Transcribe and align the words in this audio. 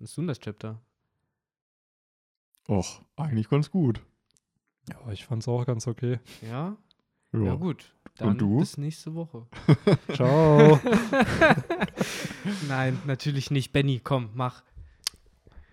fandest 0.00 0.16
du 0.16 0.20
denn 0.22 0.28
das 0.28 0.40
Chapter? 0.40 0.80
Och, 2.68 3.02
eigentlich 3.16 3.50
ganz 3.50 3.70
gut. 3.70 4.00
Ja, 4.88 5.12
ich 5.12 5.26
fand's 5.26 5.46
auch 5.46 5.66
ganz 5.66 5.86
okay. 5.86 6.20
Ja? 6.40 6.78
Ja. 7.32 7.42
Ja, 7.42 7.54
gut. 7.56 7.94
Dann 8.16 8.38
du? 8.38 8.60
bis 8.60 8.78
nächste 8.78 9.14
Woche. 9.14 9.46
Ciao. 10.14 10.80
Nein, 12.68 12.98
natürlich 13.06 13.50
nicht. 13.50 13.72
Benny, 13.72 14.00
komm, 14.02 14.30
mach. 14.32 14.62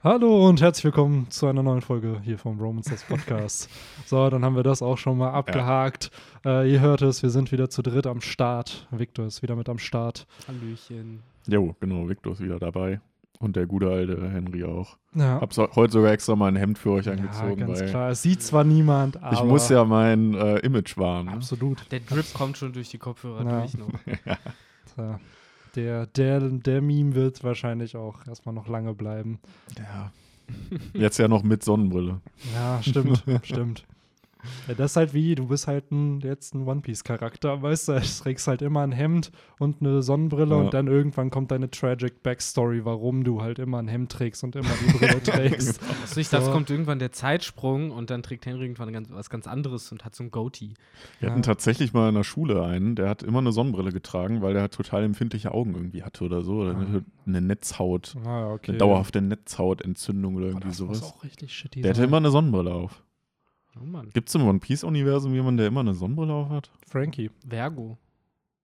Hallo 0.04 0.50
und 0.50 0.62
herzlich 0.62 0.84
willkommen 0.84 1.32
zu 1.32 1.48
einer 1.48 1.64
neuen 1.64 1.82
Folge 1.82 2.20
hier 2.22 2.38
vom 2.38 2.60
Romans 2.60 2.88
das 2.88 3.04
Podcast. 3.04 3.70
so, 4.06 4.30
dann 4.30 4.44
haben 4.44 4.58
wir 4.58 4.64
das 4.64 4.82
auch 4.82 4.98
schon 4.98 5.18
mal 5.18 5.32
abgehakt. 5.32 6.12
Äh, 6.46 6.70
ihr 6.70 6.82
hört 6.82 7.02
es, 7.02 7.24
wir 7.24 7.30
sind 7.30 7.54
wieder 7.54 7.70
zu 7.70 7.82
dritt 7.82 8.06
am 8.06 8.20
Start. 8.20 8.90
Victor 8.92 9.26
ist 9.26 9.42
wieder 9.42 9.56
mit 9.56 9.70
am 9.70 9.80
Start. 9.80 10.28
Hallöchen. 10.50 11.24
Jo, 11.48 11.74
genau, 11.80 12.10
Victor 12.10 12.34
ist 12.34 12.42
wieder 12.42 12.60
dabei. 12.60 13.00
Und 13.40 13.56
der 13.56 13.68
gute 13.68 13.90
alte 13.90 14.30
Henry 14.32 14.64
auch. 14.64 14.98
Ja, 15.14 15.40
Hab 15.42 15.54
so, 15.54 15.70
heute 15.76 15.94
sogar 15.94 16.12
extra 16.12 16.36
mal 16.36 16.48
ein 16.48 16.56
Hemd 16.56 16.80
für 16.80 16.92
euch 16.92 17.06
ja 17.06 17.12
angezogen, 17.12 17.58
ganz 17.58 17.80
weil 17.80 17.90
klar. 17.90 18.10
Es 18.10 18.24
sieht 18.24 18.42
zwar 18.42 18.64
niemand, 18.64 19.22
aber 19.22 19.34
ich 19.34 19.44
muss 19.44 19.70
ja 19.70 19.86
mein 19.86 20.34
äh, 20.34 20.58
Image 20.60 20.98
wahren. 20.98 21.28
Ne? 21.28 21.34
absolut. 21.34 21.86
Der 21.92 22.00
Drip 22.00 22.26
kommt 22.34 22.58
schon 22.58 22.74
durch 22.74 22.90
die 22.90 22.98
Kopfhörer 22.98 23.44
Ja. 23.46 23.60
durch 23.60 23.78
noch. 23.78 23.90
Ja. 24.98 25.20
Der, 25.76 26.08
der, 26.08 26.40
der 26.40 26.82
Meme 26.82 27.14
wird 27.14 27.44
wahrscheinlich 27.44 27.96
auch 27.96 28.26
erstmal 28.26 28.56
noch 28.56 28.68
lange 28.68 28.96
bleiben. 28.96 29.38
Ja. 29.78 30.12
Jetzt 30.94 31.20
ja 31.20 31.28
noch 31.28 31.44
mit 31.44 31.64
Sonnenbrille. 31.64 32.20
Ja, 32.56 32.82
stimmt, 32.82 33.24
stimmt. 33.44 33.86
Ja, 34.68 34.74
das 34.74 34.92
ist 34.92 34.96
halt 34.98 35.14
wie, 35.14 35.36
du 35.36 35.48
bist 35.48 35.68
halt 35.68 35.92
ein, 35.92 36.20
jetzt 36.22 36.54
ein 36.56 36.68
One-Piece-Charakter, 36.68 37.62
weißt 37.62 37.88
du, 37.90 37.94
du 37.94 38.02
trägst 38.02 38.48
halt 38.48 38.62
immer 38.62 38.82
ein 38.82 38.92
Hemd 38.92 39.32
und 39.60 39.82
eine 39.82 40.02
Sonnenbrille 40.02 40.56
Ja. 40.56 40.62
und 40.62 40.74
dann 40.74 40.88
irgendwann 40.88 41.30
kommt 41.30 41.52
deine 41.52 41.70
tragic 41.70 42.24
Backstory, 42.24 42.84
warum 42.86 43.24
du 43.24 43.42
halt 43.42 43.60
immer 43.60 43.80
ein 43.80 43.88
Hemd 43.88 44.12
trägst 44.12 44.44
und 44.44 44.56
immer 44.56 44.70
die 44.86 44.98
Brille 44.98 45.24
trägst. 45.24 45.80
Also 46.02 46.20
ich 46.20 46.30
dachte, 46.30 46.46
So. 46.46 46.52
es 46.52 46.54
kommt 46.56 46.70
irgendwann 46.70 47.00
der 47.00 47.12
Zeitsprung 47.12 47.92
und 47.92 48.10
dann 48.10 48.24
trägt 48.24 48.46
Henry 48.46 48.64
irgendwann 48.64 48.92
ganz, 48.94 49.10
was 49.12 49.30
ganz 49.30 49.48
anderes 49.48 49.92
und 49.92 50.04
hat 50.06 50.16
so 50.16 50.24
ein 50.24 50.32
Goatee. 50.32 50.74
Wir 51.20 51.28
Ja. 51.28 51.32
hatten 51.32 51.44
tatsächlich 51.44 51.94
mal 51.94 52.10
in 52.10 52.16
der 52.16 52.24
Schule 52.24 52.64
einen, 52.64 52.96
der 52.96 53.10
hat 53.10 53.24
immer 53.24 53.40
eine 53.40 53.52
Sonnenbrille 53.52 53.92
getragen, 53.92 54.42
weil 54.42 54.54
der 54.54 54.64
halt 54.64 54.74
total 54.74 55.04
empfindliche 55.04 55.54
Augen 55.54 55.74
irgendwie 55.76 56.04
hatte 56.04 56.24
oder 56.24 56.42
so. 56.42 56.58
Oder 56.62 56.76
Ah. 56.78 57.02
eine, 57.26 57.42
Netzhaut, 57.42 58.16
Ah, 58.26 58.52
okay. 58.54 58.72
eine 58.72 58.78
dauerhafte 58.80 59.22
Netzhautentzündung 59.22 60.36
oder 60.36 60.48
irgendwie 60.48 60.68
das 60.70 60.80
muss 60.80 61.00
sowas. 61.00 61.14
auch 61.14 61.24
richtig 61.24 61.54
shitty 61.54 61.82
Der 61.82 61.92
hatte 61.94 62.04
immer 62.04 62.18
eine 62.18 62.32
Sonnenbrille 62.32 62.74
auf. 62.74 63.04
Oh 63.82 63.86
Mann. 63.86 64.10
Gibt 64.14 64.30
es 64.30 64.36
im 64.36 64.48
One 64.48 64.60
Piece-Universum 64.60 65.34
jemanden, 65.34 65.58
der 65.58 65.68
immer 65.68 65.82
eine 65.82 65.94
Sonnenbrille 65.94 66.34
auf 66.34 66.50
hat? 66.50 66.72
Frankie. 66.88 67.32
Vergo. 67.48 67.98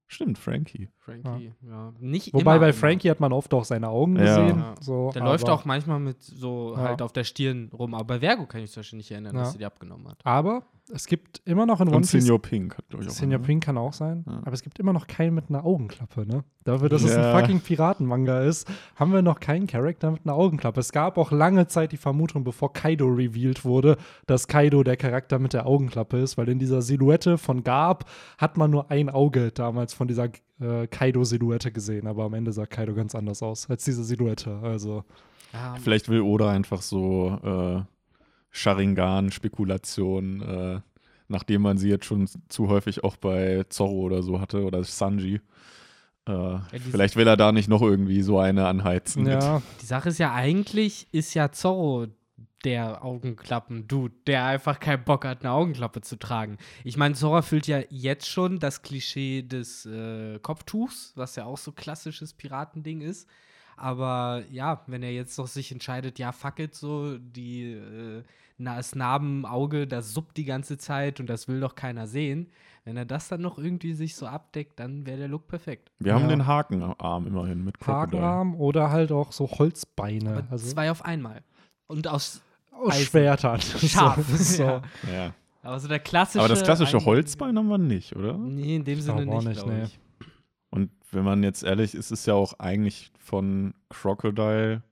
Stimmt, 0.07 0.37
Frankie. 0.37 0.89
Frankie, 0.99 1.53
ja. 1.67 1.91
Nicht 1.99 2.33
Wobei 2.33 2.57
immer, 2.57 2.59
bei 2.67 2.73
Frankie 2.73 3.09
hat 3.09 3.19
man 3.19 3.33
oft 3.33 3.51
auch 3.53 3.63
seine 3.65 3.89
Augen 3.89 4.15
Ja. 4.17 4.21
gesehen. 4.23 4.59
Ja. 4.59 4.75
So, 4.79 5.11
Der 5.11 5.23
läuft 5.23 5.49
auch 5.49 5.65
manchmal 5.65 5.99
mit 5.99 6.21
so 6.21 6.73
Ja. 6.75 6.83
halt 6.83 7.01
auf 7.01 7.13
der 7.13 7.23
Stirn 7.23 7.69
rum. 7.73 7.95
Aber 7.95 8.03
bei 8.05 8.19
Vergo 8.19 8.45
kann 8.45 8.61
ich 8.61 8.71
zum 8.71 8.81
Beispiel 8.81 8.97
nicht 8.97 9.09
erinnern, 9.09 9.35
Ja. 9.35 9.41
dass 9.41 9.53
sie 9.53 9.57
die 9.57 9.65
abgenommen 9.65 10.07
hat. 10.07 10.19
Aber 10.23 10.63
es 10.93 11.07
gibt 11.07 11.41
immer 11.45 11.65
noch 11.65 11.81
in 11.81 11.87
One 11.87 11.97
Und 11.97 12.01
Piece 12.03 12.11
Senior 12.11 12.39
Pink 12.41 12.77
hat, 12.77 12.87
glaube 12.89 13.03
ich, 13.03 13.09
auch. 13.09 13.13
Senior 13.13 13.37
einen, 13.39 13.45
Pink 13.45 13.63
kann 13.63 13.77
auch 13.77 13.93
sein, 13.93 14.23
Ja. 14.27 14.37
aber 14.43 14.53
es 14.53 14.61
gibt 14.61 14.79
immer 14.79 14.93
noch 14.93 15.07
keinen 15.07 15.33
mit 15.33 15.49
einer 15.49 15.65
Augenklappe, 15.65 16.25
ne? 16.27 16.43
Dafür, 16.63 16.87
dass 16.89 17.03
es 17.03 17.13
Ja. 17.15 17.33
ein 17.33 17.39
fucking 17.41 17.59
Piratenmanga 17.61 18.41
ist, 18.41 18.67
haben 18.95 19.11
wir 19.11 19.21
noch 19.21 19.39
keinen 19.39 19.67
Charakter 19.67 20.11
mit 20.11 20.21
einer 20.25 20.35
Augenklappe. 20.35 20.79
Es 20.79 20.91
gab 20.91 21.17
auch 21.17 21.31
lange 21.31 21.67
Zeit 21.67 21.91
die 21.91 21.97
Vermutung, 21.97 22.43
bevor 22.43 22.71
Kaido 22.73 23.07
revealed 23.07 23.65
wurde, 23.65 23.97
dass 24.27 24.47
Kaido 24.47 24.83
der 24.83 24.95
Charakter 24.97 25.39
mit 25.39 25.53
der 25.53 25.65
Augenklappe 25.65 26.17
ist, 26.19 26.37
weil 26.37 26.47
in 26.49 26.59
dieser 26.59 26.81
Silhouette 26.81 27.37
von 27.37 27.63
Garb 27.63 28.05
hat 28.37 28.57
man 28.57 28.69
nur 28.71 28.91
ein 28.91 29.09
Auge 29.09 29.51
damals 29.51 29.93
von 29.93 30.07
dieser 30.07 30.29
äh, 30.61 30.87
Kaido-Silhouette 30.87 31.71
gesehen, 31.71 32.07
aber 32.07 32.23
am 32.25 32.33
Ende 32.33 32.53
sah 32.53 32.65
Kaido 32.65 32.93
ganz 32.93 33.15
anders 33.15 33.41
aus 33.43 33.69
als 33.69 33.83
diese 33.83 34.03
Silhouette. 34.03 34.59
Also, 34.61 35.03
Ja, 35.51 35.75
Vielleicht 35.81 36.07
will 36.09 36.21
Oda 36.21 36.49
einfach 36.49 36.81
so 36.81 37.37
äh, 37.43 37.81
Sharingan-Spekulation, 38.53 40.41
äh, 40.41 40.81
nachdem 41.27 41.61
man 41.63 41.77
sie 41.77 41.89
jetzt 41.89 42.05
schon 42.05 42.27
zu 42.49 42.67
häufig 42.69 43.03
auch 43.03 43.17
bei 43.17 43.63
Zorro 43.69 44.01
oder 44.01 44.23
so 44.23 44.39
hatte 44.39 44.63
oder 44.63 44.83
Sanji. 44.83 45.41
Äh, 46.25 46.57
die- 46.73 46.79
vielleicht 46.79 47.15
will 47.15 47.27
er 47.27 47.35
da 47.37 47.51
nicht 47.51 47.67
noch 47.67 47.81
irgendwie 47.81 48.21
so 48.21 48.39
eine 48.39 48.67
anheizen. 48.67 49.23
mit. 49.23 49.33
ja, 49.33 49.61
Die 49.81 49.85
Sache 49.85 50.09
ist 50.09 50.19
ja 50.19 50.33
eigentlich, 50.33 51.07
ist 51.11 51.33
ja 51.33 51.51
Zorro 51.51 52.07
der 52.63 53.03
Augenklappen-Dude, 53.03 54.13
der 54.25 54.45
einfach 54.45 54.79
keinen 54.79 55.03
Bock 55.03 55.25
hat, 55.25 55.41
eine 55.41 55.51
Augenklappe 55.51 55.99
zu 55.99 56.15
tragen. 56.17 56.57
Ich 56.85 56.95
meine, 56.95 57.13
Zorro 57.13 57.35
erfüllt 57.35 57.67
ja 57.67 57.81
jetzt 57.89 58.29
schon 58.29 58.59
das 58.59 58.81
Klischee 58.83 59.41
des 59.41 59.85
äh, 59.85 60.39
Kopftuchs, 60.39 61.11
was 61.15 61.35
ja 61.35 61.43
auch 61.43 61.57
so 61.57 61.73
klassisches 61.73 62.33
Piratending 62.33 63.01
ist. 63.01 63.27
Aber 63.77 64.43
ja, 64.51 64.81
wenn 64.87 65.03
er 65.03 65.11
jetzt 65.11 65.37
doch 65.39 65.47
sich 65.47 65.71
entscheidet, 65.71 66.19
ja, 66.19 66.31
fuck 66.31 66.59
it, 66.59 66.75
so, 66.75 67.17
die, 67.17 67.73
äh, 67.73 68.23
na, 68.57 68.75
das 68.77 68.95
Narbenauge, 68.95 69.87
das 69.87 70.13
suppt 70.13 70.37
die 70.37 70.45
ganze 70.45 70.77
Zeit 70.77 71.19
und 71.19 71.27
das 71.27 71.47
will 71.47 71.59
doch 71.59 71.75
keiner 71.75 72.07
sehen. 72.07 72.47
Wenn 72.85 72.97
er 72.97 73.05
das 73.05 73.29
dann 73.29 73.41
noch 73.41 73.57
irgendwie 73.57 73.93
sich 73.93 74.15
so 74.15 74.27
abdeckt, 74.27 74.79
dann 74.79 75.05
wäre 75.05 75.17
der 75.17 75.27
Look 75.29 75.47
perfekt. 75.47 75.89
Wir 75.99 76.13
haben 76.13 76.23
Ja. 76.23 76.27
den 76.27 76.45
Hakenarm 76.47 77.27
immerhin 77.27 77.63
mit 77.63 77.79
Crocodile. 77.79 78.21
Hakenarm 78.21 78.55
oder 78.55 78.91
halt 78.91 79.11
auch 79.11 79.31
so 79.31 79.49
Holzbeine. 79.49 80.37
Aber 80.39 80.47
Also 80.51 80.67
zwei 80.69 80.91
auf 80.91 81.03
einmal. 81.05 81.41
Und 81.87 82.07
aus 82.07 82.41
aus. 82.71 82.95
Schwertern. 83.01 83.61
Scharf. 83.61 84.25
so, 84.27 84.35
so. 84.37 84.63
Ja. 84.63 84.81
Ja. 85.11 85.33
Aber 85.61 85.79
so 85.79 85.87
der 85.87 85.99
klassische. 85.99 86.39
Aber 86.43 86.49
das 86.49 86.61
klassische 86.63 86.97
ein- 86.97 87.05
Holzbein 87.05 87.57
haben 87.57 87.69
wir 87.69 87.77
nicht, 87.77 88.13
oder? 88.17 88.37
Nee, 88.37 88.75
in 88.75 88.83
dem 88.83 88.99
Sinne 88.99 89.25
nicht, 89.25 89.47
nicht, 89.47 89.65
nee. 89.65 89.83
ich. 89.83 89.99
Wenn 91.13 91.23
man 91.23 91.43
jetzt 91.43 91.63
ehrlich 91.63 91.95
ist, 91.95 92.11
ist 92.11 92.25
ja 92.25 92.33
auch 92.33 92.59
eigentlich 92.59 93.11
von 93.17 93.73
Crocodile. 93.89 94.83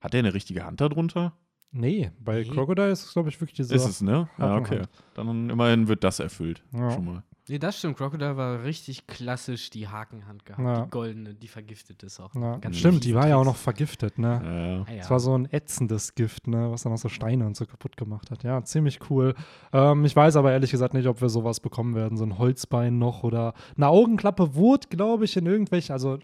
Hat 0.00 0.12
der 0.12 0.20
eine 0.20 0.34
richtige 0.34 0.64
Hand 0.64 0.80
darunter? 0.80 1.32
Nee, 1.72 2.10
bei 2.20 2.42
Nee. 2.42 2.48
Crocodile 2.50 2.90
ist 2.90 3.04
es, 3.04 3.12
glaube 3.12 3.30
ich, 3.30 3.40
wirklich 3.40 3.56
diese. 3.56 3.74
Ist 3.74 3.86
es, 3.86 4.00
ne? 4.00 4.28
Ja, 4.38 4.56
okay. 4.56 4.82
Dann 5.14 5.50
immerhin 5.50 5.88
wird 5.88 6.04
das 6.04 6.20
erfüllt. 6.20 6.62
Ja. 6.72 6.90
Schon 6.90 7.04
mal. 7.04 7.22
Nee, 7.48 7.58
das 7.58 7.78
stimmt. 7.78 7.98
Crocodile 7.98 8.36
war 8.38 8.62
richtig 8.64 9.06
klassisch 9.06 9.68
die 9.68 9.88
Hakenhand 9.88 10.46
gehabt. 10.46 10.62
Ja. 10.62 10.84
Die 10.84 10.90
goldene, 10.90 11.34
die 11.34 11.48
vergiftet 11.48 12.02
ist 12.02 12.18
auch. 12.18 12.34
Ja, 12.34 12.56
Ganz 12.56 12.78
stimmt, 12.78 13.04
die 13.04 13.14
war 13.14 13.28
ja 13.28 13.36
auch 13.36 13.44
noch 13.44 13.56
vergiftet, 13.56 14.18
ne? 14.18 14.84
Ja. 14.86 14.92
Ah, 14.92 14.96
ja. 14.96 15.02
Es 15.02 15.10
war 15.10 15.20
so 15.20 15.36
ein 15.36 15.46
ätzendes 15.52 16.14
Gift, 16.14 16.46
ne, 16.46 16.70
was 16.70 16.84
dann 16.84 16.92
auch 16.92 16.98
so 16.98 17.10
Steine 17.10 17.46
und 17.46 17.54
so 17.54 17.66
kaputt 17.66 17.98
gemacht 17.98 18.30
hat. 18.30 18.44
Ja, 18.44 18.64
ziemlich 18.64 18.98
cool. 19.10 19.34
Ähm, 19.72 20.06
ich 20.06 20.16
weiß 20.16 20.36
aber 20.36 20.52
ehrlich 20.52 20.70
gesagt 20.70 20.94
nicht, 20.94 21.06
ob 21.06 21.20
wir 21.20 21.28
sowas 21.28 21.60
bekommen 21.60 21.94
werden, 21.94 22.16
so 22.16 22.24
ein 22.24 22.38
Holzbein 22.38 22.98
noch 22.98 23.24
oder 23.24 23.52
eine 23.76 23.88
Augenklappe 23.88 24.54
wurde, 24.54 24.88
glaube 24.88 25.26
ich, 25.26 25.36
in 25.36 25.44
irgendwelchen, 25.44 25.92
also 25.92 26.18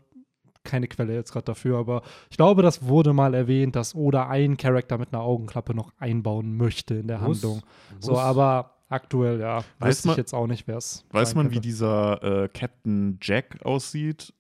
keine 0.64 0.88
Quelle 0.88 1.14
jetzt 1.14 1.32
gerade 1.32 1.44
dafür, 1.44 1.78
aber 1.78 2.02
ich 2.30 2.36
glaube, 2.36 2.62
das 2.62 2.86
wurde 2.86 3.12
mal 3.12 3.34
erwähnt, 3.34 3.76
dass 3.76 3.94
Oda 3.94 4.28
einen 4.28 4.56
Charakter 4.56 4.98
mit 4.98 5.12
einer 5.12 5.22
Augenklappe 5.22 5.74
noch 5.74 5.92
einbauen 5.98 6.56
möchte 6.56 6.94
in 6.94 7.08
der 7.08 7.18
Muss. 7.18 7.42
Handlung. 7.42 7.62
So, 7.98 8.12
Muss. 8.12 8.20
aber 8.20 8.79
aktuell, 8.90 9.40
ja, 9.40 9.56
Weiß 9.58 9.64
weiß 9.78 9.98
ich 10.00 10.04
man- 10.06 10.16
jetzt 10.16 10.34
auch 10.34 10.46
nicht, 10.46 10.66
wer 10.68 10.76
es 10.76 11.04
Weiß 11.10 11.34
man, 11.34 11.46
wie 11.50 11.54
könnte. 11.54 11.68
dieser 11.68 12.44
äh, 12.44 12.48
Captain 12.48 13.18
Jack 13.22 13.58
aussieht? 13.64 14.34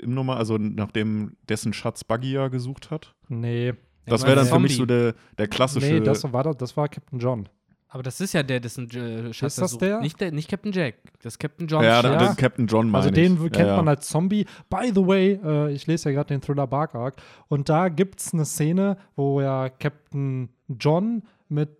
Im 0.00 0.14
Nummer, 0.14 0.36
also 0.36 0.56
nachdem 0.58 1.36
dessen 1.48 1.72
Schatz 1.72 2.04
Buggy 2.04 2.32
ja 2.32 2.48
gesucht 2.48 2.90
hat? 2.90 3.14
Nee, 3.28 3.74
Das 4.06 4.24
wäre 4.24 4.36
dann 4.36 4.46
für 4.46 4.58
mich 4.58 4.76
so 4.76 4.86
der, 4.86 5.14
der 5.38 5.48
klassische. 5.48 5.86
nee, 5.86 6.00
das 6.00 6.30
war, 6.32 6.54
das 6.54 6.76
war 6.76 6.88
Captain 6.88 7.18
John. 7.18 7.48
Aber 7.88 8.02
das 8.02 8.20
ist 8.20 8.32
ja 8.32 8.42
der, 8.42 8.58
dessen 8.58 8.90
äh, 8.90 9.32
Schatz 9.32 9.52
Ist 9.54 9.60
das 9.62 9.70
sucht. 9.72 9.82
der? 9.82 10.00
Nicht, 10.00 10.20
der? 10.20 10.32
nicht 10.32 10.48
Captain 10.50 10.72
Jack. 10.72 10.96
Das 11.22 11.34
ist 11.34 11.38
Captain 11.38 11.68
John. 11.68 11.84
ja, 11.84 12.00
Ja. 12.02 12.16
den 12.16 12.36
Captain 12.36 12.66
John 12.66 12.86
meine 12.90 13.04
Also 13.04 13.10
den 13.14 13.34
ich. 13.34 13.52
kennt 13.52 13.68
ja, 13.68 13.76
man 13.76 13.84
ja. 13.86 13.90
als 13.92 14.08
Zombie. 14.08 14.46
By 14.68 14.90
the 14.92 15.06
way, 15.06 15.38
äh, 15.44 15.70
ich 15.72 15.86
lese 15.86 16.08
ja 16.08 16.14
gerade 16.16 16.28
den 16.34 16.40
Thriller 16.40 16.66
Bark 16.66 16.94
Arc 16.96 17.16
und 17.48 17.68
da 17.68 17.88
gibt 17.90 18.20
es 18.20 18.32
eine 18.32 18.46
Szene, 18.46 18.96
wo 19.14 19.40
ja 19.40 19.68
Captain 19.68 20.48
John 20.68 21.22
mit 21.48 21.70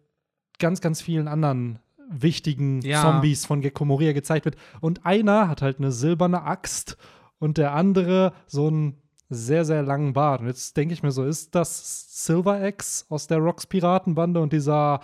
ganz, 0.61 0.81
ganz 0.81 1.01
vielen 1.03 1.27
anderen 1.27 1.81
wichtigen 2.11 2.81
Ja. 2.83 3.03
Zombies 3.03 3.47
von 3.47 3.61
Gecko 3.61 3.85
Moria 3.85 4.13
gezeigt 4.13 4.45
wird. 4.45 4.57
Und 4.81 5.05
einer 5.07 5.49
hat 5.49 5.63
halt 5.63 5.79
eine 5.79 5.93
silberne 5.93 6.43
Axt 6.43 6.97
und 7.39 7.59
der 7.59 7.73
andere 7.75 8.33
so 8.47 8.67
einen 8.69 8.97
sehr, 9.29 9.65
sehr 9.65 9.83
langen 9.83 10.13
Bart. 10.13 10.41
Und 10.41 10.47
jetzt 10.47 10.77
denke 10.77 10.95
ich 10.95 11.03
mir 11.03 11.11
so, 11.11 11.25
ist 11.25 11.55
das 11.55 12.25
Silver 12.25 12.61
Axe 12.63 13.05
aus 13.09 13.27
der 13.27 13.39
Rocks 13.39 13.67
Piratenbande 13.67 14.41
und 14.41 14.53
dieser 14.53 15.01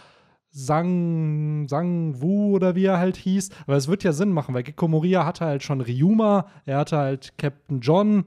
Sang, 0.53 1.69
Sang 1.69 2.21
Wu 2.21 2.55
oder 2.55 2.75
wie 2.75 2.85
er 2.87 2.99
halt 2.99 3.17
hieß. 3.17 3.51
Aber 3.67 3.77
es 3.77 3.89
wird 3.89 4.03
ja 4.03 4.13
Sinn 4.13 4.33
machen, 4.33 4.55
weil 4.55 4.63
Gecko 4.65 4.89
Moria 4.89 5.25
hatte 5.25 5.45
halt 5.45 5.63
schon 5.63 5.81
Ryuma, 5.81 6.47
er 6.65 6.79
hatte 6.79 6.97
halt 6.97 7.39
Captain 7.39 7.81
John. 7.81 8.25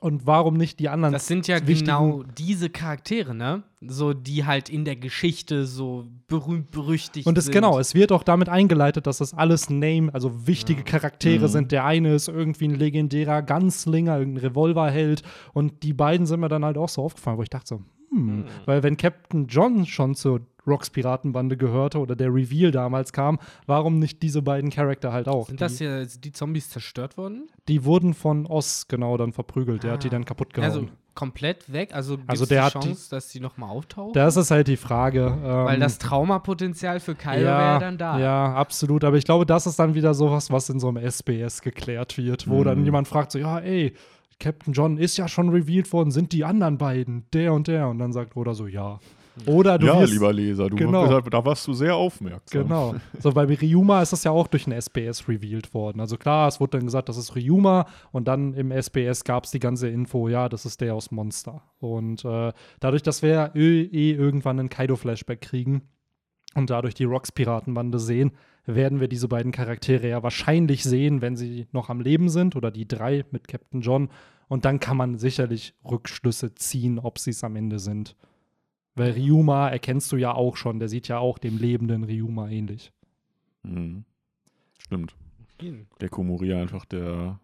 Und 0.00 0.26
warum 0.26 0.56
nicht 0.56 0.80
die 0.80 0.88
anderen? 0.88 1.12
Das 1.12 1.26
sind 1.26 1.46
ja 1.46 1.58
genau 1.58 2.22
diese 2.38 2.70
Charaktere, 2.70 3.34
ne? 3.34 3.62
So, 3.86 4.14
die 4.14 4.46
halt 4.46 4.70
in 4.70 4.86
der 4.86 4.96
Geschichte 4.96 5.66
so 5.66 6.06
berühmt, 6.26 6.70
berüchtigt 6.70 7.26
Und 7.26 7.36
es 7.36 7.44
sind. 7.44 7.52
genau, 7.54 7.78
es 7.78 7.94
wird 7.94 8.10
auch 8.10 8.22
damit 8.22 8.48
eingeleitet, 8.48 9.06
dass 9.06 9.18
das 9.18 9.34
alles 9.34 9.68
Name, 9.68 10.12
also 10.14 10.46
wichtige 10.46 10.80
Ja. 10.80 10.84
Charaktere 10.86 11.44
Mhm. 11.44 11.50
sind. 11.52 11.72
Der 11.72 11.84
eine 11.84 12.14
ist 12.14 12.28
irgendwie 12.28 12.64
ein 12.68 12.74
legendärer 12.76 13.42
Ganzlinger, 13.42 14.18
irgendein 14.18 14.44
Revolverheld. 14.48 15.22
Und 15.52 15.82
die 15.82 15.92
beiden 15.92 16.24
sind 16.26 16.40
mir 16.40 16.48
dann 16.48 16.64
halt 16.64 16.78
auch 16.78 16.88
so 16.88 17.02
aufgefallen, 17.02 17.36
wo 17.36 17.42
ich 17.42 17.50
dachte 17.50 17.68
so, 17.68 17.82
hm, 18.10 18.38
Mhm. 18.38 18.44
weil 18.64 18.82
wenn 18.82 18.96
Captain 18.96 19.46
John 19.48 19.84
schon 19.86 20.14
zur 20.14 20.40
Rocks 20.66 20.90
Piratenbande 20.90 21.56
gehörte 21.56 21.98
oder 21.98 22.16
der 22.16 22.28
Reveal 22.34 22.70
damals 22.70 23.12
kam, 23.12 23.38
warum 23.66 23.98
nicht 23.98 24.22
diese 24.22 24.42
beiden 24.42 24.70
Charakter 24.70 25.12
halt 25.12 25.28
auch? 25.28 25.46
Sind 25.46 25.60
die, 25.60 25.64
das 25.64 25.78
ja 25.78 26.04
sind 26.04 26.24
die 26.24 26.32
Zombies 26.32 26.70
zerstört 26.70 27.16
worden? 27.16 27.48
die 27.68 27.84
wurden 27.84 28.14
von 28.14 28.46
Oz 28.46 28.86
genau 28.88 29.16
dann 29.16 29.32
verprügelt, 29.32 29.82
der 29.84 29.92
hat 29.92 30.02
die 30.04 30.08
Ah. 30.08 30.10
dann 30.10 30.24
kaputt 30.24 30.52
gehauen. 30.54 30.70
Also, 30.70 30.86
komplett 31.14 31.72
weg? 31.72 31.94
Also 31.94 32.16
gibt 32.16 32.30
Also 32.30 32.42
es 32.44 32.48
der 32.48 32.60
die 32.60 32.64
hat 32.66 32.74
die- 32.82 32.88
Chance, 32.88 33.10
dass 33.10 33.28
die 33.28 33.40
nochmal 33.40 33.70
auftauchen? 33.70 34.12
Das 34.14 34.36
ist 34.36 34.50
halt 34.50 34.68
die 34.68 34.76
Frage. 34.76 35.36
Weil 35.42 35.74
ähm, 35.74 35.80
das 35.80 35.98
Traumapotenzial 35.98 37.00
für 37.00 37.14
Kylo 37.14 37.34
wäre 37.36 37.44
ja, 37.46 37.78
dann 37.78 37.98
da. 37.98 38.18
Ja, 38.18 38.54
absolut. 38.54 39.04
Aber 39.04 39.16
ich 39.16 39.24
glaube, 39.24 39.44
das 39.46 39.66
ist 39.66 39.78
dann 39.78 39.94
wieder 39.94 40.14
sowas, 40.14 40.50
was 40.50 40.68
in 40.70 40.80
so 40.80 40.88
einem 40.88 40.96
SBS 40.98 41.62
geklärt 41.62 42.16
wird, 42.18 42.48
wo 42.48 42.64
dann 42.64 42.78
Mhm. 42.80 42.84
jemand 42.86 43.08
fragt 43.08 43.32
so, 43.32 43.38
ja, 43.38 43.58
ey, 43.58 43.92
Captain 44.38 44.72
John 44.72 44.96
ist 44.96 45.16
ja 45.18 45.28
schon 45.28 45.50
revealed 45.50 45.92
worden, 45.92 46.10
sind 46.10 46.32
die 46.32 46.44
anderen 46.44 46.78
beiden, 46.78 47.24
der 47.34 47.52
und 47.52 47.68
der? 47.68 47.88
Und 47.88 47.98
dann 47.98 48.12
sagt 48.12 48.36
Oda 48.36 48.54
so, 48.54 48.66
ja. 48.66 48.98
Oder 49.46 49.78
du 49.78 49.86
ja, 49.86 50.00
wirst, 50.00 50.12
lieber 50.12 50.32
Leser, 50.32 50.68
du 50.68 50.76
Genau. 50.76 51.06
da, 51.06 51.20
da 51.20 51.44
warst 51.44 51.66
du 51.66 51.72
sehr 51.72 51.94
aufmerksam. 51.94 52.62
Genau. 52.62 52.94
So, 53.20 53.32
bei 53.32 53.44
Ryuma 53.44 54.02
ist 54.02 54.12
das 54.12 54.24
ja 54.24 54.30
auch 54.30 54.46
durch 54.46 54.66
ein 54.66 54.72
SBS 54.72 55.28
revealed 55.28 55.72
worden. 55.74 56.00
Also 56.00 56.16
klar, 56.16 56.48
es 56.48 56.60
wurde 56.60 56.78
dann 56.78 56.86
gesagt, 56.86 57.08
das 57.08 57.16
ist 57.16 57.34
Ryuma 57.36 57.86
und 58.12 58.28
dann 58.28 58.54
im 58.54 58.70
SBS 58.70 59.24
gab 59.24 59.44
es 59.44 59.50
die 59.50 59.58
ganze 59.58 59.88
Info, 59.88 60.28
ja, 60.28 60.48
das 60.48 60.66
ist 60.66 60.80
der 60.80 60.94
aus 60.94 61.10
Monster. 61.10 61.62
Und 61.78 62.24
äh, 62.24 62.52
dadurch, 62.80 63.02
dass 63.02 63.22
wir 63.22 63.52
eh 63.54 63.82
eh 63.82 64.12
irgendwann 64.12 64.58
einen 64.58 64.68
Kaido-Flashback 64.68 65.40
kriegen 65.40 65.82
und 66.54 66.70
dadurch 66.70 66.94
die 66.94 67.04
Rocks-Piratenbande 67.04 67.98
sehen, 67.98 68.32
werden 68.66 69.00
wir 69.00 69.08
diese 69.08 69.28
beiden 69.28 69.52
Charaktere 69.52 70.08
ja 70.08 70.22
wahrscheinlich 70.22 70.84
sehen, 70.84 71.22
wenn 71.22 71.36
sie 71.36 71.66
noch 71.72 71.88
am 71.88 72.00
Leben 72.00 72.28
sind 72.28 72.56
oder 72.56 72.70
die 72.70 72.86
drei 72.86 73.24
mit 73.30 73.48
Captain 73.48 73.80
John. 73.80 74.08
Und 74.48 74.64
dann 74.64 74.80
kann 74.80 74.96
man 74.96 75.18
sicherlich 75.18 75.74
Rückschlüsse 75.88 76.54
ziehen, 76.54 76.98
ob 76.98 77.18
sie 77.18 77.30
es 77.30 77.44
am 77.44 77.56
Ende 77.56 77.78
sind. 77.78 78.16
Weil 79.00 79.12
Ryuma 79.12 79.70
erkennst 79.70 80.12
du 80.12 80.16
ja 80.16 80.34
auch 80.34 80.58
schon, 80.58 80.78
der 80.78 80.90
sieht 80.90 81.08
ja 81.08 81.18
auch 81.18 81.38
dem 81.38 81.56
lebenden 81.56 82.04
Ryuma 82.04 82.50
ähnlich. 82.50 82.92
Mhm. 83.62 84.04
Stimmt. 84.78 85.14
Hm. 85.62 85.86
Gecko 85.98 86.22
Moria 86.22 86.60
einfach 86.60 86.84
der 86.84 87.40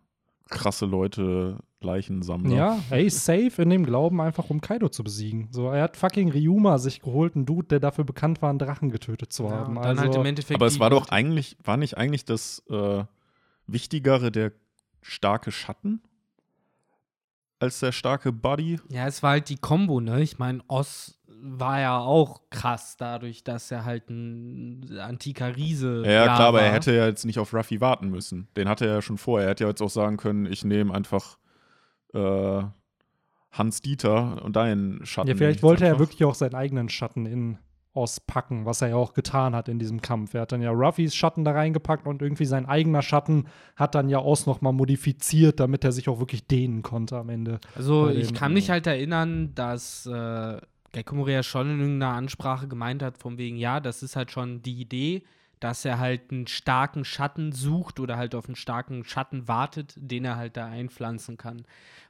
krasse 0.50 0.84
Leute 0.84 1.58
Leichensammler. 1.80 2.54
Ja, 2.54 2.78
ey, 2.90 3.08
safe 3.08 3.62
in 3.62 3.70
dem 3.70 3.86
Glauben, 3.86 4.20
einfach 4.20 4.50
um 4.50 4.60
Kaido 4.60 4.90
zu 4.90 5.02
besiegen. 5.02 5.48
So, 5.50 5.70
er 5.70 5.84
hat 5.84 5.96
fucking 5.96 6.30
Ryuma 6.30 6.76
sich 6.76 7.00
geholt, 7.00 7.36
einen 7.36 7.46
Dude, 7.46 7.68
der 7.68 7.80
dafür 7.80 8.04
bekannt 8.04 8.42
war, 8.42 8.50
einen 8.50 8.58
Drachen 8.58 8.90
getötet 8.90 9.32
zu 9.32 9.44
Ja, 9.44 9.52
haben. 9.52 9.76
dann 9.76 9.84
also, 9.84 10.02
halt 10.02 10.14
im 10.14 10.26
Endeffekt. 10.26 10.56
Aber 10.56 10.66
es 10.66 10.78
war 10.78 10.90
doch 10.90 11.08
eigentlich, 11.08 11.56
war 11.64 11.78
nicht 11.78 11.96
eigentlich 11.96 12.26
das 12.26 12.62
äh, 12.68 13.04
Wichtigere 13.66 14.30
der 14.30 14.52
starke 15.00 15.52
Schatten 15.52 16.02
als 17.58 17.80
der 17.80 17.92
starke 17.92 18.32
Buddy? 18.32 18.78
Ja, 18.88 19.06
es 19.06 19.22
war 19.22 19.30
halt 19.32 19.48
die 19.48 19.56
Kombo, 19.56 20.00
ne? 20.00 20.22
Ich 20.22 20.38
meine, 20.38 20.60
Oz 20.68 21.18
war 21.48 21.80
ja 21.80 21.98
auch 21.98 22.40
krass 22.50 22.96
dadurch, 22.96 23.44
dass 23.44 23.70
er 23.70 23.84
halt 23.84 24.08
ein 24.10 24.98
antiker 24.98 25.54
Riese 25.54 26.02
Ja, 26.04 26.24
klar, 26.24 26.40
aber 26.40 26.60
er 26.62 26.68
war. 26.68 26.74
hätte 26.74 26.92
ja 26.94 27.06
jetzt 27.06 27.24
nicht 27.24 27.38
auf 27.38 27.52
Ruffy 27.54 27.80
warten 27.80 28.08
müssen. 28.08 28.48
Den 28.56 28.68
hatte 28.68 28.86
er 28.86 28.94
ja 28.94 29.02
schon 29.02 29.18
vorher. 29.18 29.46
Er 29.46 29.50
hätte 29.50 29.64
ja 29.64 29.70
jetzt 29.70 29.82
auch 29.82 29.90
sagen 29.90 30.16
können, 30.16 30.46
ich 30.46 30.64
nehme 30.64 30.92
einfach 30.94 31.38
äh, 32.14 32.62
Hans 33.52 33.80
Dieter 33.82 34.42
und 34.44 34.56
deinen 34.56 35.04
Schatten. 35.06 35.28
ja, 35.28 35.34
vielleicht 35.36 35.58
ich 35.58 35.62
wollte 35.62 35.84
er 35.84 35.90
einfach. 35.92 36.00
wirklich 36.00 36.24
auch 36.24 36.34
seinen 36.34 36.54
eigenen 36.54 36.88
Schatten 36.88 37.26
in 37.26 37.58
Oz 37.96 38.20
packen, 38.20 38.66
was 38.66 38.82
er 38.82 38.88
ja 38.88 38.96
auch 38.96 39.14
getan 39.14 39.54
hat 39.54 39.68
in 39.68 39.78
diesem 39.78 40.02
Kampf. 40.02 40.34
Er 40.34 40.42
hat 40.42 40.52
dann 40.52 40.62
ja 40.62 40.70
Ruffys 40.70 41.14
Schatten 41.14 41.44
da 41.44 41.52
reingepackt 41.52 42.06
und 42.06 42.22
irgendwie 42.22 42.44
sein 42.44 42.66
eigener 42.66 43.02
Schatten 43.02 43.46
hat 43.74 43.94
dann 43.94 44.08
ja 44.08 44.20
Oz 44.20 44.46
noch 44.46 44.60
mal 44.60 44.72
modifiziert, 44.72 45.60
damit 45.60 45.84
er 45.84 45.92
sich 45.92 46.08
auch 46.08 46.18
wirklich 46.18 46.46
dehnen 46.46 46.82
konnte 46.82 47.16
am 47.16 47.28
Ende. 47.28 47.60
Also, 47.74 48.08
ich 48.10 48.34
kann 48.34 48.52
äh, 48.52 48.54
mich 48.54 48.70
halt 48.70 48.86
erinnern, 48.86 49.54
dass 49.54 50.06
äh, 50.06 50.60
Gecko 50.92 51.14
Moria 51.14 51.42
schon 51.42 51.70
in 51.70 51.80
irgendeiner 51.80 52.14
Ansprache 52.14 52.68
gemeint 52.68 53.02
hat, 53.02 53.18
von 53.18 53.38
wegen, 53.38 53.56
ja, 53.56 53.80
das 53.80 54.02
ist 54.02 54.16
halt 54.16 54.30
schon 54.30 54.62
die 54.62 54.80
Idee, 54.80 55.24
dass 55.60 55.84
er 55.84 55.98
halt 55.98 56.30
einen 56.30 56.46
starken 56.46 57.04
Schatten 57.04 57.52
sucht 57.52 58.00
oder 58.00 58.16
halt 58.16 58.34
auf 58.34 58.46
einen 58.46 58.56
starken 58.56 59.04
Schatten 59.04 59.48
wartet, 59.48 59.94
den 59.96 60.24
er 60.24 60.36
halt 60.36 60.56
da 60.56 60.66
einpflanzen 60.66 61.36
kann. 61.36 61.64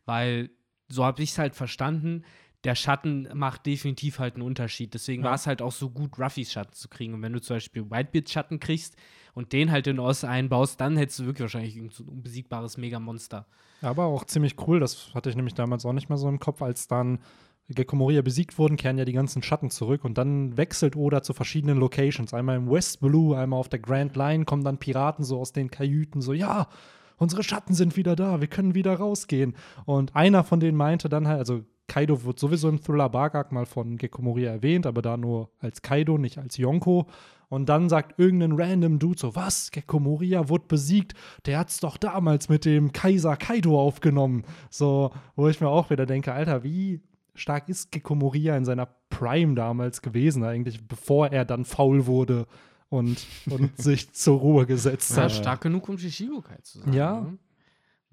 Weil, 0.05 0.50
so 0.89 1.05
habe 1.05 1.23
ich 1.23 1.31
es 1.31 1.39
halt 1.39 1.55
verstanden, 1.55 2.23
der 2.67 2.75
Schatten 2.75 3.29
macht 3.33 3.65
definitiv 3.65 4.19
halt 4.19 4.35
einen 4.35 4.43
Unterschied. 4.43 4.93
Deswegen 4.93 5.23
Ja. 5.23 5.29
war 5.31 5.35
es 5.37 5.47
halt 5.47 5.63
auch 5.63 5.73
so 5.73 5.89
gut, 5.89 6.19
Ruffys 6.19 6.53
Schatten 6.53 6.75
zu 6.75 6.89
kriegen. 6.89 7.15
Und 7.15 7.23
wenn 7.23 7.33
du 7.33 7.41
zum 7.41 7.57
Beispiel 7.57 7.91
Whitebeards 7.91 8.31
Schatten 8.33 8.61
kriegst 8.61 8.97
und 9.35 9.53
den 9.53 9.71
halt 9.71 9.87
in 9.87 9.99
Oz 9.99 10.25
einbaust, 10.25 10.81
dann 10.81 10.97
hättest 10.97 11.21
du 11.21 11.25
wirklich 11.27 11.43
wahrscheinlich 11.43 11.77
irgend 11.77 11.95
so 11.95 12.05
ein 12.05 12.09
unbesiegbares 12.09 12.77
Megamonster. 12.77 13.47
Aber 13.83 14.05
auch 14.05 14.25
ziemlich 14.25 14.57
cool, 14.67 14.81
das 14.81 15.15
hatte 15.15 15.31
ich 15.31 15.37
nämlich 15.37 15.55
damals 15.55 15.87
auch 15.87 15.93
nicht 15.93 16.09
mehr 16.09 16.19
so 16.19 16.29
im 16.29 16.41
Kopf, 16.41 16.61
als 16.61 16.89
dann 16.89 17.21
Gecko 17.69 17.97
Moria 17.97 18.23
besiegt 18.23 18.59
wurden, 18.59 18.77
kehren 18.77 18.97
ja 18.99 19.05
die 19.05 19.13
ganzen 19.13 19.43
Schatten 19.43 19.71
zurück 19.71 20.05
und 20.05 20.17
dann 20.19 20.57
wechselt 20.57 20.95
Oda 20.97 21.23
zu 21.23 21.35
verschiedenen 21.35 21.79
Locations. 21.79 22.33
Einmal 22.33 22.57
im 22.57 22.71
West 22.71 23.01
Blue, 23.01 23.37
einmal 23.37 23.59
auf 23.59 23.69
der 23.69 23.81
Grand 23.81 24.15
Line 24.17 24.45
kommen 24.45 24.63
dann 24.65 24.79
Piraten 24.79 25.25
so 25.25 25.41
aus 25.41 25.53
den 25.53 25.71
Kajüten, 25.71 26.21
so, 26.21 26.33
ja, 26.33 26.69
unsere 27.17 27.43
Schatten 27.43 27.75
sind 27.75 27.97
wieder 27.97 28.15
da, 28.15 28.41
wir 28.41 28.47
können 28.49 28.75
wieder 28.75 28.95
rausgehen. 28.95 29.55
Und 29.85 30.15
einer 30.15 30.45
von 30.45 30.61
denen 30.61 30.77
meinte 30.77 31.09
dann 31.09 31.27
halt, 31.27 31.39
also 31.41 31.65
Kaido 31.88 32.25
wird 32.25 32.38
sowieso 32.38 32.69
im 32.69 32.81
Thriller 32.81 33.09
Bargak 33.09 33.53
mal 33.53 33.67
von 33.67 33.97
Gecko 33.97 34.23
Moria 34.23 34.50
erwähnt, 34.50 34.87
aber 34.87 35.03
da 35.03 35.17
nur 35.17 35.50
als 35.61 35.83
Kaido, 35.83 36.19
nicht 36.19 36.38
als 36.38 36.56
Yonko. 36.56 37.06
Und 37.49 37.69
dann 37.69 37.88
sagt 37.88 38.19
irgendein 38.19 38.53
random 38.53 38.99
Dude 38.99 39.21
so, 39.21 39.37
was, 39.37 39.71
Gecko 39.71 40.00
Moria 40.00 40.49
wurde 40.49 40.65
besiegt, 40.67 41.15
der 41.47 41.59
hat's 41.61 41.79
doch 41.79 41.97
damals 41.97 42.49
mit 42.49 42.65
dem 42.65 42.93
Kaiser 42.93 43.37
Kaido 43.37 43.81
aufgenommen. 43.81 44.43
So, 44.69 45.12
wo 45.37 45.49
ich 45.49 45.61
mir 45.61 45.69
auch 45.69 45.91
wieder 45.91 46.06
denke, 46.06 46.33
Alter, 46.33 46.65
wie 46.65 47.00
stark 47.37 47.69
ist 47.69 47.93
Gecko 47.93 48.15
Moria 48.17 48.56
in 48.56 48.65
seiner 48.65 48.89
Prime 49.11 49.55
damals 49.55 50.03
gewesen 50.03 50.43
eigentlich, 50.43 50.89
bevor 50.89 51.29
er 51.29 51.44
dann 51.44 51.65
faul 51.65 52.06
wurde 52.06 52.47
und, 52.89 53.25
und 53.49 53.77
sich 53.81 54.12
zur 54.12 54.39
Ruhe 54.41 54.67
gesetzt 54.67 55.17
Ja, 55.17 55.25
hat. 55.25 55.32
stark 55.32 55.61
genug, 55.61 55.89
um 55.89 55.99
Shishibukai 55.99 56.59
zu 56.62 56.81
sein. 56.81 56.93
Ja. 56.93 57.21
Ne? 57.21 57.39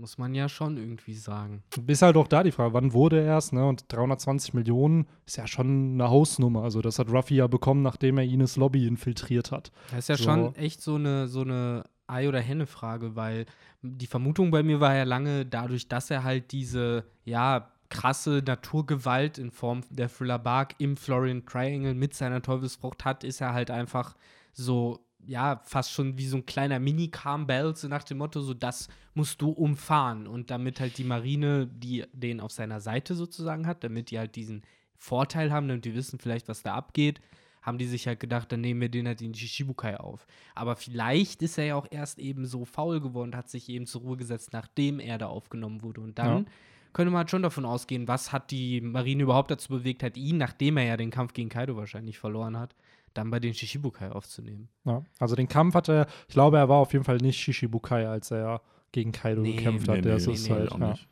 Muss 0.03 0.17
man 0.17 0.35
ja 0.35 0.49
schon 0.49 0.75
irgendwie 0.75 1.13
sagen. 1.13 1.63
Ist 1.87 2.01
halt 2.01 2.17
auch 2.17 2.27
da 2.27 2.43
die 2.43 2.51
Frage, 2.51 2.73
wann 2.73 2.91
wurde 2.91 3.21
er 3.21 3.25
erst, 3.25 3.53
ne? 3.53 3.65
Und 3.65 3.85
320 3.87 4.53
Millionen 4.53 5.07
ist 5.25 5.37
ja 5.37 5.47
schon 5.47 5.93
eine 5.93 6.09
Hausnummer. 6.09 6.61
Also, 6.61 6.81
das 6.81 6.99
hat 6.99 7.09
Ruffy 7.09 7.35
ja 7.35 7.47
bekommen, 7.47 7.83
nachdem 7.83 8.17
er 8.17 8.25
Ines 8.25 8.57
Lobby 8.57 8.85
infiltriert 8.85 9.53
hat. 9.53 9.71
Das 9.91 9.99
ist 9.99 10.07
ja 10.09 10.17
So. 10.17 10.23
schon 10.25 10.55
echt 10.55 10.81
so 10.81 10.95
eine, 10.95 11.29
so 11.29 11.39
eine 11.39 11.85
Ei- 12.07 12.27
oder 12.27 12.41
Henne-Frage, 12.41 13.15
weil 13.15 13.45
die 13.81 14.07
Vermutung 14.07 14.51
bei 14.51 14.61
mir 14.61 14.81
war 14.81 14.93
ja 14.93 15.03
lange 15.03 15.45
dadurch, 15.45 15.87
dass 15.87 16.11
er 16.11 16.25
halt 16.25 16.51
diese, 16.51 17.05
ja, 17.23 17.71
krasse 17.87 18.43
Naturgewalt 18.45 19.37
in 19.37 19.51
Form 19.51 19.83
der 19.89 20.09
Thriller 20.09 20.37
Bark 20.37 20.75
im 20.79 20.97
Florian 20.97 21.45
Triangle 21.45 21.93
mit 21.93 22.13
seiner 22.13 22.41
Teufelsfrucht 22.41 23.05
hat, 23.05 23.23
ist 23.23 23.39
er 23.39 23.53
halt 23.53 23.71
einfach 23.71 24.17
so, 24.51 24.99
ja, 25.27 25.61
fast 25.65 25.91
schon 25.91 26.17
wie 26.17 26.25
so 26.27 26.37
ein 26.37 26.45
kleiner 26.45 26.79
Mini-Carm-Bell, 26.79 27.75
so 27.75 27.87
nach 27.87 28.03
dem 28.03 28.17
Motto, 28.17 28.41
so 28.41 28.53
das 28.53 28.87
musst 29.13 29.41
du 29.41 29.49
umfahren. 29.49 30.27
Und 30.27 30.51
damit 30.51 30.79
halt 30.79 30.97
die 30.97 31.03
Marine, 31.03 31.67
die 31.67 32.05
den 32.13 32.39
auf 32.39 32.51
seiner 32.51 32.81
Seite 32.81 33.15
sozusagen 33.15 33.67
hat, 33.67 33.83
damit 33.83 34.11
die 34.11 34.19
halt 34.19 34.35
diesen 34.35 34.63
Vorteil 34.97 35.51
haben, 35.51 35.67
damit 35.67 35.85
die 35.85 35.95
wissen 35.95 36.19
vielleicht, 36.19 36.47
was 36.47 36.63
da 36.63 36.73
abgeht, 36.75 37.21
haben 37.61 37.77
die 37.77 37.85
sich 37.85 38.07
halt 38.07 38.19
gedacht, 38.19 38.51
dann 38.51 38.61
nehmen 38.61 38.81
wir 38.81 38.89
den 38.89 39.07
halt 39.07 39.21
in 39.21 39.33
Shishibukai 39.33 39.97
auf. 39.97 40.27
Aber 40.53 40.75
vielleicht 40.75 41.41
ist 41.41 41.57
er 41.57 41.65
ja 41.65 41.75
auch 41.75 41.87
erst 41.89 42.19
eben 42.19 42.45
so 42.45 42.65
faul 42.65 42.99
geworden, 42.99 43.35
hat 43.35 43.49
sich 43.49 43.69
eben 43.69 43.85
zur 43.85 44.01
Ruhe 44.01 44.17
gesetzt, 44.17 44.51
nachdem 44.51 44.99
er 44.99 45.17
da 45.17 45.27
aufgenommen 45.27 45.81
wurde. 45.81 46.01
Und 46.01 46.19
dann 46.19 46.27
Ja. 46.39 46.43
könnte 46.91 47.11
man 47.11 47.19
halt 47.19 47.31
schon 47.31 47.41
davon 47.41 47.63
ausgehen, 47.65 48.07
was 48.07 48.33
hat 48.33 48.51
die 48.51 48.81
Marine 48.81 49.23
überhaupt 49.23 49.49
dazu 49.49 49.69
bewegt 49.69 50.03
hat, 50.03 50.17
ihn, 50.17 50.37
nachdem 50.37 50.75
er 50.77 50.83
ja 50.83 50.97
den 50.97 51.09
Kampf 51.09 51.33
gegen 51.33 51.47
Kaido 51.49 51.77
wahrscheinlich 51.77 52.19
verloren 52.19 52.57
hat, 52.57 52.75
dann 53.13 53.29
bei 53.29 53.39
den 53.39 53.53
Shishibukai 53.53 54.11
aufzunehmen. 54.11 54.69
Ja. 54.85 55.03
Also, 55.19 55.35
den 55.35 55.47
Kampf 55.47 55.75
hat 55.75 55.89
er, 55.89 56.07
ich 56.27 56.33
glaube, 56.33 56.57
er 56.57 56.69
war 56.69 56.77
auf 56.77 56.93
jeden 56.93 57.05
Fall 57.05 57.17
nicht 57.17 57.39
Shishibukai, 57.39 58.07
als 58.07 58.31
er 58.31 58.61
gegen 58.91 59.11
Kaido 59.11 59.41
Nee, 59.41 59.55
gekämpft 59.55 59.87
nee, 59.87 59.97
hat. 59.97 60.05
das 60.05 60.27
nee, 60.27 60.33
ist 60.33 60.47
nee, 60.49 60.55
halt, 60.55 60.71
auch 60.71 60.79
ja. 60.79 60.89
nicht. 60.91 61.07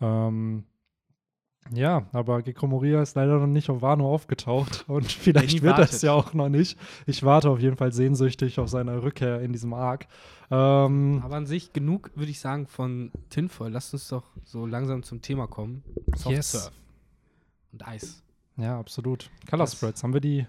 Ähm, 0.00 0.64
ja, 1.72 2.06
aber 2.12 2.42
Gecko 2.42 2.68
Moria 2.68 3.02
ist 3.02 3.16
leider 3.16 3.38
noch 3.40 3.46
nicht 3.48 3.68
auf 3.70 3.82
Wano 3.82 4.12
aufgetaucht 4.12 4.84
und 4.88 5.10
vielleicht 5.10 5.62
wird 5.62 5.78
das 5.78 5.90
wartet. 5.92 6.02
ja 6.02 6.12
auch 6.12 6.32
noch 6.32 6.48
nicht. 6.48 6.78
Ich 7.06 7.24
warte 7.24 7.50
auf 7.50 7.58
jeden 7.60 7.76
Fall 7.76 7.92
sehnsüchtig 7.92 8.60
auf 8.60 8.68
seine 8.68 9.02
Rückkehr 9.02 9.40
in 9.40 9.52
diesem 9.52 9.74
Arc. 9.74 10.06
Ähm, 10.50 11.20
Aber 11.24 11.34
an 11.36 11.46
sich 11.46 11.72
genug, 11.72 12.12
würde 12.14 12.30
ich 12.30 12.38
sagen, 12.38 12.68
von 12.68 13.10
Tinfoil. 13.30 13.72
Lasst 13.72 13.92
uns 13.94 14.06
doch 14.08 14.30
so 14.44 14.64
langsam 14.64 15.02
zum 15.02 15.22
Thema 15.22 15.48
kommen. 15.48 15.82
Soft 16.14 16.36
Yes. 16.36 16.52
Surf 16.52 16.72
und 17.72 17.86
Eis. 17.88 18.22
ja, 18.56 18.78
absolut. 18.78 19.28
Color 19.50 19.64
Das- 19.64 19.72
Spreads, 19.74 20.04
haben 20.04 20.12
wir 20.14 20.20
die 20.20 20.46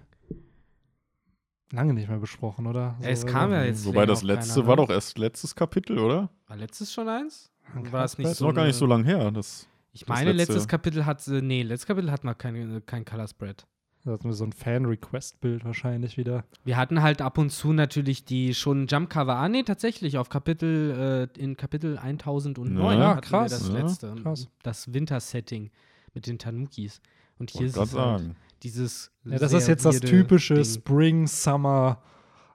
lange 1.72 1.94
nicht 1.94 2.08
mehr 2.10 2.18
besprochen, 2.20 2.66
oder? 2.68 2.96
Ja, 3.02 3.10
es 3.10 3.22
So, 3.22 3.28
kam 3.28 3.52
ja 3.52 3.62
äh, 3.64 3.68
jetzt 3.68 3.86
Wobei 3.86 4.06
das 4.06 4.24
letzte 4.24 4.56
keiner, 4.62 4.68
war 4.68 4.76
ne? 4.78 4.82
doch 4.84 4.90
erst 4.90 5.18
letztes 5.18 5.56
Kapitel, 5.56 6.00
oder? 6.00 6.30
War 6.48 6.58
letztes 6.58 6.94
schon 6.94 7.08
eins? 7.10 7.52
War 7.74 8.02
das 8.04 8.18
nicht 8.18 8.26
Das 8.26 8.34
ist 8.34 8.38
so 8.40 8.48
noch 8.48 8.54
gar 8.56 8.66
nicht 8.66 8.76
so 8.78 8.86
lang 8.86 9.04
her. 9.04 9.30
Das, 9.32 9.68
Ich 9.94 10.02
das 10.02 10.10
meine, 10.10 10.32
letzte- 10.32 10.54
letztes 10.54 10.68
Kapitel 10.68 11.06
hat, 11.06 11.28
äh, 11.28 11.42
nee, 11.42 11.64
letztes 11.64 11.86
Kapitel 11.88 12.12
hat 12.12 12.24
man 12.24 12.38
kein, 12.38 12.82
kein 12.86 13.04
Color 13.06 13.28
Spread. 13.28 13.66
Da 14.06 14.14
hatten 14.14 14.24
wir 14.30 14.34
so 14.34 14.46
ein 14.46 14.54
Fan-Request-Bild 14.54 15.66
wahrscheinlich 15.66 16.16
wieder. 16.16 16.46
Wir 16.64 16.78
hatten 16.78 17.02
halt 17.02 17.22
ab 17.22 17.38
und 17.38 17.50
zu 17.50 17.74
natürlich 17.74 18.24
die 18.24 18.54
schon 18.54 18.88
Jump-Cover. 18.88 19.36
Ah, 19.36 19.50
nee, 19.50 19.64
tatsächlich, 19.64 20.18
auf 20.18 20.30
Kapitel, 20.30 21.28
äh, 21.36 21.40
in 21.42 21.58
Kapitel 21.58 21.98
1009 21.98 23.00
Ja, 23.00 23.10
hatten 23.16 23.22
krass. 23.22 23.52
wir 23.52 23.58
das 23.58 23.68
Ja, 23.68 23.74
letzte. 23.82 24.16
krass. 24.24 24.48
Das 24.64 24.94
Winter-Setting 24.94 25.72
mit 26.14 26.26
den 26.28 26.40
Tanukis. 26.40 27.02
Und 27.38 27.50
hier 27.52 27.66
ist 27.68 27.74
es 27.74 27.80
halt 27.80 27.90
sagen. 27.90 28.36
Dieses 28.64 29.12
Ja, 29.24 29.38
das 29.38 29.52
sehr 29.52 29.60
ist 29.60 29.68
jetzt 29.68 29.86
das 29.86 30.00
typische 30.00 30.56
Ding. 30.56 30.64
Spring, 30.66 31.28
Summer, 31.28 32.02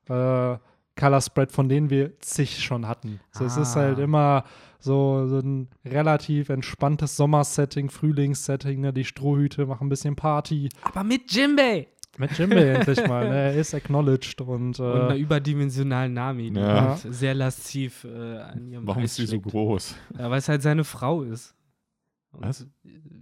äh, 0.09 0.56
Color 0.94 1.21
Spread, 1.23 1.52
von 1.52 1.68
denen 1.68 1.88
wir 1.90 2.18
zig 2.21 2.62
schon 2.62 2.87
hatten. 2.87 3.21
So, 3.30 3.44
Es 3.44 3.56
ist 3.56 3.76
Ah. 3.76 3.80
halt 3.80 3.99
immer 3.99 4.44
so, 4.78 5.26
so 5.26 5.38
ein 5.38 5.68
relativ 5.85 6.49
entspanntes 6.50 7.16
Sommersetting, 7.16 7.88
Frühlingssetting. 7.88 8.80
Ne? 8.80 8.92
Die 8.92 9.04
Strohhüte 9.04 9.64
machen 9.66 9.87
ein 9.87 9.88
bisschen 9.90 10.16
Party. 10.16 10.68
Aber 10.82 11.02
mit 11.04 11.30
Jimbei! 11.32 11.88
Mit 12.18 12.32
Jimbei 12.37 12.56
endlich 12.75 13.06
mal. 13.06 13.26
Ne? 13.28 13.35
Er 13.37 13.54
ist 13.54 13.75
acknowledged 13.75 14.42
und, 14.42 14.78
Und 14.78 14.80
einer 14.87 15.14
äh, 15.14 15.18
überdimensionalen 15.18 16.12
Nami, 16.12 16.50
die 16.50 16.61
Ja. 16.61 16.90
halt 17.00 17.14
sehr 17.14 17.32
lasziv 17.35 18.04
äh, 18.04 18.37
an 18.38 18.66
ihrem 18.68 18.87
Warum 18.87 19.00
Hals 19.00 19.12
ist 19.12 19.18
die 19.18 19.26
so 19.26 19.40
groß? 19.40 19.94
Ja, 20.18 20.28
weil 20.30 20.38
es 20.40 20.49
halt 20.49 20.61
seine 20.61 20.85
Frau 20.85 21.23
ist. 21.23 21.54
Und, 22.32 22.44
Was? 22.44 22.62
äh, 22.62 22.68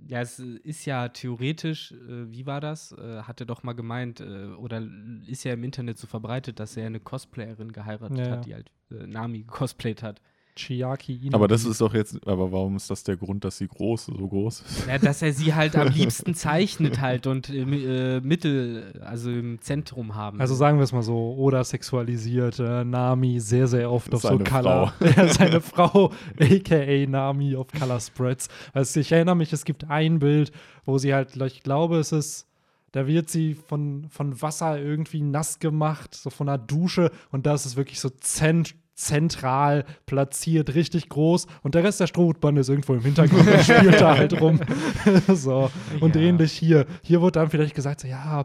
Ja, 0.09 0.21
es 0.21 0.39
ist 0.39 0.85
ja 0.87 1.09
theoretisch, 1.09 1.93
äh, 1.93 2.31
wie 2.31 2.47
war 2.47 2.61
das? 2.61 2.93
Äh, 2.93 3.23
hat 3.23 3.41
er 3.41 3.47
doch 3.47 3.63
mal 3.63 3.73
gemeint, 3.75 4.21
äh, 4.21 4.47
oder 4.55 4.83
ist 5.27 5.45
ja 5.45 5.53
im 5.53 5.65
Internet 5.65 5.99
so 5.99 6.07
verbreitet, 6.07 6.59
dass 6.61 6.77
er 6.77 6.87
eine 6.87 7.01
Cosplayerin 7.01 7.73
geheiratet 7.73 8.19
Ja, 8.19 8.25
ja. 8.25 8.31
hat, 8.33 8.47
die 8.47 8.55
halt 8.55 8.71
äh, 8.91 9.07
Nami 9.07 9.41
gecosplayt 9.43 10.03
hat. 10.03 10.21
Chiaki 10.61 11.15
Ino. 11.23 11.35
Aber 11.35 11.49
das 11.49 11.65
ist 11.65 11.81
doch 11.81 11.95
jetzt, 11.95 12.27
aber 12.27 12.53
warum 12.53 12.77
ist 12.77 12.91
das 12.91 13.03
der 13.03 13.17
Grund, 13.17 13.45
dass 13.45 13.59
sie 13.59 13.69
groß, 13.69 14.07
so 14.07 14.29
groß 14.29 14.61
ist? 14.61 14.87
Ja, 14.87 14.99
dass 14.99 15.23
er 15.23 15.33
sie 15.33 15.55
halt 15.55 15.77
am 15.77 15.89
liebsten 15.95 16.35
zeichnet 16.35 17.01
halt 17.01 17.27
und 17.27 17.51
im 17.51 17.73
äh, 17.73 18.21
Mittel, 18.21 19.01
also 19.05 19.31
im 19.31 19.61
Zentrum 19.61 20.15
haben. 20.15 20.41
Also 20.41 20.55
sagen 20.55 20.79
wir 20.79 20.85
es 20.85 20.93
mal 20.93 21.03
so, 21.03 21.35
oder 21.35 21.65
sexualisiert 21.65 22.59
äh, 22.59 22.85
Nami 22.85 23.41
sehr, 23.41 23.67
sehr 23.67 23.91
oft 23.91 24.13
auf 24.15 24.23
so 24.23 24.29
Seine 24.29 24.45
Color. 24.45 24.95
Ja, 25.17 25.29
seine 25.29 25.61
Frau, 25.61 26.13
aka 26.39 27.07
Nami 27.07 27.57
auf 27.57 27.69
Color 27.69 28.01
Spreads. 28.01 28.49
Also 28.73 29.01
ich 29.01 29.11
erinnere 29.13 29.37
mich, 29.37 29.53
es 29.53 29.65
gibt 29.65 29.91
ein 29.91 30.19
Bild, 30.19 30.53
wo 30.85 30.99
sie 30.99 31.15
halt, 31.15 31.37
ich 31.37 31.63
glaube, 31.63 31.99
es 31.99 32.13
ist, 32.13 32.47
da 32.93 33.07
wird 33.07 33.31
sie 33.31 33.55
von, 33.55 34.09
von 34.11 34.41
Wasser 34.43 34.79
irgendwie 34.79 35.23
nass 35.23 35.59
gemacht, 35.59 36.15
so 36.15 36.31
von 36.31 36.49
einer 36.49 36.59
Dusche 36.59 37.11
und 37.31 37.47
da 37.47 37.55
ist 37.55 37.67
es 37.67 37.77
wirklich 37.77 38.01
so 38.01 38.11
zent 38.11 38.75
zentral 39.01 39.85
platziert, 40.07 40.75
richtig 40.75 41.09
groß 41.09 41.47
und 41.63 41.75
der 41.75 41.85
Rest 41.85 42.01
der 42.01 42.07
Strohhutbande 42.07 42.61
ist 42.61 42.69
irgendwo 42.69 42.95
im 42.95 43.01
Hintergrund 43.03 43.47
und 43.49 43.63
spielt 43.63 44.01
da 44.01 44.17
halt 44.17 44.41
rum. 44.41 44.61
so. 45.29 45.71
Und 46.01 46.17
Ja. 46.17 46.23
ähnlich 46.23 46.53
hier. 46.53 46.87
Hier 47.03 47.23
wird 47.23 47.37
dann 47.37 47.51
vielleicht 47.51 47.75
gesagt, 47.75 48.01
so, 48.01 48.09
ja, 48.09 48.41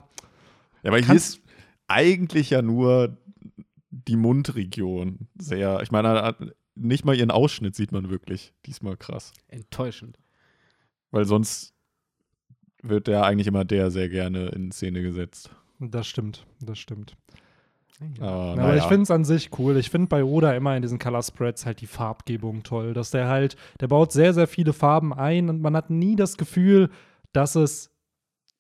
Ja, 0.84 0.92
aber 0.92 1.00
hier 1.00 1.16
ist 1.16 1.42
eigentlich 1.88 2.50
ja 2.52 2.62
nur 2.62 3.18
die 3.90 4.16
Mundregion 4.16 5.28
sehr. 5.38 5.82
Ich 5.82 5.92
meine, 5.92 6.36
nicht 6.76 7.06
mal 7.06 7.16
ihren 7.16 7.32
Ausschnitt 7.32 7.76
sieht 7.76 7.92
man 7.92 8.10
wirklich. 8.10 8.54
Diesmal 8.66 8.98
krass. 8.98 9.34
enttäuschend. 9.48 10.18
Weil 11.12 11.26
sonst 11.26 11.74
wird 12.82 13.08
der 13.08 13.24
eigentlich 13.26 13.48
immer 13.48 13.66
der 13.66 13.90
sehr 13.92 14.10
gerne 14.10 14.48
in 14.50 14.72
Szene 14.72 15.02
gesetzt. 15.02 15.50
das 15.80 16.08
stimmt, 16.08 16.46
das 16.60 16.78
stimmt. 16.80 17.16
Aber, 18.00 18.26
Ja, 18.26 18.32
aber 18.32 18.56
naja. 18.56 18.76
ich 18.78 18.84
finde 18.84 19.04
es 19.04 19.12
an 19.12 19.26
sich 19.26 19.50
cool. 19.58 19.78
Ich 19.78 19.90
finde 19.90 20.08
bei 20.08 20.24
Oda 20.24 20.54
immer 20.54 20.76
in 20.76 20.82
diesen 20.82 21.00
Color 21.00 21.24
Spreads 21.24 21.66
halt 21.66 21.82
die 21.82 21.88
Farbgebung 21.88 22.64
toll. 22.64 22.94
Dass 22.94 23.12
der 23.12 23.28
halt, 23.28 23.56
der 23.80 23.88
baut 23.88 24.12
sehr, 24.12 24.34
sehr 24.34 24.48
viele 24.48 24.74
Farben 24.74 25.14
ein 25.14 25.50
und 25.50 25.62
man 25.62 25.76
hat 25.76 25.90
nie 25.90 26.16
das 26.16 26.38
Gefühl, 26.38 26.90
dass 27.34 27.56
es 27.56 27.92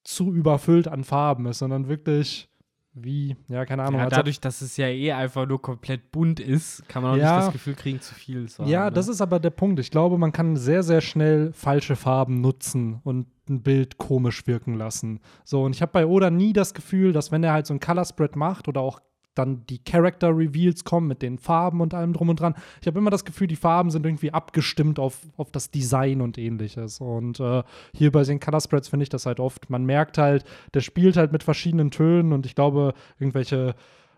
zu 0.03 0.31
überfüllt 0.33 0.87
an 0.87 1.03
Farben 1.03 1.47
ist, 1.47 1.59
sondern 1.59 1.87
wirklich 1.87 2.49
wie, 2.97 3.35
ja, 3.49 3.65
keine 3.65 3.83
Ahnung. 3.83 3.99
Ja, 3.99 4.07
dadurch, 4.07 4.39
dass 4.39 4.61
es 4.61 4.77
ja 4.77 4.87
eh 4.87 5.11
einfach 5.11 5.45
nur 5.45 5.61
komplett 5.61 6.13
bunt 6.13 6.39
ist, 6.39 6.87
kann 6.87 7.03
man 7.03 7.13
auch 7.13 7.17
Ja. 7.17 7.35
nicht 7.35 7.47
das 7.47 7.53
Gefühl 7.53 7.75
kriegen, 7.75 7.99
zu 7.99 8.13
viel 8.15 8.47
zu 8.47 8.63
ja, 8.63 8.85
haben, 8.85 8.95
das 8.95 9.07
ne? 9.07 9.11
ist 9.11 9.21
aber 9.21 9.39
der 9.41 9.49
Punkt. 9.49 9.81
Ich 9.81 9.91
glaube, 9.91 10.17
man 10.17 10.31
kann 10.31 10.55
sehr, 10.55 10.81
sehr 10.81 11.01
schnell 11.01 11.51
falsche 11.51 11.97
Farben 11.97 12.39
nutzen 12.39 13.01
und 13.03 13.27
ein 13.49 13.61
Bild 13.63 13.97
komisch 13.97 14.47
wirken 14.47 14.75
lassen. 14.75 15.19
So, 15.43 15.63
und 15.63 15.75
ich 15.75 15.81
habe 15.81 15.91
bei 15.91 16.05
Oda 16.05 16.29
nie 16.29 16.53
das 16.53 16.73
Gefühl, 16.73 17.11
dass 17.11 17.33
wenn 17.33 17.43
er 17.43 17.51
halt 17.51 17.67
so 17.67 17.73
ein 17.73 17.81
Color 17.81 18.05
Spread 18.05 18.37
macht 18.37 18.69
oder 18.69 18.79
auch 18.79 19.01
dann 19.35 19.65
die 19.67 19.79
Character 19.79 20.29
Reveals 20.29 20.83
kommen 20.83 21.07
mit 21.07 21.21
den 21.21 21.37
Farben 21.37 21.81
und 21.81 21.93
allem 21.93 22.13
drum 22.13 22.29
und 22.29 22.39
dran. 22.39 22.55
Ich 22.81 22.87
habe 22.87 22.99
immer 22.99 23.11
das 23.11 23.25
Gefühl, 23.25 23.47
die 23.47 23.55
Farben 23.55 23.91
sind 23.91 24.05
irgendwie 24.05 24.31
abgestimmt 24.31 24.99
auf, 24.99 25.19
auf 25.37 25.51
das 25.51 25.69
Design 25.69 26.21
und 26.21 26.37
ähnliches. 26.37 26.99
Und 27.01 27.39
äh, 27.39 27.63
hier 27.93 28.11
bei 28.11 28.23
den 28.23 28.39
Color 28.39 28.61
Spreads 28.61 28.87
finde 28.87 29.03
ich 29.03 29.09
das 29.09 29.25
halt 29.25 29.39
oft. 29.39 29.69
Man 29.69 29.85
merkt 29.85 30.17
halt, 30.17 30.45
der 30.73 30.81
spielt 30.81 31.17
halt 31.17 31.31
mit 31.31 31.43
verschiedenen 31.43 31.91
Tönen 31.91 32.33
und 32.33 32.45
ich 32.45 32.55
glaube, 32.55 32.93
irgendwelche 33.19 33.75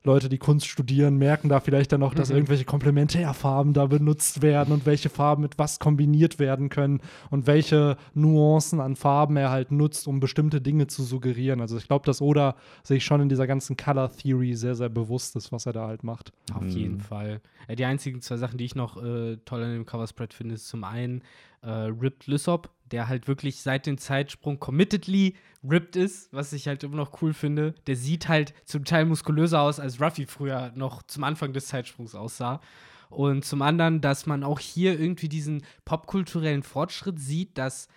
Leute, 0.07 0.29
die 0.29 0.39
Kunst 0.39 0.65
studieren, 0.67 1.17
merken 1.17 1.49
da 1.49 1.59
vielleicht 1.59 1.91
dann 1.91 2.01
auch, 2.01 2.15
dass 2.15 2.29
Mhm. 2.29 2.35
irgendwelche 2.37 2.65
Komplementärfarben 2.65 3.73
da 3.73 3.85
benutzt 3.85 4.41
werden 4.41 4.73
und 4.73 4.85
welche 4.87 5.09
Farben 5.09 5.43
mit 5.43 5.59
was 5.59 5.77
kombiniert 5.79 6.39
werden 6.39 6.69
können 6.69 7.01
und 7.29 7.45
welche 7.45 7.97
Nuancen 8.15 8.79
an 8.79 8.95
Farben 8.95 9.37
er 9.37 9.51
halt 9.51 9.71
nutzt, 9.71 10.07
um 10.07 10.19
bestimmte 10.19 10.61
Dinge 10.61 10.87
zu 10.87 11.03
suggerieren. 11.03 11.61
Also 11.61 11.77
ich 11.77 11.87
glaube, 11.87 12.05
dass 12.05 12.21
Oda 12.21 12.55
sich 12.83 13.05
schon 13.05 13.21
in 13.21 13.29
dieser 13.29 13.45
ganzen 13.45 13.77
Color 13.77 14.11
Theory 14.11 14.55
sehr, 14.55 14.73
sehr 14.75 14.89
bewusst 14.89 15.35
ist, 15.35 15.51
was 15.51 15.65
er 15.67 15.73
da 15.73 15.87
halt 15.87 16.03
macht. 16.03 16.31
Auf 16.53 16.63
Mhm. 16.63 16.69
jeden 16.69 16.99
Fall. 17.01 17.41
Die 17.77 17.85
einzigen 17.85 18.21
zwei 18.21 18.37
Sachen, 18.37 18.57
die 18.57 18.65
ich 18.65 18.75
noch 18.75 18.97
äh, 19.03 19.37
toll 19.45 19.61
an 19.63 19.73
dem 19.73 19.85
Cover-Spread 19.85 20.33
finde, 20.33 20.55
ist 20.55 20.67
zum 20.67 20.83
einen 20.83 21.21
äh, 21.61 21.69
Ripped 21.69 22.27
Lysop, 22.27 22.69
der 22.91 23.07
halt 23.07 23.27
wirklich 23.27 23.61
seit 23.61 23.85
dem 23.85 23.97
Zeitsprung 23.97 24.59
committedly 24.59 25.35
ripped 25.63 25.95
ist, 25.95 26.31
was 26.31 26.53
ich 26.53 26.67
halt 26.67 26.83
immer 26.83 26.95
noch 26.95 27.21
cool 27.21 27.33
finde. 27.33 27.75
Der 27.87 27.95
sieht 27.95 28.27
halt 28.27 28.53
zum 28.65 28.85
Teil 28.85 29.05
muskulöser 29.05 29.61
aus, 29.61 29.79
als 29.79 30.01
Ruffy 30.01 30.25
früher 30.25 30.71
noch 30.75 31.03
zum 31.03 31.23
Anfang 31.23 31.53
des 31.53 31.67
Zeitsprungs 31.67 32.15
aussah. 32.15 32.61
Und 33.09 33.45
zum 33.45 33.61
anderen, 33.61 34.01
dass 34.01 34.25
man 34.25 34.43
auch 34.43 34.59
hier 34.59 34.99
irgendwie 34.99 35.29
diesen 35.29 35.63
popkulturellen 35.85 36.63
Fortschritt 36.63 37.19
sieht, 37.19 37.57
dass 37.57 37.87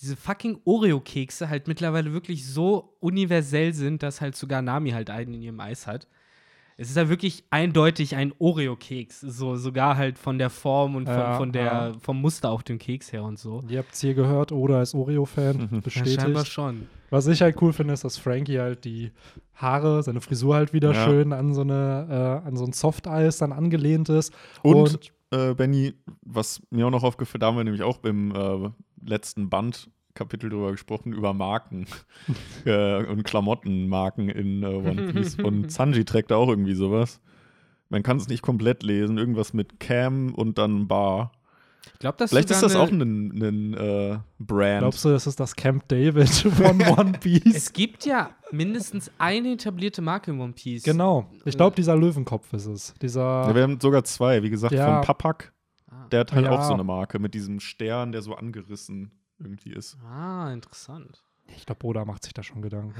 diese 0.00 0.16
fucking 0.16 0.60
Oreo-Kekse 0.64 1.48
halt 1.48 1.68
mittlerweile 1.68 2.12
wirklich 2.12 2.46
so 2.46 2.96
universell 3.00 3.72
sind, 3.72 4.02
dass 4.02 4.20
halt 4.20 4.36
sogar 4.36 4.60
Nami 4.60 4.90
halt 4.90 5.10
einen 5.10 5.34
in 5.34 5.42
ihrem 5.42 5.60
Eis 5.60 5.86
hat. 5.86 6.08
Es 6.76 6.88
ist 6.90 6.96
ja 6.96 7.08
wirklich 7.08 7.44
eindeutig 7.50 8.16
ein 8.16 8.32
Oreo-Keks, 8.38 9.20
so 9.20 9.56
sogar 9.56 9.96
halt 9.96 10.18
von 10.18 10.38
der 10.38 10.50
Form 10.50 10.96
und 10.96 11.06
von, 11.06 11.14
Ja, 11.18 11.34
von 11.36 11.52
der, 11.52 11.64
ja. 11.64 11.92
vom 12.00 12.20
Muster 12.20 12.50
auf 12.50 12.62
dem 12.62 12.78
Keks 12.78 13.12
her 13.12 13.24
und 13.24 13.38
so. 13.38 13.62
Ihr 13.68 13.78
habt 13.78 13.92
es 13.92 14.00
hier 14.00 14.14
gehört, 14.14 14.52
Oda 14.52 14.82
ist 14.82 14.94
Oreo-Fan, 14.94 15.58
Ja, 15.84 15.90
scheinbar 15.90 16.14
bestätigt. 16.26 16.46
schon. 16.48 16.88
Was 17.10 17.26
ich 17.26 17.42
halt 17.42 17.60
cool 17.60 17.72
finde, 17.72 17.92
ist, 17.94 18.04
dass 18.04 18.16
Frankie 18.16 18.58
halt 18.58 18.84
die 18.84 19.12
Haare, 19.54 20.02
seine 20.02 20.20
Frisur 20.22 20.54
halt 20.54 20.72
wieder 20.72 20.92
Ja. 20.94 21.04
schön 21.04 21.32
an 21.32 21.52
so 21.54 21.60
eine, 21.60 22.40
äh, 22.44 22.46
an 22.48 22.56
so 22.56 22.64
ein 22.64 22.72
Softeis 22.72 23.38
dann 23.38 23.52
angelehnt 23.52 24.08
ist. 24.08 24.32
Und, 24.62 25.12
äh, 25.30 25.54
Benny, 25.54 25.94
was 26.22 26.62
mir 26.70 26.86
auch 26.86 26.90
noch 26.90 27.04
aufgefallen, 27.04 27.40
da 27.40 27.46
haben 27.48 27.56
wir 27.58 27.64
nämlich 27.64 27.82
auch 27.82 28.02
im 28.04 28.34
äh, 28.34 28.70
letzten 29.04 29.50
Band 29.50 29.90
Kapitel 30.14 30.50
drüber 30.50 30.72
gesprochen, 30.72 31.12
über 31.12 31.32
Marken 31.32 31.86
äh, 32.66 33.04
und 33.04 33.24
Klamottenmarken 33.24 34.28
in 34.28 34.62
äh, 34.62 34.66
One 34.66 35.12
Piece. 35.12 35.36
und 35.36 35.70
Sanji 35.72 36.04
trägt 36.04 36.30
da 36.30 36.36
auch 36.36 36.48
irgendwie 36.48 36.74
sowas. 36.74 37.20
Man 37.88 38.02
kann 38.02 38.16
es 38.16 38.28
nicht 38.28 38.42
komplett 38.42 38.82
lesen, 38.82 39.18
irgendwas 39.18 39.52
mit 39.52 39.78
Cam 39.80 40.34
und 40.34 40.58
dann 40.58 40.88
Bar. 40.88 41.32
Ich 41.94 41.98
glaube, 41.98 42.16
das 42.18 42.30
Vielleicht 42.30 42.50
ist 42.50 42.62
das 42.62 42.76
auch 42.76 42.90
ein, 42.90 43.00
ein 43.32 43.74
äh, 43.74 44.18
Brand. 44.38 44.80
Glaubst 44.80 45.04
du, 45.04 45.08
das 45.10 45.26
ist 45.26 45.40
das 45.40 45.56
Camp 45.56 45.88
David 45.88 46.28
von 46.30 46.80
One 46.80 47.12
Piece? 47.20 47.54
Es 47.56 47.72
gibt 47.72 48.06
ja 48.06 48.30
mindestens 48.52 49.10
eine 49.18 49.52
etablierte 49.54 50.00
Marke 50.00 50.30
in 50.30 50.40
One 50.40 50.52
Piece. 50.52 50.84
genau. 50.84 51.28
Ich 51.44 51.56
glaube, 51.56 51.74
dieser 51.76 51.96
Löwenkopf 51.96 52.52
ist 52.52 52.66
es. 52.66 52.94
Dieser. 53.02 53.20
ja, 53.48 53.54
wir 53.54 53.62
haben 53.62 53.80
sogar 53.80 54.04
zwei, 54.04 54.42
wie 54.42 54.50
gesagt, 54.50 54.72
Ja. 54.74 54.96
von 55.00 55.04
Papak. 55.06 55.52
Ah, 55.90 56.06
Der 56.12 56.20
hat 56.20 56.32
halt 56.32 56.46
Ja. 56.46 56.52
auch 56.52 56.62
so 56.62 56.72
eine 56.72 56.84
Marke 56.84 57.18
mit 57.18 57.34
diesem 57.34 57.58
Stern, 57.60 58.12
der 58.12 58.22
so 58.22 58.34
angerissen 58.34 59.10
irgendwie 59.42 59.72
ist. 59.72 59.98
ah 60.04 60.52
interessant. 60.52 61.22
ich 61.56 61.66
glaube, 61.66 61.86
Oda 61.86 62.04
macht 62.04 62.24
sich 62.24 62.32
da 62.32 62.42
schon 62.42 62.62
Gedanken. 62.62 62.94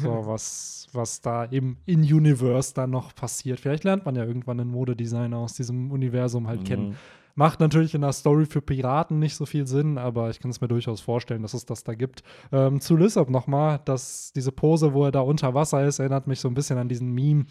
so, 0.00 0.08
was, 0.26 0.88
was 0.92 1.20
da 1.20 1.44
im 1.44 1.76
In-Universe 1.86 2.74
dann 2.74 2.90
noch 2.90 3.14
passiert. 3.14 3.60
Vielleicht 3.60 3.84
lernt 3.84 4.04
man 4.04 4.16
ja 4.16 4.24
irgendwann 4.24 4.60
einen 4.60 4.70
Modedesigner 4.70 5.38
aus 5.38 5.54
diesem 5.54 5.90
Universum 5.90 6.48
halt 6.48 6.64
kennen. 6.64 6.90
Mhm. 6.90 6.96
Macht 7.36 7.58
natürlich 7.58 7.94
in 7.94 8.02
der 8.02 8.12
Story 8.12 8.46
für 8.46 8.62
Piraten 8.62 9.18
nicht 9.18 9.34
so 9.34 9.44
viel 9.44 9.66
Sinn, 9.66 9.98
aber 9.98 10.30
ich 10.30 10.38
kann 10.38 10.52
es 10.52 10.60
mir 10.60 10.68
durchaus 10.68 11.00
vorstellen, 11.00 11.42
dass 11.42 11.52
es 11.52 11.66
das 11.66 11.82
da 11.82 11.94
gibt. 11.94 12.22
Ähm, 12.52 12.80
zu 12.80 12.96
Lissab 12.96 13.28
nochmal, 13.28 13.80
dass 13.84 14.32
diese 14.32 14.52
Pose, 14.52 14.94
wo 14.94 15.04
er 15.04 15.10
da 15.10 15.20
unter 15.20 15.52
Wasser 15.52 15.84
ist, 15.84 15.98
erinnert 15.98 16.28
mich 16.28 16.38
so 16.38 16.46
ein 16.46 16.54
bisschen 16.54 16.78
an 16.78 16.88
diesen 16.88 17.12
Meme, 17.12 17.46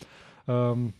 ähm, 0.47 0.93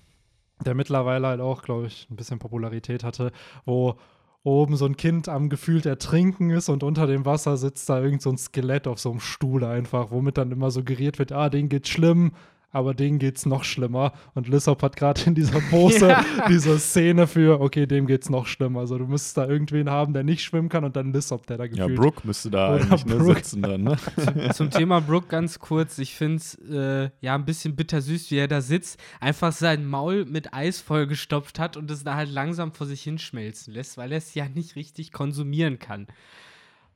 der 0.66 0.76
mittlerweile 0.76 1.28
halt 1.28 1.40
auch, 1.40 1.62
glaube 1.62 1.88
ich, 1.88 2.10
ein 2.12 2.18
bisschen 2.18 2.40
Popularität 2.40 3.06
hatte, 3.06 3.32
wo 3.66 3.96
oben 4.44 4.76
so 4.76 4.86
ein 4.86 4.98
Kind 4.98 5.30
am 5.30 5.50
gefühlt 5.50 5.86
ertrinken 5.86 6.50
ist 6.50 6.70
und 6.70 6.84
unter 6.84 7.08
dem 7.08 7.26
Wasser 7.26 7.58
sitzt 7.58 7.90
da 7.90 8.02
irgend 8.02 8.22
so 8.22 8.30
ein 8.30 8.38
Skelett 8.38 8.88
auf 8.88 9.00
so 9.00 9.12
einem 9.12 9.22
Stuhl 9.22 9.64
einfach, 9.64 10.12
womit 10.12 10.38
dann 10.38 10.52
immer 10.52 10.70
suggeriert 10.70 11.18
wird, 11.18 11.32
ah, 11.32 11.50
denen 11.50 11.70
geht's 11.70 11.90
schlimm, 11.90 12.34
aber 12.74 12.94
denen 12.94 13.20
geht's 13.20 13.46
noch 13.46 13.64
schlimmer. 13.64 14.12
Und 14.34 14.50
Lissop 14.50 14.82
hat 14.84 14.98
gerade 14.98 15.22
in 15.26 15.36
dieser 15.36 15.62
Pose 15.62 16.08
Ja. 16.10 16.26
diese 16.50 16.78
Szene 16.80 17.28
für, 17.28 17.62
okay, 17.62 17.86
dem 17.86 18.08
geht's 18.08 18.30
noch 18.30 18.48
schlimmer. 18.48 18.82
Also 18.82 18.98
du 18.98 19.06
müsstest 19.08 19.38
da 19.38 19.48
irgendwen 19.48 19.90
haben, 19.90 20.14
der 20.14 20.24
nicht 20.24 20.44
schwimmen 20.44 20.68
kann 20.68 20.84
und 20.84 20.96
dann 20.96 21.14
Lissop, 21.14 21.48
der 21.48 21.58
da 21.58 21.64
Ja, 21.66 21.70
gefühlt 21.86 21.96
Brooke 22.00 22.28
müsste 22.28 22.50
da 22.52 22.74
Oder 22.76 22.84
eigentlich 22.84 23.06
ne, 23.06 23.16
Brooke. 23.16 23.36
sitzen 23.36 23.62
dann, 23.62 23.84
ne? 23.84 23.98
Zum 24.54 24.70
Thema 24.72 25.00
Brooke 25.00 25.28
ganz 25.28 25.60
kurz. 25.60 25.98
Ich 26.00 26.16
finde 26.16 26.38
es 26.38 26.56
äh, 26.70 27.10
ja 27.22 27.36
ein 27.36 27.46
bisschen 27.46 27.76
bittersüß, 27.76 28.32
wie 28.32 28.38
er 28.38 28.48
da 28.48 28.60
sitzt, 28.62 29.00
einfach 29.22 29.52
sein 29.52 29.86
Maul 29.86 30.26
mit 30.26 30.54
Eis 30.54 30.82
vollgestopft 30.82 31.60
hat 31.60 31.78
und 31.78 31.90
es 31.92 32.04
da 32.04 32.16
halt 32.16 32.30
langsam 32.32 32.74
vor 32.74 32.88
sich 32.88 33.04
hinschmelzen 33.04 33.74
lässt, 33.74 33.98
weil 33.98 34.12
er 34.12 34.18
es 34.18 34.34
ja 34.34 34.50
nicht 34.50 34.76
richtig 34.76 35.12
konsumieren 35.12 35.78
kann. 35.80 36.08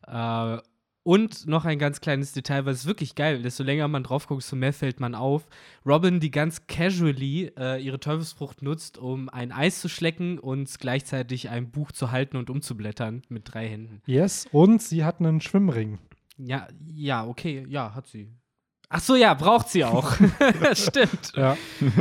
Äh, 0.07 0.57
Und 1.07 1.47
noch 1.47 1.63
ein 1.63 1.79
ganz 1.79 2.01
kleines 2.01 2.33
Detail, 2.33 2.65
was 2.65 2.85
wirklich 2.85 3.15
geil, 3.15 3.41
desto 3.41 3.63
länger 3.63 3.87
man 3.87 4.03
drauf 4.03 4.27
guckt, 4.27 4.43
desto 4.43 4.57
mehr 4.57 4.73
fällt 4.73 4.99
man 4.99 5.15
auf. 5.15 5.47
Robin, 5.85 6.19
die 6.19 6.31
ganz 6.31 6.67
casually 6.67 7.49
äh, 7.57 7.81
ihre 7.81 8.01
Teufelsfrucht 8.01 8.61
nutzt, 8.61 8.97
um 8.97 9.29
ein 9.29 9.53
Eis 9.53 9.79
zu 9.79 9.87
schlecken 9.87 10.37
und 10.37 10.69
gleichzeitig 10.81 11.49
ein 11.49 11.71
Buch 11.71 11.93
zu 11.93 12.11
halten 12.11 12.35
und 12.35 12.49
umzublättern 12.49 13.21
mit 13.29 13.43
drei 13.45 13.69
Händen. 13.69 14.01
Yes, 14.05 14.49
und 14.51 14.81
sie 14.81 15.05
hat 15.05 15.21
einen 15.21 15.39
Schwimmring. 15.39 15.97
Ja, 16.37 16.67
ja, 16.93 17.25
okay, 17.25 17.65
ja, 17.69 17.95
hat 17.95 18.07
sie. 18.07 18.27
Ach 18.89 19.01
so, 19.01 19.15
ja, 19.15 19.33
braucht 19.33 19.67
sie 19.69 19.83
auch. 19.83 20.13
Stimmt. 20.73 21.33
Ja, 21.35 21.57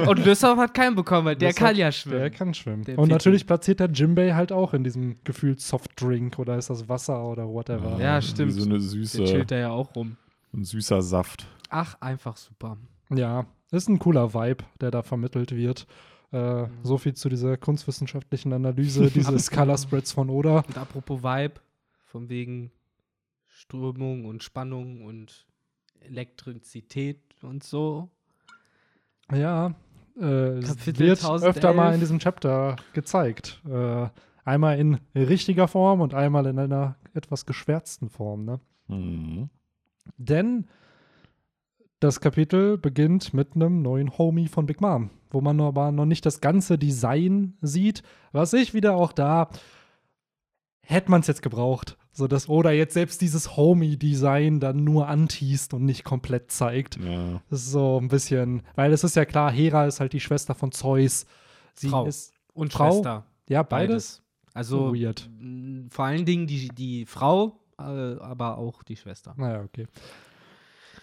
Und 0.06 0.24
Lysop 0.24 0.56
hat 0.58 0.72
keinen 0.72 0.94
bekommen, 0.94 1.26
weil 1.26 1.36
der 1.36 1.48
Lysop, 1.48 1.64
kann 1.66 1.76
ja 1.76 1.90
schwimmen. 1.90 2.18
der 2.20 2.30
kann 2.30 2.54
schwimmen. 2.54 2.84
Der 2.84 2.98
und 2.98 3.08
natürlich 3.08 3.46
platziert 3.46 3.80
der 3.80 3.90
Jimbei 3.90 4.34
halt 4.34 4.52
auch 4.52 4.72
in 4.72 4.84
diesem 4.84 5.16
gefühlt 5.24 5.60
Softdrink 5.60 6.38
oder 6.38 6.56
ist 6.56 6.70
das 6.70 6.88
Wasser 6.88 7.24
oder 7.24 7.48
whatever. 7.48 8.00
Ja, 8.00 8.18
wie 8.18 8.22
stimmt. 8.26 8.52
So 8.52 8.62
eine 8.62 8.74
der 8.74 8.80
süße, 8.80 9.24
chillt 9.24 9.50
da 9.50 9.56
ja 9.56 9.70
auch 9.70 9.96
rum. 9.96 10.16
ein 10.54 10.64
süßer 10.64 11.02
Saft. 11.02 11.46
Ach, 11.70 11.96
einfach 12.00 12.36
super. 12.36 12.76
Ja, 13.10 13.46
ist 13.72 13.88
ein 13.88 13.98
cooler 13.98 14.32
Vibe, 14.32 14.64
der 14.80 14.92
da 14.92 15.02
vermittelt 15.02 15.50
wird. 15.56 15.86
Mhm. 16.30 16.38
Äh, 16.38 16.68
so 16.82 16.98
viel 16.98 17.14
zu 17.14 17.28
dieser 17.28 17.56
kunstwissenschaftlichen 17.56 18.52
Analyse 18.52 19.10
dieses 19.14 19.50
Color 19.50 19.78
Spreads 19.78 20.12
von 20.12 20.30
Oda. 20.30 20.60
Und 20.60 20.78
apropos 20.78 21.22
Vibe, 21.22 21.54
von 22.04 22.28
wegen 22.28 22.70
Strömung 23.48 24.24
und 24.24 24.42
Spannung 24.42 25.02
und 25.02 25.46
Elektrizität 26.06 27.20
und 27.42 27.64
so. 27.64 28.10
Ja, 29.32 29.74
äh, 30.16 30.20
wird 30.20 31.22
1011. 31.22 31.42
öfter 31.42 31.74
mal 31.74 31.94
in 31.94 32.00
diesem 32.00 32.18
Chapter 32.18 32.76
gezeigt. 32.92 33.60
Äh, 33.68 34.08
einmal 34.44 34.78
in 34.78 34.98
richtiger 35.14 35.68
Form 35.68 36.00
und 36.00 36.14
einmal 36.14 36.46
in 36.46 36.58
einer 36.58 36.96
etwas 37.14 37.46
geschwärzten 37.46 38.08
Form. 38.08 38.44
Ne? 38.44 38.60
Mhm. 38.88 39.50
Denn 40.16 40.66
das 42.00 42.20
Kapitel 42.20 42.78
beginnt 42.78 43.34
mit 43.34 43.54
einem 43.54 43.82
neuen 43.82 44.16
Homie 44.16 44.48
von 44.48 44.66
Big 44.66 44.80
Mom, 44.80 45.10
wo 45.30 45.40
man 45.40 45.60
aber 45.60 45.92
noch 45.92 46.06
nicht 46.06 46.24
das 46.24 46.40
ganze 46.40 46.78
Design 46.78 47.56
sieht, 47.60 48.02
was 48.32 48.52
ich 48.52 48.74
wieder 48.74 48.94
auch 48.94 49.12
da 49.12 49.48
hätte 50.86 51.10
man 51.10 51.20
es 51.20 51.26
jetzt 51.26 51.42
gebraucht. 51.42 51.98
So 52.16 52.26
dass 52.26 52.48
Oda 52.48 52.70
jetzt 52.70 52.94
selbst 52.94 53.20
dieses 53.20 53.58
Homie-Design 53.58 54.58
dann 54.58 54.84
nur 54.84 55.06
anteast 55.06 55.74
und 55.74 55.84
nicht 55.84 56.02
komplett 56.02 56.50
zeigt. 56.50 56.96
Ja. 56.96 57.42
Das 57.50 57.60
ist 57.60 57.72
so 57.72 58.00
ein 58.00 58.08
bisschen, 58.08 58.62
weil 58.74 58.90
es 58.94 59.04
ist 59.04 59.16
ja 59.16 59.26
klar, 59.26 59.52
Hera 59.52 59.84
ist 59.84 60.00
halt 60.00 60.14
die 60.14 60.20
Schwester 60.20 60.54
von 60.54 60.72
Zeus. 60.72 61.26
Sie 61.74 61.90
Frau. 61.90 62.06
ist 62.06 62.32
Und 62.54 62.72
Frau? 62.72 62.90
Schwester. 62.90 63.26
ja 63.50 63.62
beides. 63.62 64.22
Also 64.54 64.94
Weird. 64.94 65.28
vor 65.90 66.06
allen 66.06 66.24
Dingen 66.24 66.46
die, 66.46 66.68
die 66.68 67.04
Frau, 67.04 67.60
äh, 67.78 67.82
aber 67.82 68.56
auch 68.56 68.82
die 68.82 68.96
Schwester. 68.96 69.34
Naja, 69.36 69.62
okay. 69.62 69.86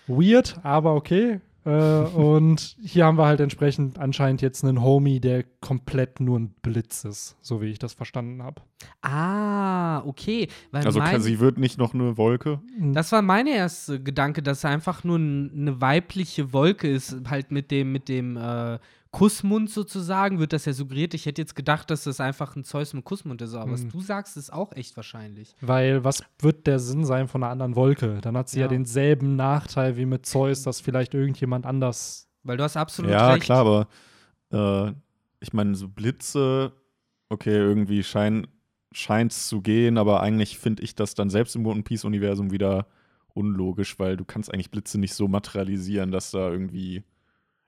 Weird, 0.08 0.60
aber 0.64 0.96
okay. 0.96 1.42
Äh, 1.66 1.70
und 1.70 2.76
hier 2.82 3.06
haben 3.06 3.18
wir 3.18 3.26
halt 3.26 3.40
entsprechend 3.40 3.98
anscheinend 3.98 4.42
jetzt 4.42 4.64
einen 4.64 4.82
Homie, 4.82 5.20
der 5.20 5.44
komplett 5.62 6.20
nur 6.20 6.40
ein 6.40 6.50
Blitz 6.62 7.06
ist, 7.06 7.38
so 7.42 7.62
wie 7.62 7.68
ich 7.68 7.80
das 7.80 7.94
verstanden 7.94 8.44
habe. 8.44 8.62
Ah, 9.02 10.04
okay. 10.06 10.50
Weil 10.72 10.86
Also 10.86 11.00
mein, 11.00 11.12
kann, 11.12 11.22
sie 11.22 11.40
wird 11.40 11.58
nicht 11.58 11.78
noch 11.78 11.94
eine 11.94 12.18
Wolke. 12.18 12.60
Das 12.80 13.12
war 13.12 13.22
mein 13.22 13.48
erster 13.48 14.00
Gedanke, 14.00 14.44
dass 14.44 14.64
er 14.64 14.72
einfach 14.72 15.04
nur 15.04 15.18
eine 15.18 15.80
weibliche 15.80 16.52
Wolke 16.52 16.90
ist, 16.90 17.16
halt 17.30 17.52
mit 17.52 17.72
dem, 17.72 17.92
mit 17.94 18.10
dem 18.10 18.36
äh, 18.36 18.80
Kussmund 19.14 19.70
sozusagen, 19.70 20.40
wird 20.40 20.52
das 20.54 20.66
ja 20.66 20.74
suggeriert. 20.74 21.14
Ich 21.14 21.26
hätte 21.28 21.42
jetzt 21.42 21.56
gedacht, 21.56 21.90
dass 21.92 22.04
das 22.04 22.20
einfach 22.20 22.56
ein 22.56 22.64
Zeus 22.64 22.94
mit 22.94 23.06
Kussmund 23.06 23.42
ist, 23.44 23.54
aber 23.54 23.72
was 23.72 23.84
Mhm. 23.84 23.92
du 23.92 24.02
sagst, 24.02 24.36
ist 24.38 24.52
auch 24.52 24.74
echt 24.74 24.98
wahrscheinlich. 24.98 25.56
Weil 25.62 26.04
was 26.04 26.24
wird 26.40 26.66
der 26.68 26.80
Sinn 26.80 27.06
sein 27.06 27.28
von 27.28 27.44
einer 27.44 27.52
anderen 27.52 27.76
Wolke? 27.76 28.20
Dann 28.22 28.36
hat 28.36 28.50
sie 28.50 28.60
ja, 28.60 28.66
Ja. 28.66 28.70
denselben 28.70 29.36
Nachteil 29.36 29.98
wie 29.98 30.06
mit 30.08 30.26
Zeus, 30.26 30.64
dass 30.64 30.82
vielleicht 30.82 31.14
irgendjemand 31.14 31.66
anders. 31.66 32.28
Weil 32.42 32.58
du 32.58 32.64
hast 32.64 32.76
absolut 32.76 33.12
Ja, 33.12 33.34
recht. 33.34 33.44
klar, 33.44 33.60
aber 34.52 34.88
äh, 34.90 34.94
ich 35.40 35.54
meine, 35.54 35.76
so 35.76 35.88
Blitze, 35.88 36.74
okay, 37.30 37.56
irgendwie 37.56 38.04
scheint 38.04 38.48
es 39.32 39.48
zu 39.48 39.62
gehen, 39.62 39.98
aber 40.00 40.22
eigentlich 40.22 40.58
finde 40.58 40.82
ich 40.84 40.96
das 40.96 41.14
dann 41.14 41.30
selbst 41.30 41.56
im 41.56 41.66
One 41.68 41.84
Piece-Universum 41.84 42.52
wieder 42.52 42.88
unlogisch, 43.36 43.98
weil 44.00 44.18
du 44.18 44.26
kannst 44.26 44.52
eigentlich 44.54 44.72
Blitze 44.72 45.00
nicht 45.00 45.14
so 45.14 45.28
materialisieren, 45.28 46.12
dass 46.12 46.32
da 46.32 46.50
irgendwie 46.50 47.04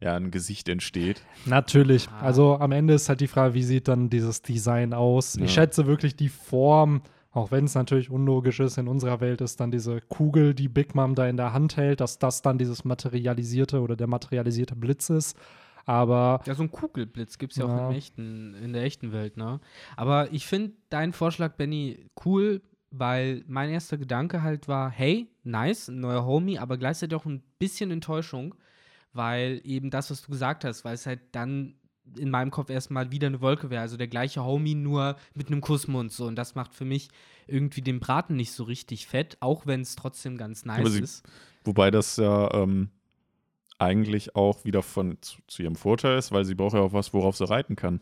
ja 0.01 0.15
ein 0.15 0.31
Gesicht 0.31 0.69
entsteht. 0.69 1.21
Natürlich. 1.45 2.07
Ah. 2.09 2.21
Also 2.21 2.57
am 2.59 2.71
Ende 2.71 2.93
ist 2.93 3.09
halt 3.09 3.21
die 3.21 3.27
Frage, 3.27 3.53
wie 3.53 3.63
sieht 3.63 3.87
dann 3.87 4.09
dieses 4.09 4.41
Design 4.41 4.93
aus? 4.93 5.35
Ja. 5.35 5.45
Ich 5.45 5.53
schätze 5.53 5.85
wirklich 5.87 6.15
die 6.15 6.29
Form, 6.29 7.01
auch 7.31 7.51
wenn 7.51 7.65
es 7.65 7.75
natürlich 7.75 8.09
unlogisch 8.09 8.59
ist, 8.59 8.77
in 8.77 8.87
unserer 8.87 9.19
Welt 9.21 9.41
ist 9.41 9.59
dann 9.59 9.71
diese 9.71 10.01
Kugel, 10.01 10.53
die 10.53 10.67
Big 10.69 10.95
Mom 10.95 11.15
da 11.15 11.27
in 11.27 11.37
der 11.37 11.53
Hand 11.53 11.77
hält, 11.77 12.01
dass 12.01 12.19
das 12.19 12.41
dann 12.41 12.57
dieses 12.57 12.85
materialisierte 12.85 13.81
oder 13.81 13.95
der 13.95 14.07
materialisierte 14.07 14.75
Blitz 14.75 15.09
ist. 15.09 15.37
Aber 15.85 16.41
Ja, 16.45 16.55
so 16.55 16.63
ein 16.63 16.71
Kugelblitz 16.71 17.37
gibt 17.37 17.51
es 17.53 17.57
ja, 17.59 17.67
Ja. 17.67 17.85
auch 17.85 17.89
im 17.91 17.95
echten, 17.95 18.55
in 18.55 18.73
der 18.73 18.83
echten 18.83 19.11
Welt, 19.11 19.37
ne? 19.37 19.59
Aber 19.95 20.31
ich 20.31 20.47
finde 20.47 20.73
deinen 20.89 21.13
Vorschlag, 21.13 21.53
Benny, 21.57 22.07
cool, 22.25 22.61
weil 22.89 23.43
mein 23.47 23.69
erster 23.69 23.97
Gedanke 23.97 24.41
halt 24.41 24.67
war, 24.67 24.89
hey, 24.89 25.27
nice, 25.43 25.89
ein 25.89 25.99
neuer 25.99 26.25
Homie, 26.25 26.57
aber 26.57 26.77
gleichzeitig 26.77 27.15
auch 27.15 27.25
ein 27.25 27.43
bisschen 27.59 27.91
Enttäuschung, 27.91 28.55
weil 29.15 29.61
eben 29.63 29.89
das, 29.89 30.11
was 30.11 30.21
du 30.21 30.31
gesagt 30.31 30.63
hast, 30.63 30.85
weil 30.85 30.93
es 30.95 31.05
halt 31.05 31.21
dann 31.31 31.75
in 32.17 32.29
meinem 32.29 32.51
Kopf 32.51 32.69
erstmal 32.69 33.11
wieder 33.11 33.27
eine 33.27 33.41
Wolke 33.41 33.69
wäre, 33.71 33.81
also 33.81 33.97
der 33.97 34.07
gleiche 34.07 34.43
Homie, 34.45 34.75
nur 34.75 35.15
mit 35.33 35.47
einem 35.47 35.61
Kussmund 35.61 36.11
so. 36.11 36.25
Und 36.27 36.35
das 36.35 36.53
macht 36.53 36.75
für 36.75 36.85
mich 36.85 37.09
irgendwie 37.47 37.81
den 37.81 37.99
Braten 37.99 38.35
nicht 38.35 38.51
so 38.51 38.63
richtig 38.63 39.07
fett, 39.07 39.37
auch 39.39 39.65
wenn 39.65 39.81
es 39.81 39.95
trotzdem 39.95 40.37
ganz 40.37 40.65
nice 40.65 40.91
sie- 40.93 41.01
ist. 41.01 41.25
Wobei 41.63 41.89
das 41.89 42.17
ja 42.17 42.53
ähm, 42.53 42.89
eigentlich 43.79 44.35
auch 44.35 44.63
wieder 44.65 44.83
von 44.83 45.17
zu, 45.21 45.37
zu 45.47 45.63
ihrem 45.63 45.75
Vorteil 45.75 46.17
ist, 46.17 46.31
weil 46.31 46.45
sie 46.45 46.53
braucht 46.55 46.75
ja 46.75 46.81
auch 46.81 46.93
was, 46.93 47.13
worauf 47.13 47.35
sie 47.37 47.47
reiten 47.49 47.75
kann. 47.75 48.01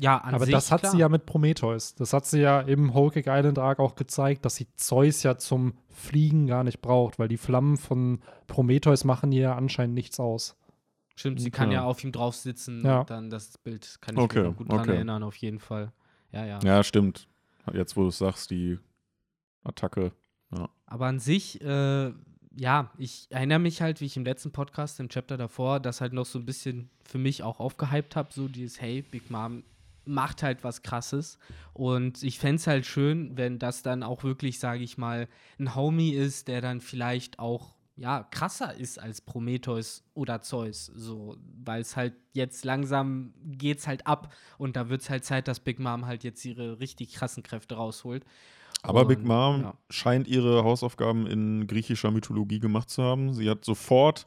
Ja, 0.00 0.18
an 0.18 0.34
Aber 0.34 0.44
sich, 0.44 0.54
das 0.54 0.70
hat 0.70 0.80
klar. 0.82 0.92
sie 0.92 0.98
ja 0.98 1.08
mit 1.08 1.26
Prometheus. 1.26 1.94
Das 1.96 2.12
hat 2.12 2.24
sie 2.24 2.40
ja 2.40 2.60
im 2.60 2.94
Whole 2.94 3.10
Cake 3.10 3.28
Island 3.28 3.58
Arc 3.58 3.80
auch 3.80 3.96
gezeigt, 3.96 4.44
dass 4.44 4.54
sie 4.54 4.68
Zeus 4.76 5.24
ja 5.24 5.36
zum 5.38 5.74
Fliegen 5.88 6.46
gar 6.46 6.62
nicht 6.62 6.80
braucht, 6.80 7.18
weil 7.18 7.26
die 7.28 7.36
Flammen 7.36 7.76
von 7.76 8.20
Prometheus 8.46 9.04
machen 9.04 9.32
ihr 9.32 9.56
anscheinend 9.56 9.94
nichts 9.94 10.20
aus. 10.20 10.56
Stimmt, 11.16 11.40
sie 11.40 11.50
kann 11.50 11.72
Ja. 11.72 11.80
ja 11.80 11.84
auf 11.84 12.04
ihm 12.04 12.12
drauf 12.12 12.36
sitzen 12.36 12.84
Ja. 12.86 13.00
und 13.00 13.10
dann 13.10 13.28
das 13.28 13.58
Bild 13.58 13.98
kann 14.00 14.14
ich 14.14 14.20
Okay, 14.20 14.38
mich 14.42 14.48
noch 14.50 14.56
gut 14.56 14.70
dran 14.70 14.80
okay. 14.80 14.94
erinnern, 14.94 15.24
auf 15.24 15.34
jeden 15.36 15.58
Fall. 15.58 15.92
Ja, 16.30 16.44
ja. 16.46 16.60
Ja, 16.62 16.84
stimmt. 16.84 17.26
Jetzt, 17.72 17.96
wo 17.96 18.02
du 18.02 18.08
es 18.08 18.18
sagst, 18.18 18.50
die 18.52 18.78
Attacke. 19.64 20.12
Aber 20.86 21.06
an 21.06 21.18
sich, 21.18 21.60
äh, 21.60 22.12
ja, 22.56 22.90
ich 22.96 23.26
erinnere 23.30 23.58
mich 23.58 23.82
halt, 23.82 24.00
wie 24.00 24.06
ich 24.06 24.16
im 24.16 24.24
letzten 24.24 24.52
Podcast, 24.52 25.00
im 25.00 25.08
Chapter 25.10 25.36
davor, 25.36 25.80
das 25.80 26.00
halt 26.00 26.12
noch 26.14 26.24
so 26.24 26.38
ein 26.38 26.46
bisschen 26.46 26.88
für 27.04 27.18
mich 27.18 27.42
auch 27.42 27.60
aufgehypt 27.60 28.16
habe, 28.16 28.28
so 28.32 28.48
dieses, 28.48 28.80
hey, 28.80 29.02
Big 29.02 29.30
Mom 29.30 29.64
macht 30.08 30.42
halt 30.42 30.64
was 30.64 30.82
Krasses. 30.82 31.38
Und 31.72 32.22
ich 32.22 32.38
fände 32.38 32.56
es 32.56 32.66
halt 32.66 32.86
schön, 32.86 33.36
wenn 33.36 33.58
das 33.58 33.82
dann 33.82 34.02
auch 34.02 34.24
wirklich, 34.24 34.58
sage 34.58 34.82
ich 34.82 34.98
mal, 34.98 35.28
ein 35.58 35.74
Homie 35.74 36.10
ist, 36.10 36.48
der 36.48 36.60
dann 36.60 36.80
vielleicht 36.80 37.38
auch 37.38 37.74
ja, 37.98 38.22
krasser 38.30 38.74
ist 38.74 39.00
als 39.00 39.20
Prometheus 39.20 40.04
oder 40.14 40.40
Zeus, 40.40 40.86
so, 40.86 41.36
weil 41.64 41.80
es 41.80 41.96
halt 41.96 42.14
jetzt 42.32 42.64
langsam 42.64 43.34
geht's 43.44 43.88
halt 43.88 44.06
ab 44.06 44.32
und 44.56 44.76
da 44.76 44.88
wird 44.88 45.02
es 45.02 45.10
halt 45.10 45.24
Zeit, 45.24 45.48
dass 45.48 45.58
Big 45.58 45.80
Mom 45.80 46.06
halt 46.06 46.22
jetzt 46.22 46.44
ihre 46.44 46.78
richtig 46.78 47.12
krassen 47.14 47.42
Kräfte 47.42 47.74
rausholt. 47.74 48.24
Aber 48.82 49.04
Big 49.04 49.18
Und, 49.18 49.26
Mom 49.26 49.62
ja. 49.62 49.74
scheint 49.90 50.28
ihre 50.28 50.62
Hausaufgaben 50.62 51.26
in 51.26 51.66
griechischer 51.66 52.12
Mythologie 52.12 52.60
gemacht 52.60 52.88
zu 52.88 53.02
haben. 53.02 53.34
Sie 53.34 53.50
hat 53.50 53.64
sofort 53.64 54.26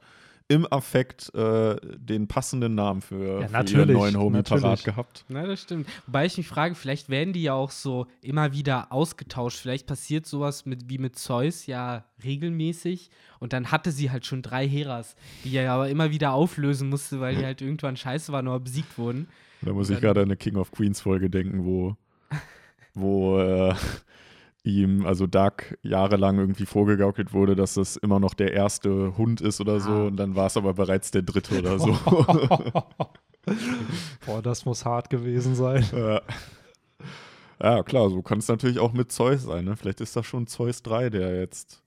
im 0.51 0.67
Affekt 0.71 1.33
äh, 1.33 1.77
den 1.97 2.27
passenden 2.27 2.75
Namen 2.75 3.01
für, 3.01 3.41
Ja, 3.41 3.63
für 3.63 3.77
ihren 3.77 3.93
neuen 3.93 4.17
Homie 4.17 4.37
natürlich. 4.37 4.63
parat 4.63 4.83
gehabt. 4.83 5.25
Na, 5.29 5.47
das 5.47 5.61
stimmt. 5.61 5.87
Wobei 6.07 6.25
ich 6.25 6.37
mich 6.37 6.47
frage, 6.47 6.75
vielleicht 6.75 7.07
werden 7.09 7.31
die 7.33 7.43
ja 7.43 7.53
auch 7.53 7.71
so 7.71 8.07
immer 8.21 8.51
wieder 8.51 8.91
ausgetauscht. 8.91 9.57
Vielleicht 9.59 9.87
passiert 9.87 10.25
sowas 10.25 10.65
mit, 10.65 10.89
wie 10.89 10.97
mit 10.97 11.17
Zeus 11.17 11.65
ja 11.67 12.03
regelmäßig. 12.23 13.09
Und 13.39 13.53
dann 13.53 13.71
hatte 13.71 13.91
sie 13.91 14.11
halt 14.11 14.25
schon 14.25 14.41
drei 14.41 14.67
Heras, 14.67 15.15
die 15.43 15.55
er 15.55 15.71
aber 15.71 15.89
immer 15.89 16.11
wieder 16.11 16.33
auflösen 16.33 16.89
musste, 16.89 17.19
weil 17.21 17.35
die 17.37 17.45
halt 17.45 17.61
irgendwann 17.61 17.95
scheiße 17.95 18.31
waren 18.33 18.47
oder 18.47 18.59
besiegt 18.59 18.97
wurden. 18.97 19.27
Da 19.61 19.71
muss 19.73 19.89
ich 19.89 19.99
gerade 20.01 20.19
an 20.21 20.25
eine 20.25 20.37
King 20.37 20.57
of 20.57 20.71
Queens 20.71 20.99
Folge 21.01 21.29
denken, 21.29 21.63
wo, 21.65 21.95
wo 22.93 23.39
äh, 23.39 23.73
ihm, 24.63 25.05
also 25.05 25.27
Doug, 25.27 25.77
jahrelang 25.81 26.37
irgendwie 26.37 26.65
vorgegaukelt 26.65 27.33
wurde, 27.33 27.55
dass 27.55 27.75
das 27.75 27.97
immer 27.97 28.19
noch 28.19 28.33
der 28.33 28.53
erste 28.53 29.17
Hund 29.17 29.41
ist 29.41 29.59
oder 29.59 29.79
so. 29.79 29.91
Ah. 29.91 30.07
Und 30.07 30.17
dann 30.17 30.35
war 30.35 30.47
es 30.47 30.57
aber 30.57 30.73
bereits 30.73 31.11
der 31.11 31.23
dritte 31.23 31.59
oder 31.59 31.79
so. 31.79 31.93
Boah, 34.25 34.41
das 34.43 34.65
muss 34.65 34.85
hart 34.85 35.09
gewesen 35.09 35.55
sein. 35.55 35.85
Ja. 35.93 36.21
ja, 37.61 37.83
klar, 37.83 38.09
so 38.09 38.21
kann 38.21 38.39
es 38.39 38.47
natürlich 38.47 38.79
auch 38.79 38.93
mit 38.93 39.11
Zeus 39.11 39.43
sein. 39.43 39.65
Ne? 39.65 39.75
Vielleicht 39.75 40.01
ist 40.01 40.15
das 40.15 40.25
schon 40.25 40.47
Zeus 40.47 40.83
3, 40.83 41.09
der 41.09 41.39
jetzt. 41.39 41.81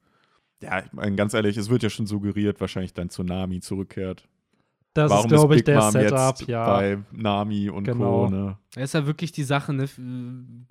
Ja, 0.60 0.80
ich 0.80 0.92
meine, 0.92 1.14
ganz 1.14 1.34
ehrlich, 1.34 1.56
es 1.56 1.68
wird 1.68 1.82
ja 1.82 1.90
schon 1.90 2.06
suggeriert, 2.06 2.60
wahrscheinlich 2.60 2.94
dann 2.94 3.10
Tsunami 3.10 3.60
zurückkehrt. 3.60 4.26
Das 4.94 5.10
Warum 5.10 5.26
ist, 5.26 5.30
glaube 5.32 5.54
ich, 5.56 5.58
Big 5.58 5.64
der 5.66 5.80
Mom 5.80 5.90
Setup, 5.90 6.38
jetzt 6.38 6.48
ja. 6.48 6.66
bei 6.66 6.98
Nami 7.10 7.68
und 7.68 7.84
Genau. 7.84 8.26
Co. 8.26 8.30
Ne? 8.30 8.58
Das 8.74 8.84
ist 8.84 8.94
ja 8.94 9.06
wirklich 9.06 9.32
die 9.32 9.42
Sache, 9.42 9.72
ne? 9.72 9.88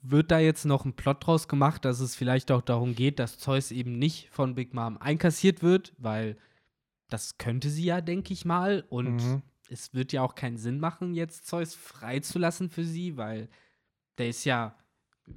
Wird 0.02 0.32
da 0.32 0.40
jetzt 0.40 0.66
noch 0.66 0.86
ein 0.86 0.94
Plot 0.94 1.26
draus 1.28 1.48
gemacht, 1.50 1.84
dass 1.86 2.00
es 2.00 2.16
vielleicht 2.16 2.50
auch 2.52 2.62
darum 2.62 2.96
geht, 2.96 3.20
dass 3.20 3.38
Zeus 3.38 3.72
eben 3.72 4.00
nicht 4.00 4.30
von 4.32 4.56
Big 4.56 4.74
Mom 4.74 4.98
einkassiert 4.98 5.62
wird, 5.62 5.94
weil 5.98 6.38
das 7.10 7.38
könnte 7.38 7.70
sie 7.70 7.84
ja, 7.86 8.00
denke 8.02 8.32
ich 8.34 8.46
mal. 8.46 8.86
Und 8.90 9.18
Mhm. 9.18 9.42
es 9.70 9.94
wird 9.94 10.14
ja 10.14 10.22
auch 10.22 10.36
keinen 10.36 10.58
Sinn 10.58 10.80
machen, 10.80 11.14
jetzt 11.14 11.46
Zeus 11.46 11.76
freizulassen 11.76 12.70
für 12.70 12.86
sie, 12.86 13.18
weil 13.18 13.50
der 14.18 14.30
ist 14.30 14.46
ja 14.46 14.74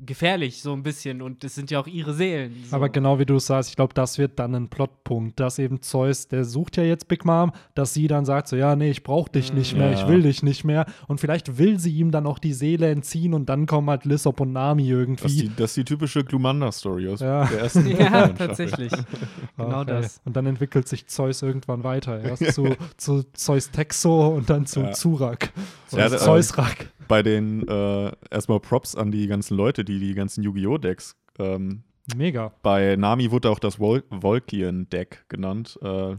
gefährlich 0.05 0.63
so 0.63 0.73
ein 0.73 0.83
bisschen 0.83 1.23
und 1.23 1.45
das 1.45 1.55
sind 1.55 1.71
ja 1.71 1.79
auch 1.81 1.87
ihre 1.87 2.13
Seelen. 2.13 2.55
So. 2.69 2.75
Aber 2.75 2.89
genau 2.89 3.19
wie 3.21 3.25
du 3.27 3.37
es 3.37 3.47
sagst, 3.47 3.71
ich 3.71 3.77
glaube, 3.77 3.95
das 3.95 4.19
wird 4.19 4.39
dann 4.39 4.55
ein 4.55 4.69
Plotpunkt, 4.69 5.39
dass 5.39 5.59
eben 5.61 5.81
Zeus, 5.81 6.27
der 6.27 6.45
sucht 6.45 6.77
ja 6.77 6.83
jetzt 6.83 7.07
Big 7.07 7.25
Mom, 7.25 7.53
dass 7.75 7.95
sie 7.95 8.09
dann 8.09 8.25
sagt 8.25 8.49
so, 8.49 8.57
ja, 8.57 8.75
nee, 8.75 8.91
ich 8.91 9.05
brauch 9.05 9.29
dich 9.29 9.53
nicht 9.53 9.77
mehr, 9.77 9.93
Ja. 9.93 9.99
ich 10.03 10.09
will 10.09 10.23
dich 10.23 10.43
nicht 10.43 10.65
mehr. 10.65 10.87
Und 11.07 11.21
vielleicht 11.21 11.59
will 11.59 11.79
sie 11.79 11.93
ihm 11.97 12.11
dann 12.11 12.27
auch 12.27 12.41
die 12.41 12.53
Seele 12.53 12.91
entziehen 12.91 13.33
und 13.33 13.49
dann 13.49 13.67
kommen 13.67 13.89
halt 13.89 14.05
Lissop 14.05 14.41
und 14.41 14.53
Nami 14.53 14.83
Das 14.83 14.91
ist 14.91 14.99
irgendwie. 14.99 15.29
die, 15.43 15.57
das 15.57 15.71
ist 15.71 15.77
die 15.77 15.85
typische 15.85 16.25
Glumanda-Story 16.25 17.09
aus 17.09 17.21
Ja. 17.21 17.45
der 17.47 17.61
ersten 17.61 17.87
ja, 17.97 18.29
tatsächlich. 18.29 18.93
genau 19.57 19.81
ey. 19.81 19.87
das. 19.87 20.21
Und 20.25 20.37
dann 20.37 20.47
entwickelt 20.47 20.89
sich 20.89 21.07
Zeus 21.07 21.43
irgendwann 21.43 21.85
weiter. 21.85 22.21
Erst 22.23 22.45
zu, 22.55 22.75
zu 22.97 23.25
Zeus 23.35 23.71
Texo 23.71 24.29
und 24.29 24.51
dann 24.51 24.67
zu 24.67 24.81
Ja. 24.81 24.93
Zurak. 24.93 25.53
Ja, 25.93 26.09
Zeusrak. 26.11 26.91
Bei 27.09 27.23
den 27.23 27.67
äh, 27.69 28.11
erstmal 28.33 28.59
Props 28.59 28.97
an 28.97 29.13
die 29.13 29.29
ganzen 29.29 29.57
Leute, 29.57 29.76
die 29.85 29.99
die 29.99 30.15
ganzen 30.15 30.43
Yu-Gi-Oh! 30.43 30.79
Decks. 30.79 31.17
Ähm, 31.39 31.83
Mega. 32.15 32.53
bei 32.63 32.97
Nami 32.97 33.31
wurde 33.31 33.51
auch 33.51 33.59
das 33.59 33.79
Vol 33.79 34.05
Volkian-Deck 34.11 35.27
genannt. 35.29 35.79
Äh, 35.83 36.17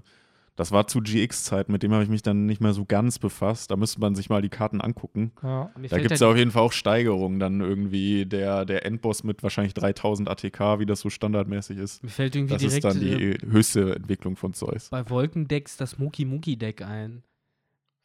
das 0.58 0.72
war 0.72 0.88
zu 0.88 1.02
GX-Zeit, 1.02 1.70
mit 1.70 1.84
dem 1.84 1.94
habe 1.94 2.02
ich 2.04 2.10
mich 2.10 2.24
dann 2.24 2.48
nicht 2.48 2.62
mehr 2.62 2.74
so 2.74 2.84
ganz 2.84 3.20
befasst. 3.20 3.70
Da 3.70 3.76
müsste 3.76 4.00
man 4.00 4.16
sich 4.16 4.28
mal 4.28 4.42
die 4.42 4.50
Karten 4.50 4.82
angucken. 4.82 5.32
Ja. 5.44 5.70
Da 5.88 6.00
gibt 6.00 6.12
es 6.12 6.20
ja 6.20 6.32
auf 6.32 6.36
jeden 6.36 6.50
Fall 6.50 6.64
auch 6.64 6.72
Steigerungen. 6.72 7.40
Dann 7.40 7.62
irgendwie 7.62 8.26
der, 8.26 8.66
der 8.66 8.84
Endboss 8.84 9.24
mit 9.24 9.44
wahrscheinlich 9.44 9.76
3000 9.76 10.28
ATK, 10.28 10.80
wie 10.80 10.88
das 10.88 11.02
so 11.02 11.12
standardmäßig 11.12 11.78
ist. 11.78 12.04
Mir 12.04 12.10
fällt 12.10 12.36
irgendwie 12.36 12.56
Das 12.56 12.64
ist 12.64 12.84
direkt 12.84 12.86
dann 12.86 13.00
die 13.00 13.24
äh, 13.34 13.38
höchste 13.52 13.96
Entwicklung 13.96 14.36
von 14.36 14.56
Zeus. 14.56 14.90
bei 14.90 15.08
Wolkendecks 15.08 15.78
das 15.78 16.00
Muki 16.00 16.26
Muki 16.26 16.58
Deck 16.58 16.82
ein. 16.82 17.22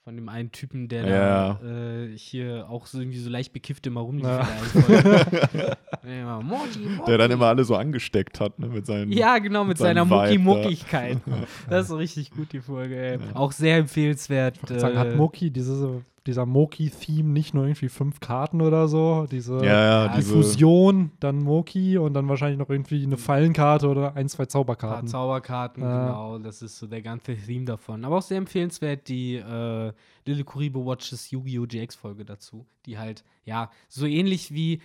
Von 0.04 0.16
dem 0.16 0.28
einen 0.28 0.50
Typen, 0.50 0.88
der 0.88 1.06
Ja. 1.06 1.58
da 1.62 1.68
äh, 1.68 2.18
hier 2.18 2.68
auch 2.68 2.86
so 2.86 2.98
irgendwie 2.98 3.18
so 3.20 3.30
leicht 3.30 3.52
bekifft 3.52 3.86
immer 3.86 4.00
rumlief. 4.00 4.24
Ja. 4.26 4.48
Der 7.06 7.18
dann 7.18 7.30
immer 7.30 7.46
alle 7.46 7.62
so 7.62 7.76
angesteckt 7.76 8.40
hat, 8.40 8.58
ne, 8.58 8.66
mit 8.66 8.84
seinen. 8.84 9.12
Ja, 9.12 9.38
genau, 9.38 9.62
mit 9.64 9.78
seinem 9.78 10.08
seiner. 10.08 10.22
Mucki-Muckigkeit. 10.22 11.18
Das 11.70 11.82
ist 11.82 11.88
so 11.88 11.96
richtig 11.96 12.32
gut, 12.32 12.52
die 12.52 12.60
Folge. 12.60 12.96
Ey. 12.96 13.18
Auch 13.34 13.52
sehr 13.52 13.76
empfehlenswert. 13.78 14.56
Ich 14.60 14.68
würd 14.68 14.80
sagen, 14.80 14.98
hat 14.98 15.12
äh, 15.12 15.14
Moki, 15.16 15.50
diese, 15.52 16.02
dieser 16.26 16.46
Moki-Theme 16.46 17.28
nicht 17.28 17.52
nur 17.54 17.64
irgendwie 17.66 17.88
fünf 17.88 18.20
Karten 18.20 18.60
oder 18.60 18.86
so? 18.88 19.26
Diese 19.30 19.56
Ja, 19.56 19.62
ja, 19.64 20.04
Ja, 20.06 20.08
die 20.08 20.16
diese. 20.20 20.32
Fusion, 20.34 21.10
dann 21.20 21.38
Moki 21.42 21.98
und 21.98 22.14
dann 22.14 22.28
wahrscheinlich 22.28 22.58
noch 22.58 22.70
irgendwie 22.70 23.02
eine 23.02 23.16
Fallenkarte 23.16 23.88
oder 23.88 24.14
ein, 24.16 24.28
zwei 24.28 24.44
paar 24.44 24.48
Zauberkarten. 24.48 25.08
Zauberkarten, 25.08 25.82
Ja. 25.82 26.06
genau. 26.06 26.38
Das 26.38 26.62
ist 26.62 26.78
so 26.78 26.86
der 26.86 27.02
ganze 27.02 27.36
Theme 27.36 27.64
davon. 27.64 28.04
Aber 28.04 28.18
auch 28.18 28.22
sehr 28.22 28.38
empfehlenswert 28.38 29.08
die 29.08 29.34
äh, 29.36 29.92
Little 30.24 30.44
Kuribo 30.44 30.86
Watches 30.86 31.30
Yu-Gi-Oh! 31.30 31.66
GX-Folge 31.66 32.24
dazu. 32.24 32.66
Die 32.86 32.98
halt, 32.98 33.24
ja, 33.44 33.70
so 33.88 34.06
ähnlich 34.06 34.52
wie 34.54 34.80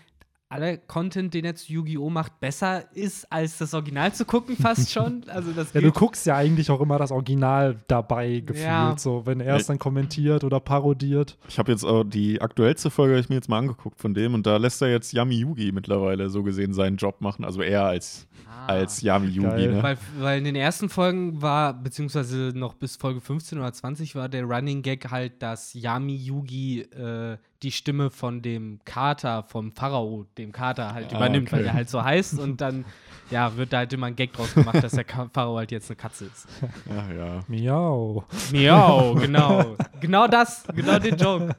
aller 0.49 0.77
Content, 0.77 1.33
den 1.33 1.43
er 1.45 1.55
zu 1.55 1.71
Yu-Gi-Oh! 1.73 2.09
macht, 2.09 2.39
besser 2.39 2.85
ist, 2.95 3.31
als 3.31 3.57
das 3.57 3.73
Original 3.73 4.13
zu 4.13 4.25
gucken, 4.25 4.55
fast 4.55 4.91
schon. 4.91 5.23
Also 5.27 5.51
das 5.51 5.73
Ja, 5.73 5.81
du 5.81 5.91
guckst 5.91 6.25
ja 6.25 6.35
eigentlich 6.37 6.69
auch 6.71 6.79
immer 6.81 6.97
das 6.97 7.11
Original 7.11 7.75
dabei 7.87 8.39
gefühlt, 8.45 8.65
Ja. 8.65 8.95
so 8.97 9.25
wenn 9.25 9.39
er 9.41 9.55
es 9.57 9.67
dann 9.67 9.77
kommentiert 9.79 10.43
oder 10.43 10.59
parodiert. 10.59 11.37
Ich 11.49 11.59
habe 11.59 11.71
jetzt 11.71 11.83
auch 11.83 12.03
die 12.03 12.41
aktuellste 12.41 12.89
Folge 12.89 13.15
hab 13.15 13.19
ich 13.21 13.29
mir 13.29 13.35
jetzt 13.35 13.49
mal 13.49 13.59
angeguckt 13.59 13.99
von 13.99 14.13
dem 14.13 14.33
und 14.33 14.47
da 14.47 14.57
lässt 14.57 14.81
er 14.81 14.89
jetzt 14.89 15.11
Yami 15.13 15.35
Yugi 15.35 15.71
mittlerweile 15.71 16.29
so 16.29 16.43
gesehen 16.43 16.73
seinen 16.73 16.97
Job 16.97 17.19
machen. 17.21 17.43
Also 17.43 17.61
er 17.61 17.83
als, 17.85 18.25
Ah. 18.49 18.67
als 18.67 19.01
Yami 19.01 19.27
Yugi. 19.27 19.67
Ne? 19.67 19.83
Weil, 19.83 19.97
weil 20.19 20.37
in 20.39 20.43
den 20.45 20.55
ersten 20.55 20.89
Folgen 20.89 21.41
war, 21.41 21.73
beziehungsweise 21.73 22.51
noch 22.55 22.73
bis 22.75 22.95
Folge 22.95 23.19
15 23.21 23.57
oder 23.59 23.73
20 23.73 24.15
war 24.15 24.29
der 24.29 24.43
Running 24.45 24.81
Gag 24.81 25.09
halt, 25.11 25.41
dass 25.41 25.73
Yami 25.73 26.15
Yugi 26.15 26.81
äh, 26.81 27.37
die 27.63 27.71
Stimme 27.71 28.09
von 28.09 28.41
dem 28.41 28.79
Kater, 28.85 29.43
vom 29.43 29.73
Pharao, 29.73 30.25
dem 30.37 30.51
Kater 30.51 30.93
halt 30.93 31.13
Ah, 31.13 31.17
übernimmt, 31.17 31.51
weil 31.51 31.59
okay. 31.59 31.65
der 31.65 31.73
halt 31.73 31.89
so 31.89 32.03
heißt 32.03 32.39
und 32.39 32.61
dann 32.61 32.85
ja, 33.31 33.55
wird 33.57 33.73
da 33.73 33.77
halt 33.79 33.91
immer 33.93 34.07
ein 34.07 34.15
Gag 34.15 34.31
draus 34.33 34.53
gemacht, 34.53 34.81
dass 34.81 34.93
der 34.93 35.05
Pharao 35.05 35.57
halt 35.57 35.71
jetzt 35.71 35.89
eine 35.89 35.97
Katze 35.97 36.25
ist. 36.25 36.47
Ach 36.89 37.09
ja. 37.13 37.39
Miau. 37.47 38.23
Miau, 38.53 39.15
genau. 39.19 39.75
genau 39.99 40.27
das, 40.27 40.63
genau 40.73 40.97
den 40.99 41.17
Joke. 41.17 41.55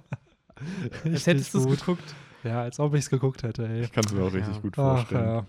Als 0.56 1.04
Richtig 1.04 1.26
hättest 1.26 1.54
du 1.54 1.58
es 1.58 1.64
gut. 1.66 1.78
geguckt. 1.80 2.14
Ja, 2.44 2.62
als 2.62 2.78
ob 2.80 2.94
ich 2.94 3.00
es 3.00 3.10
geguckt 3.10 3.42
hätte, 3.42 3.66
ey. 3.68 3.80
Ich 3.82 3.92
kann 3.92 4.04
es 4.06 4.12
mir 4.12 4.22
auch 4.22 4.32
richtig 4.32 4.54
Ja. 4.54 4.60
gut 4.60 4.72
Ach 4.78 4.96
vorstellen. 4.96 5.24
ja. 5.28 5.46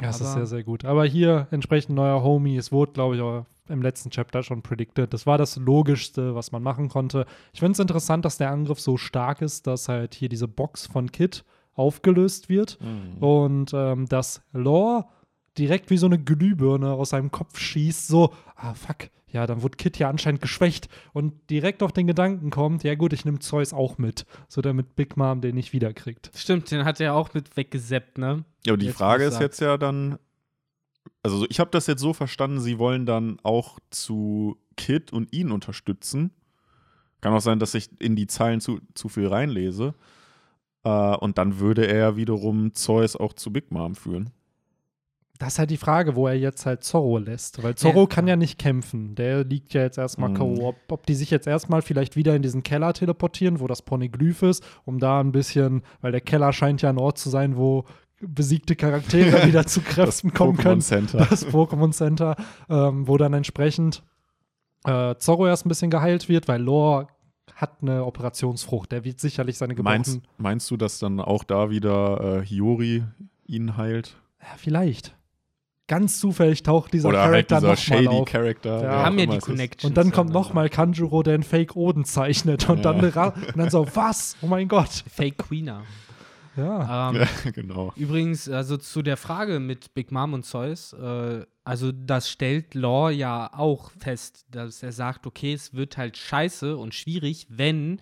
Ja, 0.00 0.08
es 0.08 0.20
ist 0.20 0.32
sehr, 0.32 0.46
sehr 0.46 0.64
gut. 0.64 0.84
Aber 0.84 1.04
hier 1.04 1.48
entsprechend 1.50 1.94
neuer 1.94 2.22
Homie. 2.22 2.56
Es 2.56 2.72
wurde, 2.72 2.92
glaube 2.92 3.16
ich, 3.16 3.20
auch 3.22 3.44
im 3.68 3.82
letzten 3.82 4.10
Chapter 4.10 4.42
schon 4.42 4.62
predicted. 4.62 5.12
Das 5.12 5.26
war 5.26 5.38
das 5.38 5.56
Logischste, 5.56 6.34
was 6.34 6.50
man 6.52 6.62
machen 6.62 6.88
konnte. 6.88 7.26
Ich 7.52 7.60
finde 7.60 7.72
es 7.72 7.78
interessant, 7.78 8.24
dass 8.24 8.38
der 8.38 8.50
Angriff 8.50 8.80
so 8.80 8.96
stark 8.96 9.42
ist, 9.42 9.66
dass 9.66 9.88
halt 9.88 10.14
hier 10.14 10.28
diese 10.28 10.48
Box 10.48 10.86
von 10.86 11.12
Kit 11.12 11.44
aufgelöst 11.74 12.48
wird 12.48 12.78
Mhm. 12.80 13.22
und 13.22 13.72
ähm, 13.74 14.06
dass 14.08 14.42
Lore 14.52 15.06
direkt 15.58 15.90
wie 15.90 15.96
so 15.98 16.06
eine 16.06 16.18
Glühbirne 16.18 16.92
aus 16.92 17.10
seinem 17.10 17.30
Kopf 17.30 17.58
schießt. 17.58 18.08
So, 18.08 18.32
ah, 18.56 18.74
fuck. 18.74 19.08
Ja, 19.32 19.46
dann 19.46 19.62
wurde 19.62 19.76
Kit 19.76 19.98
ja 19.98 20.10
anscheinend 20.10 20.42
geschwächt 20.42 20.88
und 21.14 21.48
direkt 21.48 21.82
auf 21.82 21.92
den 21.92 22.06
Gedanken 22.06 22.50
kommt, 22.50 22.84
ja 22.84 22.94
gut, 22.94 23.14
ich 23.14 23.24
nehme 23.24 23.38
Zeus 23.38 23.72
auch 23.72 23.96
mit, 23.96 24.26
so 24.46 24.60
damit 24.60 24.94
Big 24.94 25.16
Mom 25.16 25.40
den 25.40 25.54
nicht 25.54 25.72
wiederkriegt. 25.72 26.30
Stimmt, 26.34 26.70
den 26.70 26.84
hat 26.84 27.00
er 27.00 27.14
auch 27.14 27.32
mit 27.32 27.56
weggeseppt, 27.56 28.18
ne? 28.18 28.44
Ja, 28.66 28.74
aber 28.74 28.78
die 28.78 28.86
Jetzt, 28.86 28.96
Frage 28.96 29.24
ist 29.24 29.40
jetzt 29.40 29.60
ja 29.60 29.78
dann, 29.78 30.18
also 31.22 31.46
ich 31.48 31.60
habe 31.60 31.70
das 31.70 31.86
jetzt 31.86 32.00
so 32.00 32.12
verstanden, 32.12 32.60
sie 32.60 32.78
wollen 32.78 33.06
dann 33.06 33.38
auch 33.42 33.78
zu 33.90 34.58
Kid 34.76 35.12
und 35.12 35.32
ihn 35.32 35.50
unterstützen. 35.50 36.30
Kann 37.22 37.32
auch 37.32 37.40
sein, 37.40 37.58
dass 37.58 37.74
ich 37.74 37.88
in 38.00 38.16
die 38.16 38.26
Zeilen 38.26 38.60
zu, 38.60 38.80
zu 38.94 39.08
viel 39.08 39.28
reinlese. 39.28 39.94
Äh, 40.84 41.16
und 41.16 41.38
dann 41.38 41.58
würde 41.58 41.86
er 41.86 42.16
wiederum 42.16 42.74
Zeus 42.74 43.16
auch 43.16 43.32
zu 43.32 43.52
Big 43.52 43.70
Mom 43.70 43.94
führen. 43.94 44.30
Das 45.42 45.54
ist 45.54 45.58
halt 45.58 45.70
die 45.70 45.76
Frage, 45.76 46.14
wo 46.14 46.28
er 46.28 46.34
jetzt 46.34 46.66
halt 46.66 46.84
Zorro 46.84 47.18
lässt. 47.18 47.62
Weil 47.64 47.74
Zorro 47.74 48.02
Ja. 48.02 48.06
kann 48.06 48.28
ja 48.28 48.36
nicht 48.36 48.58
kämpfen. 48.60 49.16
Der 49.16 49.42
liegt 49.42 49.74
ja 49.74 49.82
jetzt 49.82 49.98
erstmal 49.98 50.28
Mhm. 50.30 50.34
K.O. 50.34 50.68
Ob, 50.68 50.76
ob 50.88 51.04
die 51.06 51.14
sich 51.14 51.30
jetzt 51.30 51.48
erstmal 51.48 51.82
vielleicht 51.82 52.14
wieder 52.14 52.36
in 52.36 52.42
diesen 52.42 52.62
Keller 52.62 52.92
teleportieren, 52.92 53.58
wo 53.58 53.66
das 53.66 53.82
Poneglyph 53.82 54.42
ist, 54.42 54.64
um 54.84 55.00
da 55.00 55.18
ein 55.20 55.32
bisschen, 55.32 55.82
weil 56.00 56.12
der 56.12 56.20
Keller 56.20 56.52
scheint 56.52 56.80
ja 56.82 56.90
ein 56.90 56.98
Ort 56.98 57.18
zu 57.18 57.28
sein, 57.28 57.56
wo 57.56 57.84
besiegte 58.20 58.76
Charaktere 58.76 59.44
wieder 59.48 59.66
zu 59.66 59.80
Kräften 59.80 60.32
kommen 60.32 60.56
Pokémon 60.56 60.62
können. 60.62 60.80
Center. 60.80 61.26
Das 61.28 61.44
Pokémon 61.48 61.90
Center, 61.92 62.36
ähm, 62.70 63.08
wo 63.08 63.16
dann 63.16 63.32
entsprechend 63.34 64.04
äh, 64.84 65.16
Zorro 65.16 65.48
erst 65.48 65.66
ein 65.66 65.70
bisschen 65.70 65.90
geheilt 65.90 66.28
wird, 66.28 66.46
weil 66.46 66.62
Lore 66.62 67.08
hat 67.56 67.78
eine 67.82 68.04
Operationsfrucht. 68.04 68.92
Der 68.92 69.04
wird 69.04 69.18
sicherlich 69.18 69.58
seine 69.58 69.74
Meinst, 69.74 70.12
gebrochenen. 70.12 70.34
meinst 70.38 70.70
du, 70.70 70.76
dass 70.76 71.00
dann 71.00 71.18
auch 71.20 71.42
da 71.42 71.68
wieder 71.70 72.38
äh, 72.42 72.46
Hiyori 72.46 73.02
ihn 73.46 73.76
heilt? 73.76 74.16
Ja, 74.40 74.54
vielleicht. 74.56 75.16
Ganz 75.92 76.18
zufällig 76.20 76.62
taucht 76.62 76.94
dieser 76.94 77.10
Oder 77.10 77.20
halt 77.20 77.48
Charakter 77.48 77.56
dieser 77.56 77.92
nochmal 77.92 78.02
shady 78.04 78.08
auf. 78.08 78.28
Charakter. 78.30 78.82
Ja. 78.82 79.04
haben 79.04 79.18
ja 79.18 79.26
die. 79.26 79.38
Connection. 79.38 79.88
Und 79.90 79.96
dann 79.98 80.10
kommt 80.10 80.30
noch 80.32 80.54
mal 80.54 80.70
Kanjuro, 80.70 81.22
der 81.22 81.34
einen 81.34 81.42
Fake 81.42 81.76
Oden 81.76 82.06
zeichnet. 82.06 82.66
Und, 82.70 82.82
Ja. 82.82 82.94
dann, 82.94 83.04
und 83.04 83.56
dann 83.58 83.68
so, 83.68 83.86
was? 83.94 84.34
Oh 84.40 84.46
mein 84.46 84.68
Gott. 84.68 85.04
Fake 85.14 85.36
Queener. 85.36 85.82
Ja. 86.56 87.10
Ähm, 87.10 87.16
Ja, 87.44 87.50
genau. 87.54 87.92
Übrigens, 87.96 88.48
also 88.48 88.78
zu 88.78 89.02
der 89.02 89.18
Frage 89.18 89.60
mit 89.60 89.92
Big 89.92 90.10
Mom 90.12 90.32
und 90.32 90.46
Zeus, 90.46 90.94
äh, 90.94 91.44
also 91.64 91.92
das 91.92 92.30
stellt 92.30 92.74
Law 92.74 93.10
ja 93.10 93.50
auch 93.54 93.90
fest, 93.98 94.46
dass 94.50 94.82
er 94.82 94.92
sagt, 94.92 95.26
okay, 95.26 95.52
es 95.52 95.74
wird 95.74 95.98
halt 95.98 96.16
scheiße 96.16 96.74
und 96.76 96.94
schwierig, 96.94 97.46
wenn 97.50 98.00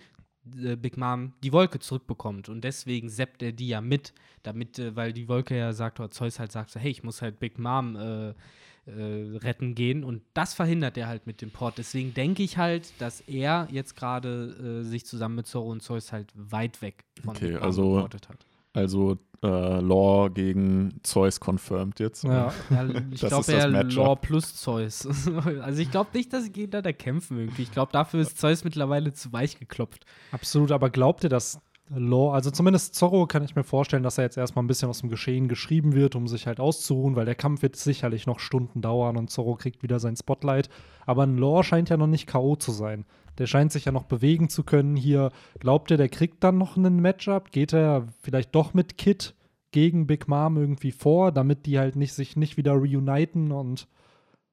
äh, 0.63 0.75
Big 0.75 0.97
Mom 0.97 1.33
die 1.43 1.51
Wolke 1.51 1.79
zurückbekommt. 1.79 2.49
Und 2.49 2.63
deswegen 2.63 3.09
seppt 3.09 3.41
er 3.43 3.51
die 3.51 3.67
ja 3.67 3.81
mit, 3.81 4.13
damit, 4.43 4.79
äh, 4.79 4.95
weil 4.95 5.13
die 5.13 5.27
Wolke 5.27 5.57
ja 5.57 5.73
sagt, 5.73 5.99
oder 5.99 6.11
Zeus 6.11 6.39
halt 6.39 6.51
sagt 6.51 6.71
so, 6.71 6.79
hey, 6.79 6.91
ich 6.91 7.03
muss 7.03 7.21
halt 7.21 7.39
Big 7.39 7.59
Mom 7.59 7.95
äh, 7.95 8.29
äh, 8.29 9.37
retten 9.37 9.75
gehen. 9.75 10.03
Und 10.03 10.21
das 10.33 10.53
verhindert 10.53 10.97
er 10.97 11.07
halt 11.07 11.27
mit 11.27 11.41
dem 11.41 11.51
Port. 11.51 11.77
Deswegen 11.77 12.13
denke 12.13 12.41
ich 12.43 12.57
halt, 12.57 12.93
dass 12.99 13.21
er 13.21 13.67
jetzt 13.71 13.95
gerade 13.95 14.81
äh, 14.81 14.83
sich 14.83 15.05
zusammen 15.05 15.35
mit 15.35 15.47
Zorro 15.47 15.69
und 15.71 15.81
Zeus 15.83 16.11
halt 16.11 16.31
weit 16.35 16.81
weg 16.81 17.03
von 17.23 17.35
Okay, 17.35 17.45
Big 17.47 17.53
Mom 17.55 17.63
also- 17.63 17.93
geportet 17.95 18.29
hat. 18.29 18.45
Also 18.73 19.17
äh, 19.43 19.79
Law 19.79 20.29
gegen 20.29 20.99
Zeus 21.03 21.39
confirmed 21.39 21.99
jetzt. 21.99 22.23
Ja. 22.23 22.53
Ja, 22.69 22.85
ich 23.11 23.21
Das 23.21 23.29
glaube 23.29 23.51
eher. 23.51 23.69
Law 23.69 24.15
plus 24.15 24.55
Zeus. 24.55 25.07
also 25.61 25.81
ich 25.81 25.91
glaube 25.91 26.11
nicht, 26.13 26.31
dass 26.33 26.45
sie 26.45 26.69
da 26.69 26.81
kämpfen 26.91 27.39
irgendwie. 27.39 27.63
Ich 27.63 27.71
glaube, 27.71 27.91
dafür 27.91 28.21
ist 28.21 28.39
Zeus 28.39 28.63
mittlerweile 28.63 29.13
zu 29.13 29.33
weich 29.33 29.59
geklopft. 29.59 30.05
Absolut, 30.31 30.71
aber 30.71 30.89
glaubt 30.89 31.23
ihr, 31.23 31.29
dass 31.29 31.59
Law, 31.93 32.33
also 32.33 32.51
zumindest 32.51 32.95
Zorro 32.95 33.27
kann 33.27 33.43
ich 33.43 33.55
mir 33.55 33.65
vorstellen, 33.65 34.03
dass 34.03 34.17
er 34.17 34.23
jetzt 34.23 34.37
erstmal 34.37 34.63
ein 34.63 34.67
bisschen 34.67 34.87
aus 34.89 35.01
dem 35.01 35.09
Geschehen 35.09 35.49
geschrieben 35.49 35.93
wird, 35.93 36.15
um 36.15 36.25
sich 36.27 36.47
halt 36.47 36.61
auszuruhen, 36.61 37.17
weil 37.17 37.25
der 37.25 37.35
Kampf 37.35 37.63
wird 37.63 37.75
sicherlich 37.75 38.27
noch 38.27 38.39
Stunden 38.39 38.81
dauern 38.81 39.17
und 39.17 39.29
Zorro 39.29 39.55
kriegt 39.55 39.83
wieder 39.83 39.99
sein 39.99 40.15
Spotlight. 40.15 40.69
Aber 41.05 41.23
ein 41.23 41.37
Law 41.37 41.63
scheint 41.63 41.89
ja 41.89 41.97
noch 41.97 42.07
nicht 42.07 42.27
K.O. 42.27 42.55
zu 42.55 42.71
sein. 42.71 43.05
Der 43.37 43.47
scheint 43.47 43.71
sich 43.71 43.85
ja 43.85 43.91
noch 43.91 44.03
bewegen 44.03 44.49
zu 44.49 44.63
können 44.63 44.95
hier. 44.95 45.31
Glaubt 45.59 45.91
ihr, 45.91 45.97
der 45.97 46.09
kriegt 46.09 46.43
dann 46.43 46.57
noch 46.57 46.77
einen 46.77 46.99
Matchup? 47.01 47.51
Geht 47.51 47.73
er 47.73 48.07
vielleicht 48.21 48.53
doch 48.53 48.73
mit 48.73 48.97
Kid 48.97 49.35
gegen 49.71 50.05
Big 50.05 50.27
Mom 50.27 50.57
irgendwie 50.57 50.91
vor, 50.91 51.31
damit 51.31 51.65
die 51.65 51.79
halt 51.79 51.95
nicht 51.95 52.13
sich 52.13 52.35
nicht 52.35 52.57
wieder 52.57 52.73
reuniten 52.73 53.51
und 53.51 53.87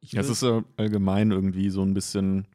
ja, 0.00 0.20
es 0.20 0.28
ist 0.28 0.44
allgemein 0.76 1.32
irgendwie 1.32 1.70
so 1.70 1.82
ein 1.82 1.92
bisschen 1.92 2.46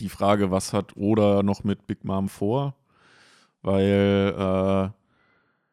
die 0.00 0.08
Frage, 0.08 0.50
was 0.50 0.72
hat 0.72 0.96
Oda 0.96 1.42
noch 1.42 1.64
mit 1.64 1.86
Big 1.86 2.04
Mom 2.04 2.28
vor? 2.28 2.76
Weil 3.62 4.34
äh, 4.34 4.90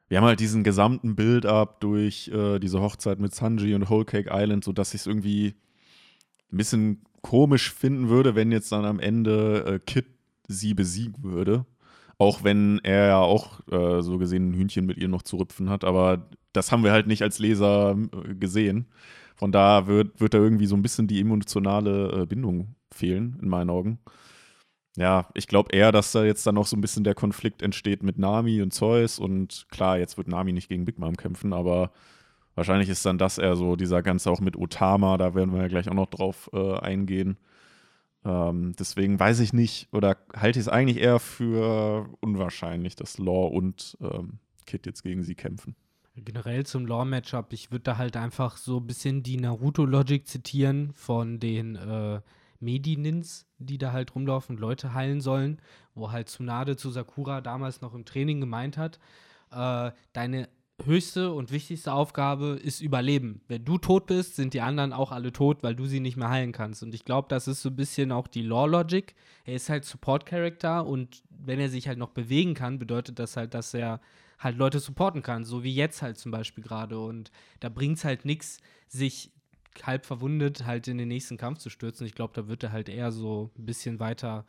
wir 0.08 0.18
haben 0.18 0.26
halt 0.26 0.40
diesen 0.40 0.64
gesamten 0.64 1.16
Build-up 1.16 1.82
durch 1.82 2.30
äh, 2.30 2.60
diese 2.60 2.82
Hochzeit 2.82 3.20
mit 3.20 3.36
Sanji 3.36 3.76
und 3.76 3.90
Whole 3.90 4.06
Cake 4.06 4.30
Island, 4.32 4.64
sodass 4.64 4.94
ich 4.94 5.02
es 5.02 5.08
irgendwie 5.08 5.56
ein 6.52 6.58
bisschen 6.58 7.04
komisch 7.24 7.74
finden 7.74 8.10
würde, 8.10 8.36
wenn 8.36 8.52
jetzt 8.52 8.72
dann 8.72 8.86
am 8.86 9.00
Ende 9.00 9.66
äh, 9.66 9.80
Kid 9.80 10.06
sie 10.48 10.76
besiegen 10.76 11.24
würde. 11.24 11.66
Auch 12.20 12.44
wenn 12.44 12.80
er 12.84 13.08
ja 13.08 13.20
auch 13.20 13.68
äh, 13.72 14.04
so 14.04 14.20
gesehen 14.20 14.52
ein 14.52 14.54
Hühnchen 14.54 14.86
mit 14.86 14.98
ihr 14.98 15.08
noch 15.08 15.24
zu 15.24 15.38
rüpfen 15.38 15.70
hat, 15.70 15.84
aber 15.84 16.30
das 16.52 16.72
haben 16.72 16.84
wir 16.84 16.92
halt 16.92 17.08
nicht 17.08 17.24
als 17.24 17.40
Leser 17.40 17.98
äh, 17.98 18.36
gesehen. 18.36 18.86
Von 19.36 19.52
da 19.52 19.88
wird, 19.88 20.22
wird 20.22 20.36
da 20.36 20.38
irgendwie 20.38 20.68
so 20.68 20.76
ein 20.76 20.84
bisschen 20.84 21.08
die 21.08 21.20
emotionale 21.20 22.22
äh, 22.22 22.26
Bindung 22.28 22.76
fehlen, 22.94 23.40
in 23.42 23.50
meinen 23.50 23.72
Augen. 23.72 24.00
Ja, 24.96 25.28
ich 25.34 25.48
glaube 25.48 25.76
eher, 25.76 25.92
dass 25.92 26.12
da 26.12 26.24
jetzt 26.24 26.46
dann 26.46 26.56
noch 26.56 26.68
so 26.68 26.78
ein 26.78 26.82
bisschen 26.82 27.04
der 27.04 27.16
Konflikt 27.16 27.64
entsteht 27.64 28.04
mit 28.04 28.20
Nami 28.20 28.62
und 28.62 28.74
Zeus. 28.74 29.18
Und 29.18 29.66
klar, 29.72 29.98
jetzt 29.98 30.18
wird 30.18 30.28
Nami 30.28 30.54
nicht 30.54 30.70
gegen 30.70 30.86
Big 30.86 31.00
Mom 31.00 31.18
kämpfen, 31.18 31.52
aber 31.52 31.92
wahrscheinlich 32.56 32.90
ist 32.90 33.06
dann 33.06 33.18
das 33.18 33.38
eher 33.38 33.56
so 33.56 33.76
dieser 33.76 34.02
ganze 34.02 34.30
auch 34.32 34.42
mit 34.42 34.58
Otama, 34.58 35.18
da 35.18 35.36
werden 35.36 35.54
wir 35.54 35.62
ja 35.62 35.68
gleich 35.68 35.90
auch 35.90 35.94
noch 35.94 36.10
drauf 36.10 36.50
äh, 36.54 36.78
eingehen. 36.80 37.38
Ähm, 38.26 38.74
deswegen 38.80 39.20
weiß 39.20 39.40
ich 39.42 39.54
nicht 39.54 39.90
oder 39.92 40.18
halte 40.36 40.60
ich 40.60 40.66
es 40.66 40.70
eigentlich 40.70 40.98
eher 40.98 41.20
für 41.20 42.10
unwahrscheinlich, 42.22 42.96
dass 42.96 43.18
Law 43.18 43.48
und 43.48 43.98
ähm, 44.02 44.40
Kid 44.66 44.86
jetzt 44.86 45.04
gegen 45.04 45.24
sie 45.24 45.36
kämpfen. 45.36 45.76
Generell 46.16 46.66
zum 46.66 46.86
Law-Matchup, 46.86 47.52
ich 47.54 47.72
würde 47.72 47.84
da 47.84 47.98
halt 47.98 48.16
einfach 48.16 48.58
so 48.58 48.78
ein 48.78 48.86
bisschen 48.86 49.24
die 49.24 49.38
Naruto-Logic 49.38 50.28
zitieren 50.28 50.94
von 50.94 51.40
den 51.40 51.76
äh, 51.76 52.22
Medinins, 52.60 53.48
die 53.58 53.80
da 53.80 53.92
halt 53.92 54.16
rumlaufen 54.16 54.58
Leute 54.58 54.94
heilen 54.94 55.22
sollen, 55.22 55.60
wo 55.96 56.12
halt 56.12 56.30
Tsunade 56.30 56.78
zu 56.78 56.92
Sakura 56.92 57.42
damals 57.42 57.82
noch 57.82 57.96
im 57.96 58.06
Training 58.06 58.40
gemeint 58.40 58.78
hat, 58.78 59.00
äh, 59.52 59.92
deine 60.14 60.50
höchste 60.84 61.32
und 61.34 61.52
wichtigste 61.52 61.94
Aufgabe 61.94 62.60
ist 62.62 62.82
Überleben. 62.82 63.42
Wenn 63.48 63.64
du 63.64 63.78
tot 63.78 64.08
bist, 64.08 64.36
sind 64.36 64.54
die 64.54 64.62
anderen 64.62 64.92
auch 64.92 65.12
alle 65.12 65.32
tot, 65.32 65.64
weil 65.64 65.76
du 65.76 65.86
sie 65.86 66.00
nicht 66.00 66.18
mehr 66.18 66.30
heilen 66.30 66.52
kannst. 66.52 66.84
Und 66.84 66.94
ich 66.96 67.06
glaube, 67.06 67.28
das 67.30 67.48
ist 67.48 67.62
so 67.62 67.70
ein 67.70 67.76
bisschen 67.76 68.12
auch 68.12 68.28
die 68.28 68.42
Lore-Logic. 68.42 69.14
Er 69.46 69.56
ist 69.56 69.70
halt 69.70 69.86
Support-Character 69.86 70.86
und 70.86 71.24
wenn 71.30 71.60
er 71.60 71.70
sich 71.70 71.88
halt 71.88 72.00
noch 72.00 72.10
bewegen 72.10 72.54
kann, 72.54 72.80
bedeutet 72.80 73.20
das 73.20 73.38
halt, 73.38 73.54
dass 73.54 73.74
er 73.74 74.02
halt 74.40 74.58
Leute 74.58 74.80
supporten 74.80 75.22
kann, 75.22 75.46
so 75.46 75.64
wie 75.64 75.74
jetzt 75.74 76.02
halt 76.02 76.18
zum 76.18 76.32
Beispiel 76.32 76.64
gerade. 76.64 77.00
Und 77.00 77.32
da 77.60 77.70
bringt 77.70 77.98
es 77.98 78.06
halt 78.06 78.26
nichts, 78.26 78.58
sich 78.88 79.32
halb 79.82 80.06
verwundet 80.06 80.66
halt 80.66 80.88
in 80.88 80.98
den 80.98 81.08
nächsten 81.08 81.38
Kampf 81.38 81.60
zu 81.60 81.70
stürzen. 81.70 82.06
Ich 82.06 82.16
glaube, 82.16 82.34
da 82.36 82.48
wird 82.48 82.64
er 82.64 82.72
halt 82.72 82.90
eher 82.90 83.12
so 83.12 83.52
ein 83.58 83.66
bisschen 83.66 84.00
weiter 84.00 84.46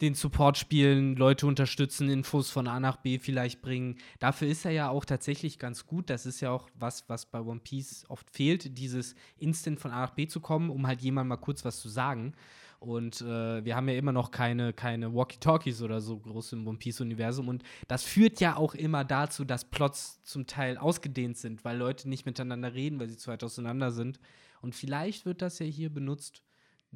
den 0.00 0.14
Support 0.14 0.58
spielen, 0.58 1.16
Leute 1.16 1.46
unterstützen, 1.46 2.08
Infos 2.08 2.50
von 2.50 2.66
A 2.66 2.80
nach 2.80 2.96
B 2.96 3.18
vielleicht 3.18 3.62
bringen. 3.62 3.96
Dafür 4.18 4.48
ist 4.48 4.64
er 4.64 4.72
ja 4.72 4.88
auch 4.88 5.04
tatsächlich 5.04 5.58
ganz 5.58 5.86
gut. 5.86 6.10
Das 6.10 6.26
ist 6.26 6.40
ja 6.40 6.50
auch 6.50 6.68
was, 6.74 7.08
was 7.08 7.26
bei 7.26 7.40
One 7.40 7.60
Piece 7.60 8.04
oft 8.08 8.28
fehlt, 8.30 8.78
dieses 8.78 9.14
Instant 9.38 9.80
von 9.80 9.90
A 9.92 10.00
nach 10.00 10.10
B 10.10 10.26
zu 10.26 10.40
kommen, 10.40 10.70
um 10.70 10.86
halt 10.86 11.00
jemand 11.02 11.28
mal 11.28 11.36
kurz 11.36 11.64
was 11.64 11.80
zu 11.80 11.88
sagen. 11.88 12.34
Und 12.82 13.20
äh, 13.20 13.64
wir 13.64 13.76
haben 13.76 13.88
ja 13.88 13.94
immer 13.94 14.10
noch 14.10 14.32
keine, 14.32 14.72
keine 14.72 15.14
Walkie-Talkies 15.14 15.82
oder 15.82 16.00
so 16.00 16.18
groß 16.18 16.54
im 16.54 16.66
One 16.66 16.78
Piece-Universum. 16.78 17.46
Und 17.46 17.62
das 17.86 18.02
führt 18.02 18.40
ja 18.40 18.56
auch 18.56 18.74
immer 18.74 19.04
dazu, 19.04 19.44
dass 19.44 19.70
Plots 19.70 20.20
zum 20.24 20.48
Teil 20.48 20.76
ausgedehnt 20.76 21.38
sind, 21.38 21.64
weil 21.64 21.76
Leute 21.76 22.08
nicht 22.08 22.26
miteinander 22.26 22.74
reden, 22.74 22.98
weil 22.98 23.08
sie 23.08 23.16
zu 23.16 23.30
weit 23.30 23.44
auseinander 23.44 23.92
sind. 23.92 24.18
Und 24.62 24.74
vielleicht 24.74 25.26
wird 25.26 25.42
das 25.42 25.60
ja 25.60 25.66
hier 25.66 25.94
benutzt, 25.94 26.42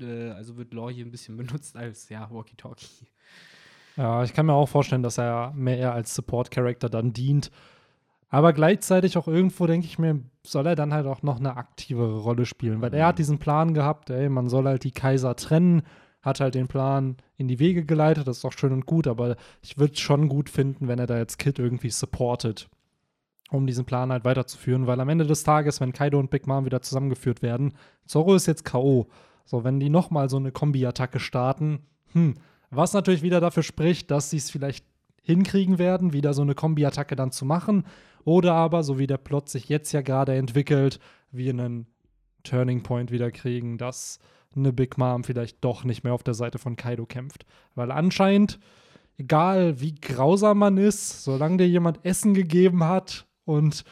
äh, 0.00 0.30
also 0.30 0.56
wird 0.56 0.72
Law 0.74 0.90
hier 0.90 1.04
ein 1.04 1.10
bisschen 1.10 1.36
benutzt 1.36 1.76
als, 1.76 2.08
ja, 2.08 2.28
Walkie-Talkie. 2.30 3.06
Ja, 3.96 4.22
ich 4.22 4.34
kann 4.34 4.46
mir 4.46 4.52
auch 4.52 4.68
vorstellen, 4.68 5.02
dass 5.02 5.18
er 5.18 5.52
mehr 5.54 5.78
eher 5.78 5.92
als 5.92 6.14
Support-Character 6.14 6.88
dann 6.88 7.12
dient. 7.12 7.50
Aber 8.28 8.52
gleichzeitig 8.52 9.16
auch 9.16 9.28
irgendwo, 9.28 9.66
denke 9.66 9.86
ich 9.86 9.98
mir, 9.98 10.20
soll 10.42 10.66
er 10.66 10.74
dann 10.74 10.92
halt 10.92 11.06
auch 11.06 11.22
noch 11.22 11.38
eine 11.38 11.56
aktivere 11.56 12.18
Rolle 12.18 12.44
spielen. 12.44 12.82
Weil 12.82 12.92
er 12.92 13.06
hat 13.06 13.18
diesen 13.18 13.38
Plan 13.38 13.72
gehabt, 13.72 14.10
ey, 14.10 14.28
man 14.28 14.48
soll 14.48 14.64
halt 14.64 14.84
die 14.84 14.90
Kaiser 14.90 15.36
trennen, 15.36 15.82
hat 16.20 16.40
halt 16.40 16.54
den 16.56 16.68
Plan 16.68 17.16
in 17.36 17.48
die 17.48 17.58
Wege 17.58 17.84
geleitet, 17.84 18.26
das 18.26 18.38
ist 18.38 18.44
doch 18.44 18.52
schön 18.52 18.72
und 18.72 18.84
gut, 18.84 19.06
aber 19.06 19.36
ich 19.62 19.78
würde 19.78 19.94
es 19.94 20.00
schon 20.00 20.28
gut 20.28 20.50
finden, 20.50 20.88
wenn 20.88 20.98
er 20.98 21.06
da 21.06 21.16
jetzt 21.16 21.38
Kid 21.38 21.58
irgendwie 21.58 21.90
supportet 21.90 22.68
um 23.50 23.66
diesen 23.66 23.84
Plan 23.84 24.10
halt 24.10 24.24
weiterzuführen, 24.24 24.86
weil 24.86 25.00
am 25.00 25.08
Ende 25.08 25.26
des 25.26 25.44
Tages, 25.44 25.80
wenn 25.80 25.92
Kaido 25.92 26.18
und 26.18 26.30
Big 26.30 26.46
Mom 26.46 26.64
wieder 26.64 26.82
zusammengeführt 26.82 27.42
werden, 27.42 27.74
Zoro 28.04 28.34
ist 28.34 28.46
jetzt 28.46 28.64
K.O. 28.64 29.06
So, 29.46 29.64
wenn 29.64 29.80
die 29.80 29.88
nochmal 29.88 30.28
so 30.28 30.36
eine 30.36 30.52
Kombi-Attacke 30.52 31.20
starten, 31.20 31.86
hm, 32.12 32.34
was 32.70 32.92
natürlich 32.92 33.22
wieder 33.22 33.40
dafür 33.40 33.62
spricht, 33.62 34.10
dass 34.10 34.28
sie 34.28 34.36
es 34.36 34.50
vielleicht 34.50 34.84
hinkriegen 35.22 35.78
werden, 35.78 36.12
wieder 36.12 36.34
so 36.34 36.42
eine 36.42 36.54
Kombi-Attacke 36.54 37.16
dann 37.16 37.32
zu 37.32 37.46
machen, 37.46 37.84
oder 38.24 38.54
aber, 38.54 38.82
so 38.82 38.98
wie 38.98 39.06
der 39.06 39.18
Plot 39.18 39.48
sich 39.48 39.68
jetzt 39.68 39.92
ja 39.92 40.02
gerade 40.02 40.34
entwickelt, 40.34 40.98
wir 41.30 41.50
einen 41.50 41.86
Turning 42.42 42.82
Point 42.82 43.12
wieder 43.12 43.30
kriegen, 43.30 43.78
dass 43.78 44.18
eine 44.56 44.72
Big 44.72 44.98
Mom 44.98 45.22
vielleicht 45.22 45.62
doch 45.64 45.84
nicht 45.84 46.02
mehr 46.02 46.12
auf 46.12 46.22
der 46.24 46.34
Seite 46.34 46.58
von 46.58 46.76
Kaido 46.76 47.06
kämpft. 47.06 47.46
Weil 47.74 47.92
anscheinend, 47.92 48.58
egal 49.16 49.80
wie 49.80 49.94
grausam 49.94 50.58
man 50.58 50.76
ist, 50.76 51.22
solange 51.22 51.58
dir 51.58 51.68
jemand 51.68 52.04
Essen 52.04 52.34
gegeben 52.34 52.84
hat 52.84 53.26
und 53.44 53.84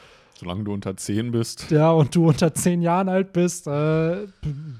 Solange 0.44 0.64
du 0.64 0.74
unter 0.74 0.94
10 0.94 1.32
bist. 1.32 1.70
Ja, 1.70 1.90
und 1.90 2.14
du 2.14 2.28
unter 2.28 2.52
10 2.52 2.82
Jahren 2.82 3.08
alt 3.08 3.32
bist, 3.32 3.66
äh, 3.66 4.26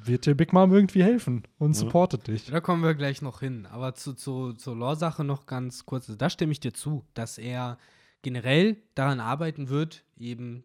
wird 0.05 0.27
dir 0.27 0.35
Big 0.35 0.53
Mom 0.53 0.74
irgendwie 0.74 1.03
helfen 1.03 1.44
und 1.59 1.72
supportet 1.72 2.27
dich. 2.27 2.44
Da 2.50 2.61
kommen 2.61 2.83
wir 2.83 2.94
gleich 2.94 3.22
noch 3.22 3.40
hin. 3.40 3.66
Aber 3.70 3.94
zu, 3.94 4.12
zu, 4.12 4.53
zur 4.53 4.77
Lore-Sache 4.77 5.24
noch 5.24 5.46
ganz 5.46 5.87
kurz. 5.87 6.14
Da 6.18 6.29
stimme 6.29 6.53
ich 6.53 6.61
dir 6.61 6.74
zu, 6.74 7.03
dass 7.14 7.38
er 7.38 7.79
generell 8.20 8.77
daran 8.94 9.20
arbeiten 9.20 9.70
wird, 9.70 10.05
eben 10.18 10.64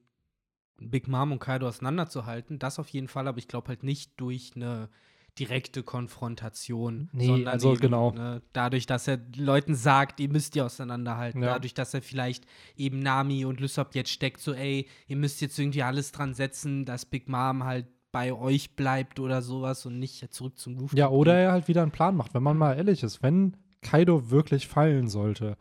Big 0.82 1.08
Mom 1.08 1.32
und 1.32 1.40
Kaido 1.40 1.66
auseinanderzuhalten. 1.70 2.60
Das 2.60 2.78
auf 2.78 2.90
jeden 2.90 3.08
Fall, 3.08 3.30
aber 3.30 3.38
ich 3.38 3.48
glaube 3.48 3.70
halt 3.70 3.84
nicht 3.84 4.20
durch 4.20 4.52
eine 4.58 4.90
direkte 5.40 5.84
Konfrontation, 5.84 7.10
Nee, 7.14 7.26
sondern 7.28 7.54
also 7.54 7.72
eben, 7.72 7.80
genau. 7.82 8.12
ne, 8.12 8.42
dadurch, 8.54 8.86
dass 8.86 9.08
er 9.08 9.20
Leuten 9.36 9.76
sagt, 9.76 10.20
ihr 10.20 10.30
müsst 10.30 10.56
ihr 10.56 10.66
auseinanderhalten, 10.66 11.42
Ja. 11.42 11.54
dadurch, 11.54 11.74
dass 11.74 11.94
er 11.94 12.02
vielleicht 12.02 12.46
eben 12.76 13.00
Nami 13.00 13.46
und 13.46 13.60
Lysop 13.60 13.96
jetzt 13.96 14.12
steckt, 14.12 14.42
so 14.42 14.54
ey, 14.54 14.88
ihr 15.08 15.16
müsst 15.16 15.42
jetzt 15.42 15.58
irgendwie 15.58 15.84
alles 15.84 16.12
dran 16.12 16.34
setzen, 16.34 16.86
dass 16.86 17.06
Big 17.06 17.28
Mom 17.30 17.64
halt 17.64 17.86
bei 18.12 18.34
euch 18.34 18.76
bleibt 18.76 19.20
oder 19.20 19.42
sowas 19.42 19.86
und 19.86 20.00
nicht 20.00 20.34
zurück 20.34 20.58
zum 20.58 20.76
Luft. 20.78 20.98
Ja, 20.98 21.10
oder 21.10 21.36
er 21.38 21.52
halt 21.52 21.68
wieder 21.68 21.84
einen 21.84 21.92
Plan 21.92 22.16
macht. 22.16 22.34
Wenn 22.34 22.44
man 22.44 22.58
mal 22.58 22.74
ehrlich 22.76 23.04
ist, 23.04 23.22
wenn 23.22 23.56
Kaido 23.82 24.32
wirklich 24.32 24.68
fallen 24.68 25.08
sollte, 25.08 25.58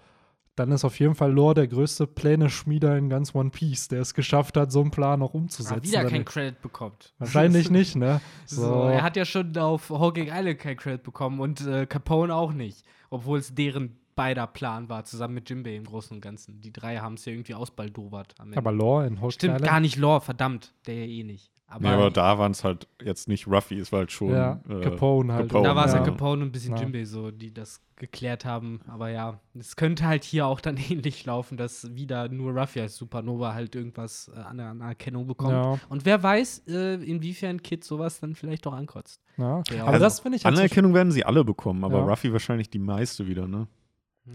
dann 0.59 0.73
ist 0.73 0.85
auf 0.85 0.99
jeden 0.99 1.15
Fall 1.15 1.33
Lore 1.33 1.55
der 1.55 1.69
größte 1.69 2.07
Pläne-Schmieder 2.07 2.97
in 2.97 3.09
ganz 3.09 3.35
One 3.35 3.51
Piece, 3.51 3.89
der 3.89 4.01
es 4.03 4.15
geschafft 4.15 4.57
hat, 4.57 4.73
so 4.73 4.81
einen 4.81 4.91
Plan 4.91 5.23
auch 5.23 5.35
umzusetzen. 5.35 5.79
Ah, 5.81 5.83
wieder 5.83 6.03
Wenn- 6.05 6.11
kein 6.11 6.25
Credit 6.25 6.61
bekommt. 6.63 7.13
Wahrscheinlich 7.19 7.71
nicht, 7.71 7.97
ne? 7.97 8.21
So, 8.47 8.85
er 8.85 9.03
hat 9.03 9.17
ja 9.17 9.25
schon 9.25 9.57
auf 9.57 9.91
Hawking 9.91 10.29
Island 10.33 10.59
kein 10.59 10.77
Credit 10.77 11.03
bekommen 11.03 11.41
und 11.41 11.67
äh, 11.67 11.87
Capone 11.87 12.35
auch 12.35 12.53
nicht. 12.53 12.85
Obwohl 13.11 13.39
es 13.39 13.55
deren 13.55 13.97
beider 14.15 14.47
Plan 14.49 14.89
war, 14.89 15.05
zusammen 15.05 15.35
mit 15.35 15.49
Jimbei 15.49 15.77
im 15.77 15.85
Großen 15.85 16.17
und 16.17 16.21
Ganzen. 16.21 16.61
Die 16.61 16.73
drei 16.73 16.97
haben 16.99 17.15
es 17.15 17.25
ja 17.25 17.33
irgendwie 17.33 17.55
ausbaldowert 17.55 18.35
am 18.39 18.49
Ende. 18.49 18.59
aber 18.59 18.73
Lore 18.73 19.07
in 19.07 19.17
Stimmt 19.31 19.43
Island, 19.55 19.65
gar 19.65 19.81
nicht 19.81 19.97
Lore, 19.97 20.21
verdammt. 20.21 20.73
Der 20.87 20.95
ja 20.97 21.05
eh 21.07 21.23
nicht. 21.23 21.53
Aber, 21.71 21.83
Nee, 21.83 21.95
aber 21.95 22.11
da 22.11 22.39
waren 22.39 22.53
es 22.53 22.65
halt 22.65 22.89
jetzt 23.05 23.29
nicht 23.29 23.47
Ruffy, 23.47 23.79
es 23.79 23.93
war 23.93 23.99
halt 24.01 24.11
schon. 24.13 24.31
Ja, 24.31 24.59
äh, 24.71 24.81
Capone 24.81 25.35
halt. 25.35 25.49
Capone, 25.51 25.69
da 25.69 25.77
war 25.77 25.85
es 25.85 25.93
ja 25.93 25.99
ja. 25.99 26.05
Capone 26.05 26.41
und 26.43 26.49
ein 26.49 26.53
bisschen 26.53 26.75
Ja. 26.77 26.81
Jimbei 26.83 27.05
so, 27.05 27.31
die 27.31 27.53
das 27.53 27.83
geklärt 27.97 28.47
haben. 28.47 28.81
Aber 28.89 29.11
ja, 29.11 29.39
es 29.59 29.77
könnte 29.77 30.07
halt 30.07 30.25
hier 30.25 30.47
auch 30.47 30.61
dann 30.63 30.77
ähnlich 30.91 31.27
laufen, 31.27 31.59
dass 31.59 31.95
wieder 31.95 32.31
nur 32.31 32.53
Ruffy 32.59 32.81
als 32.81 32.97
Supernova 32.97 33.53
halt 33.53 33.75
irgendwas 33.77 34.31
äh, 34.35 34.39
an 34.41 34.59
Anerkennung 34.61 35.27
bekommt. 35.27 35.53
Ja, 35.53 35.79
Und 35.91 36.07
wer 36.07 36.23
weiß, 36.23 36.63
äh, 36.69 36.95
inwiefern 36.95 37.63
Kid 37.63 37.85
sowas 37.85 38.19
dann 38.21 38.35
vielleicht 38.35 38.65
doch 38.65 38.73
ankotzt. 38.73 39.21
ja. 39.37 39.63
Ja, 39.71 39.83
Aber 39.83 39.89
also 39.93 40.05
das 40.05 40.21
finde 40.21 40.37
ich 40.39 40.47
halt 40.47 40.55
so 40.57 40.61
Anerkennung 40.63 40.95
werden 40.95 41.13
sie 41.13 41.27
alle 41.27 41.45
bekommen, 41.45 41.85
aber 41.85 41.99
Ja. 41.99 42.05
Ruffy 42.07 42.33
wahrscheinlich 42.33 42.71
die 42.71 42.79
meiste 42.79 43.27
wieder, 43.27 43.47
ne? 43.47 43.67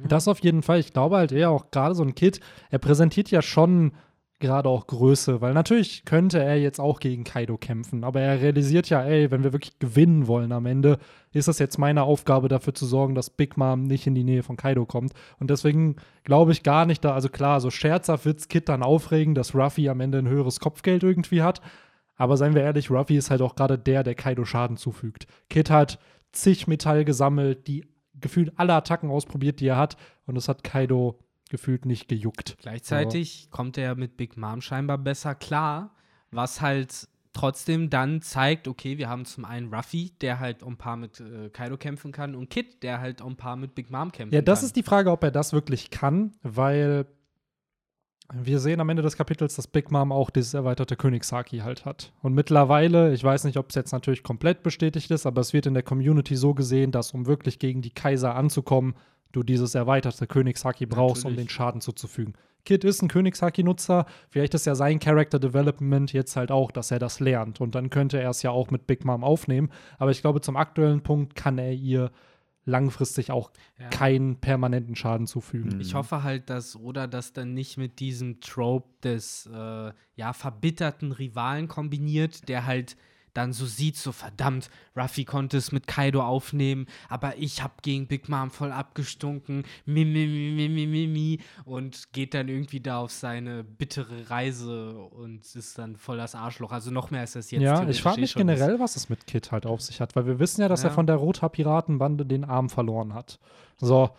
Das 0.08 0.28
auf 0.28 0.40
jeden 0.40 0.62
Fall. 0.62 0.80
Ich 0.80 0.92
glaube 0.94 1.18
halt 1.18 1.32
eher 1.32 1.50
auch 1.52 1.72
gerade 1.72 1.94
so 1.96 2.04
ein 2.04 2.14
Kid, 2.16 2.40
er 2.70 2.80
präsentiert 2.80 3.32
ja 3.32 3.42
schon 3.42 3.94
gerade 4.44 4.68
auch 4.68 4.88
Größe, 4.88 5.40
weil 5.40 5.54
natürlich 5.54 6.04
könnte 6.04 6.44
er 6.44 6.60
jetzt 6.60 6.80
auch 6.80 7.00
gegen 7.00 7.24
Kaido 7.24 7.58
kämpfen, 7.58 8.04
aber 8.04 8.20
er 8.20 8.42
realisiert 8.42 8.90
ja, 8.90 9.02
ey, 9.02 9.32
wenn 9.32 9.44
wir 9.44 9.54
wirklich 9.54 9.80
gewinnen 9.80 10.28
wollen 10.28 10.52
am 10.52 10.66
Ende, 10.66 11.00
ist 11.32 11.48
das 11.48 11.60
jetzt 11.60 11.80
meine 11.80 12.04
Aufgabe 12.04 12.50
dafür 12.50 12.74
zu 12.74 12.86
sorgen, 12.86 13.16
dass 13.16 13.30
Big 13.30 13.56
Mom 13.56 13.84
nicht 13.84 14.06
in 14.06 14.16
die 14.16 14.26
Nähe 14.26 14.44
von 14.44 14.58
Kaido 14.58 14.86
kommt. 14.86 15.14
Und 15.40 15.50
deswegen 15.50 15.96
glaube 16.26 16.52
ich 16.52 16.62
gar 16.62 16.86
nicht 16.86 17.04
da, 17.06 17.14
also 17.14 17.30
klar, 17.30 17.62
so 17.62 17.72
scherzhaft 17.72 18.26
wird's 18.26 18.50
Kid 18.50 18.68
dann 18.68 18.84
aufregen, 18.84 19.34
dass 19.34 19.56
Ruffy 19.56 19.88
am 19.88 20.02
Ende 20.02 20.20
ein 20.20 20.28
höheres 20.28 20.60
Kopfgeld 20.60 21.04
irgendwie 21.04 21.42
hat. 21.42 21.62
Aber 22.16 22.38
seien 22.38 22.54
wir 22.54 22.62
ehrlich, 22.62 22.92
Ruffy 22.92 23.16
ist 23.16 23.32
halt 23.32 23.42
auch 23.42 23.56
gerade 23.56 23.80
der, 23.80 24.04
der 24.04 24.16
Kaido 24.16 24.46
Schaden 24.46 24.78
zufügt. 24.78 25.26
Kid 25.50 25.70
hat 25.70 25.98
zig 26.34 26.68
Metall 26.68 27.06
gesammelt, 27.06 27.68
die 27.68 27.86
gefühlt 28.20 28.52
alle 28.58 28.74
Attacken 28.74 29.10
ausprobiert, 29.10 29.60
die 29.60 29.68
er 29.68 29.78
hat. 29.78 29.98
Und 30.26 30.38
es 30.38 30.50
hat 30.50 30.64
Kaido 30.64 31.20
gefühlt 31.54 31.86
nicht 31.86 32.08
gejuckt. 32.08 32.58
Gleichzeitig 32.62 33.50
kommt 33.52 33.78
er 33.78 33.94
mit 33.94 34.18
Big 34.18 34.38
Mom 34.38 34.60
scheinbar 34.60 34.98
besser 34.98 35.36
klar, 35.36 35.92
was 36.32 36.62
halt 36.62 37.08
trotzdem 37.32 37.92
dann 37.92 38.24
zeigt, 38.24 38.68
okay, 38.68 38.98
wir 38.98 39.08
haben 39.08 39.26
zum 39.26 39.46
einen 39.46 39.72
Ruffy, 39.72 40.14
der 40.20 40.40
halt 40.40 40.64
um 40.64 40.74
ein 40.74 40.78
paar 40.78 40.98
mit 40.98 41.20
äh, 41.20 41.52
Kaido 41.52 41.78
kämpfen 41.78 42.12
kann, 42.12 42.34
und 42.34 42.50
Kid, 42.50 42.82
der 42.82 43.00
halt 43.00 43.22
um 43.22 43.34
ein 43.34 43.38
paar 43.38 43.56
mit 43.56 43.76
Big 43.76 43.92
Mom 43.92 44.12
kämpfen 44.12 44.32
kann. 44.32 44.36
Ja, 44.36 44.42
das 44.42 44.64
ist 44.64 44.76
die 44.76 44.82
Frage, 44.82 45.12
ob 45.12 45.24
er 45.24 45.30
das 45.30 45.54
wirklich 45.54 45.92
kann, 45.92 46.32
weil 46.42 47.06
wir 48.34 48.60
sehen 48.60 48.80
am 48.80 48.90
Ende 48.90 49.04
des 49.04 49.16
Kapitels, 49.16 49.56
dass 49.56 49.68
Big 49.68 49.92
Mom 49.92 50.12
auch 50.12 50.32
dieses 50.32 50.56
erweiterte 50.56 50.96
Königshaki 50.96 51.60
halt 51.60 51.86
hat. 51.86 52.14
Und 52.24 52.34
mittlerweile, 52.34 53.14
ich 53.14 53.24
weiß 53.24 53.44
nicht, 53.44 53.58
ob 53.58 53.70
es 53.70 53.76
jetzt 53.76 53.92
natürlich 53.92 54.24
komplett 54.24 54.64
bestätigt 54.64 55.12
ist, 55.12 55.28
aber 55.28 55.42
es 55.42 55.54
wird 55.54 55.68
in 55.68 55.76
der 55.76 55.84
Community 55.84 56.36
so 56.36 56.56
gesehen, 56.56 56.92
dass 56.92 57.12
um 57.12 57.28
wirklich 57.28 57.60
gegen 57.60 57.84
die 57.84 57.92
Kaiser 57.92 58.34
anzukommen, 58.34 58.96
du 59.34 59.44
dieses 59.44 59.76
erweiterte 59.76 60.26
Königshaki 60.28 60.86
brauchst, 60.86 61.26
um 61.26 61.32
Natürlich. 61.32 61.48
den 61.50 61.52
Schaden 61.52 61.82
zuzufügen. 61.82 62.34
Kid 62.66 62.86
ist 62.86 63.02
ein 63.02 63.10
Königshaki-Nutzer, 63.10 64.06
vielleicht 64.30 64.54
ist 64.54 64.66
ja 64.66 64.74
sein 64.76 65.00
Character 65.00 65.38
Development 65.38 66.14
jetzt 66.14 66.38
halt 66.38 66.50
auch, 66.50 66.72
dass 66.72 66.92
er 66.92 67.00
das 67.00 67.20
lernt. 67.20 67.60
Und 67.60 67.76
dann 67.76 67.90
könnte 67.90 68.22
er 68.22 68.30
es 68.30 68.42
ja 68.42 68.52
auch 68.52 68.72
mit 68.72 68.88
Big 68.88 69.04
Mom 69.04 69.22
aufnehmen. 69.26 69.70
Aber 70.00 70.12
ich 70.12 70.22
glaube, 70.22 70.40
zum 70.40 70.56
aktuellen 70.56 71.02
Punkt 71.02 71.36
kann 71.36 71.58
er 71.58 71.74
ihr 71.74 72.10
langfristig 72.66 73.32
auch 73.32 73.52
Ja. 73.78 73.90
keinen 73.90 74.38
permanenten 74.38 74.96
Schaden 74.96 75.28
zufügen. 75.28 75.76
Mhm. 75.76 75.82
Ich 75.82 75.96
hoffe 75.96 76.24
halt, 76.24 76.50
dass 76.50 76.78
Oda 76.78 77.08
das 77.08 77.34
dann 77.34 77.54
nicht 77.54 77.78
mit 77.78 78.00
diesem 78.00 78.40
Trope 78.40 78.88
des 79.04 79.50
äh, 79.54 79.92
ja, 80.16 80.32
verbitterten 80.32 81.12
Rivalen 81.12 81.68
kombiniert, 81.68 82.48
der 82.48 82.66
halt 82.66 82.96
dann 83.34 83.54
so 83.54 83.66
sieht, 83.66 83.98
so 83.98 84.12
verdammt, 84.12 84.70
Ruffy 84.96 85.26
konnte 85.26 85.58
es 85.58 85.72
mit 85.72 85.88
Kaido 85.88 86.22
aufnehmen, 86.24 86.86
aber 87.10 87.38
ich 87.38 87.64
hab 87.64 87.82
gegen 87.82 88.08
Big 88.08 88.30
Mom 88.30 88.52
voll 88.52 88.72
abgestunken, 88.72 89.64
mi, 89.86 90.06
mi, 90.06 90.28
mi, 90.28 90.70
mi, 90.70 90.86
mi, 90.88 91.08
mi, 91.08 91.40
und 91.66 92.14
geht 92.14 92.34
dann 92.34 92.48
irgendwie 92.48 92.80
da 92.80 93.00
auf 93.00 93.12
seine 93.12 93.64
bittere 93.64 94.30
Reise 94.30 94.98
und 94.98 95.44
ist 95.56 95.78
dann 95.78 95.96
voll 95.96 96.18
das 96.18 96.36
Arschloch. 96.36 96.72
Also 96.72 96.92
noch 96.92 97.12
mehr 97.12 97.22
als 97.22 97.34
das 97.34 97.52
jetzt 97.52 97.62
ja, 97.62 97.88
ich 97.88 98.02
frage 98.02 98.18
eh 98.18 98.22
mich 98.22 98.32
schon 98.32 98.48
ist. 98.48 98.58
generell, 98.60 98.80
was 98.80 98.96
es 98.96 99.10
mit 99.10 99.26
Kid 99.28 99.52
halt 99.52 99.66
auf 99.66 99.82
sich 99.82 100.00
hat, 100.02 100.16
weil 100.16 100.26
wir 100.28 100.40
wissen 100.40 100.62
ja, 100.62 100.68
dass 100.68 100.84
er 100.84 100.90
Ja. 100.90 100.96
von 100.96 101.08
der 101.08 101.16
Rothaar-Piratenbande 101.16 102.26
den 102.26 102.44
Arm 102.46 102.70
verloren 102.70 103.14
hat. 103.14 103.40
So. 103.78 104.10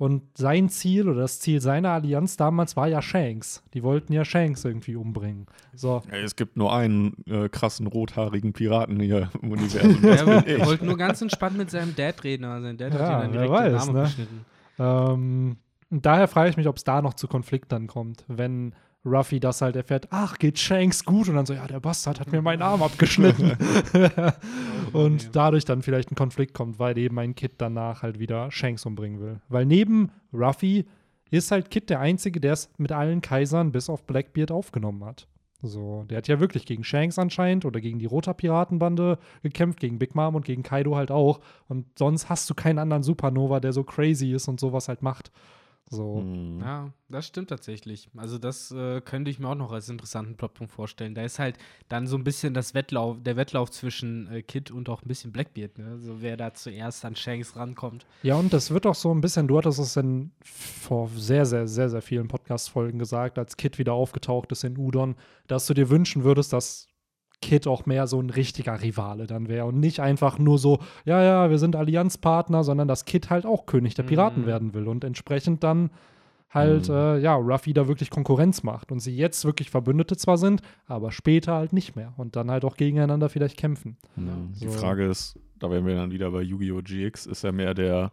Und 0.00 0.22
sein 0.38 0.70
Ziel 0.70 1.10
oder 1.10 1.20
das 1.20 1.40
Ziel 1.40 1.60
seiner 1.60 1.90
Allianz 1.90 2.38
damals 2.38 2.74
war 2.74 2.88
ja 2.88 3.02
Shanks. 3.02 3.62
Die 3.74 3.82
wollten 3.82 4.14
ja 4.14 4.24
Shanks 4.24 4.64
irgendwie 4.64 4.96
umbringen. 4.96 5.44
So. 5.74 6.00
Ja, 6.10 6.16
es 6.16 6.36
gibt 6.36 6.56
nur 6.56 6.74
einen 6.74 7.22
äh, 7.26 7.50
krassen 7.50 7.86
rothaarigen 7.86 8.54
Piraten 8.54 8.98
hier 8.98 9.28
im 9.42 9.52
Universum. 9.52 10.02
Er, 10.02 10.64
wollte 10.64 10.86
nur 10.86 10.96
ganz 10.96 11.20
entspannt 11.20 11.58
mit 11.58 11.70
seinem 11.70 11.94
Dad 11.94 12.24
reden, 12.24 12.46
aber 12.46 12.62
sein 12.62 12.78
Dad 12.78 12.94
Ja, 12.94 12.98
hat 12.98 13.08
ihn 13.08 13.20
dann 13.20 13.32
direkt 13.32 13.50
den 13.50 13.58
weiß, 13.58 13.82
Arm 13.82 13.92
ne? 13.92 14.00
abgeschnitten. 14.00 14.46
Ähm, 14.78 15.56
und 15.90 16.06
daher 16.06 16.28
frage 16.28 16.48
ich 16.48 16.56
mich, 16.56 16.66
ob 16.66 16.78
es 16.78 16.84
da 16.84 17.02
noch 17.02 17.12
zu 17.12 17.28
Konflikt 17.28 17.70
dann 17.70 17.86
kommt, 17.86 18.24
wenn 18.26 18.74
Ruffy 19.04 19.40
das 19.40 19.62
halt 19.62 19.76
erfährt, 19.76 20.08
ach, 20.10 20.38
geht 20.38 20.58
Shanks 20.58 21.04
gut? 21.04 21.28
Und 21.28 21.36
dann 21.36 21.46
so, 21.46 21.54
ja, 21.54 21.66
der 21.66 21.80
Bastard 21.80 22.20
hat 22.20 22.32
mir 22.32 22.42
meinen 22.42 22.62
Arm 22.62 22.82
abgeschnitten. 22.82 23.52
und 24.92 25.34
dadurch 25.34 25.64
dann 25.64 25.82
vielleicht 25.82 26.10
ein 26.12 26.16
Konflikt 26.16 26.54
kommt, 26.54 26.78
weil 26.78 26.98
eben 26.98 27.18
ein 27.18 27.34
Kid 27.34 27.54
danach 27.58 28.02
halt 28.02 28.18
wieder 28.18 28.50
Shanks 28.50 28.84
umbringen 28.84 29.20
will. 29.20 29.40
Weil 29.48 29.64
neben 29.64 30.10
Ruffy 30.32 30.86
ist 31.30 31.50
halt 31.50 31.70
Kid 31.70 31.88
der 31.88 32.00
Einzige, 32.00 32.40
der 32.40 32.52
es 32.52 32.70
mit 32.76 32.92
allen 32.92 33.22
Kaisern 33.22 33.72
bis 33.72 33.88
auf 33.88 34.04
Blackbeard 34.04 34.50
aufgenommen 34.50 35.04
hat. 35.04 35.26
So, 35.62 36.04
der 36.08 36.18
hat 36.18 36.28
ja 36.28 36.40
wirklich 36.40 36.64
gegen 36.64 36.84
Shanks 36.84 37.18
anscheinend 37.18 37.64
oder 37.64 37.80
gegen 37.80 37.98
die 37.98 38.06
Roter 38.06 38.32
Piratenbande 38.32 39.18
gekämpft, 39.42 39.80
gegen 39.80 39.98
Big 39.98 40.14
Mom 40.14 40.34
und 40.34 40.44
gegen 40.44 40.62
Kaido 40.62 40.96
halt 40.96 41.10
auch. 41.10 41.40
Und 41.68 41.86
sonst 41.98 42.28
hast 42.30 42.48
du 42.48 42.54
keinen 42.54 42.78
anderen 42.78 43.02
Supernova, 43.02 43.60
der 43.60 43.72
so 43.72 43.84
crazy 43.84 44.32
ist 44.32 44.48
und 44.48 44.58
sowas 44.58 44.88
halt 44.88 45.02
macht. 45.02 45.30
So. 45.92 46.20
Mhm. 46.20 46.60
Ja, 46.60 46.92
das 47.08 47.26
stimmt 47.26 47.50
tatsächlich. 47.50 48.08
Also 48.16 48.38
das 48.38 48.70
äh, 48.70 49.00
könnte 49.00 49.28
ich 49.28 49.40
mir 49.40 49.48
auch 49.48 49.56
noch 49.56 49.72
als 49.72 49.88
interessanten 49.88 50.36
Plotpunkt 50.36 50.72
vorstellen. 50.72 51.16
Da 51.16 51.24
ist 51.24 51.40
halt 51.40 51.58
dann 51.88 52.06
so 52.06 52.16
ein 52.16 52.22
bisschen 52.22 52.54
das 52.54 52.74
Wettlauf, 52.74 53.16
der 53.20 53.36
Wettlauf 53.36 53.72
zwischen 53.72 54.30
äh, 54.30 54.42
Kid 54.42 54.70
und 54.70 54.88
auch 54.88 55.02
ein 55.02 55.08
bisschen 55.08 55.32
Blackbeard, 55.32 55.78
ne? 55.78 55.88
Also 55.90 56.22
wer 56.22 56.36
da 56.36 56.54
zuerst 56.54 57.04
an 57.04 57.16
Shanks 57.16 57.56
rankommt. 57.56 58.06
Ja, 58.22 58.36
und 58.36 58.52
das 58.52 58.70
wird 58.70 58.86
auch 58.86 58.94
so 58.94 59.12
ein 59.12 59.20
bisschen, 59.20 59.48
du 59.48 59.58
hattest 59.58 59.80
es 59.80 59.96
in, 59.96 60.30
vor 60.44 61.08
sehr, 61.08 61.44
sehr, 61.44 61.66
sehr, 61.66 61.90
sehr 61.90 62.02
vielen 62.02 62.28
Podcast-Folgen 62.28 63.00
gesagt, 63.00 63.36
als 63.36 63.56
Kid 63.56 63.78
wieder 63.78 63.92
aufgetaucht 63.92 64.52
ist 64.52 64.62
in 64.62 64.78
Udon, 64.78 65.16
dass 65.48 65.66
du 65.66 65.74
dir 65.74 65.90
wünschen 65.90 66.22
würdest, 66.22 66.52
dass 66.52 66.89
Kid 67.42 67.66
auch 67.66 67.86
mehr 67.86 68.06
so 68.06 68.20
ein 68.20 68.30
richtiger 68.30 68.82
Rivale 68.82 69.26
dann 69.26 69.48
wäre 69.48 69.64
und 69.66 69.80
nicht 69.80 70.00
einfach 70.00 70.38
nur 70.38 70.58
so, 70.58 70.78
ja, 71.04 71.22
ja, 71.22 71.50
wir 71.50 71.58
sind 71.58 71.74
Allianzpartner, 71.76 72.64
sondern 72.64 72.86
dass 72.88 73.04
Kid 73.06 73.30
halt 73.30 73.46
auch 73.46 73.66
König 73.66 73.94
der 73.94 74.02
Piraten 74.02 74.42
Mhm. 74.42 74.46
werden 74.46 74.74
will 74.74 74.88
und 74.88 75.04
entsprechend 75.04 75.64
dann 75.64 75.90
halt, 76.50 76.88
Mhm. 76.88 76.94
äh, 76.94 77.18
ja, 77.18 77.34
Ruffy 77.36 77.72
da 77.72 77.88
wirklich 77.88 78.10
Konkurrenz 78.10 78.62
macht 78.62 78.92
und 78.92 79.00
sie 79.00 79.16
jetzt 79.16 79.44
wirklich 79.44 79.70
Verbündete 79.70 80.16
zwar 80.16 80.36
sind, 80.36 80.60
aber 80.86 81.12
später 81.12 81.54
halt 81.54 81.72
nicht 81.72 81.96
mehr 81.96 82.12
und 82.16 82.36
dann 82.36 82.50
halt 82.50 82.64
auch 82.64 82.76
gegeneinander 82.76 83.28
vielleicht 83.28 83.56
kämpfen. 83.56 83.96
Mhm. 84.16 84.52
Die 84.60 84.66
So. 84.68 84.72
Frage 84.72 85.06
ist, 85.06 85.38
da 85.58 85.70
wären 85.70 85.86
wir 85.86 85.94
dann 85.94 86.10
wieder 86.10 86.30
bei 86.30 86.42
Yu-Gi-Oh! 86.42 86.80
GX, 86.82 87.26
ist 87.26 87.44
er 87.44 87.52
mehr 87.52 87.72
der 87.74 88.12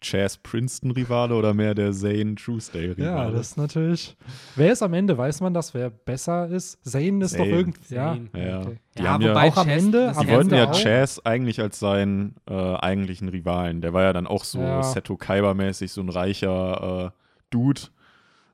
Chaz 0.00 0.36
Princeton-Rivale 0.38 1.34
oder 1.34 1.54
mehr 1.54 1.74
der 1.74 1.92
Zane 1.92 2.34
Truesdale-Rivale? 2.36 3.04
Ja, 3.04 3.30
das 3.30 3.48
ist 3.50 3.56
natürlich. 3.56 4.16
Wer 4.54 4.72
ist 4.72 4.82
am 4.82 4.94
Ende? 4.94 5.18
Weiß 5.18 5.40
man 5.40 5.52
das, 5.54 5.74
wer 5.74 5.90
besser 5.90 6.48
ist? 6.48 6.78
Zane 6.84 7.24
ist 7.24 7.34
doch 7.34 7.38
Zane. 7.44 7.50
irgendwie. 7.50 7.94
Ja. 7.94 8.16
Ja. 8.36 8.60
okay. 8.60 8.76
Die 8.96 9.02
ja, 9.02 9.10
haben 9.10 9.22
ja- 9.22 9.34
Auch 9.36 9.56
am 9.56 9.66
Chess- 9.66 9.84
Ende, 9.84 10.12
am 10.16 10.26
Die 10.26 10.32
wollten 10.32 10.54
ja 10.54 10.70
auch. 10.70 10.80
Chaz 10.82 11.20
eigentlich 11.24 11.60
als 11.60 11.78
seinen 11.80 12.36
äh, 12.48 12.54
eigentlichen 12.54 13.28
Rivalen. 13.28 13.80
Der 13.80 13.92
war 13.92 14.02
ja 14.02 14.12
dann 14.12 14.26
auch 14.26 14.44
so 14.44 14.60
Ja. 14.60 14.82
Seto 14.82 15.14
Kaiba-mäßig, 15.16 15.88
so 15.92 16.00
ein 16.00 16.08
reicher 16.08 17.06
äh, 17.06 17.10
Dude. 17.50 17.80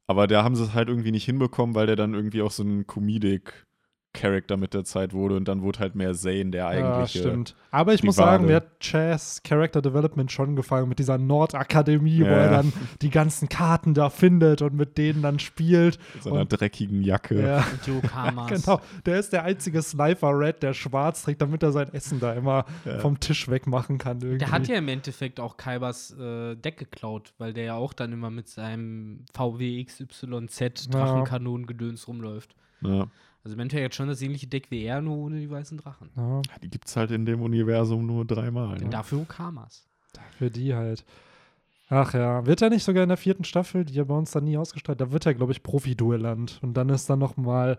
Aber 0.06 0.26
da 0.26 0.44
haben 0.44 0.54
sie 0.56 0.64
es 0.64 0.74
halt 0.74 0.88
irgendwie 0.88 1.12
nicht 1.12 1.24
hinbekommen, 1.24 1.74
weil 1.74 1.86
der 1.86 1.96
dann 1.96 2.14
irgendwie 2.14 2.42
auch 2.42 2.50
so 2.50 2.62
ein 2.62 2.86
Comedic-Character 4.14 4.56
mit 4.56 4.74
der 4.74 4.84
Zeit 4.84 5.12
wurde 5.12 5.36
und 5.36 5.46
dann 5.48 5.62
wurde 5.62 5.80
halt 5.80 5.94
mehr 5.94 6.14
Zane 6.14 6.46
der 6.50 6.60
Ja, 6.62 6.68
eigentliche. 6.68 7.18
stimmt. 7.20 7.54
Aber 7.70 7.92
ich 7.94 8.02
muss 8.02 8.16
sagen, 8.16 8.46
mir 8.46 8.56
hat 8.56 8.80
Chaz 8.80 9.42
Character 9.42 9.82
Development 9.82 10.30
schon 10.30 10.54
gefallen 10.56 10.88
mit 10.88 10.98
dieser 10.98 11.18
Nordakademie, 11.18 12.20
wo 12.20 12.24
Ja. 12.26 12.30
er 12.30 12.50
dann 12.50 12.72
die 13.02 13.10
ganzen 13.10 13.48
Karten 13.48 13.94
da 13.94 14.10
findet 14.10 14.62
und 14.62 14.74
mit 14.74 14.96
denen 14.98 15.22
dann 15.22 15.38
spielt. 15.38 15.98
mit 16.14 16.22
so 16.22 16.30
einer 16.30 16.42
und- 16.42 16.48
dreckigen 16.60 17.02
Jacke. 17.02 17.42
Ja, 17.42 17.56
Und 17.72 17.86
Yokamas. 17.86 18.64
genau. 18.64 18.80
Der 19.04 19.18
ist 19.18 19.32
der 19.32 19.44
einzige 19.44 19.82
Sniper 19.82 20.38
Red, 20.38 20.62
der 20.62 20.72
schwarz 20.74 21.22
trägt, 21.24 21.42
damit 21.42 21.62
er 21.62 21.72
sein 21.72 21.92
Essen 21.92 22.20
da 22.20 22.32
immer 22.32 22.64
Ja. 22.84 22.98
vom 23.00 23.18
Tisch 23.20 23.48
wegmachen 23.48 23.98
kann. 23.98 24.18
Irgendwie. 24.20 24.38
Der 24.38 24.50
hat 24.52 24.68
ja 24.68 24.76
im 24.76 24.88
Endeffekt 24.88 25.40
auch 25.40 25.56
Kaibers 25.56 26.12
äh, 26.18 26.54
Deck 26.56 26.78
geklaut, 26.78 27.32
weil 27.38 27.52
der 27.52 27.64
ja 27.64 27.74
auch 27.74 27.92
dann 27.92 28.12
immer 28.12 28.30
mit 28.30 28.48
seinem 28.48 29.24
VW 29.34 29.82
XYZ 29.84 30.60
Ja. 30.60 30.90
Drachenkanonengedöns 30.92 32.06
rumläuft. 32.08 32.54
Ja. 32.82 33.06
Also 33.44 33.54
im 33.54 33.60
Endeffekt 33.60 33.82
jetzt 33.82 33.96
schon 33.96 34.08
das 34.08 34.22
ähnliche 34.22 34.46
Deck 34.46 34.70
wie 34.70 34.82
er, 34.84 35.02
nur 35.02 35.18
ohne 35.18 35.38
die 35.38 35.50
weißen 35.50 35.76
Drachen. 35.78 36.10
Ja, 36.16 36.40
Die 36.62 36.70
gibt 36.70 36.88
es 36.88 36.96
halt 36.96 37.10
in 37.10 37.26
dem 37.26 37.42
Universum 37.42 38.06
nur 38.06 38.24
dreimal. 38.24 38.78
Ne? 38.78 38.88
dafür 38.88 39.20
Okamas. 39.20 39.86
für 40.38 40.50
die 40.50 40.74
halt. 40.74 41.04
Ach 41.90 42.14
ja, 42.14 42.46
wird 42.46 42.62
er 42.62 42.70
nicht 42.70 42.82
sogar 42.82 43.02
in 43.02 43.10
der 43.10 43.18
vierten 43.18 43.44
Staffel, 43.44 43.84
die 43.84 43.92
ja 43.92 44.04
bei 44.04 44.16
uns 44.16 44.30
dann 44.30 44.44
nie 44.44 44.56
ausgestrahlt, 44.56 44.98
da 45.00 45.12
wird 45.12 45.26
er, 45.26 45.34
glaube 45.34 45.52
ich, 45.52 45.62
Profi-Duellant. 45.62 46.58
Und 46.62 46.74
dann 46.74 46.88
ist 46.88 47.10
dann 47.10 47.18
noch 47.18 47.36
mal 47.36 47.78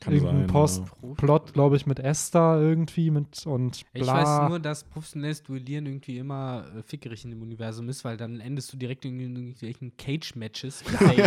Kann 0.00 0.12
irgendein 0.14 0.38
sein, 0.38 0.46
Post, 0.48 0.82
ja. 1.02 1.08
Plot, 1.14 1.52
glaube 1.52 1.76
ich, 1.76 1.86
mit 1.86 1.98
Esther 1.98 2.60
irgendwie 2.60 3.10
mit 3.10 3.46
und 3.46 3.84
bla. 3.92 4.02
Ich 4.02 4.06
weiß 4.06 4.48
nur, 4.48 4.60
dass 4.60 4.84
professionelles 4.84 5.42
Duellieren 5.42 5.86
irgendwie 5.86 6.18
immer 6.18 6.64
äh, 6.76 6.82
fickerig 6.82 7.24
in 7.24 7.30
dem 7.30 7.42
Universum 7.42 7.88
ist, 7.88 8.04
weil 8.04 8.16
dann 8.16 8.40
endest 8.40 8.72
du 8.72 8.76
direkt 8.76 9.04
in 9.04 9.18
irgendwelchen 9.20 9.96
Cage-Matches. 9.96 10.84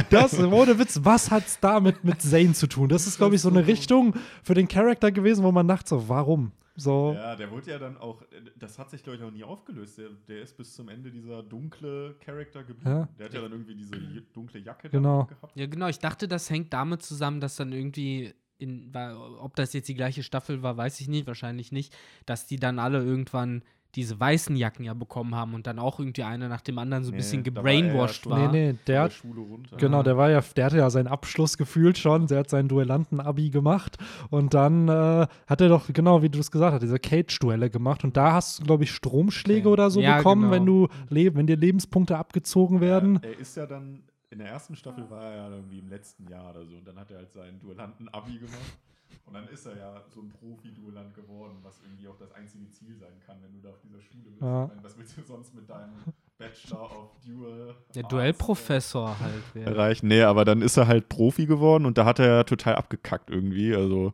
das, 0.10 0.40
ohne 0.40 0.80
Witz, 0.80 1.00
was 1.04 1.32
hat's 1.32 1.60
damit 1.60 2.04
mit 2.04 2.22
Zane 2.22 2.54
zu 2.54 2.68
tun? 2.68 2.90
Das 2.90 3.08
ist, 3.08 3.18
glaube 3.18 3.36
ich, 3.36 3.42
so 3.42 3.50
eine 3.50 3.66
Richtung 3.68 4.14
für 4.44 4.54
den 4.54 4.68
Charakter 4.68 5.12
gewesen, 5.12 5.44
wo 5.44 5.52
man 5.52 5.68
dachte 5.68 5.90
so, 5.90 6.10
warum? 6.10 6.52
So, 6.78 7.12
Ja, 7.14 7.36
der 7.36 7.52
wurde 7.52 7.70
ja 7.70 7.78
dann 7.78 7.98
auch, 7.98 8.24
das 8.58 8.80
hat 8.80 8.90
sich, 8.90 9.04
glaube 9.04 9.18
ich, 9.18 9.24
auch 9.24 9.30
nie 9.32 9.44
aufgelöst. 9.44 9.98
Der, 9.98 10.08
der 10.28 10.42
ist 10.42 10.56
bis 10.56 10.74
zum 10.74 10.88
Ende 10.88 11.12
dieser 11.12 11.44
dunkle 11.44 12.16
Charakter 12.26 12.64
geblieben. 12.64 12.90
Ja. 12.90 13.08
Der 13.20 13.26
hat 13.26 13.34
ja 13.34 13.42
dann 13.42 13.52
irgendwie 13.52 13.76
diese 13.76 13.92
dunkle 14.34 14.62
Jacke 14.62 14.90
Genau. 14.90 15.26
gehabt. 15.26 15.56
ja, 15.56 15.66
genau. 15.68 15.88
Ich 15.90 16.00
dachte, 16.00 16.28
das 16.30 16.50
hängt 16.50 16.72
damit 16.74 17.04
zusammen, 17.04 17.42
dass 17.42 17.58
dann 17.58 17.74
irgendwie 17.74 18.34
in, 18.62 18.94
war, 18.94 19.42
ob 19.44 19.56
das 19.56 19.74
jetzt 19.74 19.90
die 19.90 19.96
gleiche 19.96 20.24
Staffel 20.24 20.62
war, 20.64 20.78
weiß 20.78 21.00
ich 21.02 21.08
nicht, 21.08 21.28
wahrscheinlich 21.28 21.72
nicht, 21.72 21.94
dass 22.26 22.46
die 22.48 22.58
dann 22.58 22.80
alle 22.80 23.04
irgendwann 23.04 23.64
diese 23.96 24.18
weißen 24.18 24.56
Jacken 24.56 24.86
ja 24.86 24.94
bekommen 24.94 25.36
haben 25.36 25.54
und 25.54 25.68
dann 25.68 25.78
auch 25.78 26.00
irgendwie 26.00 26.24
einer 26.24 26.48
nach 26.48 26.62
dem 26.62 26.78
anderen 26.78 27.04
so 27.04 27.10
ein 27.10 27.12
Nee, 27.12 27.18
bisschen 27.18 27.40
war 27.40 27.46
ja 27.70 27.82
gebrainwashed 27.82 28.24
schon- 28.24 28.32
war. 28.32 28.50
Nee, 28.50 28.72
nee, 28.72 28.78
der, 28.88 29.10
Schule 29.10 29.42
runter. 29.42 29.76
Genau, 29.76 30.02
der 30.02 30.16
war 30.16 30.30
ja, 30.30 30.40
der 30.56 30.66
hatte 30.66 30.78
ja 30.78 30.90
seinen 30.90 31.08
Abschluss 31.08 31.58
gefühlt 31.58 31.98
schon, 31.98 32.26
der 32.28 32.40
hat 32.40 32.50
seinen 32.50 32.70
Duellanten-Abi 32.70 33.50
gemacht 33.50 33.98
und 34.30 34.54
dann 34.54 34.88
äh, 34.88 35.28
hat 35.46 35.60
er 35.60 35.68
doch, 35.68 35.88
genau 35.92 36.22
wie 36.22 36.30
du 36.30 36.40
es 36.40 36.52
gesagt 36.52 36.74
hast, 36.76 36.84
diese 36.84 37.00
Cage-Duelle 37.00 37.70
gemacht 37.70 38.06
und 38.06 38.16
da 38.16 38.32
hast 38.32 38.60
du, 38.60 38.64
glaube 38.64 38.86
ich, 38.86 38.92
Stromschläge 38.92 39.68
Okay. 39.68 39.74
oder 39.74 39.90
so 39.92 40.00
Ja, 40.00 40.18
bekommen, 40.18 40.44
genau. 40.44 40.54
wenn 40.54 40.66
du 40.66 40.88
wenn 41.36 41.48
dir 41.48 41.58
Lebenspunkte 41.58 42.18
abgezogen 42.18 42.80
werden. 42.80 43.20
Er, 43.22 43.32
er 43.32 43.40
ist 43.40 43.58
ja 43.58 43.66
dann, 43.66 44.04
in 44.32 44.40
der 44.40 44.48
ersten 44.48 44.76
Staffel 44.76 45.10
war 45.10 45.24
er 45.24 45.36
ja 45.36 45.50
irgendwie 45.50 45.80
im 45.80 45.90
letzten 45.90 46.28
Jahr 46.28 46.52
oder 46.52 46.66
so 46.66 46.76
und 46.78 46.88
dann 46.88 46.98
hat 46.98 47.12
er 47.12 47.18
halt 47.18 47.32
seinen 47.34 47.60
Duellanten-Abi 47.60 48.40
gemacht. 48.40 48.78
Und 49.26 49.34
dann 49.34 49.48
ist 49.50 49.66
er 49.66 49.78
ja 49.78 50.02
so 50.14 50.22
ein 50.22 50.30
Profi-Duellant 50.30 51.14
geworden, 51.14 51.58
was 51.64 51.80
irgendwie 51.84 52.08
auch 52.08 52.16
das 52.18 52.32
einzige 52.34 52.70
Ziel 52.70 52.96
sein 52.98 53.12
kann, 53.26 53.38
wenn 53.44 53.52
du 53.54 53.60
da 53.62 53.70
auf 53.70 53.80
dieser 53.84 54.02
Schule 54.02 54.24
bist. 54.30 54.42
Ja. 54.42 54.68
Meine, 54.68 54.84
was 54.84 54.98
willst 54.98 55.18
du 55.18 55.22
sonst 55.24 55.54
mit 55.54 55.70
deinem 55.70 55.92
Bachelor 56.38 56.84
of 56.84 57.10
Duel 57.26 57.76
Der 57.94 58.04
Arts, 58.04 58.12
Duellprofessor 58.14 59.20
halt. 59.20 59.44
äh, 59.54 59.56
Wär. 59.60 59.68
erreichen? 59.68 60.08
Nee, 60.08 60.24
aber 60.24 60.46
dann 60.46 60.62
ist 60.62 60.78
er 60.78 60.88
halt 60.88 61.10
Profi 61.10 61.46
geworden 61.46 61.86
und 61.86 61.98
da 61.98 62.06
hat 62.06 62.20
er 62.20 62.28
ja 62.28 62.44
total 62.46 62.76
abgekackt 62.76 63.30
irgendwie. 63.30 63.76
Also 63.76 64.14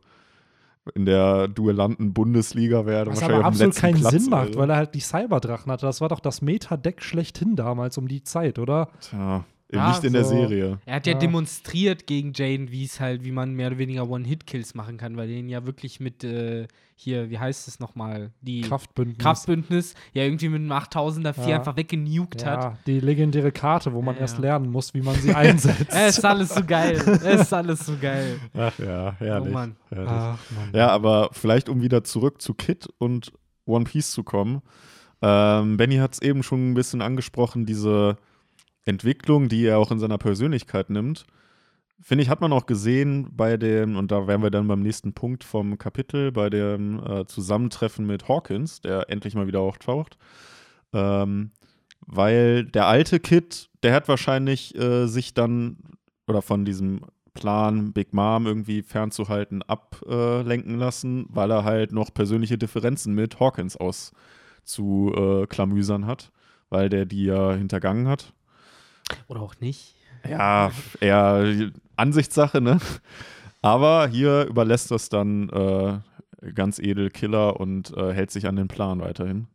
in 0.94 1.04
der 1.06 1.46
Duellanten-Bundesliga 1.48 2.84
wäre 2.86 2.98
er 2.98 3.06
Was 3.06 3.16
wahrscheinlich 3.20 3.38
aber 3.38 3.46
absolut 3.46 3.76
keinen 3.76 4.00
Platz. 4.00 4.12
Sinn 4.12 4.30
macht, 4.30 4.46
also. 4.48 4.58
weil 4.58 4.70
er 4.70 4.76
halt 4.76 4.94
die 4.94 5.00
Cyberdrachen 5.00 5.70
hatte. 5.70 5.86
Das 5.86 6.00
war 6.00 6.08
doch 6.08 6.20
das 6.20 6.42
Meta-Deck 6.42 7.02
schlechthin 7.02 7.56
damals 7.56 7.98
um 7.98 8.08
die 8.08 8.22
Zeit, 8.24 8.58
oder? 8.58 8.88
Tja, 9.00 9.44
Ja, 9.70 9.88
nicht 9.90 10.02
in 10.04 10.14
der 10.14 10.24
so. 10.24 10.30
Serie. 10.30 10.78
Er 10.86 10.94
hat 10.96 11.06
ja, 11.06 11.12
Ja. 11.12 11.18
demonstriert 11.18 12.06
gegen 12.06 12.32
Jaden, 12.34 12.70
wie 12.70 12.84
es 12.84 13.00
halt, 13.00 13.22
wie 13.24 13.32
man 13.32 13.52
mehr 13.52 13.66
oder 13.66 13.76
weniger 13.78 14.08
One-Hit-Kills 14.08 14.74
machen 14.74 14.96
kann, 14.96 15.16
weil 15.18 15.28
den 15.28 15.48
ja 15.50 15.66
wirklich 15.66 16.00
mit 16.00 16.24
äh, 16.24 16.66
hier, 16.96 17.28
wie 17.28 17.38
heißt 17.38 17.68
es 17.68 17.78
nochmal, 17.78 18.30
die 18.40 18.62
Kraftbündnis. 18.62 19.18
Kraftbündnis 19.18 19.94
ja 20.14 20.22
irgendwie 20.24 20.48
mit 20.48 20.62
einem 20.62 20.72
8000er 20.72 21.34
4 21.34 21.48
Ja. 21.48 21.58
einfach 21.58 21.76
weggenukt 21.76 22.46
hat. 22.46 22.62
Ja, 22.64 22.78
die 22.86 22.98
legendäre 23.00 23.52
Karte, 23.52 23.92
wo 23.92 24.00
man 24.00 24.14
Ja, 24.14 24.22
erst 24.22 24.38
lernen 24.38 24.70
muss, 24.72 24.94
wie 24.94 25.02
man 25.02 25.14
sie 25.16 25.34
einsetzt. 25.34 25.86
Es 25.90 26.16
ist 26.18 26.24
alles 26.24 26.54
so 26.54 26.64
geil. 26.64 26.96
Es 26.96 27.42
ist 27.42 27.52
alles 27.52 27.84
so 27.84 27.92
geil. 28.00 28.38
Ach 28.56 28.78
ja, 28.78 29.12
herrlich. 29.18 29.50
Oh 29.50 29.52
Mann. 29.52 29.76
herrlich. 29.90 30.08
Ach, 30.10 30.38
Mann. 30.56 30.70
Ja, 30.72 30.88
aber 30.88 31.28
vielleicht, 31.32 31.68
um 31.68 31.82
wieder 31.82 32.04
zurück 32.04 32.40
zu 32.40 32.54
Kid 32.54 32.88
und 32.96 33.32
One 33.66 33.84
Piece 33.84 34.12
zu 34.12 34.22
kommen. 34.24 34.62
Ähm, 35.20 35.76
Benny 35.76 35.96
hat 35.96 36.14
es 36.14 36.22
eben 36.22 36.42
schon 36.42 36.70
ein 36.70 36.74
bisschen 36.74 37.02
angesprochen, 37.02 37.66
diese 37.66 38.16
Entwicklung, 38.88 39.48
die 39.48 39.64
er 39.64 39.78
auch 39.78 39.90
in 39.90 39.98
seiner 39.98 40.18
Persönlichkeit 40.18 40.90
nimmt. 40.90 41.26
Finde 42.00 42.22
ich, 42.22 42.30
hat 42.30 42.40
man 42.40 42.52
auch 42.52 42.66
gesehen 42.66 43.28
bei 43.32 43.56
dem, 43.56 43.96
und 43.96 44.10
da 44.10 44.26
wären 44.26 44.42
wir 44.42 44.50
dann 44.50 44.68
beim 44.68 44.82
nächsten 44.82 45.12
Punkt 45.12 45.44
vom 45.44 45.78
Kapitel, 45.78 46.32
bei 46.32 46.48
dem 46.48 47.04
äh, 47.04 47.26
Zusammentreffen 47.26 48.06
mit 48.06 48.28
Hawkins, 48.28 48.80
der 48.80 49.10
endlich 49.10 49.34
mal 49.34 49.46
wieder 49.46 49.60
auftaucht. 49.60 50.16
Ähm, 50.92 51.50
weil 52.06 52.64
der 52.64 52.86
alte 52.86 53.20
Kid, 53.20 53.68
der 53.82 53.92
hat 53.94 54.08
wahrscheinlich 54.08 54.74
äh, 54.76 55.06
sich 55.06 55.34
dann 55.34 55.76
oder 56.26 56.40
von 56.40 56.64
diesem 56.64 57.00
Plan, 57.34 57.92
Big 57.92 58.14
Mom 58.14 58.46
irgendwie 58.46 58.82
fernzuhalten, 58.82 59.62
ablenken 59.62 60.78
lassen, 60.78 61.26
weil 61.28 61.50
er 61.50 61.64
halt 61.64 61.92
noch 61.92 62.12
persönliche 62.12 62.58
Differenzen 62.58 63.14
mit 63.14 63.38
Hawkins 63.38 63.76
auszuklamüsern 63.76 65.42
äh, 65.42 65.46
klamüsern 65.46 66.06
hat, 66.06 66.32
weil 66.68 66.88
der 66.88 67.06
die 67.06 67.24
ja 67.24 67.52
hintergangen 67.52 68.08
hat. 68.08 68.32
Oder 69.28 69.40
auch 69.42 69.54
nicht. 69.60 69.94
Ja, 70.28 70.70
eher 71.00 71.70
Ansichtssache, 71.96 72.60
ne? 72.60 72.78
Aber 73.62 74.08
hier 74.08 74.44
überlässt 74.46 74.90
das 74.90 75.08
dann 75.08 75.48
äh, 75.50 76.50
ganz 76.52 76.78
edel 76.78 77.10
Killer 77.10 77.58
und 77.60 77.96
äh, 77.96 78.12
hält 78.12 78.30
sich 78.30 78.46
an 78.46 78.56
den 78.56 78.68
Plan 78.68 79.00
weiterhin. 79.00 79.48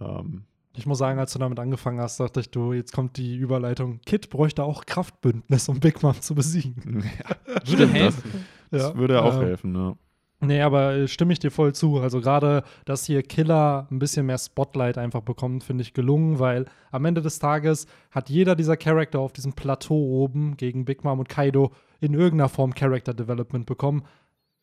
Ähm, 0.00 0.44
Ich 0.74 0.86
muss 0.86 0.98
sagen, 0.98 1.18
als 1.18 1.32
du 1.32 1.38
damit 1.38 1.58
angefangen 1.58 2.00
hast, 2.00 2.20
dachte 2.20 2.40
ich, 2.40 2.50
du, 2.50 2.72
jetzt 2.72 2.92
kommt 2.92 3.16
die 3.16 3.36
Überleitung. 3.36 4.00
Kid 4.06 4.30
bräuchte 4.30 4.62
auch 4.64 4.84
Kraftbündnis, 4.86 5.68
um 5.68 5.80
Big 5.80 6.02
Mom 6.02 6.20
zu 6.20 6.34
besiegen. 6.34 7.04
ja, 7.18 7.36
Würde 7.66 7.86
das, 7.86 7.92
helfen. 7.94 8.44
das 8.70 8.94
würde 8.96 9.22
auch 9.22 9.40
äh, 9.40 9.46
helfen, 9.46 9.72
ne? 9.72 9.96
Nee, 10.40 10.60
aber 10.62 10.92
äh, 10.94 11.08
stimme 11.08 11.32
ich 11.32 11.40
dir 11.40 11.50
voll 11.50 11.74
zu. 11.74 11.98
Also 11.98 12.20
gerade, 12.20 12.62
dass 12.84 13.04
hier 13.04 13.22
Killer 13.22 13.88
ein 13.90 13.98
bisschen 13.98 14.26
mehr 14.26 14.38
Spotlight 14.38 14.96
einfach 14.96 15.22
bekommt, 15.22 15.64
finde 15.64 15.82
ich 15.82 15.94
gelungen, 15.94 16.38
weil 16.38 16.66
am 16.92 17.04
Ende 17.04 17.22
des 17.22 17.40
Tages 17.40 17.86
hat 18.12 18.30
jeder 18.30 18.54
dieser 18.54 18.76
Charakter 18.76 19.18
auf 19.18 19.32
diesem 19.32 19.54
Plateau 19.54 19.96
oben 19.96 20.56
gegen 20.56 20.84
Big 20.84 21.02
Mom 21.02 21.18
und 21.18 21.28
Kaido 21.28 21.72
in 22.00 22.14
irgendeiner 22.14 22.48
Form 22.48 22.72
Character 22.72 23.14
Development 23.14 23.66
bekommen, 23.66 24.04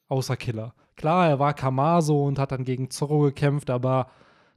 außer 0.07 0.37
Killer. 0.37 0.73
Klar, 0.95 1.27
er 1.27 1.39
war 1.39 1.53
Kamaso 1.53 2.25
und 2.25 2.39
hat 2.39 2.53
dann 2.53 2.63
gegen 2.63 2.89
Zorro 2.89 3.19
gekämpft, 3.19 3.69
aber 3.69 4.07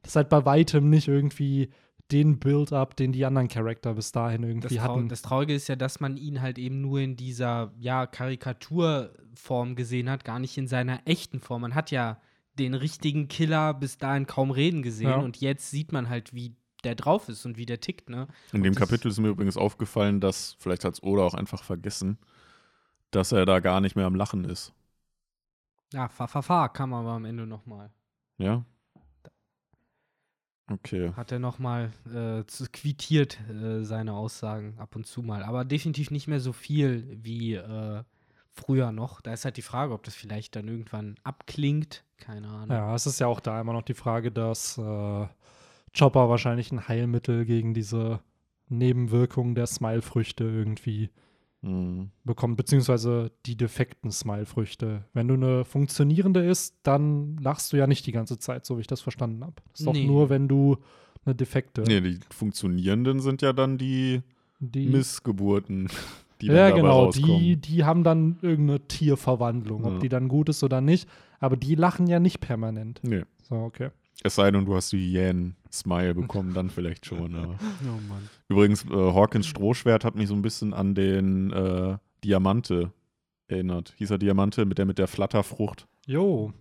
das 0.03 0.13
ist 0.13 0.17
halt 0.17 0.29
bei 0.29 0.45
weitem 0.45 0.89
nicht 0.89 1.09
irgendwie 1.09 1.71
den 2.11 2.39
Build-up, 2.39 2.97
den 2.97 3.13
die 3.13 3.25
anderen 3.27 3.49
Charakter 3.49 3.95
bis 3.95 4.13
dahin 4.13 4.43
Das, 4.43 4.49
irgendwie 4.51 4.77
Trau 4.77 4.83
hatten. 4.97 5.09
das 5.09 5.23
Traurige 5.23 5.55
ist 5.55 5.69
ja, 5.69 5.77
dass 5.77 6.01
man 6.01 6.17
ihn 6.17 6.41
halt 6.41 6.59
eben 6.59 6.81
nur 6.81 7.01
in 7.01 7.17
dieser 7.17 7.73
ja, 7.79 8.07
Karikaturform 8.07 9.77
gesehen 9.77 10.09
hat, 10.11 10.25
gar 10.25 10.39
nicht 10.39 10.57
in 10.59 10.67
seiner 10.69 11.01
echten 11.07 11.41
Form. 11.41 11.63
Man 11.63 11.75
hat 11.75 11.91
ja 11.91 12.21
den 12.59 12.75
richtigen 12.75 13.29
Killer 13.29 13.75
bis 13.75 13.99
dahin 13.99 14.27
kaum 14.27 14.51
reden 14.51 14.83
gesehen 14.83 15.11
Ja. 15.11 15.17
und 15.19 15.41
jetzt 15.41 15.71
sieht 15.71 15.93
man 15.93 16.09
halt, 16.09 16.35
wie 16.35 16.57
der 16.85 16.95
drauf 16.95 17.29
ist 17.29 17.45
und 17.45 17.57
wie 17.57 17.67
der 17.67 17.81
tickt, 17.81 18.09
ne? 18.09 18.27
In 18.53 18.63
dem 18.63 18.73
das- 18.75 18.81
Kapitel 18.81 19.09
ist 19.09 19.19
mir 19.21 19.29
übrigens 19.29 19.57
aufgefallen, 19.57 20.21
dass, 20.21 20.57
vielleicht 20.59 20.85
hat 20.85 20.95
es 20.95 21.03
Oda 21.03 21.23
auch 21.23 21.35
einfach 21.35 21.63
vergessen, 21.63 22.19
dass 23.11 23.33
er 23.33 23.47
da 23.47 23.61
gar 23.61 23.81
nicht 23.81 23.97
mehr 23.97 24.07
am 24.07 24.15
Lachen 24.15 24.45
ist. 24.45 24.73
Ja, 25.93 26.09
fa, 26.09 26.27
fa, 26.27 26.43
fa 26.43 26.69
kam 26.69 26.93
aber 26.95 27.11
am 27.11 27.25
Ende 27.25 27.47
nochmal. 27.47 27.91
Ja? 28.39 28.65
Okay. 30.71 31.13
Hat 31.17 31.33
er 31.33 31.39
nochmal 31.39 31.93
äh, 32.07 32.45
zu- 32.47 32.67
quittiert 32.71 33.39
äh, 33.51 33.85
seine 33.85 34.13
Aussagen 34.15 34.75
ab 34.79 34.97
und 34.97 35.07
zu 35.07 35.23
mal. 35.23 35.43
Aber 35.43 35.65
definitiv 35.65 36.11
nicht 36.11 36.29
mehr 36.29 36.41
so 36.41 36.53
viel 36.53 37.19
wie 37.23 37.55
äh, 37.55 38.03
früher 38.53 38.93
noch. 38.93 39.21
Da 39.21 39.33
ist 39.33 39.45
halt 39.45 39.57
die 39.57 39.63
Frage, 39.63 39.95
ob 39.95 40.03
das 40.03 40.15
vielleicht 40.15 40.57
dann 40.57 40.69
irgendwann 40.69 41.15
abklingt. 41.23 42.05
Keine 42.19 42.49
Ahnung. 42.49 42.77
Ja, 42.77 42.95
es 42.95 43.07
ist 43.07 43.19
ja 43.21 43.27
auch 43.29 43.41
da 43.41 43.61
immer 43.61 43.73
noch 43.73 43.83
die 43.83 43.95
Frage, 43.95 44.31
dass 44.31 44.77
äh, 44.79 45.27
Chopper 45.97 46.29
wahrscheinlich 46.29 46.71
ein 46.73 46.87
Heilmittel 46.87 47.45
gegen 47.45 47.73
diese 47.73 48.21
Nebenwirkungen 48.69 49.55
der 49.55 49.67
Smile-Früchte 49.67 50.45
irgendwie 50.45 51.11
Hm. 51.63 52.11
bekommt, 52.25 52.57
beziehungsweise 52.57 53.33
die 53.47 53.57
defekten 53.57 54.13
Smile-Früchte. 54.13 55.05
Wenn 55.13 55.27
du 55.27 55.35
eine 55.35 55.65
funktionierende 55.65 56.45
isst, 56.45 56.77
dann 56.85 57.37
lachst 57.39 57.73
du 57.73 57.77
ja 57.77 57.89
nicht 57.89 58.07
die 58.07 58.13
ganze 58.13 58.39
Zeit, 58.39 58.65
so 58.65 58.77
wie 58.77 58.83
ich 58.83 58.87
das 58.87 59.01
verstanden 59.01 59.43
habe. 59.43 59.55
Das 59.73 59.81
ist 59.81 59.87
doch 59.87 59.93
Nee. 59.93 60.07
nur, 60.07 60.31
wenn 60.31 60.47
du 60.47 60.77
eine 61.25 61.35
defekte. 61.35 61.83
Nee, 61.83 62.01
die 62.01 62.21
funktionierenden 62.31 63.19
sind 63.21 63.43
ja 63.43 63.53
dann 63.53 63.77
die 63.77 64.23
die, 64.61 64.87
Missgeburten, 64.89 65.89
die 66.41 66.47
dann 66.47 66.57
ja, 66.57 66.69
dabei 66.69 66.81
genau, 66.81 67.05
rauskommen. 67.07 67.39
die, 67.41 67.57
die 67.57 67.85
haben 67.85 68.05
dann 68.05 68.39
irgendeine 68.41 68.81
Tierverwandlung, 68.87 69.85
ob 69.85 69.93
Ja. 69.95 69.99
die 69.99 70.09
dann 70.09 70.29
gut 70.29 70.49
ist 70.49 70.63
oder 70.63 70.81
nicht. 70.81 71.09
Aber 71.41 71.57
die 71.57 71.75
lachen 71.75 72.07
ja 72.07 72.21
nicht 72.21 72.41
permanent. 72.41 73.01
Nee. 73.03 73.23
So, 73.43 73.57
okay. 73.57 73.91
Es 74.23 74.35
sei 74.35 74.51
denn, 74.51 74.65
du 74.65 74.75
hast 74.75 74.93
die 74.93 74.99
Hyänen-Smile 74.99 76.15
bekommen, 76.15 76.53
dann 76.55 76.71
vielleicht 76.71 77.07
schon. 77.07 77.35
Oh 77.85 78.01
Mann. 78.09 78.29
Übrigens, 78.49 78.85
äh, 78.85 78.89
Hawkins 78.89 79.47
Strohschwert 79.47 80.05
hat 80.05 80.17
mich 80.17 80.29
so 80.29 80.35
ein 80.35 80.43
bisschen 80.43 80.75
an 80.75 80.95
den 80.95 81.53
äh, 81.53 81.97
Diamante 82.25 82.93
erinnert. 83.47 83.95
Hieß 83.99 84.11
er 84.11 84.19
Diamante 84.19 84.65
mit 84.67 84.79
der 84.79 84.87
mit 84.87 84.99
der 84.99 85.07
Flatterfrucht? 85.07 85.87
Jo. 86.07 86.53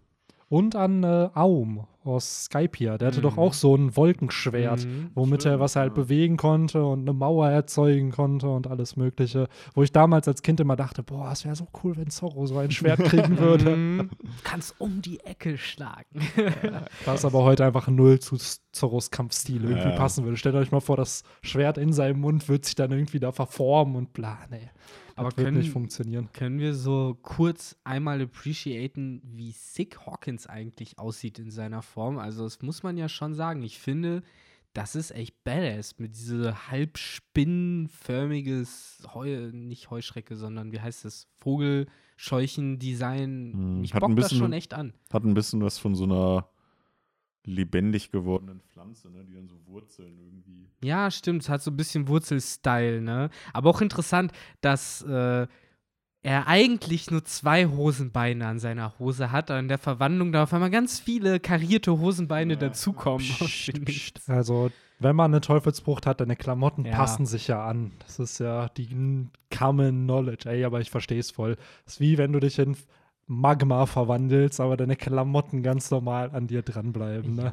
Und 0.50 0.76
an 0.78 1.04
äh, 1.04 1.30
Aum 1.34 1.86
aus 2.06 2.46
Skypia. 2.46 2.98
Der 2.98 3.10
hatte 3.10 3.18
Mhm. 3.20 3.24
doch 3.24 3.38
auch 3.38 3.54
so 3.54 3.76
ein 3.76 3.98
Wolkenschwert, 3.98 4.86
Mhm. 4.86 5.12
womit 5.14 5.40
er 5.44 5.52
Stimmt, 5.52 5.60
was 5.60 5.76
er 5.76 5.82
halt 5.82 5.98
ja. 5.98 6.02
bewegen 6.04 6.38
konnte 6.38 6.86
und 6.86 7.02
eine 7.02 7.12
Mauer 7.12 7.50
erzeugen 7.50 8.12
konnte 8.12 8.48
und 8.48 8.66
alles 8.68 8.96
Mögliche. 8.96 9.50
Wo 9.74 9.84
ich 9.84 9.92
damals 9.92 10.26
als 10.30 10.42
Kind 10.42 10.62
immer 10.62 10.78
dachte, 10.78 11.04
boah, 11.04 11.32
es 11.34 11.44
wäre 11.44 11.56
so 11.58 11.68
cool, 11.84 11.98
wenn 11.98 12.10
Zorro 12.10 12.46
so 12.46 12.58
ein 12.60 12.72
Schwert 12.72 13.04
kriegen 13.04 13.38
würde. 13.40 13.76
Mhm. 13.76 14.10
Kannst 14.46 14.80
um 14.80 15.02
die 15.02 15.20
Ecke 15.20 15.58
schlagen. 15.58 16.22
Was 17.06 17.26
aber 17.26 17.44
heute 17.44 17.66
einfach 17.66 17.90
null 17.90 18.20
zu 18.20 18.38
Zorros 18.72 19.12
Kampfstil 19.12 19.66
irgendwie 19.66 19.90
Ja. 19.90 19.98
passen 19.98 20.24
würde. 20.24 20.38
Stellt 20.38 20.56
euch 20.56 20.72
mal 20.72 20.80
vor, 20.80 20.96
das 20.96 21.24
Schwert 21.42 21.78
in 21.78 21.92
seinem 21.92 22.22
Mund 22.22 22.48
wird 22.48 22.64
sich 22.64 22.76
dann 22.76 22.92
irgendwie 22.94 23.20
da 23.20 23.34
verformen 23.34 23.98
und 23.98 24.14
bla, 24.14 24.38
nee. 24.50 24.70
Aber 25.18 25.30
das 25.30 25.38
wird 25.38 25.48
können- 25.48 25.58
nicht 25.58 25.72
funktionieren. 25.72 26.30
Können 26.34 26.60
wir 26.60 26.74
so 26.74 27.18
kurz 27.22 27.76
einmal 27.84 28.22
appreciaten, 28.22 29.22
wie 29.24 29.52
sick 29.52 30.00
Hawkins 30.06 30.48
eigentlich 30.48 31.00
aussieht 31.00 31.40
in 31.40 31.52
seiner 31.52 31.82
Form? 31.82 32.18
Also, 32.18 32.44
das 32.44 32.62
muss 32.62 32.84
man 32.84 32.98
ja 32.98 33.10
schon 33.10 33.34
sagen. 33.34 33.62
Ich 33.64 33.80
finde, 33.80 34.24
das 34.74 34.96
ist 34.96 35.12
echt 35.12 35.44
badass 35.44 35.98
mit 36.00 36.16
diese 36.16 36.70
halb 36.72 36.98
spinnenförmiges 36.98 39.08
Heu, 39.14 39.50
nicht 39.52 39.90
Heuschrecke, 39.90 40.36
sondern 40.36 40.72
wie 40.72 40.80
heißt 40.80 41.06
das? 41.06 41.28
Vogelscheuchen-Design. 41.40 43.54
Hm, 43.54 43.82
Mich 43.82 43.94
hat 43.94 44.04
ein 44.04 44.16
bockt 44.16 44.24
das 44.24 44.36
schon 44.38 44.54
echt 44.54 44.74
an. 44.74 44.94
Hat 45.12 45.24
ein 45.24 45.34
bisschen 45.34 45.62
was 45.62 45.78
von 45.80 45.96
so 45.96 46.04
einer 46.04 46.48
lebendig 47.48 48.12
gewordenen 48.12 48.60
Pflanze, 48.62 49.10
ne? 49.10 49.24
die 49.28 49.34
dann 49.34 49.48
so 49.48 49.56
Wurzeln 49.66 50.20
irgendwie. 50.20 50.68
Ja, 50.84 51.10
stimmt. 51.10 51.42
Es 51.44 51.50
hat 51.50 51.64
so 51.64 51.72
ein 51.72 51.78
bisschen 51.78 52.08
Wurzelstyle, 52.08 53.02
ne? 53.02 53.30
Aber 53.54 53.70
auch 53.72 53.82
interessant, 53.82 54.32
dass 54.62 55.02
äh, 55.04 55.48
er 56.24 56.48
eigentlich 56.48 57.10
nur 57.10 57.24
zwei 57.24 57.66
Hosenbeine 57.68 58.46
an 58.46 58.60
seiner 58.60 59.00
Hose 59.00 59.32
hat, 59.32 59.50
und 59.50 59.58
in 59.58 59.68
der 59.70 59.78
Verwandlung 59.78 60.32
da 60.32 60.44
auf 60.44 60.54
einmal 60.54 60.70
ganz 60.70 61.00
viele 61.00 61.40
karierte 61.40 61.98
Hosenbeine 62.00 62.58
dazukommen. 62.58 63.26
aus 63.40 63.66
dem 63.74 63.84
Nichts. 63.84 64.30
Also, 64.30 64.70
wenn 65.00 65.16
man 65.16 65.32
eine 65.32 65.42
Teufelsbrucht 65.42 66.06
hat, 66.06 66.20
deine 66.22 66.36
Klamotten 66.36 66.84
Ja. 66.86 66.96
passen 66.96 67.26
sich 67.26 67.48
ja 67.48 67.66
an. 67.66 67.92
Das 68.00 68.20
ist 68.20 68.40
ja 68.40 68.68
die 68.70 69.28
Common 69.56 70.04
Knowledge. 70.06 70.50
Ey, 70.50 70.66
aber 70.66 70.82
ich 70.82 70.90
verstehe 70.92 71.20
es 71.20 71.32
voll. 71.32 71.56
Das 71.86 71.94
ist 71.96 72.00
wie 72.02 72.18
wenn 72.18 72.34
du 72.34 72.40
dich 72.40 72.60
in 72.60 72.76
Magma 73.28 73.86
verwandelst, 73.86 74.60
aber 74.60 74.78
deine 74.78 74.96
Klamotten 74.96 75.62
ganz 75.62 75.92
normal 75.92 76.32
an 76.32 76.48
dir 76.48 76.62
dranbleiben. 76.62 77.36
Ne? 77.36 77.52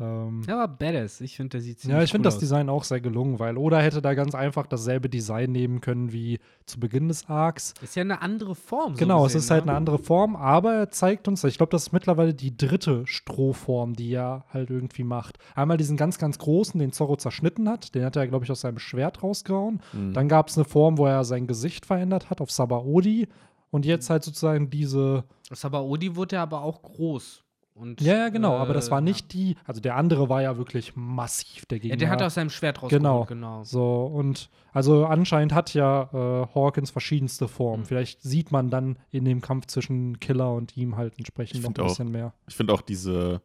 Ähm, 0.00 0.42
Ja, 0.48 0.62
aber 0.62 0.72
badass. 0.76 1.20
Ich 1.20 1.36
finde, 1.36 1.50
der 1.50 1.60
sieht 1.60 1.80
ziemlich 1.80 1.98
ja, 1.98 2.02
ich 2.02 2.10
finde 2.10 2.22
cool 2.26 2.30
das 2.30 2.34
aus. 2.36 2.40
Design 2.40 2.68
auch 2.70 2.84
sehr 2.84 3.00
gelungen, 3.00 3.38
weil 3.38 3.58
Oda 3.58 3.80
hätte 3.80 4.00
da 4.00 4.14
ganz 4.14 4.34
einfach 4.34 4.66
dasselbe 4.66 5.08
Design 5.10 5.52
nehmen 5.52 5.80
können 5.80 6.12
wie 6.12 6.38
zu 6.64 6.80
Beginn 6.80 7.08
des 7.08 7.28
Arcs. 7.28 7.74
Ist 7.82 7.96
ja 7.96 8.02
eine 8.02 8.22
andere 8.22 8.54
Form. 8.54 8.94
So 8.94 8.98
Genau, 8.98 9.24
gesehen, 9.24 9.38
es 9.38 9.44
ist 9.44 9.50
halt 9.50 9.66
ne? 9.66 9.72
eine 9.72 9.76
andere 9.76 9.98
Form, 9.98 10.36
aber 10.36 10.74
er 10.74 10.90
zeigt 10.90 11.28
uns, 11.28 11.44
ich 11.44 11.58
glaube, 11.58 11.70
das 11.70 11.82
ist 11.88 11.92
mittlerweile 11.92 12.32
die 12.32 12.56
dritte 12.56 13.06
Strohform, 13.06 13.94
die 13.94 14.12
er 14.14 14.44
halt 14.48 14.70
irgendwie 14.70 15.04
macht. 15.04 15.38
Einmal 15.54 15.76
diesen 15.76 15.96
ganz, 15.96 16.18
ganz 16.18 16.38
großen, 16.38 16.80
den 16.80 16.92
Zorro 16.92 17.16
zerschnitten 17.16 17.68
hat, 17.68 17.94
den 17.94 18.04
hat 18.04 18.16
er, 18.16 18.26
glaube 18.26 18.44
ich, 18.44 18.50
aus 18.50 18.62
seinem 18.62 18.78
Schwert 18.78 19.22
rausgehauen. 19.22 19.80
Mhm. 19.92 20.14
Dann 20.14 20.28
gab 20.28 20.48
es 20.48 20.56
eine 20.56 20.64
Form, 20.64 20.96
wo 20.96 21.06
er 21.06 21.24
sein 21.24 21.46
Gesicht 21.46 21.84
verändert 21.84 22.30
hat 22.30 22.40
auf 22.40 22.50
Sabaody 22.50 23.28
und 23.70 23.84
jetzt 23.86 24.10
halt 24.10 24.22
sozusagen 24.24 24.70
diese. 24.70 25.24
Sabaody 25.50 26.16
wurde 26.16 26.36
ja 26.36 26.42
aber 26.42 26.62
auch 26.62 26.82
groß. 26.82 27.42
Und, 27.74 28.00
Ja, 28.02 28.14
ja, 28.14 28.28
genau, 28.28 28.56
aber 28.56 28.74
das 28.74 28.88
äh, 28.88 28.90
war 28.90 29.00
nicht 29.00 29.32
die, 29.32 29.56
also 29.64 29.80
der 29.80 29.96
andere 29.96 30.28
war 30.28 30.42
ja 30.42 30.58
wirklich 30.58 30.96
massiv, 30.96 31.64
der 31.66 31.78
Ja, 31.78 31.82
Gegner. 31.82 31.96
der 31.96 32.10
hat 32.10 32.20
aus 32.20 32.34
seinem 32.34 32.50
Schwert 32.50 32.82
rausgeholt, 32.82 33.00
Genau. 33.02 33.24
genau. 33.24 33.64
So, 33.64 34.04
und 34.04 34.50
also 34.72 35.06
anscheinend 35.06 35.54
hat 35.54 35.72
ja 35.72 36.02
äh, 36.12 36.46
Hawkins 36.54 36.90
verschiedenste 36.90 37.48
Formen. 37.48 37.82
Mhm. 37.82 37.86
Vielleicht 37.86 38.20
sieht 38.22 38.52
man 38.52 38.68
dann 38.68 38.98
in 39.10 39.24
dem 39.24 39.40
Kampf 39.40 39.66
zwischen 39.66 40.20
Killer 40.20 40.52
und 40.52 40.76
ihm 40.76 40.96
halt 40.96 41.14
entsprechend 41.16 41.60
Ich 41.60 41.62
noch 41.62 41.70
ein 41.74 41.80
auch- 41.80 41.86
bisschen 41.88 42.10
mehr. 42.10 42.34
Ich 42.48 42.56
finde 42.56 42.74
auch 42.74 42.82
diese, 42.82 43.40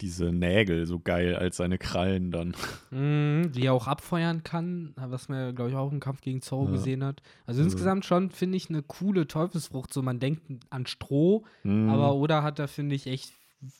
diese 0.00 0.32
Nägel 0.32 0.86
so 0.86 0.98
geil 0.98 1.36
als 1.36 1.56
seine 1.58 1.78
Krallen 1.78 2.30
dann. 2.30 2.54
Mhm, 2.90 3.50
die 3.52 3.66
er 3.66 3.72
auch 3.72 3.86
abfeuern 3.88 4.42
kann, 4.44 4.92
was 4.96 5.28
man 5.28 5.38
ja, 5.38 5.50
glaube 5.52 5.70
ich, 5.70 5.76
auch 5.76 5.90
im 5.90 5.98
Kampf 6.00 6.20
gegen 6.20 6.42
Zorro 6.42 6.66
Ja. 6.66 6.72
gesehen 6.72 7.02
hat. 7.04 7.22
Also 7.46 7.60
Also- 7.60 7.62
insgesamt 7.72 8.04
schon, 8.04 8.30
finde 8.30 8.56
ich, 8.56 8.68
eine 8.70 8.82
coole 8.82 9.26
Teufelsfrucht. 9.26 9.92
So, 9.92 10.00
man 10.02 10.20
denkt 10.20 10.42
an 10.70 10.86
Stroh, 10.86 11.44
Mhm. 11.64 11.88
aber 11.90 12.14
Oda 12.14 12.42
hat 12.42 12.58
da, 12.58 12.66
finde 12.66 12.94
ich, 12.94 13.06
echt 13.06 13.32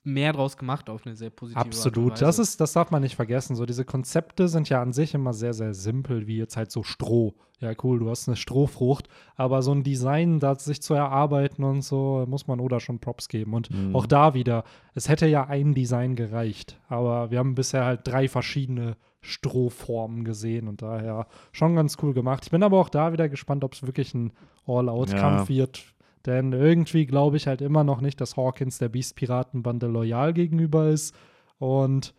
mehr 0.03 0.33
draus 0.33 0.57
gemacht 0.57 0.89
auf 0.91 1.05
eine 1.07 1.15
sehr 1.17 1.31
positive 1.31 1.59
Art 1.59 1.67
und 1.67 1.73
Absolut. 1.73 2.21
Das 2.21 2.39
ist, 2.39 2.61
das 2.61 2.73
darf 2.73 2.91
man 2.91 3.03
nicht 3.03 3.17
vergessen. 3.17 3.57
So, 3.57 3.67
diese 3.67 3.85
Konzepte 3.85 4.49
sind 4.49 4.69
ja 4.69 4.81
an 4.83 4.93
sich 4.93 5.15
immer 5.15 5.33
sehr, 5.33 5.55
sehr 5.55 5.75
simpel, 5.75 6.27
wie 6.27 6.37
jetzt 6.39 6.57
halt 6.57 6.71
so 6.71 6.83
Stroh. 6.83 7.35
Ja, 7.61 7.73
cool, 7.83 7.99
du 8.01 8.11
hast 8.11 8.29
eine 8.29 8.37
Strohfrucht, 8.37 9.09
aber 9.37 9.63
so 9.63 9.73
ein 9.73 9.85
Design, 9.85 10.41
da 10.41 10.55
sich 10.59 10.83
zu 10.83 10.93
erarbeiten 10.95 11.65
und 11.65 11.83
so, 11.83 12.25
muss 12.29 12.47
man 12.47 12.61
Oda 12.61 12.81
schon 12.81 12.99
Props 12.99 13.29
geben. 13.29 13.55
Und 13.55 13.71
Mhm. 13.71 13.95
auch 13.97 14.07
da 14.07 14.35
wieder, 14.35 14.65
es 14.95 15.09
hätte 15.09 15.27
ja 15.27 15.45
ein 15.47 15.73
Design 15.75 16.17
gereicht, 16.17 16.79
aber 16.89 17.31
wir 17.31 17.39
haben 17.39 17.55
bisher 17.55 17.85
halt 17.85 18.01
drei 18.05 18.29
verschiedene 18.29 18.97
Strohformen 19.23 20.25
gesehen 20.25 20.69
und 20.69 20.83
daher 20.83 21.27
schon 21.53 21.75
ganz 21.77 21.97
cool 22.03 22.13
gemacht. 22.13 22.43
Ich 22.45 22.51
bin 22.51 22.63
aber 22.63 22.79
auch 22.79 22.89
da 22.89 23.13
wieder 23.13 23.29
gespannt, 23.29 23.65
ob 23.65 23.73
es 23.75 23.83
wirklich 23.83 24.13
ein 24.15 24.33
All-Out-Kampf 24.67 25.49
Ja. 25.49 25.57
wird. 25.57 25.94
Denn 26.27 26.53
irgendwie 26.53 27.07
glaube 27.07 27.37
ich 27.37 27.47
halt 27.47 27.61
immer 27.61 27.85
noch 27.85 28.01
nicht, 28.01 28.21
dass 28.21 28.37
Hawkins 28.37 28.79
der 28.79 28.89
Beast-Piratenbande 28.89 29.87
loyal 29.87 30.33
gegenüber 30.33 30.89
ist. 30.89 31.15
Und 31.59 32.15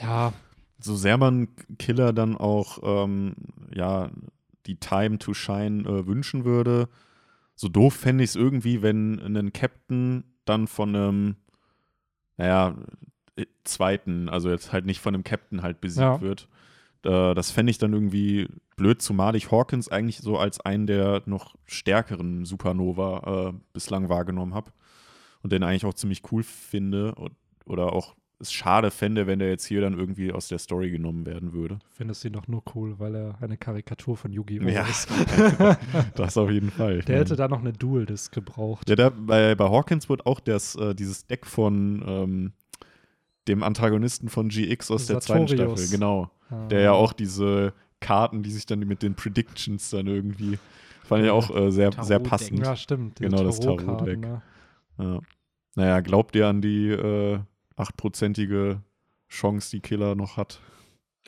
ja, 0.00 0.32
so 0.78 0.94
sehr 0.94 1.18
man 1.18 1.48
Killer 1.78 2.12
dann 2.12 2.36
auch 2.36 2.78
ähm, 2.82 3.34
ja 3.74 4.10
die 4.66 4.76
Time 4.76 5.18
to 5.18 5.34
Shine 5.34 5.88
äh, 5.88 6.06
wünschen 6.06 6.44
würde, 6.44 6.88
so 7.54 7.68
doof 7.68 7.94
fände 7.94 8.24
ich 8.24 8.30
es 8.30 8.36
irgendwie, 8.36 8.82
wenn 8.82 9.18
ein 9.36 9.52
Captain 9.52 10.24
dann 10.44 10.66
von 10.66 10.94
einem, 10.94 11.36
naja, 12.36 12.76
äh, 13.36 13.46
zweiten, 13.64 14.28
also 14.28 14.50
jetzt 14.50 14.72
halt 14.72 14.86
nicht 14.86 15.00
von 15.00 15.14
einem 15.14 15.24
Captain 15.24 15.62
halt 15.62 15.80
besiegt 15.80 16.00
Ja. 16.00 16.20
wird. 16.20 16.48
Äh, 17.04 17.34
das 17.34 17.50
fände 17.50 17.70
ich 17.70 17.78
dann 17.78 17.92
irgendwie 17.92 18.48
blöd, 18.76 19.02
zumal 19.02 19.36
ich 19.36 19.50
Hawkins 19.50 19.88
eigentlich 19.88 20.18
so 20.18 20.38
als 20.38 20.60
einen 20.60 20.86
der 20.86 21.22
noch 21.26 21.54
stärkeren 21.66 22.44
Supernova 22.44 23.50
äh, 23.50 23.52
bislang 23.72 24.08
wahrgenommen 24.08 24.54
habe 24.54 24.72
und 25.42 25.52
den 25.52 25.62
eigentlich 25.62 25.84
auch 25.84 25.94
ziemlich 25.94 26.22
cool 26.32 26.42
finde 26.42 27.14
und, 27.14 27.32
oder 27.64 27.92
auch 27.92 28.14
es 28.42 28.52
schade 28.52 28.90
fände, 28.90 29.28
wenn 29.28 29.38
der 29.38 29.48
jetzt 29.50 29.64
hier 29.64 29.80
dann 29.80 29.96
irgendwie 29.96 30.32
aus 30.32 30.48
der 30.48 30.58
Story 30.58 30.90
genommen 30.90 31.24
werden 31.26 31.52
würde. 31.52 31.78
findest 31.90 32.24
du 32.24 32.28
ihn 32.28 32.34
doch 32.34 32.48
nur 32.48 32.62
cool, 32.74 32.98
weil 32.98 33.14
er 33.14 33.38
eine 33.40 33.56
Karikatur 33.56 34.16
von 34.16 34.32
Yu-Gi-Oh! 34.32 34.68
Ja, 34.68 34.82
ist. 34.82 35.08
das 36.16 36.36
auf 36.36 36.50
jeden 36.50 36.70
Fall. 36.72 37.02
Der 37.02 37.20
hätte 37.20 37.30
meine- 37.30 37.36
da 37.36 37.48
noch 37.48 37.60
eine 37.60 37.72
Dual-Disc 37.72 38.32
gebraucht. 38.34 38.88
ja, 38.88 38.96
da, 38.96 39.10
bei, 39.10 39.54
bei 39.54 39.70
Hawkins 39.70 40.08
wird 40.08 40.26
auch 40.26 40.40
das, 40.40 40.74
äh, 40.74 40.92
dieses 40.94 41.26
Deck 41.26 41.46
von 41.46 42.02
ähm, 42.04 42.52
dem 43.46 43.62
Antagonisten 43.62 44.28
von 44.28 44.48
GX 44.48 44.90
aus 44.90 45.06
der 45.06 45.20
zweiten 45.20 45.46
Sartorius. 45.46 45.80
Staffel, 45.80 45.96
genau. 45.98 46.30
Ah. 46.52 46.66
Der 46.68 46.80
ja 46.80 46.92
auch 46.92 47.12
diese 47.12 47.72
Karten, 48.00 48.42
die 48.42 48.50
sich 48.50 48.66
dann 48.66 48.80
mit 48.80 49.02
den 49.02 49.14
Predictions 49.14 49.90
dann 49.90 50.06
irgendwie, 50.06 50.58
fand 51.04 51.24
ich 51.24 51.30
auch 51.30 51.54
äh, 51.54 51.70
sehr, 51.70 51.90
sehr 52.02 52.18
passend. 52.18 52.60
Ja, 52.60 52.76
stimmt. 52.76 53.20
Genau, 53.20 53.42
das 53.42 53.60
Tarot-Deck. 53.60 54.18
ne? 54.18 54.42
Ja. 54.98 55.20
Naja, 55.74 56.00
glaubt 56.00 56.36
ihr 56.36 56.46
an 56.48 56.60
die 56.60 56.90
äh, 56.90 57.38
achtprozentige 57.76 58.82
Chance, 59.28 59.70
die 59.70 59.80
Killer 59.80 60.14
noch 60.14 60.36
hat? 60.36 60.60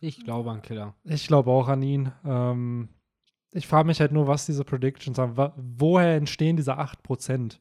Ich 0.01 0.23
glaube 0.23 0.51
an 0.51 0.61
Killer. 0.61 0.95
Ich 1.05 1.27
glaube 1.27 1.51
auch 1.51 1.69
an 1.69 1.83
ihn. 1.83 2.13
Ähm, 2.27 2.89
ich 3.53 3.67
frage 3.67 3.87
mich 3.87 4.01
halt 4.01 4.13
nur, 4.13 4.27
was 4.27 4.47
diese 4.47 4.65
Predictions 4.65 5.17
haben. 5.19 5.37
Woher 5.57 6.17
entstehen 6.17 6.57
diese 6.57 6.79
8%? 6.79 7.59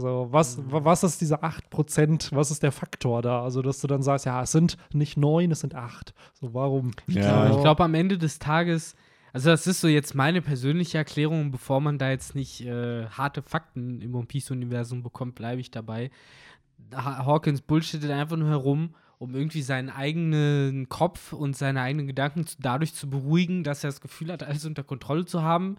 So, 0.00 0.28
was, 0.30 0.58
wa- 0.70 0.84
was 0.84 1.02
ist 1.02 1.20
diese 1.20 1.42
8%? 1.42 2.34
Was 2.34 2.50
ist 2.50 2.62
der 2.62 2.72
Faktor 2.72 3.22
da? 3.22 3.42
Also, 3.42 3.62
dass 3.62 3.80
du 3.80 3.86
dann 3.86 4.02
sagst, 4.02 4.26
ja, 4.26 4.42
es 4.42 4.52
sind 4.52 4.76
nicht 4.92 5.16
9, 5.16 5.50
es 5.50 5.60
sind 5.60 5.74
8. 5.74 6.14
So, 6.34 6.54
warum? 6.54 6.92
Ja. 7.06 7.50
Ich 7.50 7.60
glaube, 7.60 7.82
am 7.84 7.94
Ende 7.94 8.16
des 8.18 8.38
Tages, 8.38 8.94
also 9.32 9.50
das 9.50 9.66
ist 9.66 9.80
so 9.80 9.88
jetzt 9.88 10.14
meine 10.14 10.40
persönliche 10.42 10.98
Erklärung, 10.98 11.50
bevor 11.50 11.80
man 11.80 11.98
da 11.98 12.10
jetzt 12.10 12.34
nicht 12.34 12.60
äh, 12.64 13.06
harte 13.06 13.42
Fakten 13.42 14.00
im 14.00 14.14
One 14.14 14.26
Piece-Universum 14.26 15.02
bekommt, 15.02 15.34
bleibe 15.34 15.60
ich 15.60 15.70
dabei. 15.70 16.10
Ha 16.94 17.26
Hawkins 17.26 17.60
bullshittet 17.60 18.10
einfach 18.10 18.36
nur 18.36 18.48
herum, 18.48 18.94
um 19.18 19.34
irgendwie 19.34 19.62
seinen 19.62 19.90
eigenen 19.90 20.88
Kopf 20.88 21.32
und 21.32 21.56
seine 21.56 21.80
eigenen 21.82 22.06
Gedanken 22.06 22.46
zu, 22.46 22.56
dadurch 22.60 22.94
zu 22.94 23.10
beruhigen, 23.10 23.64
dass 23.64 23.82
er 23.82 23.88
das 23.88 24.00
Gefühl 24.00 24.30
hat, 24.32 24.42
alles 24.44 24.64
unter 24.64 24.84
Kontrolle 24.84 25.24
zu 25.26 25.42
haben. 25.42 25.76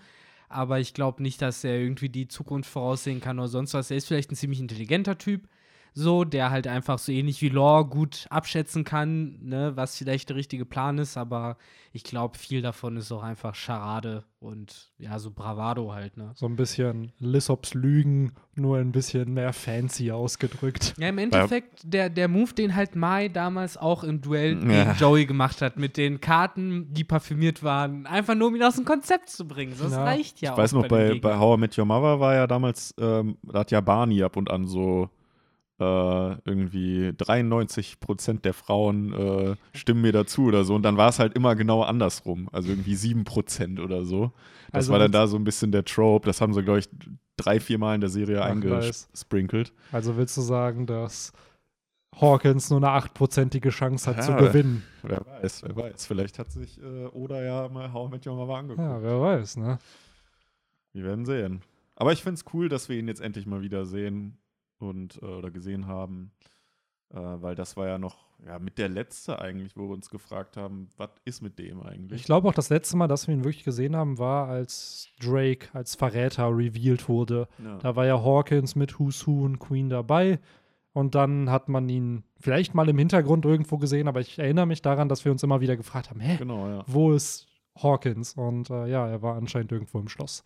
Aber 0.50 0.80
ich 0.80 0.94
glaube 0.94 1.22
nicht, 1.22 1.42
dass 1.42 1.64
er 1.64 1.80
irgendwie 1.80 2.10
die 2.10 2.28
Zukunft 2.28 2.70
voraussehen 2.70 3.22
kann 3.22 3.40
oder 3.40 3.48
sonst 3.48 3.74
was. 3.76 3.92
Er 3.92 3.98
ist 3.98 4.08
vielleicht 4.08 4.32
ein 4.32 4.36
ziemlich 4.36 4.60
intelligenter 4.60 5.18
Typ, 5.18 5.48
so, 5.94 6.24
der 6.24 6.50
halt 6.52 6.68
einfach 6.68 7.00
so 7.00 7.12
ähnlich 7.12 7.42
wie 7.42 7.50
Law 7.50 7.84
gut 7.84 8.26
abschätzen 8.30 8.84
kann, 8.84 9.40
ne, 9.42 9.72
was 9.76 9.98
vielleicht 9.98 10.30
der 10.30 10.36
richtige 10.36 10.66
Plan 10.66 10.98
ist, 10.98 11.18
aber 11.18 11.58
ich 11.92 12.04
glaube, 12.04 12.38
viel 12.38 12.62
davon 12.62 12.98
ist 12.98 13.12
auch 13.12 13.24
einfach 13.24 13.56
Charade 13.56 14.24
und 14.40 14.92
ja, 15.00 15.18
so 15.18 15.32
Bravado 15.32 15.92
halt, 15.92 16.16
ne. 16.18 16.32
So 16.36 16.46
ein 16.46 16.56
bisschen 16.56 17.12
Lissops 17.20 17.74
Lügen, 17.74 18.34
nur 18.56 18.78
ein 18.78 18.92
bisschen 18.92 19.34
mehr 19.34 19.52
fancy 19.54 20.12
ausgedrückt. 20.12 20.94
Ja, 21.00 21.10
im 21.10 21.18
Endeffekt, 21.18 21.82
der, 21.84 22.10
der 22.10 22.28
Move, 22.28 22.54
den 22.54 22.76
halt 22.76 22.96
Mai 22.96 23.28
damals 23.28 23.76
auch 23.76 24.04
im 24.04 24.22
Duell 24.22 24.56
gegen 24.56 24.72
Ja. 24.72 24.94
Joey 24.94 25.26
gemacht 25.26 25.62
hat, 25.62 25.78
mit 25.78 25.98
den 25.98 26.22
Karten, 26.22 26.94
die 26.94 27.04
parfümiert 27.04 27.64
waren, 27.64 28.06
einfach 28.06 28.36
nur 28.36 28.50
um 28.50 28.56
ihn 28.56 28.64
aus 28.64 28.76
dem 28.76 28.86
Konzept 28.86 29.30
zu 29.30 29.48
bringen. 29.48 29.74
Das 29.82 29.92
Ja. 29.92 30.04
reicht 30.04 30.42
ja 30.42 30.50
Ich 30.50 30.54
auch. 30.54 30.58
weiß 30.58 30.74
noch, 30.74 30.84
bei, 30.84 31.08
bei 31.10 31.14
Gegnern. 31.16 31.40
How 31.40 31.58
I 31.58 31.60
Met 31.60 31.78
Your 31.78 31.86
Mother 31.86 32.20
war 32.20 32.36
ja 32.36 32.46
damals, 32.48 32.94
ähm, 33.00 33.38
da 33.44 33.60
hat 33.60 33.72
ja 33.72 33.82
Barney 33.82 34.22
ab 34.24 34.38
und 34.38 34.50
an 34.52 34.68
so 34.68 35.10
äh, 35.80 35.84
irgendwie 36.46 37.14
93 37.18 38.00
Prozent 38.00 38.46
der 38.46 38.54
Frauen 38.54 39.14
äh, 39.14 39.56
stimmen 39.78 40.02
mir 40.02 40.12
dazu 40.12 40.44
oder 40.46 40.64
so. 40.64 40.76
Und 40.76 40.84
dann 40.84 40.98
war 40.98 41.10
es 41.10 41.20
halt 41.20 41.34
immer 41.36 41.56
genau 41.56 41.82
andersrum. 41.84 42.50
Also 42.52 42.70
irgendwie 42.70 42.96
7 42.96 43.24
Prozent 43.24 43.80
oder 43.80 44.04
so. 44.06 44.32
Das 44.68 44.76
Also 44.76 44.92
war 44.92 45.00
dann 45.00 45.08
mit- 45.12 45.16
da 45.16 45.28
so 45.28 45.38
ein 45.38 45.44
bisschen 45.44 45.72
der 45.72 45.86
Trope. 45.86 46.26
Das 46.28 46.42
haben 46.42 46.54
sie, 46.54 46.64
glaube 46.64 46.80
ich, 46.80 46.90
drei, 47.38 47.60
vier 47.60 47.78
Mal 47.78 47.96
in 47.96 48.02
der 48.02 48.10
Serie 48.10 48.42
eingesprinkelt. 48.44 49.74
Also 49.92 50.18
willst 50.18 50.36
du 50.38 50.42
sagen, 50.42 50.86
dass 50.86 51.32
Hawkins 52.20 52.70
nur 52.70 52.80
eine 52.84 52.90
8%ige 52.90 53.70
Chance 53.70 54.10
hat 54.10 54.24
zu 54.24 54.32
Ja. 54.32 54.40
gewinnen? 54.40 54.84
Wer 55.04 55.26
weiß, 55.26 55.64
wer 55.64 55.76
weiß. 55.76 56.06
Vielleicht 56.06 56.38
hat 56.40 56.52
sich 56.52 56.82
äh, 56.82 57.06
Oda 57.14 57.42
ja 57.42 57.70
mal 57.70 57.94
How 57.94 58.12
Your 58.26 58.36
Mother 58.36 58.56
angeguckt. 58.56 58.86
Ja, 58.88 59.02
wer 59.02 59.22
weiß, 59.22 59.58
ne? 59.58 59.80
Wir 60.92 61.04
werden 61.06 61.26
sehen. 61.26 61.62
Aber 61.96 62.12
ich 62.12 62.22
finde 62.24 62.36
es 62.36 62.46
cool, 62.54 62.68
dass 62.68 62.90
wir 62.90 62.98
ihn 62.98 63.08
jetzt 63.08 63.22
endlich 63.22 63.46
mal 63.46 63.62
wieder 63.62 63.86
sehen 63.86 64.38
und 64.80 65.20
äh, 65.22 65.26
oder 65.26 65.52
gesehen 65.52 65.88
haben. 65.88 66.32
Äh, 67.12 67.18
weil 67.18 67.56
das 67.56 67.76
war 67.78 67.88
ja 67.88 67.98
noch 67.98 68.30
ja, 68.46 68.60
mit 68.60 68.78
der 68.78 68.88
letzte 68.88 69.40
eigentlich, 69.40 69.76
wo 69.76 69.88
wir 69.90 69.94
uns 69.94 70.10
gefragt 70.10 70.58
haben, 70.58 70.90
was 70.98 71.10
ist 71.26 71.42
mit 71.42 71.60
dem 71.60 71.82
eigentlich? 71.82 72.22
Ich 72.22 72.26
glaube 72.26 72.48
auch 72.48 72.54
das 72.54 72.70
letzte 72.70 72.96
Mal, 72.98 73.08
dass 73.08 73.28
wir 73.28 73.34
ihn 73.34 73.44
wirklich 73.44 73.64
gesehen 73.64 73.96
haben, 73.96 74.18
war, 74.18 74.48
als 74.48 75.10
Drake 75.20 75.68
als 75.74 75.96
Verräter 75.96 76.48
revealed 76.56 77.10
wurde. 77.10 77.48
ja. 77.64 77.78
Da 77.80 77.96
war 77.96 78.06
ja 78.06 78.22
Hawkins 78.24 78.76
mit 78.76 79.00
Who's 79.00 79.26
Who 79.28 79.44
und 79.44 79.60
Queen 79.60 79.90
dabei. 79.90 80.40
Und 80.94 81.16
dann 81.16 81.50
hat 81.50 81.70
man 81.70 81.88
ihn 81.90 82.24
vielleicht 82.40 82.74
mal 82.74 82.90
im 82.90 82.98
Hintergrund 82.98 83.46
irgendwo 83.46 83.78
gesehen, 83.78 84.08
aber 84.08 84.22
ich 84.22 84.40
erinnere 84.40 84.66
mich 84.66 84.82
daran, 84.82 85.08
dass 85.10 85.24
wir 85.24 85.32
uns 85.32 85.44
immer 85.44 85.62
wieder 85.62 85.78
gefragt 85.78 86.10
haben, 86.10 86.20
hä, 86.20 86.38
Genau, 86.38 86.68
ja. 86.68 86.84
wo 86.88 87.12
ist 87.14 87.48
Hawkins? 87.76 88.34
Und 88.34 88.70
äh, 88.70 88.88
ja, 88.88 89.08
er 89.08 89.22
war 89.22 89.36
anscheinend 89.36 89.72
irgendwo 89.72 90.00
im 90.00 90.08
Schloss. 90.08 90.44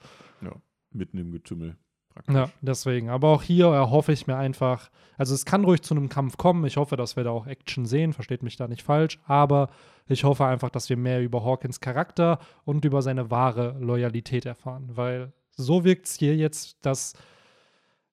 mitten 0.91 1.17
im 1.17 1.31
Getümmel. 1.31 1.75
Praktisch. 2.13 2.35
Ja, 2.35 2.49
deswegen. 2.61 3.09
Aber 3.09 3.29
auch 3.29 3.41
hier 3.41 3.67
erhoffe 3.67 4.11
ich 4.11 4.27
mir 4.27 4.37
einfach, 4.37 4.89
also 5.17 5.33
es 5.33 5.45
kann 5.45 5.65
ruhig 5.65 5.81
zu 5.81 5.95
einem 5.95 6.09
Kampf 6.09 6.37
kommen. 6.37 6.65
Ich 6.65 6.77
hoffe, 6.77 6.95
dass 6.95 7.15
wir 7.15 7.23
da 7.23 7.31
auch 7.31 7.47
Action 7.47 7.85
sehen, 7.85 8.13
versteht 8.13 8.43
mich 8.43 8.55
da 8.55 8.67
nicht 8.67 8.83
falsch. 8.83 9.19
Aber 9.25 9.69
ich 10.07 10.23
hoffe 10.23 10.45
einfach, 10.45 10.69
dass 10.69 10.89
wir 10.89 10.97
mehr 10.97 11.21
über 11.21 11.43
Hawkins 11.43 11.79
Charakter 11.79 12.39
und 12.65 12.85
über 12.85 13.01
seine 13.01 13.31
wahre 13.31 13.75
Loyalität 13.79 14.45
erfahren. 14.45 14.89
Weil 14.93 15.33
so 15.55 15.83
wirkt 15.83 16.07
es 16.07 16.15
hier 16.15 16.35
jetzt, 16.35 16.85
dass, 16.85 17.13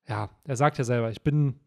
ja, 0.09 0.31
er 0.45 0.57
sagt 0.57 0.79
ja 0.79 0.85
selber, 0.85 1.11
ich 1.11 1.23
bin 1.23 1.61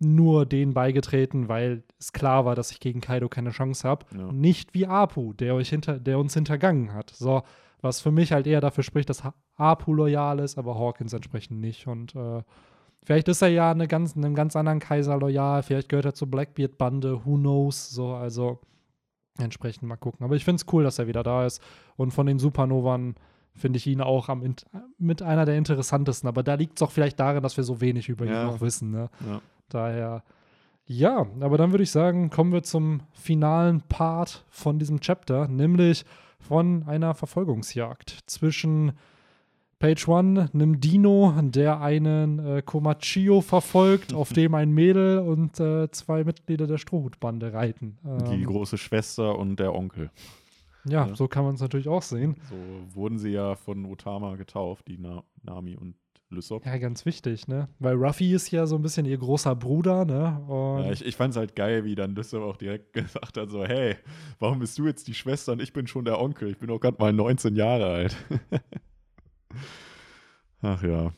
nur 0.00 0.46
denen 0.46 0.72
beigetreten, 0.72 1.48
weil 1.48 1.82
es 1.98 2.12
klar 2.12 2.46
war, 2.46 2.54
dass 2.54 2.70
ich 2.70 2.80
gegen 2.80 3.02
Kaido 3.02 3.28
keine 3.28 3.50
Chance 3.50 3.86
habe. 3.86 4.06
Ja. 4.16 4.32
Nicht 4.32 4.72
wie 4.74 4.86
Apu, 4.86 5.34
der, 5.34 5.54
euch 5.54 5.68
hinter, 5.68 6.00
der 6.00 6.18
uns 6.18 6.32
hintergangen 6.32 6.94
hat. 6.94 7.10
So, 7.10 7.42
was 7.82 8.00
für 8.00 8.10
mich 8.10 8.32
halt 8.32 8.46
eher 8.46 8.60
dafür 8.60 8.84
spricht, 8.84 9.08
dass 9.10 9.22
Apu 9.56 9.92
loyal 9.94 10.38
ist, 10.40 10.58
aber 10.58 10.78
Hawkins 10.78 11.12
entsprechend 11.12 11.60
nicht. 11.60 11.86
Und 11.86 12.14
äh, 12.14 12.42
vielleicht 13.04 13.28
ist 13.28 13.42
er 13.42 13.48
ja 13.48 13.70
eine 13.70 13.88
ganz, 13.88 14.16
einem 14.16 14.34
ganz 14.34 14.56
anderen 14.56 14.80
Kaiser 14.80 15.16
loyal, 15.18 15.62
vielleicht 15.62 15.88
gehört 15.88 16.04
er 16.06 16.14
zur 16.14 16.30
Blackbeard-Bande, 16.30 17.24
who 17.24 17.36
knows. 17.36 17.90
So, 17.90 18.14
also 18.14 18.58
entsprechend 19.38 19.84
mal 19.88 19.96
gucken. 19.96 20.24
Aber 20.24 20.36
ich 20.36 20.44
finde 20.44 20.56
es 20.62 20.72
cool, 20.72 20.84
dass 20.84 20.98
er 20.98 21.06
wieder 21.06 21.22
da 21.22 21.46
ist. 21.46 21.62
Und 21.96 22.10
von 22.12 22.26
den 22.26 22.38
Supernovern 22.38 23.14
finde 23.54 23.78
ich 23.78 23.86
ihn 23.86 24.00
auch 24.00 24.28
am 24.28 24.42
mit 24.98 25.22
einer 25.22 25.44
der 25.44 25.56
interessantesten. 25.56 26.28
Aber 26.28 26.42
da 26.42 26.54
liegt 26.54 26.78
es 26.78 26.82
auch 26.82 26.90
vielleicht 26.90 27.18
darin, 27.18 27.42
dass 27.42 27.56
wir 27.56 27.64
so 27.64 27.80
wenig 27.80 28.08
über 28.08 28.24
ihn 28.26 28.32
Ja. 28.32 28.44
noch 28.44 28.60
wissen. 28.60 28.90
Ne? 28.90 29.08
Ja. 29.26 29.40
Daher, 29.68 30.22
ja, 30.86 31.26
aber 31.40 31.56
dann 31.56 31.70
würde 31.72 31.84
ich 31.84 31.90
sagen, 31.90 32.30
kommen 32.30 32.52
wir 32.52 32.62
zum 32.62 33.02
finalen 33.12 33.80
Part 33.82 34.44
von 34.50 34.78
diesem 34.78 35.00
Chapter, 35.00 35.48
nämlich 35.48 36.04
von 36.40 36.82
einer 36.84 37.14
Verfolgungsjagd 37.14 38.18
zwischen 38.26 38.92
Page 39.78 40.08
One, 40.08 40.50
einem 40.52 40.78
Dino, 40.78 41.32
der 41.40 41.80
einen 41.80 42.38
äh, 42.38 42.62
Komachio 42.62 43.40
verfolgt, 43.40 44.12
auf 44.12 44.32
dem 44.34 44.54
ein 44.54 44.72
Mädel 44.72 45.20
und 45.20 45.58
äh, 45.58 45.90
zwei 45.90 46.22
Mitglieder 46.24 46.66
der 46.66 46.76
Strohhutbande 46.78 47.52
reiten. 47.52 47.98
Die 48.30 48.42
Ähm, 48.42 48.44
große 48.44 48.76
Schwester 48.76 49.38
und 49.38 49.58
der 49.58 49.74
Onkel. 49.74 50.10
ja, 50.84 51.06
ja. 51.06 51.14
so 51.14 51.28
kann 51.28 51.44
man 51.44 51.54
es 51.54 51.62
natürlich 51.62 51.88
auch 51.88 52.02
sehen. 52.02 52.36
So 52.50 52.94
wurden 52.94 53.18
sie 53.18 53.30
ja 53.30 53.54
von 53.54 53.86
Otama 53.86 54.36
getauft, 54.36 54.86
die 54.86 54.98
Na 54.98 55.24
Nami 55.42 55.76
und 55.76 55.94
Lysop. 56.30 56.64
Ja, 56.64 56.78
ganz 56.78 57.04
wichtig, 57.06 57.48
ne? 57.48 57.68
Weil 57.80 57.96
Ruffy 57.96 58.32
ist 58.32 58.50
ja 58.50 58.66
so 58.66 58.76
ein 58.76 58.82
bisschen 58.82 59.04
ihr 59.04 59.18
großer 59.18 59.56
Bruder, 59.56 60.04
ne? 60.04 60.40
Ja, 60.48 60.92
ich 60.92 61.04
ich 61.04 61.16
fand 61.16 61.32
es 61.32 61.36
halt 61.36 61.56
geil, 61.56 61.84
wie 61.84 61.96
dann 61.96 62.14
Lysop 62.14 62.42
auch 62.42 62.56
direkt 62.56 62.92
gesagt 62.94 63.36
hat: 63.36 63.50
so, 63.50 63.64
hey, 63.64 63.96
warum 64.38 64.60
bist 64.60 64.78
du 64.78 64.86
jetzt 64.86 65.08
die 65.08 65.14
Schwester 65.14 65.52
und 65.52 65.60
ich 65.60 65.72
bin 65.72 65.86
schon 65.86 66.04
der 66.04 66.20
Onkel? 66.20 66.48
Ich 66.50 66.58
bin 66.58 66.68
doch 66.68 66.78
gerade 66.78 66.96
mal 67.00 67.12
19 67.12 67.56
Jahre 67.56 67.86
alt. 67.86 68.16
Ach 70.62 70.82
ja. 70.82 71.12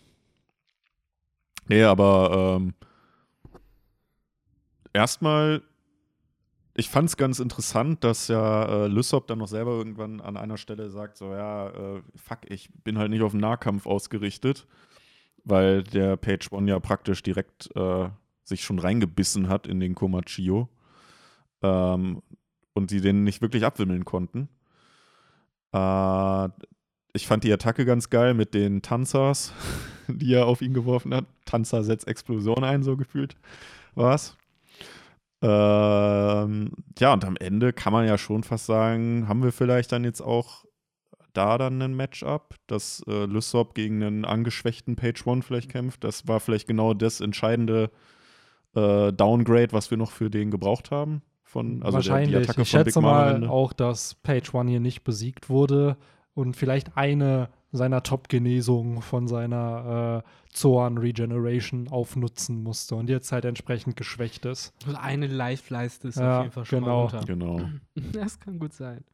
Nee, 1.68 1.82
aber 1.82 2.56
ähm, 2.56 2.74
erstmal, 4.92 5.62
ich 6.74 6.88
fand 6.88 7.08
es 7.08 7.16
ganz 7.16 7.38
interessant, 7.38 8.02
dass 8.02 8.28
ja 8.28 8.84
äh, 8.84 8.88
Lysop 8.88 9.26
dann 9.26 9.38
noch 9.38 9.48
selber 9.48 9.72
irgendwann 9.72 10.20
an 10.20 10.38
einer 10.38 10.56
Stelle 10.56 10.88
sagt: 10.88 11.18
so, 11.18 11.32
ja, 11.32 11.68
äh, 11.68 12.02
fuck, 12.16 12.40
ich 12.48 12.70
bin 12.82 12.96
halt 12.96 13.10
nicht 13.10 13.22
auf 13.22 13.32
den 13.32 13.40
Nahkampf 13.40 13.86
ausgerichtet, 13.86 14.66
weil 15.44 15.82
der 15.82 16.16
Page 16.16 16.50
One 16.52 16.70
ja 16.70 16.78
praktisch 16.80 17.22
direkt 17.22 17.74
äh, 17.76 18.08
sich 18.44 18.64
schon 18.64 18.78
reingebissen 18.78 19.48
hat 19.48 19.66
in 19.66 19.80
den 19.80 19.94
Komachio 19.94 20.68
ähm, 21.62 22.22
und 22.74 22.90
sie 22.90 23.00
den 23.00 23.24
nicht 23.24 23.42
wirklich 23.42 23.64
abwimmeln 23.64 24.04
konnten. 24.04 24.48
Äh, 25.72 26.48
ich 27.14 27.26
fand 27.26 27.44
die 27.44 27.52
Attacke 27.52 27.84
ganz 27.84 28.10
geil 28.10 28.34
mit 28.34 28.54
den 28.54 28.82
Tanzers, 28.82 29.52
die 30.08 30.34
er 30.34 30.46
auf 30.46 30.62
ihn 30.62 30.74
geworfen 30.74 31.14
hat. 31.14 31.26
Tanzer 31.44 31.84
setzt 31.84 32.08
Explosion 32.08 32.64
ein, 32.64 32.82
so 32.82 32.96
gefühlt 32.96 33.36
war's. 33.94 34.36
Ähm, 35.42 36.70
ja, 36.98 37.12
und 37.12 37.24
am 37.24 37.36
Ende 37.36 37.72
kann 37.72 37.92
man 37.92 38.06
ja 38.06 38.16
schon 38.16 38.44
fast 38.44 38.66
sagen, 38.66 39.28
haben 39.28 39.42
wir 39.42 39.52
vielleicht 39.52 39.90
dann 39.90 40.04
jetzt 40.04 40.20
auch 40.20 40.64
da 41.32 41.58
dann 41.58 41.80
ein 41.82 41.94
Matchup, 41.94 42.54
dass 42.66 43.02
äh, 43.06 43.26
Lysop 43.26 43.74
gegen 43.74 44.02
einen 44.02 44.24
angeschwächten 44.24 44.96
Page 44.96 45.26
One 45.26 45.42
vielleicht 45.42 45.70
kämpft. 45.70 46.04
Das 46.04 46.28
war 46.28 46.40
vielleicht 46.40 46.66
genau 46.66 46.94
das 46.94 47.20
entscheidende 47.20 47.90
äh, 48.74 49.12
Downgrade, 49.12 49.72
was 49.72 49.90
wir 49.90 49.98
noch 49.98 50.10
für 50.10 50.30
den 50.30 50.50
gebraucht 50.50 50.90
haben. 50.90 51.22
Von, 51.42 51.82
also 51.82 51.98
der, 51.98 52.12
Wahrscheinlich. 52.12 52.30
die 52.30 52.36
Attacke 52.36 52.62
ich 52.62 52.70
von 52.70 52.80
schätze 52.80 53.00
Big 53.00 53.02
mal 53.02 53.46
auch, 53.46 53.72
dass 53.72 54.14
Page 54.14 54.54
One 54.54 54.70
hier 54.70 54.80
nicht 54.80 55.04
besiegt 55.04 55.50
wurde 55.50 55.96
und 56.34 56.56
vielleicht 56.56 56.96
eine 56.96 57.50
seiner 57.72 58.02
Top-Genesungen 58.02 59.00
von 59.00 59.26
seiner 59.26 60.22
äh, 60.24 60.28
Zoan 60.54 60.98
Regeneration 60.98 61.88
aufnutzen 61.88 62.62
musste 62.62 62.94
und 62.96 63.08
jetzt 63.08 63.32
halt 63.32 63.46
entsprechend 63.46 63.96
geschwächt 63.96 64.44
ist. 64.44 64.74
Also 64.86 64.98
Eine 64.98 65.26
Live-Leiste 65.26 66.08
ist 66.08 66.18
Ja, 66.18 66.38
auf 66.38 66.42
jeden 66.44 66.52
Fall 66.52 66.64
schon 66.66 66.80
genau. 66.80 67.06
mal 67.06 67.16
runter. 67.18 67.24
Genau. 67.26 67.60
Das 68.12 68.38
kann 68.38 68.58
gut 68.58 68.74
sein. 68.74 69.04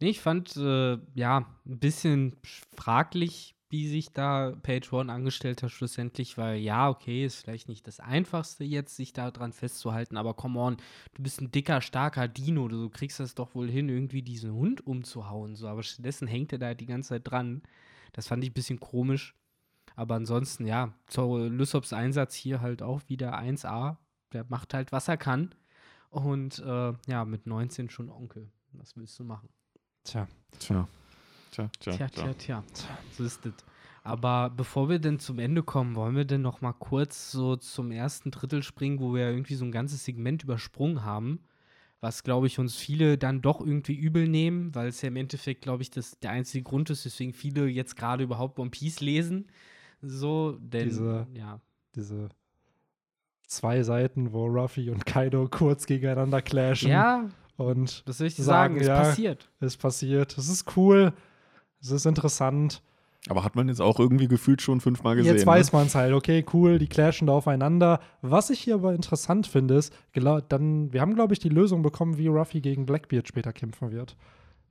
Nee, 0.00 0.10
ich 0.10 0.20
fand, 0.20 0.56
äh, 0.56 0.98
ja, 1.14 1.46
ein 1.66 1.78
bisschen 1.78 2.36
fraglich, 2.76 3.54
wie 3.70 3.88
sich 3.88 4.12
da 4.12 4.52
Page 4.62 4.92
One 4.92 5.12
angestellt 5.12 5.62
hat 5.62 5.70
schlussendlich, 5.70 6.38
weil 6.38 6.58
ja, 6.58 6.88
okay, 6.88 7.24
ist 7.24 7.36
vielleicht 7.36 7.68
nicht 7.68 7.86
das 7.86 7.98
Einfachste 7.98 8.62
jetzt, 8.62 8.94
sich 8.94 9.12
da 9.12 9.30
dran 9.30 9.52
festzuhalten, 9.52 10.16
aber 10.16 10.34
come 10.34 10.60
on, 10.60 10.76
du 11.14 11.22
bist 11.22 11.40
ein 11.40 11.50
dicker, 11.50 11.80
starker 11.80 12.28
Dino, 12.28 12.68
du 12.68 12.88
kriegst 12.88 13.18
das 13.18 13.34
doch 13.34 13.54
wohl 13.54 13.68
hin, 13.68 13.88
irgendwie 13.88 14.22
diesen 14.22 14.52
Hund 14.52 14.86
umzuhauen, 14.86 15.56
so, 15.56 15.66
aber 15.66 15.82
stattdessen 15.82 16.28
hängt 16.28 16.52
er 16.52 16.58
da 16.58 16.74
die 16.74 16.86
ganze 16.86 17.10
Zeit 17.10 17.22
dran. 17.28 17.62
Das 18.12 18.28
fand 18.28 18.44
ich 18.44 18.50
ein 18.50 18.54
bisschen 18.54 18.80
komisch. 18.80 19.34
Aber 19.96 20.14
ansonsten, 20.14 20.66
ja, 20.66 20.94
so 21.08 21.38
Lysops 21.38 21.92
Einsatz 21.92 22.34
hier 22.34 22.60
halt 22.60 22.82
auch 22.82 23.02
wieder 23.08 23.38
1A. 23.38 23.96
Der 24.32 24.44
macht 24.48 24.74
halt, 24.74 24.92
was 24.92 25.08
er 25.08 25.16
kann. 25.16 25.54
Und 26.10 26.58
äh, 26.60 26.92
ja, 27.06 27.24
mit 27.24 27.46
19 27.46 27.90
schon 27.90 28.08
Onkel. 28.08 28.50
Was 28.72 28.96
willst 28.96 29.18
du 29.18 29.24
machen? 29.24 29.48
Tja, 30.04 30.28
Tja. 30.58 30.88
Tja, 31.50 31.70
tja, 31.80 31.92
Tja, 31.96 32.08
tja, 32.08 32.34
tja. 32.34 32.64
So 33.16 33.24
ist 33.24 33.44
es. 33.46 33.52
Aber 34.02 34.50
bevor 34.50 34.88
wir 34.90 34.98
denn 34.98 35.18
zum 35.18 35.38
Ende 35.38 35.62
kommen, 35.62 35.94
wollen 35.94 36.14
wir 36.14 36.24
denn 36.26 36.42
noch 36.42 36.60
mal 36.60 36.72
kurz 36.74 37.30
so 37.30 37.56
zum 37.56 37.90
ersten 37.90 38.30
Drittel 38.30 38.62
springen, 38.62 39.00
wo 39.00 39.14
wir 39.14 39.30
irgendwie 39.30 39.54
so 39.54 39.64
ein 39.64 39.72
ganzes 39.72 40.04
Segment 40.04 40.42
übersprungen 40.44 41.04
haben, 41.04 41.40
was, 42.00 42.22
glaube 42.22 42.46
ich, 42.46 42.58
uns 42.58 42.76
viele 42.76 43.16
dann 43.16 43.40
doch 43.40 43.60
irgendwie 43.60 43.94
übel 43.94 44.28
nehmen, 44.28 44.74
weil 44.74 44.88
es 44.88 45.00
ja 45.00 45.08
im 45.08 45.16
Endeffekt, 45.16 45.62
glaube 45.62 45.82
ich, 45.82 45.90
das 45.90 46.18
der 46.20 46.32
einzige 46.32 46.64
Grund 46.64 46.90
ist, 46.90 47.06
weswegen 47.06 47.32
viele 47.32 47.66
jetzt 47.66 47.96
gerade 47.96 48.24
überhaupt 48.24 48.58
One 48.58 48.68
Piece 48.70 49.00
lesen. 49.00 49.46
So, 50.02 50.58
denn, 50.60 50.84
Diese- 50.88 51.26
ja. 51.32 51.60
diese 51.96 52.28
zwei 53.46 53.82
Seiten, 53.82 54.32
wo 54.34 54.44
Ruffy 54.46 54.90
und 54.90 55.06
Kaido 55.06 55.48
kurz 55.48 55.86
gegeneinander 55.86 56.42
clashen. 56.42 56.90
Ja, 56.90 57.30
Und 57.56 58.06
das 58.08 58.18
soll 58.18 58.26
ich 58.26 58.36
dir 58.36 58.42
Sagen, 58.42 58.74
sagen, 58.74 58.80
ist 58.80 58.88
ja. 58.88 58.98
passiert. 59.00 59.50
es 59.60 59.76
passiert. 59.76 60.36
Es 60.36 60.48
ist 60.48 60.76
cool. 60.76 61.12
Es 61.80 61.90
ist 61.90 62.06
interessant. 62.06 62.82
Aber 63.28 63.42
hat 63.42 63.56
man 63.56 63.68
jetzt 63.68 63.80
auch 63.80 63.98
irgendwie 63.98 64.28
gefühlt 64.28 64.60
schon 64.60 64.80
fünfmal 64.80 65.16
gesehen. 65.16 65.34
Jetzt 65.34 65.46
weiß 65.46 65.72
ne? 65.72 65.78
man 65.78 65.86
es 65.86 65.94
halt, 65.94 66.12
okay, 66.12 66.44
cool, 66.52 66.78
die 66.78 66.88
clashen 66.88 67.26
da 67.26 67.32
aufeinander. 67.32 68.00
Was 68.20 68.50
ich 68.50 68.60
hier 68.60 68.74
aber 68.74 68.94
interessant 68.94 69.46
finde, 69.46 69.76
ist, 69.76 69.94
dann, 70.48 70.92
wir 70.92 71.00
haben, 71.00 71.14
glaube 71.14 71.32
ich, 71.32 71.38
die 71.38 71.48
Lösung 71.48 71.82
bekommen, 71.82 72.18
wie 72.18 72.26
Ruffy 72.26 72.60
gegen 72.60 72.84
Blackbeard 72.84 73.26
später 73.26 73.52
kämpfen 73.52 73.92
wird. 73.92 74.16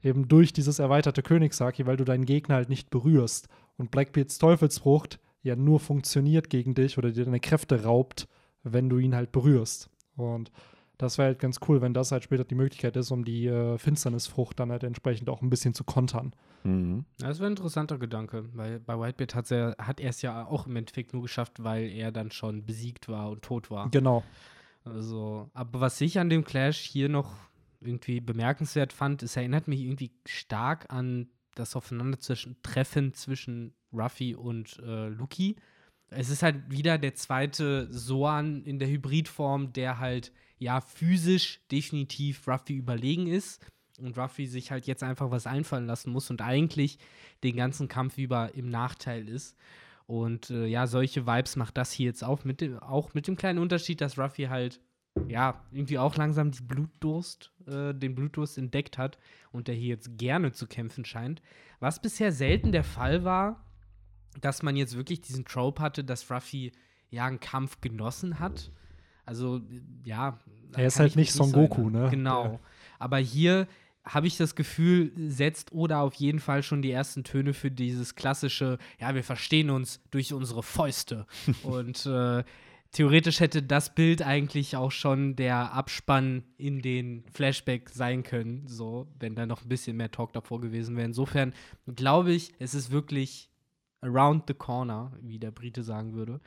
Eben 0.03 0.27
durch 0.27 0.53
dieses 0.53 0.79
erweiterte 0.79 1.23
Königshaki, 1.23 1.87
weil 1.87 1.97
du 1.97 2.03
deinen 2.03 2.25
Gegner 2.25 2.55
halt 2.55 2.69
nicht 2.69 2.89
berührst. 2.89 3.47
Und 3.77 3.89
Blackbeards 3.89 4.37
Teufelsfrucht 4.37 5.19
ja 5.41 5.55
nur 5.55 5.79
funktioniert 5.79 6.49
gegen 6.49 6.75
dich 6.75 6.97
oder 6.97 7.11
dir 7.11 7.25
deine 7.25 7.39
Kräfte 7.39 7.83
raubt, 7.83 8.27
wenn 8.63 8.89
du 8.89 8.99
ihn 8.99 9.15
halt 9.15 9.31
berührst. 9.31 9.89
Und 10.15 10.51
das 10.97 11.17
wäre 11.17 11.27
halt 11.29 11.39
ganz 11.39 11.59
cool, 11.67 11.81
wenn 11.81 11.93
das 11.93 12.11
halt 12.11 12.23
später 12.23 12.43
die 12.43 12.55
Möglichkeit 12.55 12.95
ist, 12.95 13.11
um 13.11 13.25
die 13.25 13.47
äh, 13.47 13.77
Finsternisfrucht 13.77 14.59
dann 14.59 14.71
halt 14.71 14.83
entsprechend 14.83 15.29
auch 15.29 15.41
ein 15.41 15.49
bisschen 15.49 15.73
zu 15.73 15.83
kontern. 15.83 16.33
Mhm. 16.63 17.05
Das 17.19 17.39
wäre 17.39 17.49
ein 17.49 17.53
interessanter 17.53 17.97
Gedanke, 17.97 18.45
weil 18.53 18.79
bei 18.79 18.99
Whitebeard 18.99 19.35
hat 19.35 19.99
er 19.99 20.09
es 20.09 20.21
ja 20.21 20.45
auch 20.45 20.67
im 20.67 20.75
Endeffekt 20.75 21.13
nur 21.13 21.23
geschafft, 21.23 21.63
weil 21.63 21.89
er 21.89 22.11
dann 22.11 22.31
schon 22.31 22.65
besiegt 22.65 23.09
war 23.09 23.31
und 23.31 23.41
tot 23.41 23.71
war. 23.71 23.89
Genau. 23.89 24.23
Also, 24.85 25.49
aber 25.53 25.81
was 25.81 25.99
ich 26.01 26.19
an 26.19 26.29
dem 26.29 26.43
Clash 26.43 26.79
hier 26.79 27.09
noch 27.09 27.31
irgendwie 27.81 28.19
bemerkenswert 28.19 28.93
fand, 28.93 29.23
es 29.23 29.35
erinnert 29.35 29.67
mich 29.67 29.81
irgendwie 29.81 30.11
stark 30.25 30.85
an 30.89 31.27
das 31.55 31.75
Aufeinandertreffen 31.75 33.13
zwischen 33.13 33.73
Ruffy 33.91 34.35
und 34.35 34.79
äh, 34.79 35.09
Luki. 35.09 35.55
Es 36.15 36.29
ist 36.29 36.43
halt 36.43 36.69
wieder 36.69 36.97
der 36.97 37.15
zweite 37.15 37.87
Soan 37.91 38.63
in 38.63 38.79
der 38.79 38.89
Hybridform, 38.89 39.73
der 39.73 39.99
halt 39.99 40.31
ja 40.59 40.81
physisch 40.81 41.59
definitiv 41.71 42.47
Ruffy 42.47 42.73
überlegen 42.73 43.27
ist 43.27 43.65
und 43.99 44.17
Ruffy 44.17 44.47
sich 44.47 44.71
halt 44.71 44.87
jetzt 44.87 45.03
einfach 45.03 45.31
was 45.31 45.47
einfallen 45.47 45.85
lassen 45.85 46.11
muss 46.11 46.29
und 46.29 46.41
eigentlich 46.41 46.99
den 47.43 47.55
ganzen 47.55 47.87
Kampf 47.87 48.17
über 48.17 48.55
im 48.55 48.69
Nachteil 48.69 49.27
ist. 49.27 49.55
Und 50.05 50.49
äh, 50.49 50.65
ja, 50.65 50.87
solche 50.87 51.25
Vibes 51.25 51.55
macht 51.55 51.77
das 51.77 51.91
hier 51.91 52.07
jetzt 52.07 52.23
auch 52.23 52.43
mit, 52.43 52.61
dem, 52.61 52.79
auch 52.79 53.13
mit 53.13 53.27
dem 53.27 53.35
kleinen 53.35 53.59
Unterschied, 53.59 54.01
dass 54.01 54.17
Ruffy 54.17 54.43
halt 54.43 54.81
ja 55.27 55.61
irgendwie 55.71 55.99
auch 55.99 56.15
langsam 56.15 56.51
die 56.51 56.63
Blutdurst, 56.63 57.51
äh, 57.67 57.93
den 57.93 58.15
Blutdurst 58.15 58.57
entdeckt 58.57 58.97
hat 58.97 59.17
und 59.51 59.67
der 59.67 59.75
hier 59.75 59.89
jetzt 59.89 60.17
gerne 60.17 60.51
zu 60.51 60.67
kämpfen 60.67 61.05
scheint. 61.05 61.41
Was 61.79 62.01
bisher 62.01 62.31
selten 62.31 62.71
der 62.71 62.83
Fall 62.83 63.23
war, 63.23 63.63
dass 64.41 64.63
man 64.63 64.75
jetzt 64.75 64.95
wirklich 64.95 65.21
diesen 65.21 65.45
Trope 65.45 65.81
hatte, 65.81 66.03
dass 66.03 66.29
Ruffy 66.29 66.71
ja 67.09 67.25
einen 67.25 67.39
Kampf 67.39 67.81
genossen 67.81 68.39
hat. 68.39 68.71
Also, 69.25 69.61
ja. 70.03 70.39
Er 70.75 70.87
ist 70.87 70.99
halt 70.99 71.15
nicht 71.15 71.31
Son 71.31 71.51
Goku, 71.51 71.89
ne? 71.89 72.09
Genau. 72.09 72.45
Ja. 72.45 72.59
Aber 72.99 73.17
hier 73.17 73.67
habe 74.05 74.27
ich 74.27 74.35
das 74.35 74.55
Gefühl, 74.55 75.11
setzt 75.29 75.71
Oda 75.71 76.01
auf 76.01 76.15
jeden 76.15 76.39
Fall 76.39 76.61
schon 76.61 76.81
die 76.81 76.91
ersten 76.91 77.23
Töne 77.23 77.53
für 77.53 77.71
dieses 77.71 78.15
klassische, 78.15 78.77
ja, 78.99 79.15
wir 79.15 79.23
verstehen 79.23 79.69
uns 79.69 80.01
durch 80.11 80.33
unsere 80.33 80.61
Fäuste. 80.61 81.25
Und 81.63 82.05
äh, 82.05 82.43
theoretisch 82.91 83.39
hätte 83.39 83.63
das 83.63 83.95
Bild 83.95 84.21
eigentlich 84.21 84.75
auch 84.75 84.91
schon 84.91 85.35
der 85.35 85.73
Abspann 85.73 86.43
in 86.57 86.81
den 86.81 87.23
Flashback 87.31 87.89
sein 87.89 88.23
können, 88.23 88.67
so, 88.67 89.07
wenn 89.19 89.35
da 89.35 89.45
noch 89.45 89.63
ein 89.63 89.69
bisschen 89.69 89.95
mehr 89.95 90.11
Talk 90.11 90.33
davor 90.33 90.59
gewesen 90.59 90.97
wäre. 90.97 91.05
Insofern 91.05 91.53
glaube 91.95 92.33
ich, 92.33 92.51
es 92.59 92.73
ist 92.73 92.91
wirklich 92.91 93.49
around 94.03 94.43
the 94.47 94.53
corner, 94.53 95.11
wie 95.21 95.39
der 95.39 95.51
Brite 95.51 95.83
sagen 95.83 96.13
würde 96.13 96.39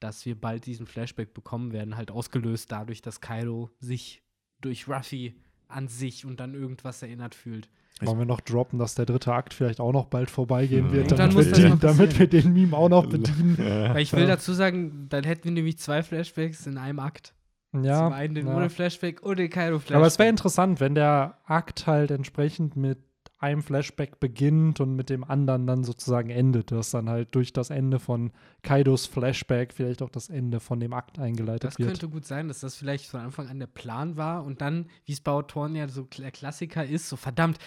dass 0.00 0.26
wir 0.26 0.38
bald 0.38 0.66
diesen 0.66 0.86
Flashback 0.86 1.34
bekommen 1.34 1.72
werden, 1.72 1.96
halt 1.96 2.10
ausgelöst 2.10 2.70
dadurch, 2.70 3.02
dass 3.02 3.20
Kaido 3.20 3.70
sich 3.78 4.22
durch 4.60 4.88
Ruffy 4.88 5.34
an 5.68 5.88
sich 5.88 6.24
und 6.24 6.40
dann 6.40 6.54
irgendwas 6.54 7.02
erinnert 7.02 7.34
fühlt. 7.34 7.68
Wollen 8.02 8.18
wir 8.18 8.26
noch 8.26 8.42
droppen, 8.42 8.78
dass 8.78 8.94
der 8.94 9.06
dritte 9.06 9.32
Akt 9.32 9.54
vielleicht 9.54 9.80
auch 9.80 9.92
noch 9.92 10.06
bald 10.06 10.30
vorbeigehen 10.30 10.92
wird, 10.92 11.18
damit 11.18 11.46
wir, 11.46 11.52
den, 11.52 11.80
damit, 11.80 12.18
wir 12.18 12.26
den, 12.26 12.52
Meme 12.52 12.76
auch 12.76 12.90
noch 12.90 13.06
bedienen. 13.06 13.56
Weil 13.58 14.00
ich 14.00 14.12
will 14.12 14.26
dazu 14.26 14.52
sagen, 14.52 15.06
dann 15.08 15.24
hätten 15.24 15.44
wir 15.44 15.52
nämlich 15.52 15.78
zwei 15.78 16.02
Flashbacks 16.02 16.66
in 16.66 16.76
einem 16.76 16.98
Akt. 16.98 17.32
Ja. 17.72 18.04
Zum 18.04 18.12
einen 18.12 18.34
den 18.34 18.46
ja. 18.46 18.68
Flashback 18.68 19.22
und 19.22 19.38
den 19.38 19.50
Kaido-Flashback. 19.50 19.96
Aber 19.96 20.06
es 20.06 20.18
wäre 20.18 20.28
interessant, 20.28 20.78
wenn 20.78 20.94
der 20.94 21.38
Akt 21.46 21.86
halt 21.86 22.10
entsprechend 22.10 22.76
mit 22.76 22.98
einem 23.38 23.62
Flashback 23.62 24.18
beginnt 24.18 24.80
und 24.80 24.96
mit 24.96 25.10
dem 25.10 25.22
anderen 25.22 25.66
dann 25.66 25.84
sozusagen 25.84 26.30
endet. 26.30 26.72
Das 26.72 26.90
dann 26.90 27.10
halt 27.10 27.34
durch 27.34 27.52
das 27.52 27.68
Ende 27.68 27.98
von 27.98 28.32
Kaidos 28.62 29.06
Flashback 29.06 29.74
vielleicht 29.74 30.00
auch 30.00 30.08
das 30.08 30.30
Ende 30.30 30.58
von 30.58 30.80
dem 30.80 30.94
Akt 30.94 31.18
eingeleitet 31.18 31.64
das 31.64 31.78
wird. 31.78 31.90
Das 31.90 31.98
könnte 32.00 32.12
gut 32.12 32.24
sein, 32.24 32.48
dass 32.48 32.60
das 32.60 32.76
vielleicht 32.76 33.06
von 33.06 33.20
Anfang 33.20 33.48
an 33.48 33.58
der 33.58 33.66
Plan 33.66 34.16
war 34.16 34.44
und 34.44 34.62
dann, 34.62 34.86
wie 35.04 35.12
es 35.12 35.20
bei 35.20 35.32
Autoren 35.32 35.76
ja 35.76 35.86
so 35.86 36.04
der 36.04 36.30
Klassiker 36.30 36.84
ist, 36.86 37.10
so 37.10 37.16
verdammt, 37.16 37.58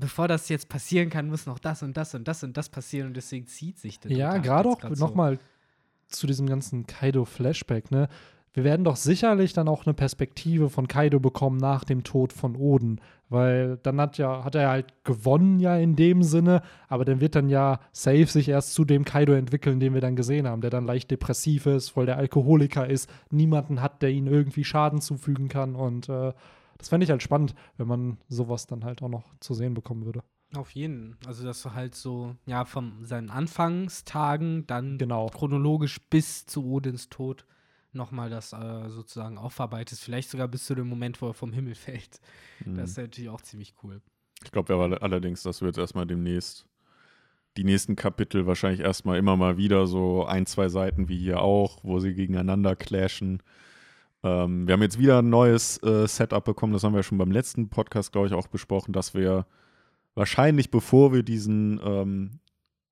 bevor 0.00 0.26
das 0.26 0.48
jetzt 0.48 0.68
passieren 0.68 1.10
kann, 1.10 1.28
muss 1.28 1.46
noch 1.46 1.60
das 1.60 1.84
und 1.84 1.96
das 1.96 2.14
und 2.14 2.26
das 2.26 2.42
und 2.42 2.56
das 2.56 2.68
passieren 2.68 3.08
und 3.08 3.16
deswegen 3.16 3.46
zieht 3.46 3.78
sich 3.78 4.00
das. 4.00 4.10
Ja, 4.10 4.38
gerade 4.38 4.68
auch 4.68 4.82
nochmal 4.82 5.38
so. 6.08 6.16
zu 6.16 6.26
diesem 6.26 6.48
ganzen 6.48 6.86
Kaido-Flashback, 6.88 7.92
ne? 7.92 8.08
Wir 8.54 8.62
werden 8.62 8.84
doch 8.84 8.94
sicherlich 8.94 9.52
dann 9.52 9.68
auch 9.68 9.84
eine 9.84 9.94
Perspektive 9.94 10.70
von 10.70 10.86
Kaido 10.86 11.18
bekommen 11.18 11.56
nach 11.56 11.82
dem 11.82 12.04
Tod 12.04 12.32
von 12.32 12.54
Oden, 12.54 13.00
weil 13.28 13.78
dann 13.82 14.00
hat 14.00 14.16
ja 14.16 14.44
hat 14.44 14.54
er 14.54 14.70
halt 14.70 14.94
gewonnen 15.02 15.58
ja 15.58 15.76
in 15.76 15.96
dem 15.96 16.22
Sinne, 16.22 16.62
aber 16.88 17.04
dann 17.04 17.20
wird 17.20 17.34
dann 17.34 17.48
ja 17.48 17.80
safe 17.90 18.26
sich 18.26 18.48
erst 18.48 18.72
zu 18.72 18.84
dem 18.84 19.04
Kaido 19.04 19.32
entwickeln, 19.32 19.80
den 19.80 19.92
wir 19.92 20.00
dann 20.00 20.14
gesehen 20.14 20.46
haben, 20.46 20.60
der 20.60 20.70
dann 20.70 20.86
leicht 20.86 21.10
depressiv 21.10 21.66
ist, 21.66 21.90
voll 21.90 22.06
der 22.06 22.16
Alkoholiker 22.16 22.88
ist, 22.88 23.10
niemanden 23.30 23.82
hat, 23.82 24.02
der 24.02 24.10
ihn 24.10 24.28
irgendwie 24.28 24.62
Schaden 24.62 25.00
zufügen 25.00 25.48
kann 25.48 25.74
und 25.74 26.08
äh, 26.08 26.32
das 26.78 26.88
fände 26.88 27.04
ich 27.04 27.10
halt 27.10 27.22
spannend, 27.22 27.56
wenn 27.76 27.88
man 27.88 28.18
sowas 28.28 28.66
dann 28.66 28.84
halt 28.84 29.02
auch 29.02 29.08
noch 29.08 29.24
zu 29.40 29.54
sehen 29.54 29.74
bekommen 29.74 30.04
würde. 30.04 30.22
Auf 30.54 30.70
jeden. 30.70 31.16
Also, 31.26 31.44
dass 31.44 31.62
du 31.62 31.72
halt 31.72 31.94
so, 31.94 32.36
ja, 32.46 32.64
von 32.64 33.04
seinen 33.04 33.30
Anfangstagen 33.30 34.66
dann 34.66 34.98
genau. 34.98 35.26
chronologisch 35.26 36.00
bis 36.08 36.46
zu 36.46 36.64
Odins 36.66 37.08
Tod 37.08 37.44
nochmal 37.94 38.30
das 38.30 38.52
äh, 38.52 38.88
sozusagen 38.88 39.38
aufarbeitest. 39.38 40.02
Vielleicht 40.02 40.30
sogar 40.30 40.48
bis 40.48 40.66
zu 40.66 40.74
dem 40.74 40.88
Moment, 40.88 41.20
wo 41.22 41.28
er 41.28 41.34
vom 41.34 41.52
Himmel 41.52 41.74
fällt. 41.74 42.20
Mhm. 42.64 42.76
Das 42.76 42.90
ist 42.90 42.98
natürlich 42.98 43.30
auch 43.30 43.42
ziemlich 43.42 43.74
cool. 43.82 44.00
Ich 44.42 44.50
glaube 44.50 44.74
aber 44.74 45.02
allerdings, 45.02 45.42
dass 45.42 45.60
wir 45.60 45.68
jetzt 45.68 45.78
erstmal 45.78 46.06
demnächst 46.06 46.66
die 47.56 47.64
nächsten 47.64 47.94
Kapitel 47.94 48.46
wahrscheinlich 48.46 48.80
erstmal 48.80 49.16
immer 49.16 49.36
mal 49.36 49.56
wieder 49.56 49.86
so 49.86 50.24
ein, 50.26 50.44
zwei 50.44 50.68
Seiten 50.68 51.08
wie 51.08 51.16
hier 51.18 51.40
auch, 51.40 51.78
wo 51.84 52.00
sie 52.00 52.14
gegeneinander 52.14 52.74
clashen. 52.74 53.42
Ähm, 54.24 54.66
wir 54.66 54.72
haben 54.72 54.82
jetzt 54.82 54.98
wieder 54.98 55.20
ein 55.20 55.30
neues 55.30 55.80
äh, 55.84 56.08
Setup 56.08 56.44
bekommen, 56.44 56.72
das 56.72 56.82
haben 56.82 56.94
wir 56.94 57.04
schon 57.04 57.18
beim 57.18 57.30
letzten 57.30 57.68
Podcast, 57.68 58.10
glaube 58.10 58.26
ich, 58.26 58.32
auch 58.32 58.48
besprochen, 58.48 58.92
dass 58.92 59.14
wir 59.14 59.46
wahrscheinlich, 60.16 60.72
bevor 60.72 61.12
wir 61.12 61.22
diesen 61.22 61.80
ähm, 61.84 62.40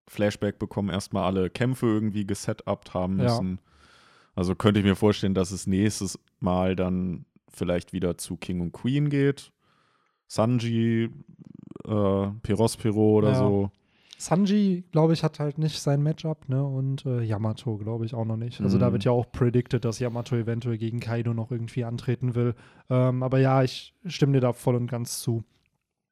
Flashback 0.07 0.61
bekommen, 0.61 0.90
erstmal 0.90 1.24
alle 1.24 1.50
Kämpfe 1.50 1.86
irgendwie 1.86 2.24
gesetupt 2.24 2.94
haben 2.94 3.16
müssen. 3.16 3.59
Ja 3.64 3.71
also 4.34 4.54
könnte 4.54 4.80
ich 4.80 4.86
mir 4.86 4.96
vorstellen, 4.96 5.34
dass 5.34 5.50
es 5.50 5.66
nächstes 5.66 6.18
Mal 6.40 6.76
dann 6.76 7.24
vielleicht 7.48 7.92
wieder 7.92 8.16
zu 8.16 8.36
King 8.36 8.60
und 8.60 8.72
Queen 8.72 9.10
geht. 9.10 9.52
Sanji, 10.26 11.10
äh, 11.84 12.26
Perospero 12.42 13.18
oder 13.18 13.32
ja. 13.32 13.34
so. 13.34 13.70
Sanji, 14.16 14.84
glaube 14.92 15.12
ich, 15.12 15.24
hat 15.24 15.40
halt 15.40 15.58
nicht 15.58 15.80
sein 15.80 16.02
Matchup, 16.02 16.48
ne? 16.48 16.64
Und 16.64 17.04
äh, 17.04 17.22
Yamato, 17.22 17.76
glaube 17.76 18.06
ich, 18.06 18.14
auch 18.14 18.24
noch 18.24 18.36
nicht. 18.36 18.60
Also 18.60 18.76
mhm. 18.76 18.80
da 18.80 18.92
wird 18.92 19.04
ja 19.04 19.10
auch 19.10 19.30
predicted, 19.30 19.84
dass 19.84 19.98
Yamato 19.98 20.36
eventuell 20.36 20.78
gegen 20.78 21.00
Kaido 21.00 21.34
noch 21.34 21.50
irgendwie 21.50 21.84
antreten 21.84 22.34
will. 22.34 22.54
Ähm, 22.88 23.22
aber 23.22 23.40
ja, 23.40 23.62
ich 23.62 23.94
stimme 24.06 24.34
dir 24.34 24.40
da 24.40 24.52
voll 24.52 24.76
und 24.76 24.86
ganz 24.86 25.20
zu. 25.20 25.42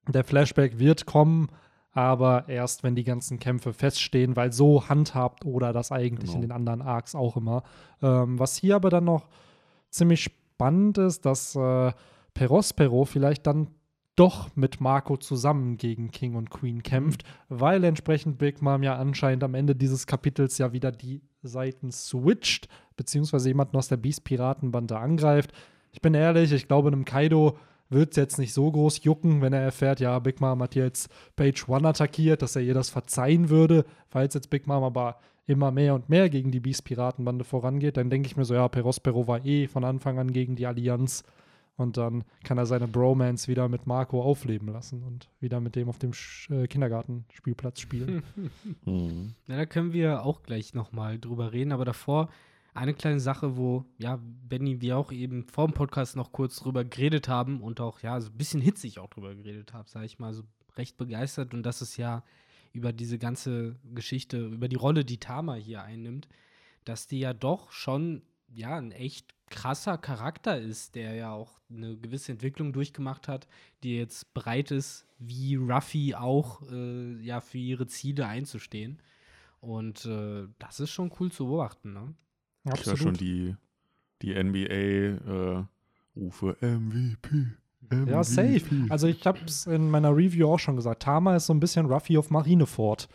Der 0.09 0.25
Flashback 0.25 0.79
wird 0.79 1.07
kommen, 1.07 1.49
aber 1.93 2.49
erst 2.49 2.83
wenn 2.83 2.95
die 2.95 3.05
ganzen 3.05 3.39
Kämpfe 3.39 3.73
feststehen, 3.73 4.37
weil 4.37 4.53
so 4.53 4.89
handhabt 4.89 5.45
oder 5.45 5.73
das 5.73 5.91
eigentlich 5.91 6.31
genau. 6.31 6.37
in 6.37 6.41
den 6.43 6.53
anderen 6.53 6.83
Arcs 6.83 7.15
auch 7.15 7.37
immer. 7.37 7.63
Ähm, 8.03 8.39
was 8.39 8.57
hier 8.57 8.77
aber 8.77 8.91
dann 8.91 9.05
noch 9.05 9.29
ziemlich 9.91 10.23
spannend 10.23 10.99
ist, 10.99 11.27
dass 11.27 11.57
äh, 11.57 11.93
Perospero 12.35 13.05
vielleicht 13.05 13.47
dann 13.47 13.69
doch 14.17 14.55
mit 14.55 14.81
Marco 14.81 15.17
zusammen 15.17 15.79
gegen 15.79 16.11
King 16.11 16.35
und 16.35 16.51
Queen 16.51 16.83
kämpft, 16.83 17.25
mhm. 17.25 17.61
weil 17.61 17.85
entsprechend 17.85 18.39
Big 18.39 18.61
Mom 18.63 18.83
ja 18.83 18.97
anscheinend 18.97 19.43
am 19.43 19.55
Ende 19.55 19.75
dieses 19.75 20.07
Kapitels 20.07 20.59
ja 20.59 20.73
wieder 20.73 20.93
die 20.93 21.23
Seiten 21.43 21.91
switcht, 21.91 22.69
beziehungsweise 22.97 23.49
jemanden 23.49 23.77
aus 23.77 23.89
der 23.89 23.97
Beast-Piratenbande 23.97 24.99
angreift. 24.99 25.53
Ich 25.93 26.03
bin 26.03 26.15
ehrlich, 26.15 26.53
ich 26.53 26.69
glaube, 26.69 26.89
einem 26.89 27.05
Kaido 27.05 27.57
wird 27.91 28.11
es 28.11 28.17
jetzt 28.17 28.39
nicht 28.39 28.55
so 28.55 28.71
groß 28.71 29.05
jucken, 29.05 29.43
wenn 29.43 29.53
er 29.53 29.61
erfährt, 29.61 30.01
ja, 30.01 30.19
Big 30.19 30.41
Mom 30.41 30.63
hat 30.63 30.75
jetzt 30.75 31.11
Page 31.37 31.69
One 31.69 31.89
attackiert, 31.89 32.43
dass 32.43 32.57
er 32.57 32.63
ihr 32.63 32.75
das 32.75 32.89
verzeihen 32.89 33.51
würde. 33.51 33.85
Falls 34.09 34.35
jetzt 34.35 34.51
Big 34.51 34.67
Mom 34.67 34.85
aber 34.85 35.19
immer 35.47 35.71
mehr 35.73 35.95
und 35.95 36.09
mehr 36.09 36.31
gegen 36.31 36.53
die 36.53 36.61
Beast-Piratenbande 36.61 37.45
vorangeht, 37.45 37.97
dann 37.97 38.09
denke 38.09 38.27
ich 38.27 38.37
mir 38.37 38.45
so, 38.45 38.55
ja, 38.55 38.69
Perospero 38.69 39.27
war 39.27 39.45
eh 39.45 39.67
von 39.67 39.85
Anfang 39.85 40.19
an 40.19 40.33
gegen 40.33 40.57
die 40.57 40.67
Allianz. 40.67 41.25
Und 41.77 41.97
dann 41.97 42.25
kann 42.45 42.59
er 42.59 42.67
seine 42.67 42.87
Bromance 42.87 43.49
wieder 43.49 43.67
mit 43.69 43.87
Marco 43.87 44.23
aufleben 44.23 44.69
lassen 44.69 45.03
und 45.03 45.31
wieder 45.41 45.61
mit 45.61 45.77
dem 45.77 45.89
auf 45.89 45.99
dem 45.99 46.11
äh, 46.51 46.67
Kindergartenspielplatz 46.67 47.81
spielen. 47.81 48.23
mhm. 48.85 49.35
Ja, 49.47 49.57
da 49.57 49.67
können 49.67 49.95
wir 49.95 50.25
auch 50.25 50.43
gleich 50.43 50.75
nochmal 50.75 51.19
drüber 51.19 51.53
reden, 51.53 51.73
aber 51.73 51.87
davor 51.87 52.29
eine 52.75 52.95
kleine 52.95 53.21
Sache, 53.21 53.57
wo, 53.57 53.85
ja, 53.99 54.19
Benny, 54.23 54.81
wir 54.81 54.97
auch 54.97 55.13
eben 55.13 55.45
vor 55.45 55.67
dem 55.67 55.75
Podcast 55.75 56.17
noch 56.17 56.33
kurz 56.33 56.57
drüber 56.57 56.85
geredet 56.85 57.29
haben 57.29 57.63
und 57.63 57.81
auch, 57.81 58.01
ja, 58.01 58.21
so 58.21 58.31
ein 58.31 58.37
bisschen 58.37 58.61
hitzig 58.61 58.99
auch 58.99 59.09
drüber 59.09 59.35
geredet 59.35 59.73
haben, 59.73 59.89
sage 59.89 60.07
ich 60.07 60.19
mal, 60.19 60.33
so 60.33 60.45
recht 60.77 60.97
begeistert. 60.97 61.55
Und 61.55 61.65
das 61.65 61.83
ist 61.83 61.97
ja 61.97 62.23
über 62.73 62.93
diese 62.93 63.19
ganze 63.19 63.77
Geschichte, 63.95 64.47
über 64.47 64.69
die 64.69 64.77
Rolle, 64.77 65.05
die 65.05 65.19
Tama 65.19 65.55
hier 65.55 65.83
einnimmt, 65.83 66.29
dass 66.85 67.07
die 67.07 67.21
ja 67.21 67.35
doch 67.35 67.73
schon, 67.73 68.23
ja, 68.53 68.77
ein 68.77 68.93
echt 68.93 69.35
krasser 69.51 69.99
Charakter 69.99 70.59
ist, 70.59 70.95
der 70.95 71.15
ja 71.15 71.33
auch 71.33 71.61
eine 71.69 71.97
gewisse 71.97 72.33
Entwicklung 72.33 72.73
durchgemacht 72.73 73.27
hat, 73.27 73.49
die 73.83 73.97
jetzt 73.97 74.33
bereit 74.33 74.71
ist, 74.71 75.07
wie 75.19 75.57
Ruffy 75.57 76.15
auch, 76.15 76.63
äh, 76.71 77.21
ja, 77.21 77.41
für 77.41 77.59
ihre 77.59 77.87
Ziele 77.89 78.27
einzustehen. 78.27 79.03
Und 79.61 80.07
äh, 80.07 80.47
das 80.59 80.81
ist 80.81 80.91
schon 80.91 81.13
cool 81.19 81.31
zu 81.31 81.47
beobachten, 81.47 81.93
ne? 81.93 82.15
Absolut. 82.65 82.81
Ich 82.81 82.87
höre 82.87 82.97
schon 82.97 83.15
die, 83.15 83.57
die 84.23 84.35
NBA-Rufe 84.43 85.67
äh, 86.61 86.67
MVP. 86.67 87.47
MVP. 87.91 88.11
Ja, 88.11 88.23
safe. 88.23 88.63
Also 88.89 89.09
ich 89.09 89.27
habe 89.27 89.41
es 89.47 89.67
in 89.67 89.91
meiner 89.91 90.17
Review 90.17 90.49
auch 90.49 90.59
schon 90.59 90.77
gesagt. 90.77 91.03
Tama 91.03 91.37
ist 91.37 91.47
so 91.47 91.55
ein 91.55 91.61
bisschen 91.61 91.87
Ruffy 91.87 92.19
auf 92.19 92.31
Marineford. 92.31 93.09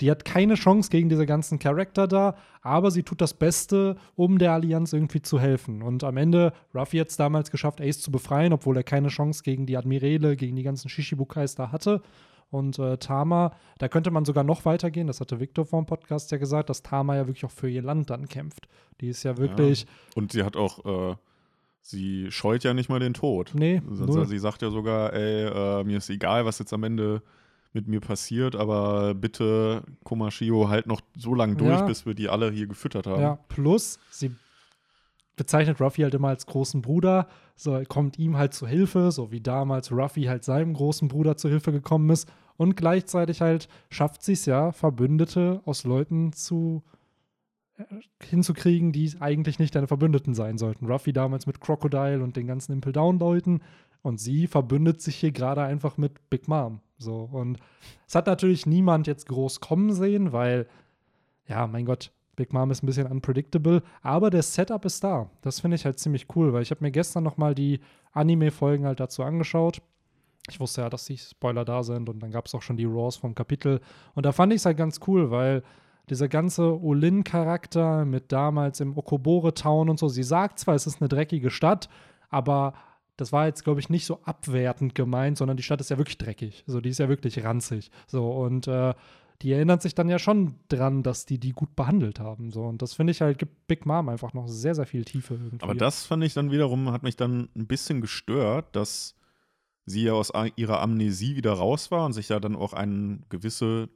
Die 0.00 0.10
hat 0.10 0.24
keine 0.24 0.54
Chance 0.54 0.90
gegen 0.90 1.08
diese 1.08 1.26
ganzen 1.26 1.58
Charakter 1.58 2.06
da, 2.06 2.36
aber 2.62 2.92
sie 2.92 3.02
tut 3.02 3.20
das 3.20 3.34
Beste, 3.34 3.96
um 4.14 4.38
der 4.38 4.52
Allianz 4.52 4.92
irgendwie 4.92 5.22
zu 5.22 5.40
helfen. 5.40 5.82
Und 5.82 6.04
am 6.04 6.16
Ende, 6.16 6.52
Ruffy 6.72 6.98
hat 6.98 7.08
es 7.08 7.16
damals 7.16 7.50
geschafft, 7.50 7.80
Ace 7.80 8.00
zu 8.00 8.12
befreien, 8.12 8.52
obwohl 8.52 8.76
er 8.76 8.84
keine 8.84 9.08
Chance 9.08 9.42
gegen 9.42 9.66
die 9.66 9.76
Admirale, 9.76 10.36
gegen 10.36 10.54
die 10.54 10.62
ganzen 10.62 10.88
Shishibukais 10.88 11.56
da 11.56 11.72
hatte. 11.72 12.00
Und 12.50 12.78
äh, 12.78 12.96
Tama, 12.96 13.52
da 13.78 13.88
könnte 13.88 14.10
man 14.10 14.24
sogar 14.24 14.44
noch 14.44 14.64
weitergehen, 14.64 15.06
das 15.06 15.20
hatte 15.20 15.38
Victor 15.38 15.66
vom 15.66 15.84
Podcast 15.84 16.30
ja 16.30 16.38
gesagt, 16.38 16.70
dass 16.70 16.82
Tama 16.82 17.16
ja 17.16 17.26
wirklich 17.26 17.44
auch 17.44 17.50
für 17.50 17.68
ihr 17.68 17.82
Land 17.82 18.10
dann 18.10 18.28
kämpft. 18.28 18.68
Die 19.00 19.08
ist 19.08 19.22
ja 19.22 19.36
wirklich. 19.36 19.82
Ja. 19.82 19.88
Und 20.16 20.32
sie 20.32 20.42
hat 20.42 20.56
auch, 20.56 21.12
äh, 21.12 21.16
sie 21.82 22.30
scheut 22.30 22.64
ja 22.64 22.72
nicht 22.72 22.88
mal 22.88 23.00
den 23.00 23.14
Tod. 23.14 23.52
Nee. 23.54 23.82
Also, 23.88 24.24
sie 24.24 24.38
sagt 24.38 24.62
ja 24.62 24.70
sogar, 24.70 25.12
ey, 25.12 25.44
äh, 25.44 25.84
mir 25.84 25.98
ist 25.98 26.08
egal, 26.08 26.46
was 26.46 26.58
jetzt 26.58 26.72
am 26.72 26.84
Ende 26.84 27.22
mit 27.74 27.86
mir 27.86 28.00
passiert, 28.00 28.56
aber 28.56 29.14
bitte, 29.14 29.82
Komashio, 30.02 30.70
halt 30.70 30.86
noch 30.86 31.02
so 31.16 31.34
lange 31.34 31.54
durch, 31.56 31.78
ja. 31.78 31.86
bis 31.86 32.06
wir 32.06 32.14
die 32.14 32.30
alle 32.30 32.50
hier 32.50 32.66
gefüttert 32.66 33.06
haben. 33.06 33.20
Ja, 33.20 33.38
plus, 33.48 33.98
sie 34.10 34.30
bezeichnet 35.38 35.80
Ruffy 35.80 36.02
halt 36.02 36.14
immer 36.14 36.28
als 36.28 36.44
großen 36.46 36.82
Bruder, 36.82 37.28
so 37.56 37.80
kommt 37.88 38.18
ihm 38.18 38.36
halt 38.36 38.52
zu 38.52 38.66
Hilfe, 38.66 39.10
so 39.10 39.30
wie 39.30 39.40
damals 39.40 39.90
Ruffy 39.90 40.24
halt 40.24 40.44
seinem 40.44 40.74
großen 40.74 41.08
Bruder 41.08 41.36
zu 41.36 41.48
Hilfe 41.48 41.72
gekommen 41.72 42.10
ist. 42.10 42.30
Und 42.56 42.76
gleichzeitig 42.76 43.40
halt 43.40 43.68
schafft 43.88 44.22
sie 44.22 44.32
es 44.32 44.44
ja, 44.44 44.72
Verbündete 44.72 45.62
aus 45.64 45.84
Leuten 45.84 46.32
zu 46.32 46.82
äh, 47.76 47.84
hinzukriegen, 48.22 48.92
die 48.92 49.12
eigentlich 49.20 49.58
nicht 49.58 49.74
deine 49.74 49.86
Verbündeten 49.86 50.34
sein 50.34 50.58
sollten. 50.58 50.86
Ruffy 50.86 51.12
damals 51.12 51.46
mit 51.46 51.60
Crocodile 51.60 52.22
und 52.22 52.36
den 52.36 52.46
ganzen 52.46 52.72
Impel 52.72 52.92
Down 52.92 53.18
Leuten 53.18 53.60
und 54.02 54.20
sie 54.20 54.46
verbündet 54.46 55.00
sich 55.00 55.16
hier 55.16 55.32
gerade 55.32 55.62
einfach 55.62 55.96
mit 55.96 56.30
Big 56.30 56.48
Mom. 56.48 56.80
So 56.98 57.28
und 57.30 57.58
es 58.06 58.14
hat 58.14 58.26
natürlich 58.26 58.66
niemand 58.66 59.06
jetzt 59.06 59.28
groß 59.28 59.60
kommen 59.60 59.92
sehen, 59.92 60.32
weil 60.32 60.66
ja, 61.46 61.66
mein 61.66 61.86
Gott, 61.86 62.12
Big 62.38 62.52
Mom 62.52 62.70
ist 62.70 62.84
ein 62.84 62.86
bisschen 62.86 63.08
unpredictable, 63.08 63.82
aber 64.00 64.30
der 64.30 64.42
Setup 64.42 64.84
ist 64.84 65.02
da. 65.02 65.28
Das 65.42 65.58
finde 65.58 65.74
ich 65.74 65.84
halt 65.84 65.98
ziemlich 65.98 66.26
cool, 66.36 66.52
weil 66.52 66.62
ich 66.62 66.70
habe 66.70 66.84
mir 66.84 66.92
gestern 66.92 67.24
noch 67.24 67.36
mal 67.36 67.52
die 67.52 67.80
Anime-Folgen 68.12 68.86
halt 68.86 69.00
dazu 69.00 69.24
angeschaut. 69.24 69.82
Ich 70.48 70.60
wusste 70.60 70.82
ja, 70.82 70.88
dass 70.88 71.04
die 71.04 71.18
Spoiler 71.18 71.64
da 71.64 71.82
sind 71.82 72.08
und 72.08 72.20
dann 72.20 72.30
gab 72.30 72.46
es 72.46 72.54
auch 72.54 72.62
schon 72.62 72.76
die 72.76 72.84
Raws 72.84 73.16
vom 73.16 73.34
Kapitel. 73.34 73.80
Und 74.14 74.24
da 74.24 74.30
fand 74.30 74.52
ich 74.52 74.58
es 74.58 74.66
halt 74.66 74.76
ganz 74.76 75.00
cool, 75.08 75.32
weil 75.32 75.64
dieser 76.08 76.28
ganze 76.28 76.80
Olin-Charakter 76.80 78.04
mit 78.04 78.30
damals 78.30 78.78
im 78.80 78.96
Okobore-Town 78.96 79.90
und 79.90 79.98
so, 79.98 80.08
sie 80.08 80.22
sagt 80.22 80.60
zwar, 80.60 80.76
es 80.76 80.86
ist 80.86 81.02
eine 81.02 81.08
dreckige 81.08 81.50
Stadt, 81.50 81.88
aber 82.30 82.72
das 83.16 83.32
war 83.32 83.46
jetzt, 83.46 83.64
glaube 83.64 83.80
ich, 83.80 83.90
nicht 83.90 84.06
so 84.06 84.20
abwertend 84.22 84.94
gemeint, 84.94 85.38
sondern 85.38 85.56
die 85.56 85.64
Stadt 85.64 85.80
ist 85.80 85.90
ja 85.90 85.98
wirklich 85.98 86.18
dreckig. 86.18 86.62
So, 86.68 86.80
die 86.80 86.90
ist 86.90 86.98
ja 86.98 87.08
wirklich 87.08 87.44
ranzig. 87.44 87.90
So, 88.06 88.30
und 88.30 88.68
äh, 88.68 88.94
die 89.42 89.52
erinnert 89.52 89.82
sich 89.82 89.94
dann 89.94 90.08
ja 90.08 90.18
schon 90.18 90.56
dran, 90.68 91.02
dass 91.02 91.24
die 91.24 91.38
die 91.38 91.52
gut 91.52 91.76
behandelt 91.76 92.18
haben. 92.18 92.50
So. 92.50 92.64
Und 92.64 92.82
das 92.82 92.94
finde 92.94 93.12
ich 93.12 93.20
halt, 93.20 93.38
gibt 93.38 93.68
Big 93.68 93.86
Mom 93.86 94.08
einfach 94.08 94.32
noch 94.32 94.48
sehr, 94.48 94.74
sehr 94.74 94.86
viel 94.86 95.04
Tiefe 95.04 95.34
irgendwie. 95.34 95.62
Aber 95.62 95.74
das 95.74 96.04
fand 96.04 96.24
ich 96.24 96.34
dann 96.34 96.50
wiederum, 96.50 96.90
hat 96.90 97.04
mich 97.04 97.16
dann 97.16 97.48
ein 97.56 97.66
bisschen 97.66 98.00
gestört, 98.00 98.74
dass 98.74 99.14
sie 99.86 100.04
ja 100.04 100.12
aus 100.12 100.32
ihrer 100.56 100.80
Amnesie 100.80 101.36
wieder 101.36 101.52
raus 101.52 101.90
war 101.90 102.04
und 102.04 102.12
sich 102.12 102.28
ja 102.28 102.40
dann 102.40 102.56
auch 102.56 102.72
an 102.72 103.24
gewisse 103.28 103.88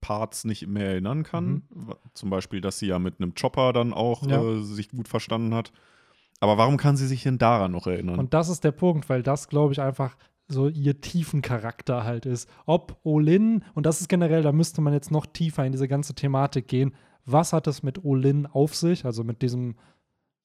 Parts 0.00 0.44
nicht 0.44 0.66
mehr 0.66 0.86
erinnern 0.86 1.24
kann. 1.24 1.62
Mhm. 1.70 1.94
Zum 2.14 2.30
Beispiel, 2.30 2.60
dass 2.60 2.78
sie 2.78 2.86
ja 2.86 2.98
mit 2.98 3.20
einem 3.20 3.34
Chopper 3.34 3.72
dann 3.72 3.92
auch 3.92 4.26
ja. 4.26 4.42
äh, 4.42 4.62
sich 4.62 4.88
gut 4.90 5.08
verstanden 5.08 5.54
hat. 5.54 5.72
Aber 6.38 6.56
warum 6.56 6.78
kann 6.78 6.96
sie 6.96 7.06
sich 7.06 7.22
denn 7.22 7.38
daran 7.38 7.72
noch 7.72 7.86
erinnern? 7.86 8.18
Und 8.18 8.32
das 8.32 8.48
ist 8.48 8.64
der 8.64 8.72
Punkt, 8.72 9.08
weil 9.10 9.22
das, 9.22 9.48
glaube 9.48 9.74
ich, 9.74 9.80
einfach 9.80 10.16
so 10.50 10.68
ihr 10.68 11.00
tiefen 11.00 11.42
Charakter 11.42 12.04
halt 12.04 12.26
ist. 12.26 12.48
Ob 12.66 12.98
Olin, 13.04 13.64
und 13.74 13.86
das 13.86 14.00
ist 14.00 14.08
generell, 14.08 14.42
da 14.42 14.52
müsste 14.52 14.80
man 14.80 14.92
jetzt 14.92 15.10
noch 15.10 15.26
tiefer 15.26 15.64
in 15.64 15.72
diese 15.72 15.88
ganze 15.88 16.14
Thematik 16.14 16.68
gehen. 16.68 16.94
Was 17.24 17.52
hat 17.52 17.66
es 17.66 17.82
mit 17.82 18.04
Olin 18.04 18.46
auf 18.46 18.74
sich, 18.74 19.04
also 19.04 19.24
mit 19.24 19.42
diesem, 19.42 19.76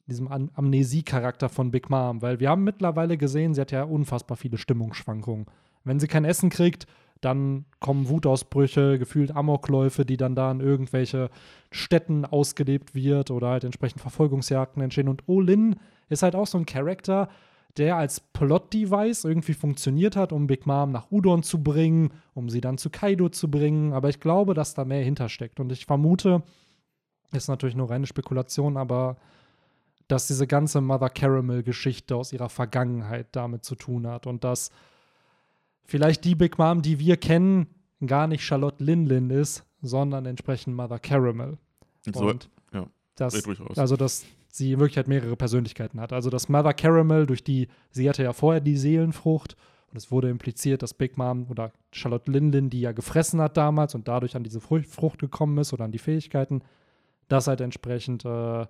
diesem 0.08 0.28
Am 0.28 0.52
Amnesie-Charakter 0.54 1.50
von 1.50 1.72
Big 1.72 1.90
Mom? 1.90 2.22
Weil 2.22 2.40
wir 2.40 2.50
haben 2.50 2.64
mittlerweile 2.64 3.18
gesehen, 3.18 3.54
sie 3.54 3.62
hat 3.62 3.72
ja 3.72 3.84
unfassbar 3.84 4.38
viele 4.38 4.58
Stimmungsschwankungen. 4.58 5.48
Wenn 5.84 6.00
sie 6.00 6.08
kein 6.08 6.26
Essen 6.26 6.50
kriegt, 6.50 6.88
dann 7.22 7.66
kommen 7.80 8.10
Wutausbrüche, 8.10 9.00
gefühlt 9.00 9.36
Amokläufe, 9.36 10.06
die 10.06 10.18
dann 10.18 10.36
da 10.36 10.52
in 10.52 10.60
irgendwelche 10.60 11.30
Städten 11.72 12.26
ausgelebt 12.26 12.94
wird 12.94 13.32
oder 13.32 13.50
halt 13.50 13.64
entsprechend 13.64 14.02
Verfolgungsjagden 14.02 14.84
entstehen. 14.84 15.08
Und 15.08 15.28
Olin 15.28 15.78
ist 16.10 16.24
halt 16.24 16.36
auch 16.36 16.48
so 16.48 16.58
ein 16.58 16.66
Charakter, 16.66 17.30
der 17.78 17.98
als 17.98 18.20
Plot-Device 18.20 19.26
irgendwie 19.26 19.54
funktioniert 19.54 20.16
hat, 20.16 20.32
um 20.32 20.48
Big 20.48 20.66
Mom 20.66 20.92
nach 20.92 21.12
Udon 21.12 21.44
zu 21.44 21.62
bringen, 21.62 22.12
um 22.34 22.50
sie 22.50 22.62
dann 22.62 22.78
zu 22.78 22.90
Kaido 22.90 23.30
zu 23.30 23.52
bringen. 23.52 23.94
Aber 23.94 24.10
ich 24.10 24.20
glaube, 24.20 24.54
dass 24.54 24.74
da 24.74 24.86
mehr 24.86 25.04
hintersteckt. 25.04 25.60
Und 25.60 25.72
ich 25.72 25.86
vermute, 25.86 26.44
ist 27.34 27.50
natürlich 27.50 27.76
nur 27.76 27.90
reine 27.90 28.08
Spekulation, 28.08 28.78
aber 28.78 29.18
dass 30.08 30.28
diese 30.28 30.48
ganze 30.48 30.82
Mother 30.82 31.10
Caramel-Geschichte 31.10 32.16
aus 32.16 32.32
ihrer 32.32 32.50
Vergangenheit 32.50 33.28
damit 33.32 33.66
zu 33.66 33.76
tun 33.76 34.08
hat 34.08 34.28
und 34.28 34.44
dass 34.44 34.70
vielleicht 35.84 36.24
die 36.26 36.36
Big 36.36 36.58
Mom, 36.58 36.82
die 36.82 37.00
wir 37.00 37.18
kennen, 37.18 37.68
gar 38.06 38.28
nicht 38.28 38.44
Charlotte 38.44 38.84
Linlin 38.84 39.30
ist, 39.30 39.66
sondern 39.82 40.26
entsprechend 40.26 40.76
Mother 40.76 41.00
Caramel. 41.00 41.58
So, 42.14 42.28
und 42.28 42.50
ja, 42.72 42.86
das, 43.16 43.34
also 43.76 43.96
dass 43.96 44.26
sie 44.56 44.72
in 44.72 44.80
Wirklichkeit 44.80 45.08
mehrere 45.08 45.36
Persönlichkeiten 45.36 46.00
hat. 46.00 46.14
Also 46.14 46.30
dass 46.30 46.50
Mother 46.50 46.74
Caramel 46.74 47.26
durch 47.26 47.44
die, 47.44 47.68
sie 47.92 48.10
hatte 48.10 48.24
ja 48.24 48.34
vorher 48.34 48.62
die 48.62 48.78
Seelenfrucht 48.78 49.56
und 49.92 49.98
es 49.98 50.12
wurde 50.12 50.30
impliziert, 50.30 50.82
dass 50.82 50.94
Big 50.94 51.18
Mom 51.18 51.48
oder 51.50 51.72
Charlotte 51.92 52.32
Linlin 52.32 52.70
die 52.70 52.82
ja 52.82 52.92
gefressen 52.92 53.42
hat 53.42 53.58
damals 53.58 53.96
und 53.96 54.08
dadurch 54.08 54.36
an 54.36 54.44
diese 54.44 54.62
Frucht 54.62 55.20
gekommen 55.20 55.58
ist 55.58 55.74
oder 55.74 55.86
an 55.86 55.92
die 55.92 56.00
Fähigkeiten, 56.00 56.62
dass 57.28 57.48
halt 57.48 57.62
entsprechend, 57.62 58.24
äh, 58.26 58.66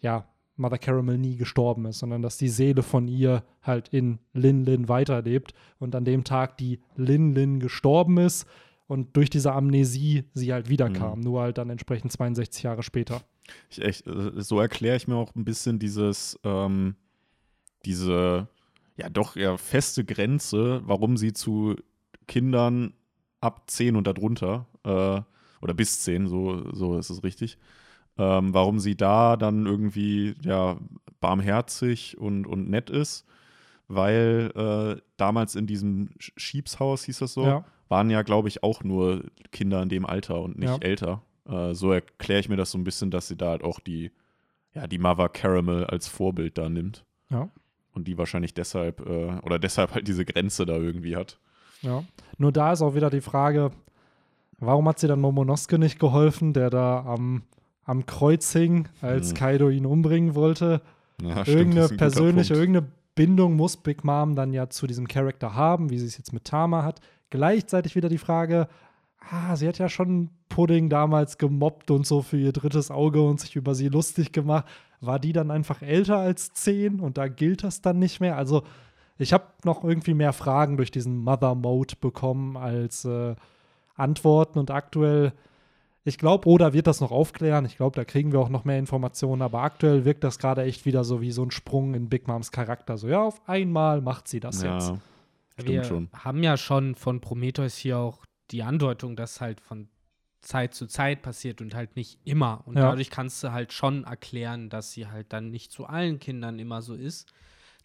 ja, 0.00 0.26
Mother 0.56 0.78
Caramel 0.78 1.16
nie 1.16 1.36
gestorben 1.36 1.86
ist, 1.86 2.00
sondern 2.00 2.20
dass 2.20 2.36
die 2.36 2.48
Seele 2.48 2.82
von 2.82 3.08
ihr 3.08 3.42
halt 3.62 3.88
in 3.88 4.18
Lin 4.34 4.64
Lin 4.64 4.88
weiterlebt 4.88 5.54
und 5.78 5.94
an 5.94 6.04
dem 6.04 6.24
Tag, 6.24 6.58
die 6.58 6.80
Lin 6.96 7.34
Lin 7.34 7.60
gestorben 7.60 8.18
ist 8.18 8.46
und 8.86 9.16
durch 9.16 9.30
diese 9.30 9.52
Amnesie 9.52 10.24
sie 10.34 10.52
halt 10.52 10.68
wiederkam, 10.68 11.18
mhm. 11.18 11.24
nur 11.24 11.40
halt 11.40 11.58
dann 11.58 11.70
entsprechend 11.70 12.12
62 12.12 12.62
Jahre 12.62 12.82
später. 12.82 13.22
Ich 13.70 13.82
echt, 13.82 14.06
äh, 14.06 14.40
so 14.42 14.60
erkläre 14.60 14.96
ich 14.96 15.08
mir 15.08 15.16
auch 15.16 15.34
ein 15.34 15.44
bisschen 15.44 15.78
dieses, 15.78 16.38
ähm, 16.44 16.96
diese, 17.84 18.48
ja 18.96 19.08
doch 19.08 19.36
eher 19.36 19.58
feste 19.58 20.04
Grenze, 20.04 20.82
warum 20.84 21.16
sie 21.16 21.32
zu 21.32 21.76
Kindern 22.26 22.94
ab 23.40 23.70
10 23.70 23.96
und 23.96 24.06
darunter, 24.06 24.66
äh, 24.84 25.20
oder 25.62 25.74
bis 25.74 26.00
10, 26.02 26.28
so, 26.28 26.72
so 26.72 26.98
ist 26.98 27.10
es 27.10 27.22
richtig, 27.22 27.58
ähm, 28.18 28.54
warum 28.54 28.78
sie 28.78 28.96
da 28.96 29.36
dann 29.36 29.66
irgendwie, 29.66 30.34
ja, 30.42 30.78
barmherzig 31.20 32.18
und, 32.18 32.46
und 32.46 32.68
nett 32.68 32.90
ist, 32.90 33.26
weil 33.88 34.52
äh, 34.54 35.00
damals 35.16 35.54
in 35.54 35.66
diesem 35.66 36.10
Schiebshaus, 36.18 37.04
hieß 37.04 37.18
das 37.18 37.34
so, 37.34 37.44
ja. 37.44 37.64
waren 37.88 38.10
ja, 38.10 38.22
glaube 38.22 38.48
ich, 38.48 38.62
auch 38.62 38.84
nur 38.84 39.24
Kinder 39.52 39.82
in 39.82 39.88
dem 39.88 40.06
Alter 40.06 40.40
und 40.40 40.58
nicht 40.58 40.68
ja. 40.68 40.78
älter. 40.78 41.22
Äh, 41.50 41.74
so 41.74 41.92
erkläre 41.92 42.40
ich 42.40 42.48
mir 42.48 42.56
das 42.56 42.70
so 42.70 42.78
ein 42.78 42.84
bisschen, 42.84 43.10
dass 43.10 43.28
sie 43.28 43.36
da 43.36 43.50
halt 43.50 43.64
auch 43.64 43.80
die, 43.80 44.10
ja, 44.74 44.86
die 44.86 44.98
Mother 44.98 45.28
Caramel 45.28 45.84
als 45.84 46.08
Vorbild 46.08 46.56
da 46.58 46.68
nimmt. 46.68 47.04
Ja. 47.28 47.48
Und 47.92 48.06
die 48.06 48.16
wahrscheinlich 48.16 48.54
deshalb, 48.54 49.00
äh, 49.00 49.38
oder 49.42 49.58
deshalb 49.58 49.94
halt 49.94 50.06
diese 50.06 50.24
Grenze 50.24 50.64
da 50.64 50.76
irgendwie 50.76 51.16
hat. 51.16 51.38
Ja. 51.82 52.04
Nur 52.38 52.52
da 52.52 52.72
ist 52.72 52.82
auch 52.82 52.94
wieder 52.94 53.10
die 53.10 53.20
Frage, 53.20 53.72
warum 54.58 54.88
hat 54.88 54.98
sie 54.98 55.08
dann 55.08 55.20
Momonosuke 55.20 55.78
nicht 55.78 55.98
geholfen, 55.98 56.52
der 56.52 56.70
da 56.70 57.04
am, 57.04 57.42
am 57.84 58.06
Kreuz 58.06 58.52
hing, 58.52 58.88
als 59.00 59.30
hm. 59.30 59.36
Kaido 59.36 59.70
ihn 59.70 59.86
umbringen 59.86 60.34
wollte? 60.34 60.82
Ja, 61.20 61.46
irgendeine 61.46 61.86
stimmt, 61.86 61.98
persönliche, 61.98 62.54
irgendeine 62.54 62.86
Bindung 63.14 63.56
muss 63.56 63.76
Big 63.76 64.04
Mom 64.04 64.36
dann 64.36 64.52
ja 64.52 64.70
zu 64.70 64.86
diesem 64.86 65.08
Charakter 65.08 65.54
haben, 65.54 65.90
wie 65.90 65.98
sie 65.98 66.06
es 66.06 66.16
jetzt 66.16 66.32
mit 66.32 66.44
Tama 66.44 66.84
hat. 66.84 67.00
Gleichzeitig 67.30 67.94
wieder 67.94 68.08
die 68.08 68.18
Frage, 68.18 68.68
ah, 69.20 69.56
sie 69.56 69.68
hat 69.68 69.78
ja 69.78 69.88
schon 69.88 70.30
Pudding 70.48 70.88
damals 70.88 71.38
gemobbt 71.38 71.90
und 71.90 72.06
so 72.06 72.22
für 72.22 72.38
ihr 72.38 72.52
drittes 72.52 72.90
Auge 72.90 73.22
und 73.22 73.40
sich 73.40 73.56
über 73.56 73.74
sie 73.74 73.88
lustig 73.88 74.32
gemacht. 74.32 74.66
War 75.00 75.18
die 75.18 75.32
dann 75.32 75.50
einfach 75.50 75.82
älter 75.82 76.18
als 76.18 76.52
zehn 76.52 77.00
und 77.00 77.16
da 77.16 77.28
gilt 77.28 77.64
das 77.64 77.80
dann 77.80 77.98
nicht 77.98 78.20
mehr? 78.20 78.36
Also, 78.36 78.62
ich 79.18 79.32
habe 79.32 79.44
noch 79.64 79.84
irgendwie 79.84 80.14
mehr 80.14 80.32
Fragen 80.32 80.76
durch 80.76 80.90
diesen 80.90 81.18
Mother-Mode 81.18 81.94
bekommen 82.00 82.56
als 82.56 83.04
äh, 83.04 83.34
Antworten 83.94 84.58
und 84.58 84.70
aktuell, 84.70 85.32
ich 86.04 86.16
glaube, 86.16 86.48
Oda 86.48 86.72
wird 86.72 86.86
das 86.86 87.00
noch 87.00 87.10
aufklären. 87.10 87.66
Ich 87.66 87.76
glaube, 87.76 87.96
da 87.96 88.04
kriegen 88.04 88.32
wir 88.32 88.40
auch 88.40 88.48
noch 88.48 88.64
mehr 88.64 88.78
Informationen, 88.78 89.42
aber 89.42 89.60
aktuell 89.60 90.06
wirkt 90.06 90.24
das 90.24 90.38
gerade 90.38 90.62
echt 90.62 90.86
wieder 90.86 91.04
so 91.04 91.20
wie 91.20 91.32
so 91.32 91.42
ein 91.42 91.50
Sprung 91.50 91.94
in 91.94 92.08
Big 92.08 92.26
Moms 92.26 92.50
Charakter. 92.50 92.96
So, 92.96 93.08
ja, 93.08 93.22
auf 93.22 93.46
einmal 93.46 94.00
macht 94.00 94.26
sie 94.26 94.40
das 94.40 94.62
ja, 94.62 94.74
jetzt. 94.74 94.94
Wir 95.58 95.84
schon. 95.84 96.08
haben 96.14 96.42
ja 96.42 96.56
schon 96.56 96.94
von 96.94 97.20
Prometheus 97.20 97.76
hier 97.76 97.98
auch 97.98 98.24
die 98.50 98.62
Andeutung, 98.62 99.16
dass 99.16 99.40
halt 99.40 99.60
von 99.60 99.88
Zeit 100.40 100.74
zu 100.74 100.86
Zeit 100.86 101.22
passiert 101.22 101.60
und 101.60 101.74
halt 101.74 101.96
nicht 101.96 102.18
immer. 102.24 102.62
Und 102.66 102.76
ja. 102.76 102.82
dadurch 102.82 103.10
kannst 103.10 103.42
du 103.44 103.52
halt 103.52 103.72
schon 103.72 104.04
erklären, 104.04 104.70
dass 104.70 104.92
sie 104.92 105.06
halt 105.06 105.32
dann 105.32 105.50
nicht 105.50 105.70
zu 105.72 105.86
allen 105.86 106.18
Kindern 106.18 106.58
immer 106.58 106.82
so 106.82 106.94
ist. 106.94 107.32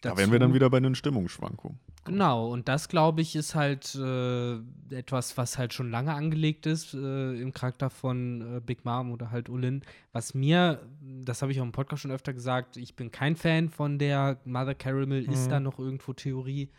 Dazu, 0.00 0.14
da 0.14 0.20
wären 0.20 0.32
wir 0.32 0.38
dann 0.38 0.54
wieder 0.54 0.70
bei 0.70 0.80
den 0.80 0.94
Stimmungsschwankungen. 0.94 1.78
Genau, 2.04 2.48
und 2.48 2.68
das, 2.68 2.88
glaube 2.88 3.20
ich, 3.20 3.34
ist 3.34 3.56
halt 3.56 3.94
äh, 3.96 4.58
etwas, 4.90 5.36
was 5.36 5.58
halt 5.58 5.74
schon 5.74 5.90
lange 5.90 6.14
angelegt 6.14 6.64
ist 6.66 6.94
äh, 6.94 7.34
im 7.40 7.52
Charakter 7.52 7.90
von 7.90 8.58
äh, 8.58 8.60
Big 8.60 8.84
Mom 8.84 9.10
oder 9.10 9.32
halt 9.32 9.48
Ulin. 9.48 9.82
Was 10.12 10.32
mir, 10.32 10.80
das 11.00 11.42
habe 11.42 11.50
ich 11.50 11.60
auch 11.60 11.64
im 11.64 11.72
Podcast 11.72 12.02
schon 12.02 12.12
öfter 12.12 12.32
gesagt, 12.32 12.76
ich 12.76 12.94
bin 12.94 13.10
kein 13.10 13.34
Fan 13.34 13.70
von 13.70 13.98
der 13.98 14.38
Mother 14.44 14.76
Caramel, 14.76 15.22
mhm. 15.22 15.32
ist 15.32 15.48
da 15.48 15.58
noch 15.58 15.80
irgendwo 15.80 16.12
Theorie. 16.12 16.70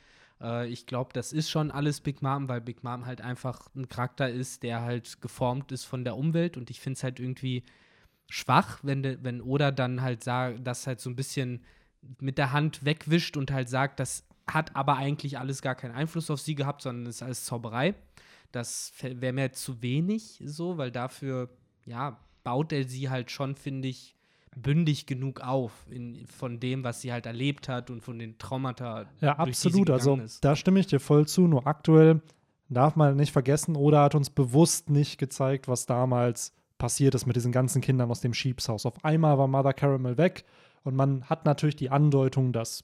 Äh, 0.42 0.68
ich 0.68 0.86
glaube, 0.86 1.12
das 1.14 1.34
ist 1.34 1.50
schon 1.50 1.72
alles 1.72 2.02
Big 2.02 2.22
Mom, 2.22 2.50
weil 2.50 2.62
Big 2.62 2.84
Mom 2.84 3.06
halt 3.06 3.22
einfach 3.22 3.68
ein 3.76 3.90
Charakter 3.90 4.30
ist, 4.30 4.64
der 4.64 4.82
halt 4.82 5.22
geformt 5.22 5.72
ist 5.72 5.86
von 5.86 6.04
der 6.04 6.16
Umwelt 6.18 6.58
und 6.58 6.70
ich 6.70 6.80
finde 6.80 6.98
es 6.98 7.04
halt 7.04 7.20
irgendwie 7.20 7.64
schwach, 8.30 8.80
wenn, 8.84 9.04
de, 9.04 9.18
wenn 9.22 9.42
Oda 9.42 9.72
dann 9.72 10.02
halt 10.02 10.24
sagt, 10.24 10.66
das 10.66 10.88
halt 10.88 11.00
so 11.00 11.10
ein 11.10 11.16
bisschen 11.16 11.64
mit 12.20 12.38
der 12.38 12.52
Hand 12.52 12.86
wegwischt 12.86 13.38
und 13.38 13.52
halt 13.52 13.70
sagt, 13.70 14.00
das 14.00 14.26
hat 14.48 14.76
aber 14.76 14.98
eigentlich 14.98 15.38
alles 15.38 15.62
gar 15.62 15.76
keinen 15.76 15.96
Einfluss 15.96 16.30
auf 16.30 16.40
sie 16.40 16.56
gehabt, 16.56 16.82
sondern 16.82 17.06
ist 17.06 17.24
alles 17.24 17.46
Zauberei. 17.46 17.96
Das 18.52 18.94
wäre 19.02 19.34
mir 19.34 19.52
zu 19.52 19.82
wenig 19.82 20.42
so, 20.46 20.78
weil 20.78 20.92
dafür, 20.92 21.50
ja, 21.86 22.20
baut 22.44 22.72
er 22.72 22.86
sie 22.86 23.10
halt 23.10 23.30
schon, 23.30 23.56
finde 23.56 23.90
ich, 23.90 24.17
bündig 24.56 25.06
genug 25.06 25.42
auf 25.42 25.72
in, 25.90 26.26
von 26.28 26.60
dem, 26.60 26.84
was 26.84 27.02
sie 27.02 27.12
halt 27.12 27.26
erlebt 27.26 27.70
hat 27.70 27.90
und 27.90 28.02
von 28.02 28.18
den 28.18 28.38
Traumata. 28.38 29.06
Ja, 29.22 29.34
absolut. 29.38 29.90
Also 29.90 30.16
ist. 30.16 30.44
da 30.44 30.56
stimme 30.56 30.80
ich 30.80 30.88
dir 30.88 31.00
voll 31.00 31.28
zu. 31.28 31.48
Nur 31.48 31.68
aktuell 31.68 32.22
darf 32.70 32.96
man 32.96 33.16
nicht 33.16 33.32
vergessen, 33.32 33.76
oder 33.76 34.02
hat 34.02 34.16
uns 34.16 34.30
bewusst 34.30 34.90
nicht 34.90 35.18
gezeigt, 35.18 35.68
was 35.68 35.86
damals 35.86 36.54
passiert 36.78 37.16
ist 37.16 37.26
mit 37.26 37.36
diesen 37.36 37.52
ganzen 37.52 37.82
Kindern 37.82 38.12
aus 38.12 38.22
dem 38.22 38.34
Sheeps-Haus. 38.34 38.86
Auf 38.86 39.04
einmal 39.04 39.38
war 39.38 39.48
Mother 39.48 39.74
Caramel 39.74 40.18
weg 40.18 40.44
und 40.84 40.96
man 40.96 41.24
hat 41.26 41.46
natürlich 41.46 41.76
die 41.76 41.90
Andeutung, 41.90 42.54
dass 42.54 42.84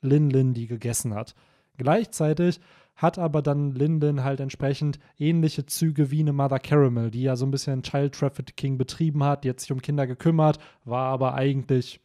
Lin 0.00 0.30
Lin 0.30 0.54
die 0.54 0.66
gegessen 0.66 1.14
hat. 1.14 1.34
Gleichzeitig 1.76 2.60
hat 2.96 3.18
aber 3.18 3.42
dann 3.42 3.72
Lin 3.72 4.00
Lin 4.00 4.24
halt 4.24 4.40
entsprechend 4.40 4.98
ähnliche 5.18 5.66
Züge 5.66 6.10
wie 6.10 6.20
eine 6.20 6.32
Mother 6.32 6.58
Caramel, 6.58 7.10
die 7.10 7.22
ja 7.22 7.36
so 7.36 7.44
ein 7.44 7.50
bisschen 7.50 7.82
Child 7.82 8.14
Trafficking 8.14 8.78
betrieben 8.78 9.22
hat, 9.22 9.44
die 9.44 9.50
hat 9.50 9.60
sich 9.60 9.70
um 9.70 9.82
Kinder 9.82 10.06
gekümmert, 10.06 10.58
war 10.84 11.08
aber 11.08 11.34
eigentlich 11.34 12.00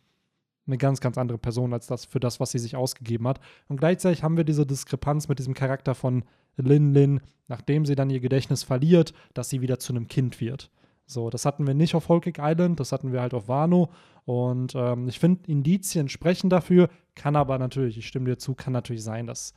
eine 0.67 0.77
ganz, 0.77 0.99
ganz 0.99 1.17
andere 1.17 1.37
Person 1.37 1.73
als 1.73 1.87
das 1.87 2.05
für 2.05 2.19
das, 2.19 2.39
was 2.39 2.51
sie 2.51 2.59
sich 2.59 2.75
ausgegeben 2.75 3.27
hat. 3.27 3.39
Und 3.67 3.79
gleichzeitig 3.79 4.21
haben 4.23 4.37
wir 4.37 4.43
diese 4.43 4.65
Diskrepanz 4.65 5.27
mit 5.27 5.39
diesem 5.39 5.53
Charakter 5.53 5.95
von 5.95 6.23
Lin 6.57 6.93
Lin, 6.93 7.21
nachdem 7.47 7.85
sie 7.85 7.95
dann 7.95 8.09
ihr 8.09 8.19
Gedächtnis 8.19 8.63
verliert, 8.63 9.13
dass 9.33 9.49
sie 9.49 9.61
wieder 9.61 9.79
zu 9.79 9.93
einem 9.93 10.07
Kind 10.07 10.41
wird. 10.41 10.69
So, 11.11 11.29
das 11.29 11.45
hatten 11.45 11.67
wir 11.67 11.73
nicht 11.73 11.95
auf 11.95 12.09
Whole 12.09 12.21
Island, 12.37 12.79
das 12.79 12.91
hatten 12.91 13.11
wir 13.11 13.21
halt 13.21 13.33
auf 13.33 13.47
Wano. 13.47 13.89
Und 14.25 14.75
ähm, 14.75 15.07
ich 15.07 15.19
finde, 15.19 15.49
Indizien 15.49 16.09
sprechen 16.09 16.49
dafür, 16.49 16.89
kann 17.15 17.35
aber 17.35 17.57
natürlich, 17.57 17.97
ich 17.97 18.07
stimme 18.07 18.25
dir 18.25 18.37
zu, 18.37 18.53
kann 18.53 18.73
natürlich 18.73 19.03
sein, 19.03 19.27
dass 19.27 19.53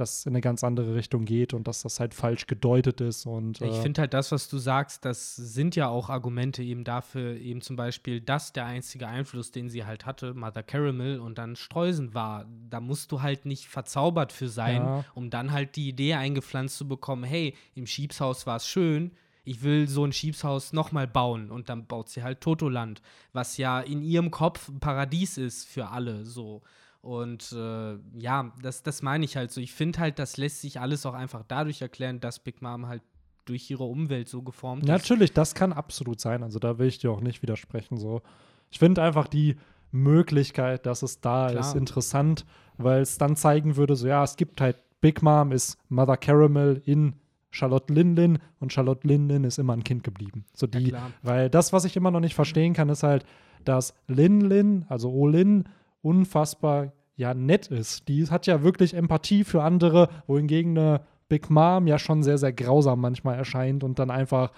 das 0.00 0.24
in 0.24 0.32
eine 0.32 0.40
ganz 0.40 0.64
andere 0.64 0.94
Richtung 0.94 1.26
geht 1.26 1.52
und 1.52 1.68
dass 1.68 1.82
das 1.82 2.00
halt 2.00 2.14
falsch 2.14 2.46
gedeutet 2.46 3.00
ist. 3.00 3.26
Und, 3.26 3.60
äh 3.60 3.68
ich 3.68 3.76
finde 3.76 4.00
halt 4.00 4.14
das, 4.14 4.32
was 4.32 4.48
du 4.48 4.58
sagst, 4.58 5.04
das 5.04 5.36
sind 5.36 5.76
ja 5.76 5.88
auch 5.88 6.08
Argumente 6.08 6.62
eben 6.62 6.84
dafür, 6.84 7.36
eben 7.36 7.60
zum 7.60 7.76
Beispiel, 7.76 8.20
dass 8.20 8.52
der 8.52 8.66
einzige 8.66 9.06
Einfluss, 9.06 9.52
den 9.52 9.68
sie 9.68 9.84
halt 9.84 10.06
hatte, 10.06 10.34
Mother 10.34 10.62
Caramel 10.62 11.20
und 11.20 11.38
dann 11.38 11.54
Streusen 11.54 12.14
war. 12.14 12.46
Da 12.68 12.80
musst 12.80 13.12
du 13.12 13.22
halt 13.22 13.44
nicht 13.44 13.68
verzaubert 13.68 14.32
für 14.32 14.48
sein, 14.48 14.82
ja. 14.82 15.04
um 15.14 15.30
dann 15.30 15.52
halt 15.52 15.76
die 15.76 15.88
Idee 15.88 16.14
eingepflanzt 16.14 16.78
zu 16.78 16.88
bekommen, 16.88 17.24
hey, 17.24 17.54
im 17.74 17.86
Schiebshaus 17.86 18.46
war 18.46 18.56
es 18.56 18.66
schön, 18.66 19.12
ich 19.44 19.62
will 19.62 19.88
so 19.88 20.04
ein 20.04 20.12
Schiebshaus 20.12 20.72
nochmal 20.72 21.06
bauen 21.06 21.50
und 21.50 21.68
dann 21.68 21.86
baut 21.86 22.08
sie 22.08 22.22
halt 22.22 22.40
Totoland, 22.40 23.02
was 23.32 23.56
ja 23.56 23.80
in 23.80 24.02
ihrem 24.02 24.30
Kopf 24.30 24.68
ein 24.68 24.80
Paradies 24.80 25.38
ist 25.38 25.68
für 25.68 25.88
alle 25.88 26.24
so. 26.24 26.62
Und 27.02 27.52
äh, 27.52 27.96
ja, 28.18 28.52
das, 28.62 28.82
das 28.82 29.02
meine 29.02 29.24
ich 29.24 29.36
halt 29.36 29.50
so. 29.50 29.60
Ich 29.60 29.72
finde 29.72 29.98
halt, 30.00 30.18
das 30.18 30.36
lässt 30.36 30.60
sich 30.60 30.80
alles 30.80 31.06
auch 31.06 31.14
einfach 31.14 31.44
dadurch 31.48 31.80
erklären, 31.80 32.20
dass 32.20 32.38
Big 32.38 32.60
Mom 32.60 32.86
halt 32.86 33.02
durch 33.46 33.70
ihre 33.70 33.84
Umwelt 33.84 34.28
so 34.28 34.42
geformt 34.42 34.82
ist. 34.82 34.88
Natürlich, 34.88 35.32
das 35.32 35.54
kann 35.54 35.72
absolut 35.72 36.20
sein. 36.20 36.42
Also 36.42 36.58
da 36.58 36.78
will 36.78 36.88
ich 36.88 36.98
dir 36.98 37.10
auch 37.10 37.22
nicht 37.22 37.42
widersprechen. 37.42 37.96
So. 37.96 38.20
Ich 38.70 38.78
finde 38.78 39.02
einfach 39.02 39.28
die 39.28 39.56
Möglichkeit, 39.92 40.86
dass 40.86 41.02
es 41.02 41.20
da 41.20 41.50
Klar. 41.50 41.60
ist, 41.60 41.74
interessant, 41.74 42.44
weil 42.76 43.00
es 43.00 43.18
dann 43.18 43.34
zeigen 43.34 43.76
würde, 43.76 43.96
so 43.96 44.06
ja, 44.06 44.22
es 44.22 44.36
gibt 44.36 44.60
halt 44.60 44.76
Big 45.00 45.22
Mom 45.22 45.50
ist 45.52 45.78
Mother 45.88 46.16
Caramel 46.16 46.82
in 46.84 47.14
Charlotte 47.50 47.92
Lindlin 47.92 48.38
und 48.60 48.72
Charlotte 48.72 49.06
Lindlin 49.06 49.44
ist 49.44 49.58
immer 49.58 49.72
ein 49.72 49.84
Kind 49.84 50.04
geblieben. 50.04 50.44
So 50.54 50.66
die, 50.66 50.90
ja, 50.90 51.10
weil 51.22 51.50
das, 51.50 51.72
was 51.72 51.84
ich 51.84 51.96
immer 51.96 52.10
noch 52.10 52.20
nicht 52.20 52.34
verstehen 52.34 52.74
kann, 52.74 52.88
ist 52.88 53.02
halt, 53.02 53.24
dass 53.64 53.94
Lin 54.06 54.84
also 54.88 55.10
Olin, 55.10 55.64
unfassbar 56.02 56.92
ja 57.16 57.34
nett 57.34 57.66
ist. 57.66 58.08
Die 58.08 58.26
hat 58.28 58.46
ja 58.46 58.62
wirklich 58.62 58.94
Empathie 58.94 59.44
für 59.44 59.62
andere, 59.62 60.08
wohingegen 60.26 60.78
eine 60.78 61.02
Big 61.28 61.50
Mom 61.50 61.86
ja 61.86 61.98
schon 61.98 62.22
sehr, 62.22 62.38
sehr 62.38 62.52
grausam 62.52 63.00
manchmal 63.00 63.36
erscheint 63.36 63.84
und 63.84 63.98
dann 63.98 64.10
einfach 64.10 64.50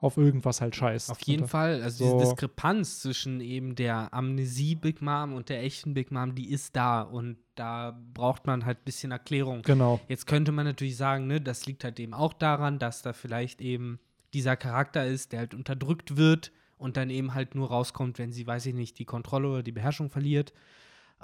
auf 0.00 0.16
irgendwas 0.16 0.60
halt 0.60 0.76
scheißt. 0.76 1.10
Auf 1.10 1.20
jeden 1.22 1.42
und, 1.42 1.48
Fall. 1.48 1.82
Also 1.82 2.04
so. 2.04 2.18
diese 2.18 2.30
Diskrepanz 2.30 3.00
zwischen 3.00 3.40
eben 3.40 3.74
der 3.74 4.14
Amnesie 4.14 4.76
Big 4.76 5.02
Mom 5.02 5.32
und 5.32 5.48
der 5.48 5.62
echten 5.62 5.94
Big 5.94 6.12
Mom, 6.12 6.34
die 6.34 6.50
ist 6.50 6.76
da 6.76 7.02
und 7.02 7.36
da 7.56 7.98
braucht 8.14 8.46
man 8.46 8.64
halt 8.64 8.78
ein 8.78 8.84
bisschen 8.84 9.10
Erklärung. 9.10 9.62
Genau. 9.62 10.00
Jetzt 10.08 10.26
könnte 10.26 10.52
man 10.52 10.66
natürlich 10.66 10.96
sagen, 10.96 11.26
ne, 11.26 11.40
das 11.40 11.66
liegt 11.66 11.82
halt 11.82 11.98
eben 11.98 12.14
auch 12.14 12.32
daran, 12.32 12.78
dass 12.78 13.02
da 13.02 13.12
vielleicht 13.12 13.60
eben 13.60 13.98
dieser 14.34 14.56
Charakter 14.56 15.04
ist, 15.04 15.32
der 15.32 15.40
halt 15.40 15.54
unterdrückt 15.54 16.16
wird 16.16 16.52
und 16.76 16.96
dann 16.96 17.10
eben 17.10 17.34
halt 17.34 17.56
nur 17.56 17.68
rauskommt, 17.68 18.18
wenn 18.18 18.30
sie, 18.30 18.46
weiß 18.46 18.66
ich 18.66 18.74
nicht, 18.74 18.98
die 19.00 19.04
Kontrolle 19.04 19.48
oder 19.48 19.62
die 19.64 19.72
Beherrschung 19.72 20.10
verliert. 20.10 20.52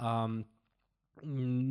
Ähm, 0.00 0.46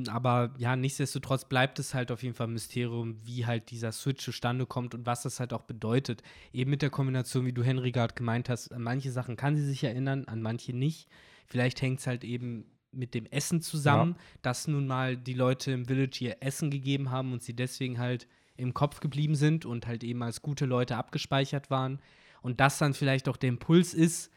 aber 0.10 0.54
ja, 0.58 0.76
nichtsdestotrotz 0.76 1.46
bleibt 1.46 1.80
es 1.80 1.94
halt 1.94 2.12
auf 2.12 2.24
jeden 2.24 2.36
Fall 2.36 2.48
ein 2.48 2.54
Mysterium, 2.54 3.18
wie 3.24 3.46
halt 3.46 3.72
dieser 3.72 3.92
Switch 3.92 4.24
zustande 4.24 4.66
kommt 4.66 4.94
und 4.96 5.06
was 5.06 5.24
das 5.24 5.40
halt 5.40 5.54
auch 5.54 5.64
bedeutet. 5.64 6.24
Eben 6.52 6.72
mit 6.72 6.82
der 6.82 6.90
Kombination, 6.90 7.46
wie 7.46 7.54
du 7.54 7.64
Henry 7.64 7.92
gerade 7.92 8.14
gemeint 8.14 8.50
hast, 8.50 8.72
an 8.72 8.82
manche 8.82 9.12
Sachen 9.12 9.36
kann 9.36 9.56
sie 9.56 9.66
sich 9.66 9.84
erinnern, 9.84 10.26
an 10.26 10.42
manche 10.42 10.74
nicht. 10.74 11.08
Vielleicht 11.46 11.82
hängt 11.82 12.00
es 12.00 12.08
halt 12.08 12.24
eben 12.24 12.66
mit 12.92 13.14
dem 13.14 13.26
Essen 13.26 13.62
zusammen, 13.62 14.16
ja. 14.18 14.24
dass 14.42 14.68
nun 14.68 14.88
mal 14.88 15.18
die 15.18 15.34
Leute 15.34 15.72
im 15.72 15.86
Village 15.86 16.18
ihr 16.22 16.38
Essen 16.42 16.70
gegeben 16.70 17.12
haben 17.12 17.34
und 17.34 17.44
sie 17.44 17.56
deswegen 17.56 18.00
halt 18.00 18.28
im 18.56 18.74
Kopf 18.74 19.00
geblieben 19.00 19.36
sind 19.36 19.66
und 19.66 19.88
halt 19.88 20.04
eben 20.04 20.22
als 20.22 20.42
gute 20.42 20.66
Leute 20.66 20.98
abgespeichert 20.98 21.70
waren. 21.70 22.00
Und 22.42 22.60
das 22.60 22.78
dann 22.78 22.94
vielleicht 22.94 23.28
auch 23.30 23.38
der 23.38 23.50
Impuls 23.50 23.94
ist, 23.94 24.32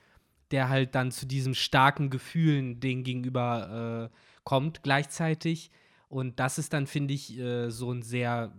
der 0.50 0.68
halt 0.68 0.94
dann 0.94 1.10
zu 1.10 1.26
diesem 1.26 1.54
starken 1.54 2.08
Gefühlen 2.08 2.80
denen 2.80 3.02
gegenüber 3.02 4.10
äh, 4.12 4.16
kommt 4.46 4.84
gleichzeitig. 4.84 5.72
Und 6.08 6.38
das 6.38 6.56
ist 6.56 6.72
dann, 6.72 6.86
finde 6.86 7.12
ich, 7.12 7.36
äh, 7.36 7.68
so 7.68 7.92
ein 7.92 8.02
sehr, 8.02 8.54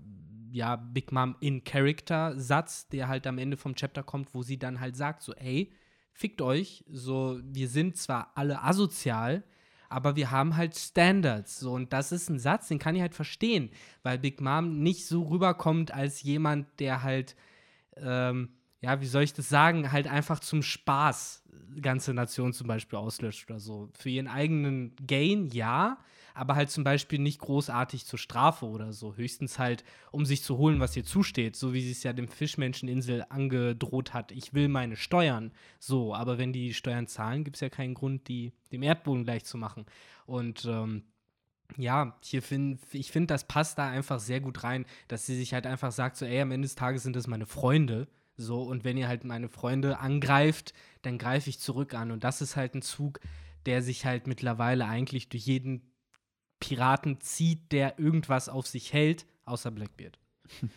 ja, 0.51 0.75
Big 0.75 1.13
Mom 1.13 1.35
in 1.39 1.63
Character-Satz, 1.63 2.89
der 2.89 3.07
halt 3.07 3.25
am 3.25 3.37
Ende 3.37 3.57
vom 3.57 3.73
Chapter 3.73 4.03
kommt, 4.03 4.35
wo 4.35 4.43
sie 4.43 4.59
dann 4.59 4.81
halt 4.81 4.97
sagt, 4.97 5.23
so, 5.23 5.33
ey, 5.33 5.71
fickt 6.11 6.41
euch, 6.41 6.83
so, 6.89 7.39
wir 7.41 7.69
sind 7.69 7.95
zwar 7.95 8.33
alle 8.35 8.61
asozial, 8.63 9.43
aber 9.87 10.17
wir 10.17 10.29
haben 10.29 10.57
halt 10.57 10.75
Standards. 10.75 11.57
So, 11.57 11.71
und 11.71 11.93
das 11.93 12.11
ist 12.11 12.29
ein 12.29 12.39
Satz, 12.39 12.67
den 12.67 12.79
kann 12.79 12.95
ich 12.95 13.01
halt 13.01 13.15
verstehen, 13.15 13.69
weil 14.03 14.19
Big 14.19 14.41
Mom 14.41 14.83
nicht 14.83 15.05
so 15.05 15.23
rüberkommt 15.23 15.93
als 15.93 16.21
jemand, 16.21 16.67
der 16.81 17.01
halt 17.01 17.37
ähm, 17.95 18.49
ja, 18.81 19.01
wie 19.01 19.07
soll 19.07 19.23
ich 19.23 19.33
das 19.33 19.49
sagen, 19.49 19.91
halt 19.91 20.07
einfach 20.07 20.39
zum 20.39 20.61
Spaß 20.61 21.43
ganze 21.81 22.13
Nation 22.13 22.53
zum 22.53 22.67
Beispiel 22.67 22.97
auslöscht 22.99 23.49
oder 23.49 23.59
so. 23.59 23.89
Für 23.93 24.09
ihren 24.09 24.27
eigenen 24.27 24.95
Gain, 25.05 25.47
ja, 25.47 25.97
aber 26.33 26.55
halt 26.55 26.69
zum 26.69 26.83
Beispiel 26.83 27.19
nicht 27.19 27.39
großartig 27.39 28.05
zur 28.05 28.19
Strafe 28.19 28.65
oder 28.67 28.93
so. 28.93 29.15
Höchstens 29.15 29.57
halt, 29.57 29.83
um 30.11 30.25
sich 30.25 30.43
zu 30.43 30.57
holen, 30.57 30.79
was 30.79 30.95
ihr 30.95 31.03
zusteht, 31.03 31.55
so 31.55 31.73
wie 31.73 31.81
sie 31.81 31.91
es 31.91 32.03
ja 32.03 32.13
dem 32.13 32.27
Fischmenscheninsel 32.27 33.25
angedroht 33.29 34.13
hat. 34.13 34.31
Ich 34.31 34.53
will 34.53 34.67
meine 34.67 34.95
Steuern. 34.95 35.51
So, 35.79 36.13
aber 36.13 36.37
wenn 36.37 36.53
die 36.53 36.75
Steuern 36.75 37.07
zahlen, 37.07 37.43
gibt 37.43 37.57
es 37.57 37.61
ja 37.61 37.69
keinen 37.69 37.95
Grund, 37.95 38.27
die 38.27 38.53
dem 38.71 38.83
Erdboden 38.83 39.23
gleich 39.23 39.45
zu 39.45 39.57
machen. 39.57 39.85
Und 40.27 40.65
ähm, 40.65 41.03
ja, 41.75 42.15
hier 42.23 42.43
find, 42.43 42.81
ich 42.91 43.11
finde, 43.11 43.27
das 43.27 43.47
passt 43.47 43.79
da 43.79 43.89
einfach 43.89 44.19
sehr 44.19 44.39
gut 44.39 44.63
rein, 44.63 44.85
dass 45.07 45.25
sie 45.25 45.35
sich 45.35 45.53
halt 45.53 45.65
einfach 45.65 45.91
sagt, 45.91 46.17
so, 46.17 46.25
ey, 46.25 46.41
am 46.41 46.51
Ende 46.51 46.67
des 46.67 46.75
Tages 46.75 47.03
sind 47.03 47.15
das 47.15 47.27
meine 47.27 47.47
Freunde 47.47 48.07
so, 48.37 48.61
und 48.61 48.83
wenn 48.83 48.97
ihr 48.97 49.07
halt 49.07 49.23
meine 49.23 49.49
Freunde 49.49 49.99
angreift, 49.99 50.73
dann 51.01 51.17
greife 51.17 51.49
ich 51.49 51.59
zurück 51.59 51.95
an. 51.95 52.11
Und 52.11 52.23
das 52.23 52.41
ist 52.41 52.55
halt 52.55 52.75
ein 52.75 52.83
Zug, 52.83 53.19
der 53.65 53.81
sich 53.81 54.05
halt 54.05 54.27
mittlerweile 54.27 54.85
eigentlich 54.85 55.27
durch 55.29 55.45
jeden 55.45 55.91
Piraten 56.59 57.19
zieht, 57.19 57.71
der 57.71 57.97
irgendwas 57.97 58.47
auf 58.47 58.67
sich 58.67 58.93
hält, 58.93 59.25
außer 59.45 59.71
Blackbeard. 59.71 60.19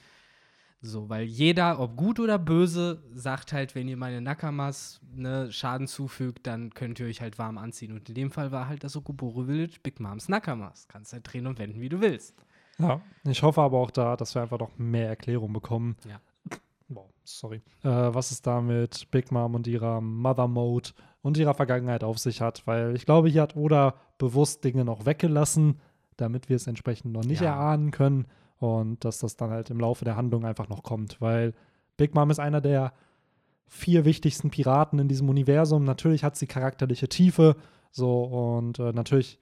so, 0.81 1.11
weil 1.11 1.25
jeder, 1.25 1.81
ob 1.81 1.97
gut 1.97 2.19
oder 2.19 2.39
böse, 2.39 3.03
sagt 3.13 3.53
halt, 3.53 3.75
wenn 3.75 3.89
ihr 3.89 3.99
meine 3.99 4.23
Nakamas 4.23 4.99
ne, 5.13 5.53
Schaden 5.53 5.87
zufügt, 5.87 6.47
dann 6.47 6.71
könnt 6.71 6.99
ihr 6.99 7.07
euch 7.07 7.21
halt 7.21 7.39
warm 7.39 7.59
anziehen. 7.59 7.93
Und 7.93 8.09
in 8.09 8.15
dem 8.15 8.31
Fall 8.31 8.53
war 8.53 8.69
halt 8.69 8.85
das 8.85 8.97
Okoboro 8.97 9.45
Village 9.45 9.81
Big 9.83 10.01
Moms 10.01 10.31
Nakamas. 10.31 10.89
Kannst 10.89 11.13
halt 11.13 11.31
drehen 11.31 11.47
und 11.47 11.59
wenden, 11.59 11.81
wie 11.81 11.91
du 11.91 12.01
willst. 12.01 12.43
Ja, 12.79 13.03
ich 13.25 13.43
hoffe 13.43 13.61
aber 13.61 13.77
auch 13.77 13.91
da, 13.91 14.17
dass 14.17 14.35
wir 14.35 14.41
einfach 14.41 14.59
noch 14.59 14.79
mehr 14.79 15.09
Erklärung 15.09 15.53
bekommen. 15.53 15.97
Ja 16.09 16.21
wow, 16.91 17.09
sorry, 17.25 17.63
äh, 17.83 17.89
was 17.89 18.31
es 18.31 18.43
da 18.43 18.61
mit 18.61 19.11
Big 19.11 19.33
Mom 19.33 19.55
und 19.55 19.67
ihrer 19.67 20.01
Mother 20.01 20.49
Mode 20.49 20.91
und 21.23 21.39
ihrer 21.39 21.55
Vergangenheit 21.55 22.05
auf 22.05 22.19
sich 22.19 22.41
hat, 22.41 22.67
weil 22.67 22.95
ich 22.95 23.07
glaube, 23.07 23.29
hier 23.29 23.43
hat 23.43 23.57
Oda 23.57 23.95
bewusst 24.19 24.65
Dinge 24.65 24.85
noch 24.85 25.07
weggelassen, 25.07 25.81
damit 26.17 26.49
wir 26.49 26.57
es 26.57 26.67
entsprechend 26.67 27.13
noch 27.13 27.25
nicht 27.25 27.41
ja. 27.41 27.53
erahnen 27.53 27.91
können 27.91 28.27
und 28.59 29.05
dass 29.05 29.19
das 29.19 29.37
dann 29.37 29.51
halt 29.51 29.71
im 29.71 29.81
Laufe 29.81 30.05
der 30.05 30.17
Handlung 30.17 30.45
einfach 30.45 30.69
noch 30.69 30.83
kommt, 30.83 31.21
weil 31.21 31.55
Big 31.97 32.15
Mom 32.15 32.31
ist 32.31 32.41
einer 32.41 32.61
der 32.61 32.93
vier 33.67 34.05
wichtigsten 34.05 34.51
Piraten 34.51 34.99
in 34.99 35.09
diesem 35.09 35.29
Universum. 35.29 35.85
Natürlich 35.85 36.25
hat 36.25 36.37
sie 36.37 36.47
charakterliche 36.47 37.09
Tiefe, 37.09 37.57
so 37.93 38.25
und 38.25 38.79
äh, 38.79 38.93
natürlich 38.93 39.39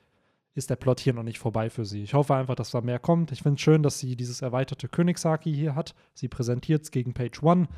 ist 0.59 0.71
der 0.71 0.77
Plot 0.77 1.01
hier 1.01 1.15
noch 1.15 1.23
nicht 1.23 1.39
vorbei 1.39 1.71
für 1.71 1.85
sie. 1.85 2.03
Ich 2.03 2.15
hoffe 2.15 2.35
einfach, 2.35 2.55
dass 2.55 2.71
da 2.71 2.81
mehr 2.81 2.99
kommt. 2.99 3.33
Ich 3.33 3.43
finde 3.43 3.55
es 3.55 3.63
schön, 3.63 3.83
dass 3.83 3.99
sie 3.99 4.17
dieses 4.17 4.43
erweiterte 4.43 4.89
Königshaki 4.89 5.55
hier 5.55 5.75
hat. 5.75 5.95
Sie 6.15 6.29
präsentiert 6.29 6.83
es 6.83 6.91
gegen 6.91 7.15
Page 7.15 7.43
One. 7.43 7.69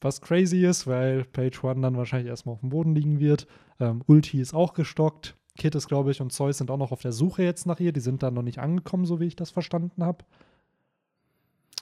Was 0.00 0.20
crazy 0.20 0.66
ist, 0.66 0.86
weil 0.86 1.24
Page 1.24 1.64
One 1.64 1.80
dann 1.80 1.96
wahrscheinlich 1.96 2.28
erstmal 2.28 2.54
auf 2.54 2.60
dem 2.60 2.68
Boden 2.68 2.94
liegen 2.94 3.20
wird. 3.20 3.46
Ähm, 3.80 4.02
Ulti 4.06 4.40
ist 4.40 4.52
auch 4.52 4.74
gestockt. 4.74 5.36
Kit 5.56 5.74
ist, 5.74 5.88
glaube 5.88 6.10
ich, 6.10 6.20
und 6.20 6.32
Zeus 6.32 6.58
sind 6.58 6.70
auch 6.70 6.76
noch 6.76 6.92
auf 6.92 7.00
der 7.00 7.12
Suche 7.12 7.42
jetzt 7.44 7.66
nach 7.66 7.80
ihr. 7.80 7.92
Die 7.92 8.00
sind 8.00 8.22
da 8.22 8.30
noch 8.30 8.42
nicht 8.42 8.58
angekommen, 8.58 9.06
so 9.06 9.20
wie 9.20 9.26
ich 9.26 9.36
das 9.36 9.50
verstanden 9.50 10.04
habe. 10.04 10.24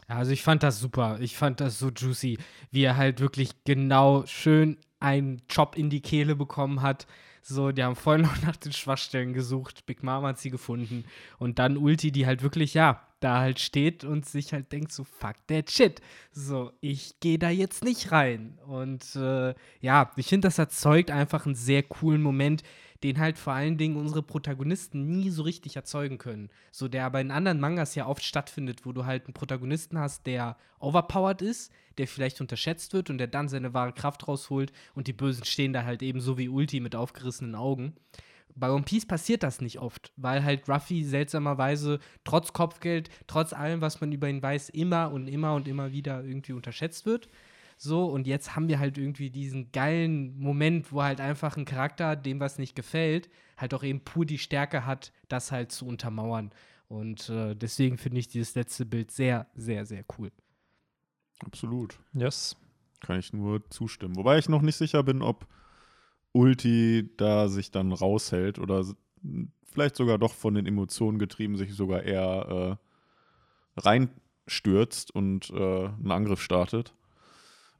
Also 0.06 0.32
ich 0.32 0.42
fand 0.42 0.62
das 0.62 0.78
super. 0.78 1.18
Ich 1.20 1.36
fand 1.36 1.60
das 1.60 1.78
so 1.78 1.88
juicy, 1.88 2.38
wie 2.70 2.82
er 2.84 2.96
halt 2.96 3.20
wirklich 3.20 3.64
genau 3.64 4.26
schön 4.26 4.76
einen 5.00 5.42
Job 5.48 5.76
in 5.76 5.90
die 5.90 6.02
Kehle 6.02 6.36
bekommen 6.36 6.82
hat 6.82 7.06
So, 7.42 7.72
die 7.72 7.82
haben 7.82 7.96
vorhin 7.96 8.22
noch 8.22 8.40
nach 8.42 8.56
den 8.56 8.72
Schwachstellen 8.72 9.32
gesucht. 9.32 9.84
Big 9.84 10.02
Mom 10.02 10.24
hat 10.24 10.38
sie 10.38 10.50
gefunden. 10.50 11.04
Und 11.38 11.58
dann 11.58 11.76
Ulti, 11.76 12.12
die 12.12 12.26
halt 12.26 12.42
wirklich, 12.42 12.74
ja, 12.74 13.02
da 13.18 13.38
halt 13.40 13.60
steht 13.60 14.04
und 14.04 14.26
sich 14.26 14.52
halt 14.52 14.72
denkt, 14.72 14.92
so, 14.92 15.04
fuck 15.04 15.36
that 15.48 15.70
shit. 15.70 16.00
So, 16.32 16.72
ich 16.80 17.18
gehe 17.20 17.38
da 17.38 17.50
jetzt 17.50 17.84
nicht 17.84 18.12
rein. 18.12 18.58
Und 18.66 19.16
äh, 19.16 19.54
ja, 19.80 20.10
ich 20.16 20.26
finde, 20.26 20.46
das 20.46 20.58
erzeugt 20.58 21.10
einfach 21.10 21.46
einen 21.46 21.54
sehr 21.54 21.82
coolen 21.82 22.22
Moment, 22.22 22.62
den 23.02 23.18
halt 23.18 23.38
vor 23.38 23.52
allen 23.52 23.78
Dingen 23.78 23.96
unsere 23.96 24.22
Protagonisten 24.22 25.06
nie 25.06 25.30
so 25.30 25.42
richtig 25.42 25.76
erzeugen 25.76 26.18
können. 26.18 26.50
So, 26.70 26.88
der 26.88 27.04
aber 27.04 27.20
in 27.20 27.30
anderen 27.30 27.60
Mangas 27.60 27.94
ja 27.94 28.06
oft 28.06 28.22
stattfindet, 28.22 28.86
wo 28.86 28.92
du 28.92 29.04
halt 29.04 29.26
einen 29.26 29.34
Protagonisten 29.34 29.98
hast, 29.98 30.26
der 30.26 30.56
overpowered 30.78 31.42
ist, 31.42 31.72
der 31.98 32.06
vielleicht 32.06 32.40
unterschätzt 32.40 32.92
wird 32.92 33.10
und 33.10 33.18
der 33.18 33.26
dann 33.26 33.48
seine 33.48 33.74
wahre 33.74 33.92
Kraft 33.92 34.28
rausholt 34.28 34.72
und 34.94 35.08
die 35.08 35.12
Bösen 35.12 35.44
stehen 35.44 35.72
da 35.72 35.84
halt 35.84 36.02
eben 36.02 36.20
so 36.20 36.38
wie 36.38 36.48
Ulti 36.48 36.80
mit 36.80 36.94
aufgerissenen 36.94 37.54
Augen. 37.54 37.94
Bei 38.54 38.70
One 38.70 38.84
Piece 38.84 39.06
passiert 39.06 39.42
das 39.42 39.60
nicht 39.60 39.78
oft, 39.78 40.12
weil 40.16 40.44
halt 40.44 40.68
Ruffy 40.68 41.04
seltsamerweise 41.04 42.00
trotz 42.24 42.52
Kopfgeld, 42.52 43.08
trotz 43.26 43.52
allem, 43.52 43.80
was 43.80 44.00
man 44.00 44.12
über 44.12 44.28
ihn 44.28 44.42
weiß, 44.42 44.68
immer 44.70 45.10
und 45.10 45.26
immer 45.26 45.54
und 45.54 45.66
immer 45.66 45.92
wieder 45.92 46.22
irgendwie 46.22 46.52
unterschätzt 46.52 47.06
wird. 47.06 47.28
So, 47.84 48.04
und 48.04 48.28
jetzt 48.28 48.54
haben 48.54 48.68
wir 48.68 48.78
halt 48.78 48.96
irgendwie 48.96 49.28
diesen 49.28 49.72
geilen 49.72 50.38
Moment, 50.38 50.92
wo 50.92 51.02
halt 51.02 51.20
einfach 51.20 51.56
ein 51.56 51.64
Charakter, 51.64 52.14
dem 52.14 52.38
was 52.38 52.56
nicht 52.56 52.76
gefällt, 52.76 53.28
halt 53.56 53.74
auch 53.74 53.82
eben 53.82 53.98
pur 53.98 54.24
die 54.24 54.38
Stärke 54.38 54.86
hat, 54.86 55.12
das 55.26 55.50
halt 55.50 55.72
zu 55.72 55.84
untermauern. 55.84 56.52
Und 56.86 57.28
äh, 57.28 57.56
deswegen 57.56 57.98
finde 57.98 58.20
ich 58.20 58.28
dieses 58.28 58.54
letzte 58.54 58.86
Bild 58.86 59.10
sehr, 59.10 59.48
sehr, 59.56 59.84
sehr 59.84 60.04
cool. 60.16 60.30
Absolut. 61.44 61.98
Yes. 62.12 62.56
Kann 63.00 63.18
ich 63.18 63.32
nur 63.32 63.68
zustimmen. 63.70 64.14
Wobei 64.14 64.38
ich 64.38 64.48
noch 64.48 64.62
nicht 64.62 64.76
sicher 64.76 65.02
bin, 65.02 65.20
ob 65.20 65.48
Ulti 66.30 67.10
da 67.16 67.48
sich 67.48 67.72
dann 67.72 67.90
raushält 67.90 68.60
oder 68.60 68.86
vielleicht 69.64 69.96
sogar 69.96 70.18
doch 70.18 70.34
von 70.34 70.54
den 70.54 70.66
Emotionen 70.66 71.18
getrieben 71.18 71.56
sich 71.56 71.74
sogar 71.74 72.04
eher 72.04 72.78
äh, 73.76 73.80
reinstürzt 73.80 75.12
und 75.12 75.50
äh, 75.50 75.86
einen 75.86 76.12
Angriff 76.12 76.40
startet. 76.40 76.94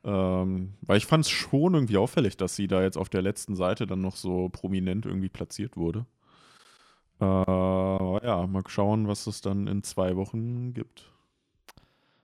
Ähm, 0.04 0.74
weil 0.82 0.98
ich 0.98 1.06
fand 1.06 1.24
es 1.24 1.30
schon 1.30 1.74
irgendwie 1.74 1.96
auffällig, 1.96 2.36
dass 2.36 2.56
sie 2.56 2.66
da 2.66 2.82
jetzt 2.82 2.96
auf 2.98 3.08
der 3.08 3.22
letzten 3.22 3.54
Seite 3.54 3.86
dann 3.86 4.00
noch 4.00 4.16
so 4.16 4.48
prominent 4.48 5.06
irgendwie 5.06 5.28
platziert 5.28 5.76
wurde. 5.76 6.06
Äh, 7.20 7.24
ja, 8.26 8.46
mal 8.48 8.62
schauen, 8.66 9.06
was 9.06 9.26
es 9.26 9.40
dann 9.40 9.66
in 9.68 9.82
zwei 9.82 10.16
Wochen 10.16 10.74
gibt. 10.74 11.08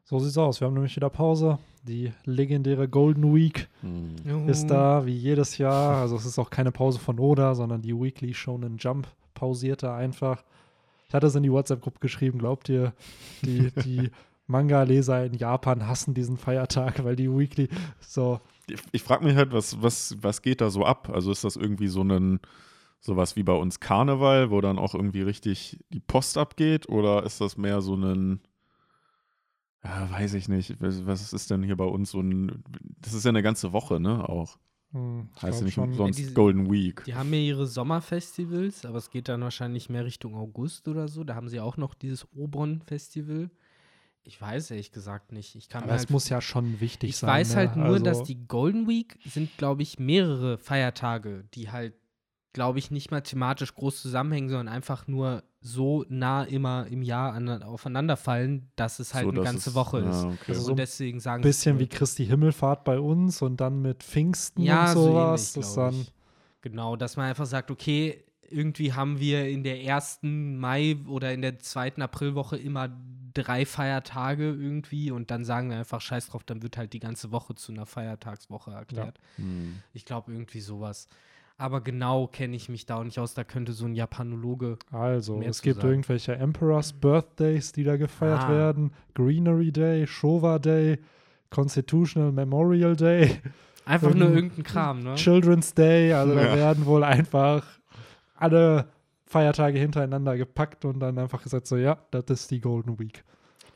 So 0.05 0.19
sieht's 0.19 0.39
aus. 0.39 0.61
Wir 0.61 0.67
haben 0.67 0.75
nämlich 0.75 0.97
wieder 0.97 1.11
Pause. 1.11 1.59
Die 1.85 2.13
legendäre 2.25 2.89
Golden 2.89 3.35
Week 3.35 3.69
Hm. 3.83 4.49
ist 4.49 4.67
da, 4.67 5.07
wie 5.07 5.15
jedes 5.17 5.59
Jahr. 5.59 5.99
Also 5.99 6.17
es 6.17 6.27
ist 6.27 6.39
auch 6.39 6.51
keine 6.51 6.73
Pause 6.73 6.99
von 6.99 7.19
Oda, 7.21 7.55
sondern 7.55 7.83
die 7.83 7.95
Weekly 7.95 8.35
Shonen 8.35 8.79
Jump 8.79 9.07
pausierte 9.35 9.93
einfach. 9.93 10.43
Ich 11.09 11.15
hatte 11.15 11.27
es 11.29 11.35
in 11.35 11.43
die 11.43 11.53
WhatsApp-Gruppe 11.53 12.01
geschrieben, 12.01 12.39
glaubt 12.39 12.69
ihr, 12.69 12.93
die, 13.43 13.71
die 13.85 14.11
Manga-Leser 14.49 15.27
in 15.27 15.35
Japan 15.35 15.87
hassen 15.87 16.15
diesen 16.15 16.37
Feiertag, 16.37 17.05
weil 17.05 17.15
die 17.17 17.31
Weekly 17.31 17.69
so, 18.01 18.41
Ich, 18.69 18.81
ich 18.93 19.03
frage 19.03 19.25
mich 19.25 19.37
halt, 19.37 19.53
was, 19.53 19.81
was, 19.83 20.17
was 20.21 20.43
geht 20.43 20.61
da 20.61 20.71
so 20.71 20.85
ab? 20.85 21.11
Also 21.13 21.31
ist 21.31 21.45
das 21.45 21.57
irgendwie 21.57 21.89
so 21.89 22.03
ein 22.03 22.41
sowas 23.01 23.37
wie 23.37 23.45
bei 23.45 23.53
uns 23.53 23.79
Karneval, 23.79 24.51
wo 24.51 24.61
dann 24.61 24.77
auch 24.79 24.95
irgendwie 24.95 25.23
richtig 25.23 25.79
die 25.91 26.01
Post 26.01 26.37
abgeht? 26.37 26.89
Oder 26.89 27.23
ist 27.25 27.41
das 27.41 27.57
mehr 27.57 27.81
so 27.81 27.95
ein, 27.95 28.41
ja, 29.85 30.11
weiß 30.11 30.35
ich 30.35 30.49
nicht, 30.49 30.77
was, 30.81 31.33
ist 31.33 31.51
denn 31.51 31.63
hier 31.63 31.77
bei 31.77 31.85
uns 31.85 32.11
so 32.11 32.21
ein, 32.21 32.65
das 33.01 33.15
ist 33.15 33.25
ja 33.25 33.29
eine 33.29 33.43
ganze 33.43 33.73
Woche, 33.73 34.01
ne, 34.01 34.29
auch. 34.29 34.59
hm, 34.93 35.29
ich 35.37 35.43
Heißt 35.43 35.61
ja 35.61 35.65
nicht 35.65 35.75
schon. 35.75 35.85
umsonst 35.91 36.19
Ja, 36.19 36.25
diese- 36.25 36.35
Golden 36.35 36.71
Week. 36.71 37.05
Die 37.05 37.15
haben 37.15 37.33
ja 37.33 37.39
ihre 37.39 37.67
Sommerfestivals, 37.67 38.85
aber 38.85 38.99
es 38.99 39.11
geht 39.11 39.29
dann 39.29 39.43
wahrscheinlich 39.43 39.89
mehr 39.89 40.05
Richtung 40.05 40.35
August 40.35 40.89
oder 40.89 41.07
so. 41.07 41.23
Da 41.23 41.35
haben 41.37 41.49
sie 41.49 41.61
auch 41.61 41.77
noch 41.77 41.95
dieses 41.95 42.27
Obon-Festival. 42.35 43.51
Ich 44.29 44.39
weiß 44.41 44.71
ehrlich 44.73 44.93
gesagt 44.93 45.33
nicht. 45.33 45.55
Ich 45.57 45.71
kann 45.71 45.85
Aber 45.85 45.95
es 45.95 46.01
halt, 46.03 46.11
muss 46.11 46.29
ja 46.29 46.43
schon 46.43 46.81
wichtig 46.81 47.11
ich 47.11 47.17
sein. 47.17 47.29
weiß 47.31 47.51
ne? 47.51 47.57
halt 47.57 47.77
nur, 47.77 47.87
also, 47.87 48.05
dass 48.05 48.23
die 48.25 48.47
Golden 48.47 48.87
Week 48.87 49.19
sind, 49.25 49.57
glaube 49.57 49.81
ich, 49.83 49.99
mehrere 49.99 50.59
Feiertage, 50.59 51.45
die 51.55 51.71
halt, 51.71 51.95
glaube 52.53 52.79
ich, 52.79 52.91
nicht 52.91 53.11
mal 53.11 53.23
thematisch 53.23 53.75
groß 53.75 54.03
zusammenhängen, 54.03 54.51
sondern 54.51 54.69
einfach 54.69 55.07
nur 55.09 55.45
so 55.61 56.05
nah 56.11 56.43
immer 56.45 56.87
im 56.89 57.01
Jahr 57.01 57.33
an, 57.33 57.63
aufeinander 57.63 58.19
fallen, 58.19 58.71
dass 58.77 58.99
es 58.99 59.15
halt 59.15 59.25
So, 59.25 59.31
eine 59.31 59.41
ganze 59.41 59.71
es- 59.71 59.75
Woche 59.75 60.01
ja, 60.03 60.11
ist. 60.11 60.25
okay. 60.27 60.37
Also 60.49 60.61
so 60.61 60.67
und 60.69 60.75
ein 60.75 60.77
deswegen 60.77 61.21
sagen 61.21 61.43
bisschen 61.43 61.79
sie 61.79 61.85
wie 61.85 61.89
Christi 61.89 62.27
Himmelfahrt 62.27 62.85
bei 62.85 63.01
uns 63.01 63.41
und 63.41 63.63
dann 63.63 63.81
mit 63.81 64.03
Pfingsten 64.03 64.63
ja, 64.63 64.91
und 64.91 64.95
so 64.95 65.05
sowas. 65.05 65.57
ähnlich, 65.57 65.67
das 65.67 65.75
glaub 65.75 65.91
dann, 65.91 66.01
ich. 66.03 66.13
Genau, 66.61 66.97
dass 66.97 67.17
man 67.17 67.27
einfach 67.27 67.47
sagt, 67.47 67.71
okay, 67.71 68.25
irgendwie 68.51 68.93
haben 68.93 69.21
wir 69.21 69.49
in 69.49 69.63
der 69.63 69.83
ersten 69.83 70.59
Mai 70.59 70.97
oder 71.07 71.33
in 71.33 71.41
der 71.43 71.59
zweiten 71.59 72.03
Aprilwoche 72.03 72.57
immer 72.59 72.89
drei 73.35 73.67
Feiertage 73.67 74.45
irgendwie 74.51 75.11
und 75.11 75.31
dann 75.31 75.45
sagen 75.45 75.71
wir 75.71 75.79
einfach 75.79 76.01
scheiß 76.01 76.29
drauf, 76.29 76.45
dann 76.45 76.63
wird 76.63 76.77
halt 76.77 76.93
die 76.93 76.99
ganze 77.01 77.31
Woche 77.33 77.55
zu 77.55 77.73
einer 77.73 77.87
Feiertagswoche 77.87 78.71
erklärt. 78.71 79.19
Hm. 79.37 79.77
Ich 79.93 80.05
glaube 80.05 80.33
irgendwie 80.33 80.61
sowas. 80.61 81.09
Aber 81.61 81.81
genau 81.81 82.29
kenne 82.29 82.55
ich 82.55 82.69
mich 82.69 82.87
da 82.87 82.97
auch 82.99 83.05
nicht 83.05 83.19
aus, 83.19 83.35
da 83.35 83.43
könnte 83.43 83.73
so 83.73 83.85
ein 83.87 83.95
Japanologe. 83.95 84.79
Also, 84.93 85.39
mehr 85.39 85.49
es 85.51 85.57
zu 85.57 85.63
gibt 85.65 85.77
sagen. 85.81 85.89
irgendwelche 85.89 86.37
Emperor's 86.37 86.93
Birthdays, 86.93 87.73
die 87.73 87.83
da 87.83 87.97
gefeiert 87.97 88.43
Ah. 88.45 88.49
werden. 88.51 88.93
Greenery 89.15 89.73
Day, 89.73 90.07
Showa 90.07 90.61
Day, 90.61 91.01
Constitutional 91.51 92.31
Memorial 92.33 92.95
Day, 92.97 93.41
Einfach 93.85 94.13
nur 94.13 94.25
Irgend- 94.29 94.37
irgendein 94.37 94.63
Kram, 94.65 95.01
ne? 95.03 95.15
Children's 95.15 95.73
Day. 95.73 96.13
Also, 96.13 96.35
da 96.35 96.45
Ja. 96.45 96.57
werden 96.57 96.85
wohl 96.85 97.03
einfach 97.03 97.65
alle 98.37 98.87
Feiertage 99.29 99.79
hintereinander 99.79 100.37
gepackt 100.37 100.85
und 100.85 101.01
dann 101.01 101.19
einfach 101.19 101.43
gesagt, 101.43 101.67
so, 101.67 101.77
ja, 101.77 101.99
das 102.11 102.25
ist 102.29 102.51
die 102.51 102.61
Golden 102.61 102.99
Week. 102.99 103.25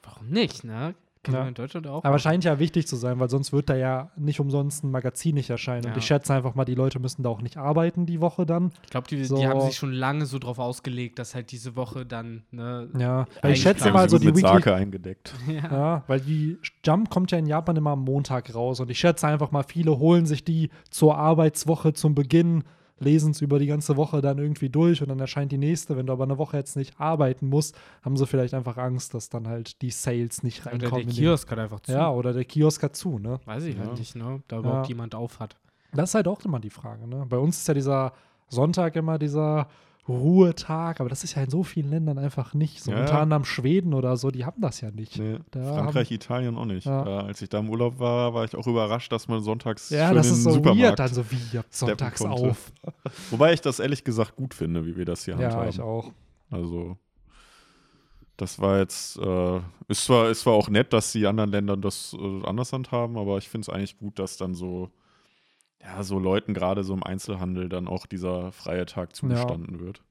Warum 0.02 0.28
nicht, 0.28 0.64
ne? 0.64 0.94
Kennen 1.24 1.36
Ja. 1.36 1.44
wir 1.44 1.48
in 1.50 1.54
Deutschland 1.54 1.86
auch. 1.86 2.02
Aber 2.02 2.18
scheint 2.18 2.42
ja 2.42 2.58
wichtig 2.58 2.88
zu 2.88 2.96
sein, 2.96 3.20
weil 3.20 3.30
sonst 3.30 3.52
wird 3.52 3.70
da 3.70 3.76
ja 3.76 4.10
nicht 4.16 4.40
umsonst 4.40 4.82
ein 4.82 4.90
Magazin 4.90 5.36
nicht 5.36 5.50
erscheinen. 5.50 5.84
Und 5.86 5.92
Ja. 5.92 5.96
ich 5.98 6.04
schätze 6.04 6.34
einfach 6.34 6.56
mal, 6.56 6.64
die 6.64 6.74
Leute 6.74 6.98
müssen 6.98 7.22
da 7.22 7.28
auch 7.28 7.42
nicht 7.42 7.56
arbeiten 7.58 8.06
die 8.06 8.20
Woche 8.20 8.44
dann. 8.44 8.72
ich 8.82 8.90
glaube, 8.90 9.06
die, 9.06 9.24
so- 9.24 9.36
die 9.36 9.46
haben 9.46 9.60
sich 9.60 9.76
schon 9.76 9.92
lange 9.92 10.26
so 10.26 10.40
drauf 10.40 10.58
ausgelegt, 10.58 11.20
dass 11.20 11.36
halt 11.36 11.52
diese 11.52 11.76
Woche 11.76 12.04
dann, 12.04 12.42
ne? 12.50 12.88
Ja, 12.98 13.26
weil 13.40 13.52
ich 13.52 13.62
schätze 13.62 13.92
mal 13.92 14.00
Haben 14.00 14.08
so 14.08 14.18
die 14.18 14.26
mit 14.26 14.36
Weekly, 14.38 14.48
Sake 14.50 14.74
eingedeckt. 14.74 15.32
Ja. 15.46 15.70
Ja, 15.70 16.04
weil 16.08 16.18
die 16.20 16.58
Jump 16.84 17.08
kommt 17.08 17.30
ja 17.30 17.38
in 17.38 17.46
Japan 17.46 17.76
immer 17.76 17.90
am 17.90 18.02
Montag 18.02 18.52
raus 18.52 18.80
und 18.80 18.90
ich 18.90 18.98
schätze 18.98 19.28
einfach 19.28 19.52
mal, 19.52 19.62
viele 19.62 19.96
holen 20.00 20.26
sich 20.26 20.42
die 20.42 20.70
zur 20.90 21.16
Arbeitswoche 21.18 21.92
zum 21.92 22.16
Beginn, 22.16 22.64
lesen 23.02 23.32
es 23.32 23.40
über 23.42 23.58
die 23.58 23.66
ganze 23.66 23.96
Woche 23.96 24.20
dann 24.22 24.38
irgendwie 24.38 24.68
durch 24.70 25.02
und 25.02 25.08
dann 25.08 25.18
erscheint 25.20 25.52
die 25.52 25.58
nächste. 25.58 25.96
Wenn 25.96 26.06
du 26.06 26.12
aber 26.12 26.24
eine 26.24 26.38
Woche 26.38 26.56
jetzt 26.56 26.76
nicht 26.76 26.98
arbeiten 26.98 27.48
musst, 27.48 27.76
haben 28.02 28.16
sie 28.16 28.26
vielleicht 28.26 28.54
einfach 28.54 28.76
Angst, 28.78 29.12
dass 29.14 29.28
dann 29.28 29.46
halt 29.48 29.82
die 29.82 29.90
Sales 29.90 30.42
nicht 30.42 30.62
Oder 30.62 30.72
reinkommen. 30.72 30.90
der 30.94 31.00
in 31.02 31.08
den- 31.08 31.14
Kiosk 31.16 31.50
hat 31.50 31.58
einfach 31.58 31.80
zu. 31.80 31.92
Ja, 31.92 32.10
oder 32.10 32.32
der 32.32 32.44
Kiosk 32.44 32.82
hat 32.82 32.96
zu, 32.96 33.18
ne? 33.18 33.38
Weiß 33.44 33.64
ich 33.64 33.76
Ja. 33.76 33.82
halt 33.84 33.98
nicht, 33.98 34.16
ne? 34.16 34.42
Da 34.48 34.58
überhaupt 34.58 34.86
Ja. 34.86 34.88
jemand 34.88 35.14
auf 35.14 35.38
hat. 35.40 35.56
Das 35.92 36.10
ist 36.10 36.14
halt 36.14 36.28
auch 36.28 36.42
immer 36.44 36.58
die 36.60 36.70
Frage, 36.70 37.06
ne? 37.06 37.26
Bei 37.28 37.36
uns 37.36 37.58
ist 37.58 37.68
ja 37.68 37.74
dieser 37.74 38.12
Sonntag 38.48 38.96
immer 38.96 39.18
dieser 39.18 39.66
Ruhetag, 40.08 40.98
aber 41.00 41.08
das 41.08 41.22
ist 41.22 41.36
ja 41.36 41.42
in 41.42 41.50
so 41.50 41.62
vielen 41.62 41.88
Ländern 41.90 42.18
einfach 42.18 42.54
nicht. 42.54 42.82
So 42.82 42.90
Ja. 42.90 43.00
unter 43.00 43.20
anderem 43.20 43.44
Schweden 43.44 43.94
oder 43.94 44.16
so, 44.16 44.30
die 44.32 44.44
haben 44.44 44.60
das 44.60 44.80
ja 44.80 44.90
nicht. 44.90 45.16
Nee, 45.18 45.38
Da 45.52 45.74
Frankreich, 45.74 46.10
Italien 46.10 46.56
auch 46.56 46.64
nicht. 46.64 46.86
Ja. 46.86 47.06
Äh, 47.06 47.26
als 47.26 47.40
ich 47.40 47.48
da 47.48 47.60
im 47.60 47.70
Urlaub 47.70 48.00
war, 48.00 48.34
war 48.34 48.44
ich 48.44 48.56
auch 48.56 48.66
überrascht, 48.66 49.12
dass 49.12 49.28
man 49.28 49.42
sonntags 49.42 49.90
Ja, 49.90 50.08
schön 50.08 50.16
das 50.16 50.26
in 50.26 50.32
ist 50.34 50.38
den 50.40 50.42
so 50.44 50.50
Supermarkt 50.54 50.82
weird, 50.82 50.98
dann 50.98 51.14
so 51.14 51.30
wie, 51.30 51.38
ihr 51.52 51.60
habt 51.60 51.74
sonntags 51.74 52.18
konnte. 52.20 52.34
auf. 52.36 52.72
Wobei 53.30 53.52
ich 53.52 53.60
das 53.60 53.78
ehrlich 53.78 54.02
gesagt 54.02 54.34
gut 54.34 54.54
finde, 54.54 54.84
wie 54.86 54.96
wir 54.96 55.04
das 55.04 55.24
hier 55.24 55.34
Ja, 55.34 55.40
handhaben. 55.50 55.68
ich 55.68 55.80
auch. 55.80 56.10
Also, 56.50 56.96
das 58.36 58.58
war 58.58 58.78
jetzt, 58.78 59.18
äh, 59.18 59.60
ist, 59.88 60.04
zwar, 60.04 60.30
ist 60.30 60.40
zwar 60.40 60.54
auch 60.54 60.68
nett, 60.68 60.92
dass 60.92 61.12
die 61.12 61.26
anderen 61.26 61.50
Länder 61.50 61.76
das 61.76 62.16
äh, 62.18 62.44
anders 62.44 62.72
handhaben, 62.72 63.16
aber 63.16 63.38
ich 63.38 63.48
finde 63.48 63.66
es 63.66 63.68
eigentlich 63.68 63.98
gut, 63.98 64.18
dass 64.18 64.36
dann 64.36 64.54
so, 64.54 64.90
ja, 65.82 66.02
so 66.02 66.18
Leuten 66.18 66.54
gerade 66.54 66.84
so 66.84 66.94
im 66.94 67.02
Einzelhandel 67.02 67.68
dann 67.68 67.88
auch 67.88 68.06
dieser 68.06 68.52
freie 68.52 68.86
Tag 68.86 69.14
zugestanden 69.16 69.80
wird. 69.80 70.02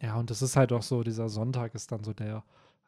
Ja, 0.00 0.16
und 0.18 0.30
das 0.30 0.40
ist 0.42 0.56
halt 0.56 0.72
auch 0.72 0.82
so, 0.82 1.02
dieser 1.02 1.28
Sonntag 1.28 1.74
ist 1.74 1.92
dann 1.92 2.04
so 2.04 2.12
der 2.12 2.42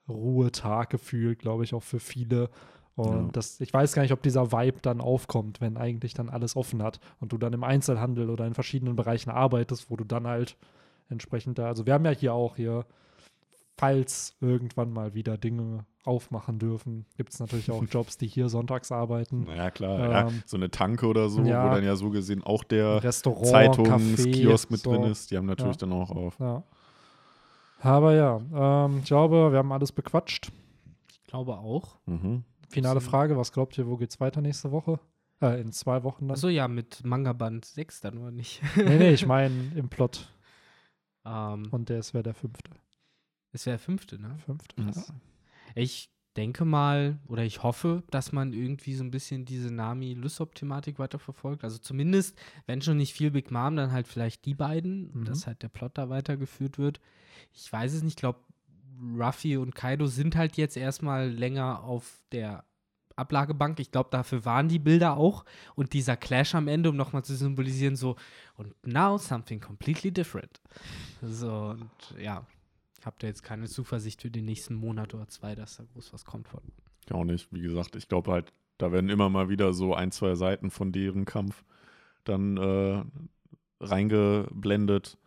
Ruhetag 0.08 0.90
gefühlt, 0.90 1.38
glaube 1.38 1.64
ich, 1.64 1.74
auch 1.74 1.82
für 1.82 2.00
viele. 2.00 2.48
Und 2.94 3.26
Ja. 3.26 3.28
das, 3.32 3.60
ich 3.60 3.72
weiß 3.72 3.92
gar 3.94 4.02
nicht, 4.02 4.12
ob 4.12 4.22
dieser 4.22 4.52
Vibe 4.52 4.80
dann 4.82 5.00
aufkommt, 5.00 5.60
wenn 5.60 5.76
eigentlich 5.76 6.14
dann 6.14 6.28
alles 6.28 6.56
offen 6.56 6.82
hat 6.82 7.00
und 7.20 7.32
du 7.32 7.38
dann 7.38 7.52
im 7.52 7.64
Einzelhandel 7.64 8.30
oder 8.30 8.46
in 8.46 8.54
verschiedenen 8.54 8.96
Bereichen 8.96 9.30
arbeitest, 9.30 9.90
wo 9.90 9.96
du 9.96 10.04
dann 10.04 10.26
halt 10.26 10.56
entsprechend 11.08 11.58
da, 11.58 11.66
also 11.66 11.86
wir 11.86 11.92
haben 11.94 12.04
ja 12.04 12.10
hier 12.12 12.32
auch 12.34 12.56
hier, 12.56 12.86
falls 13.78 14.36
irgendwann 14.40 14.92
mal 14.92 15.14
wieder 15.14 15.36
Dinge 15.38 15.86
aufmachen 16.04 16.58
dürfen, 16.58 17.06
gibt 17.16 17.32
es 17.32 17.38
natürlich 17.40 17.70
auch 17.70 17.82
Jobs, 17.90 18.18
die 18.18 18.26
hier 18.26 18.48
sonntags 18.48 18.90
arbeiten. 18.90 19.46
Ja, 19.54 19.70
klar. 19.70 19.98
ja, 20.10 20.28
Ähm, 20.28 20.42
so 20.46 20.56
eine 20.56 20.70
Tanke 20.70 21.06
oder 21.06 21.28
so, 21.28 21.42
ja. 21.42 21.64
wo 21.70 21.74
dann 21.74 21.84
ja 21.84 21.94
so 21.96 22.10
gesehen 22.10 22.42
auch 22.42 22.64
der 22.64 23.02
Restaurant, 23.02 23.46
Zeitungskiosk 23.46 24.70
mit 24.70 24.80
so. 24.80 24.90
drin 24.92 25.04
ist. 25.04 25.30
Die 25.30 25.36
haben 25.36 25.46
natürlich 25.46 25.76
Ja. 25.76 25.86
dann 25.86 25.92
auch 25.92 26.10
auf. 26.10 26.38
Ja. 26.40 26.62
Aber 27.80 28.14
ja, 28.14 28.40
ähm, 28.86 28.98
ich 28.98 29.04
glaube, 29.06 29.50
wir 29.52 29.58
haben 29.58 29.72
alles 29.72 29.92
bequatscht. 29.92 30.50
Ich 31.10 31.22
glaube 31.24 31.56
auch. 31.58 31.96
Mhm. 32.06 32.44
Finale 32.68 33.00
So. 33.00 33.10
Frage, 33.10 33.36
was 33.36 33.52
glaubt 33.52 33.76
ihr, 33.78 33.86
wo 33.86 33.96
geht's 33.96 34.20
weiter 34.20 34.40
nächste 34.40 34.70
Woche? 34.72 34.98
Äh, 35.40 35.60
in 35.60 35.72
zwei 35.72 36.02
Wochen 36.04 36.28
dann. 36.28 36.36
Achso, 36.36 36.48
ja, 36.48 36.68
mit 36.68 37.04
Manga-Band 37.04 37.64
6 37.64 38.00
dann 38.00 38.18
oder 38.18 38.30
nicht. 38.30 38.62
Nee, 38.76 38.98
nee, 38.98 39.10
ich 39.12 39.26
meine 39.26 39.72
im 39.74 39.88
Plot. 39.88 40.28
ähm, 41.26 41.68
Und 41.70 41.88
der 41.88 42.00
wäre 42.12 42.22
der 42.22 42.34
fünfte. 42.34 42.70
Es 43.52 43.66
wäre 43.66 43.74
der 43.76 43.84
fünfte, 43.84 44.20
ne? 44.20 44.36
Fünfte. 44.44 44.74
Ja. 44.80 44.90
Ja. 44.90 45.02
Ich 45.74 46.10
denke 46.36 46.64
mal 46.64 47.18
oder 47.28 47.44
ich 47.44 47.62
hoffe, 47.62 48.02
dass 48.10 48.32
man 48.32 48.52
irgendwie 48.54 48.94
so 48.94 49.04
ein 49.04 49.10
bisschen 49.10 49.44
diese 49.44 49.70
Nami-Lysop-Thematik 49.70 50.98
weiterverfolgt. 50.98 51.62
Also 51.62 51.76
zumindest, 51.78 52.38
wenn 52.66 52.80
schon 52.80 52.96
nicht 52.96 53.12
viel 53.12 53.30
Big 53.30 53.50
Mom, 53.50 53.76
dann 53.76 53.92
halt 53.92 54.08
vielleicht 54.08 54.46
die 54.46 54.54
beiden, 54.54 55.10
Mhm. 55.12 55.24
dass 55.26 55.46
halt 55.46 55.62
der 55.62 55.68
Plot 55.68 55.98
da 55.98 56.08
weitergeführt 56.08 56.78
wird. 56.78 57.00
Ich 57.52 57.70
weiß 57.70 57.92
es 57.92 58.02
nicht, 58.02 58.12
ich 58.12 58.16
glaube, 58.16 58.40
Ruffy 59.18 59.56
und 59.56 59.74
Kaido 59.74 60.06
sind 60.06 60.36
halt 60.36 60.56
jetzt 60.56 60.76
erstmal 60.76 61.28
länger 61.28 61.82
auf 61.82 62.22
der 62.30 62.64
Ablagebank. 63.16 63.78
Ich 63.80 63.90
glaube, 63.90 64.08
dafür 64.10 64.44
waren 64.46 64.68
die 64.68 64.78
Bilder 64.78 65.16
auch. 65.18 65.44
Und 65.74 65.92
dieser 65.92 66.16
Clash 66.16 66.54
am 66.54 66.66
Ende, 66.68 66.88
um 66.88 66.96
nochmal 66.96 67.24
zu 67.24 67.34
symbolisieren, 67.36 67.94
so, 67.96 68.16
und 68.54 68.74
now 68.86 69.18
something 69.18 69.60
completely 69.60 70.10
different. 70.10 70.62
So, 71.20 71.76
und 71.78 71.90
ja, 72.18 72.46
ich 73.02 73.06
habe 73.06 73.16
da 73.18 73.26
jetzt 73.26 73.42
keine 73.42 73.66
Zuversicht 73.66 74.22
für 74.22 74.30
den 74.30 74.44
nächsten 74.44 74.76
Monat 74.76 75.12
oder 75.12 75.26
zwei, 75.26 75.56
dass 75.56 75.76
da 75.76 75.82
groß 75.92 76.12
was 76.12 76.24
kommt 76.24 76.46
von. 76.46 76.60
Ich 77.04 77.10
auch 77.12 77.24
nicht. 77.24 77.52
Wie 77.52 77.60
gesagt, 77.60 77.96
ich 77.96 78.06
glaube 78.06 78.30
halt, 78.30 78.52
da 78.78 78.92
werden 78.92 79.10
immer 79.10 79.28
mal 79.28 79.48
wieder 79.48 79.72
so 79.72 79.92
ein, 79.92 80.12
zwei 80.12 80.36
Seiten 80.36 80.70
von 80.70 80.92
deren 80.92 81.24
Kampf 81.24 81.64
dann 82.22 82.56
äh, 82.58 83.02
reingeblendet. 83.80 85.18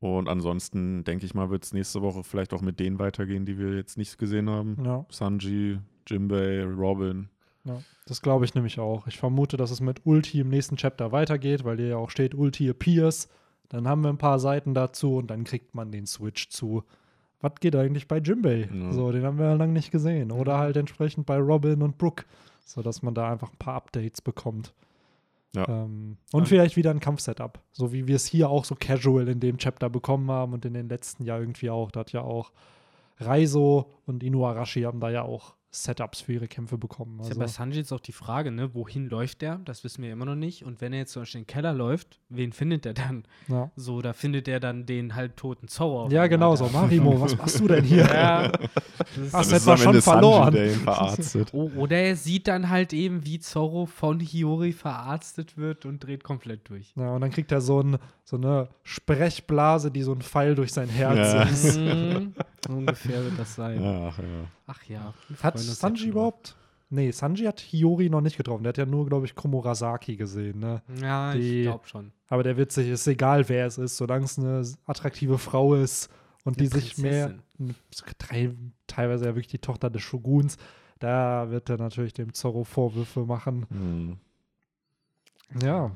Und 0.00 0.28
ansonsten 0.28 1.04
denke 1.04 1.26
ich 1.26 1.34
mal, 1.34 1.48
wird 1.48 1.62
es 1.62 1.72
nächste 1.72 2.02
Woche 2.02 2.24
vielleicht 2.24 2.52
auch 2.52 2.60
mit 2.60 2.80
denen 2.80 2.98
weitergehen, 2.98 3.46
die 3.46 3.56
wir 3.56 3.76
jetzt 3.76 3.96
nicht 3.96 4.18
gesehen 4.18 4.50
haben. 4.50 4.76
Ja, 4.84 5.06
Sanji, 5.08 5.78
Jimbei, 6.08 6.64
Robin. 6.64 7.28
ja. 7.62 7.80
Das 8.06 8.20
glaube 8.20 8.46
ich 8.46 8.56
nämlich 8.56 8.80
auch. 8.80 9.06
Ich 9.06 9.16
vermute, 9.16 9.56
dass 9.56 9.70
es 9.70 9.80
mit 9.80 10.04
Ulti 10.04 10.40
im 10.40 10.48
nächsten 10.48 10.74
Chapter 10.74 11.12
weitergeht, 11.12 11.62
weil 11.62 11.76
hier 11.76 11.86
ja 11.86 11.96
auch 11.98 12.10
steht, 12.10 12.34
Ulti 12.34 12.68
appears. 12.68 13.28
Dann 13.68 13.88
haben 13.88 14.02
wir 14.02 14.10
ein 14.10 14.18
paar 14.18 14.38
Seiten 14.38 14.74
dazu 14.74 15.16
und 15.16 15.28
dann 15.30 15.44
kriegt 15.44 15.74
man 15.74 15.90
den 15.90 16.06
Switch 16.06 16.48
zu. 16.48 16.84
Was 17.40 17.52
geht 17.60 17.76
eigentlich 17.76 18.08
bei 18.08 18.18
Jimbei? 18.18 18.68
Ja. 18.72 18.92
So, 18.92 19.12
den 19.12 19.24
haben 19.24 19.38
wir 19.38 19.46
ja 19.46 19.54
lange 19.54 19.72
nicht 19.72 19.90
gesehen. 19.90 20.32
Oder 20.32 20.58
halt 20.58 20.76
entsprechend 20.76 21.26
bei 21.26 21.38
Robin 21.38 21.82
und 21.82 21.98
Brooke. 21.98 22.24
Sodass 22.64 23.02
man 23.02 23.14
da 23.14 23.30
einfach 23.30 23.50
ein 23.52 23.58
paar 23.58 23.74
Updates 23.74 24.20
bekommt. 24.22 24.72
Ja. 25.54 25.68
Ähm, 25.68 26.16
und 26.32 26.42
Ja. 26.42 26.46
vielleicht 26.46 26.76
wieder 26.76 26.90
ein 26.90 27.00
Kampfsetup. 27.00 27.60
So 27.72 27.92
wie 27.92 28.06
wir 28.06 28.16
es 28.16 28.26
hier 28.26 28.48
auch 28.50 28.64
so 28.64 28.74
casual 28.78 29.28
in 29.28 29.40
dem 29.40 29.58
Chapter 29.58 29.88
bekommen 29.90 30.30
haben 30.30 30.52
und 30.52 30.64
in 30.64 30.74
den 30.74 30.88
letzten 30.88 31.24
Jahr 31.24 31.40
irgendwie 31.40 31.70
auch. 31.70 31.90
Da 31.90 32.00
hat 32.00 32.12
ja 32.12 32.22
auch 32.22 32.52
Raizo 33.18 33.86
und 34.06 34.22
Inuarashi 34.22 34.82
haben 34.82 35.00
da 35.00 35.10
ja 35.10 35.22
auch 35.22 35.55
Setups 35.82 36.20
für 36.22 36.32
ihre 36.34 36.48
Kämpfe 36.48 36.78
bekommen. 36.78 37.20
Ist 37.20 37.26
Also, 37.28 37.40
ja 37.40 37.46
bei 37.46 37.48
Sanji 37.52 37.78
jetzt 37.78 37.92
auch 37.92 38.00
die 38.00 38.12
Frage, 38.12 38.50
ne, 38.50 38.74
wohin 38.74 39.08
läuft 39.08 39.42
der? 39.42 39.58
Das 39.64 39.84
wissen 39.84 40.02
wir 40.02 40.12
immer 40.12 40.24
noch 40.24 40.34
nicht. 40.34 40.64
Und 40.64 40.80
wenn 40.80 40.92
er 40.92 41.00
jetzt 41.00 41.12
zum 41.12 41.22
Beispiel 41.22 41.40
in 41.40 41.44
den 41.44 41.52
Keller 41.52 41.72
läuft, 41.74 42.18
wen 42.28 42.52
findet 42.52 42.86
er 42.86 42.94
dann? 42.94 43.24
ja. 43.48 43.70
So, 43.76 44.00
da 44.02 44.12
findet 44.12 44.48
er 44.48 44.60
dann 44.60 44.86
den 44.86 45.14
halbtoten 45.14 45.68
Zorro. 45.68 46.08
ja, 46.10 46.26
genau 46.26 46.56
so. 46.56 46.68
Marimo, 46.68 47.20
was 47.20 47.36
machst 47.36 47.60
du 47.60 47.68
denn 47.68 47.84
hier? 47.84 48.06
Ja. 48.16 48.48
Das 48.48 49.32
Hast 49.32 49.52
ist, 49.52 49.66
du 49.66 49.70
etwa 49.72 49.76
schon 49.82 50.02
verloren? 50.02 50.52
Sanji, 50.52 50.58
der 50.68 50.72
ihn 50.74 50.80
verarztet. 50.80 51.48
O- 51.54 51.70
oder 51.76 51.96
er 51.98 52.16
sieht 52.16 52.48
dann 52.48 52.70
halt 52.70 52.92
eben, 52.92 53.24
wie 53.26 53.38
Zorro 53.38 53.86
von 53.86 54.20
Hiyori 54.20 54.72
verarztet 54.72 55.56
wird 55.56 55.84
und 55.86 56.00
dreht 56.04 56.24
komplett 56.24 56.68
durch. 56.68 56.92
Ja, 56.96 57.14
und 57.14 57.20
dann 57.20 57.30
kriegt 57.30 57.52
er 57.52 57.60
so, 57.60 57.80
ein, 57.80 57.98
so 58.24 58.36
eine 58.36 58.68
Sprechblase, 58.82 59.90
die 59.90 60.02
so 60.02 60.12
ein 60.12 60.20
Pfeil 60.22 60.54
durch 60.54 60.72
sein 60.72 60.88
Herz 60.88 61.16
Ja. 61.32 61.42
ist. 61.44 61.76
Mhm. 61.78 62.34
so 62.66 62.72
ungefähr 62.72 63.22
wird 63.24 63.38
das 63.38 63.54
sein. 63.54 63.82
Ach 63.82 64.18
ja. 64.18 64.24
Ach 64.66 64.82
ja. 64.88 65.14
Hat 65.42 65.54
uns 65.68 65.80
Sanji 65.80 66.08
überhaupt? 66.08 66.56
Nee, 66.88 67.10
Sanji 67.10 67.44
hat 67.46 67.58
Hiyori 67.60 68.08
noch 68.10 68.20
nicht 68.20 68.36
getroffen. 68.36 68.62
Der 68.62 68.68
hat 68.70 68.78
ja 68.78 68.86
nur, 68.86 69.06
glaube 69.06 69.26
ich, 69.26 69.34
Komurasaki 69.34 70.16
gesehen, 70.16 70.60
ne? 70.60 70.82
Ja, 71.00 71.32
Die- 71.34 71.60
ich 71.60 71.66
glaube 71.66 71.86
schon. 71.88 72.12
Aber 72.28 72.42
der 72.44 72.56
wird 72.56 72.70
sich, 72.72 72.88
ist 72.88 73.06
egal, 73.08 73.48
wer 73.48 73.66
es 73.66 73.76
ist, 73.78 73.96
solange 73.96 74.24
es 74.24 74.38
eine 74.38 74.62
attraktive 74.86 75.38
Frau 75.38 75.74
ist 75.74 76.08
und 76.44 76.60
die 76.60 76.70
Eine 76.70 76.80
sich 76.80 76.98
mehr, 76.98 77.34
teilweise 78.86 79.24
ja 79.24 79.30
wirklich 79.34 79.48
die 79.48 79.58
Tochter 79.58 79.90
des 79.90 80.02
Shoguns, 80.02 80.56
da 81.00 81.50
wird 81.50 81.68
er 81.70 81.76
natürlich 81.78 82.12
dem 82.14 82.32
Zorro 82.32 82.62
Vorwürfe 82.64 83.24
machen. 83.26 83.66
Hm. 83.70 84.18
Ja, 85.62 85.90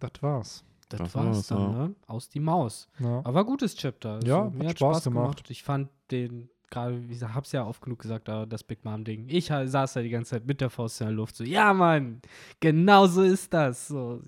das 0.00 0.10
war's. 0.20 0.64
Das, 0.88 1.00
Das 1.00 1.14
war's 1.14 1.26
war's, 1.36 1.46
dann, 1.48 1.58
ja. 1.60 1.68
ne? 1.88 1.94
Aus 2.06 2.28
die 2.28 2.40
Maus. 2.40 2.88
Ja. 2.98 3.20
Aber 3.24 3.44
gutes 3.44 3.74
Chapter. 3.76 4.14
Also, 4.14 4.26
Ja, 4.26 4.44
mir 4.50 4.60
hat 4.60 4.68
hat 4.70 4.78
Spaß 4.78 4.96
Spaß, 4.96 5.04
gemacht. 5.04 5.36
gemacht. 5.36 5.50
Ich 5.50 5.62
fand 5.62 5.90
den, 6.10 6.48
gerade, 6.70 7.02
wie 7.02 7.08
gesagt, 7.08 7.34
hab's 7.34 7.52
ja 7.52 7.64
oft 7.64 7.82
genug 7.82 8.00
gesagt, 8.00 8.28
aber 8.28 8.46
das 8.46 8.62
Big 8.62 8.84
Mom-Ding. 8.84 9.26
Ich 9.28 9.46
saß 9.46 9.92
da 9.92 10.02
die 10.02 10.10
ganze 10.10 10.30
Zeit 10.32 10.46
mit 10.46 10.60
der 10.60 10.70
Faust 10.70 11.00
in 11.00 11.08
der 11.08 11.16
Luft, 11.16 11.36
so, 11.36 11.44
ja, 11.44 11.72
Mann, 11.72 12.20
genau 12.60 13.06
so 13.06 13.22
ist 13.22 13.52
das. 13.52 13.88
So, 13.88 14.22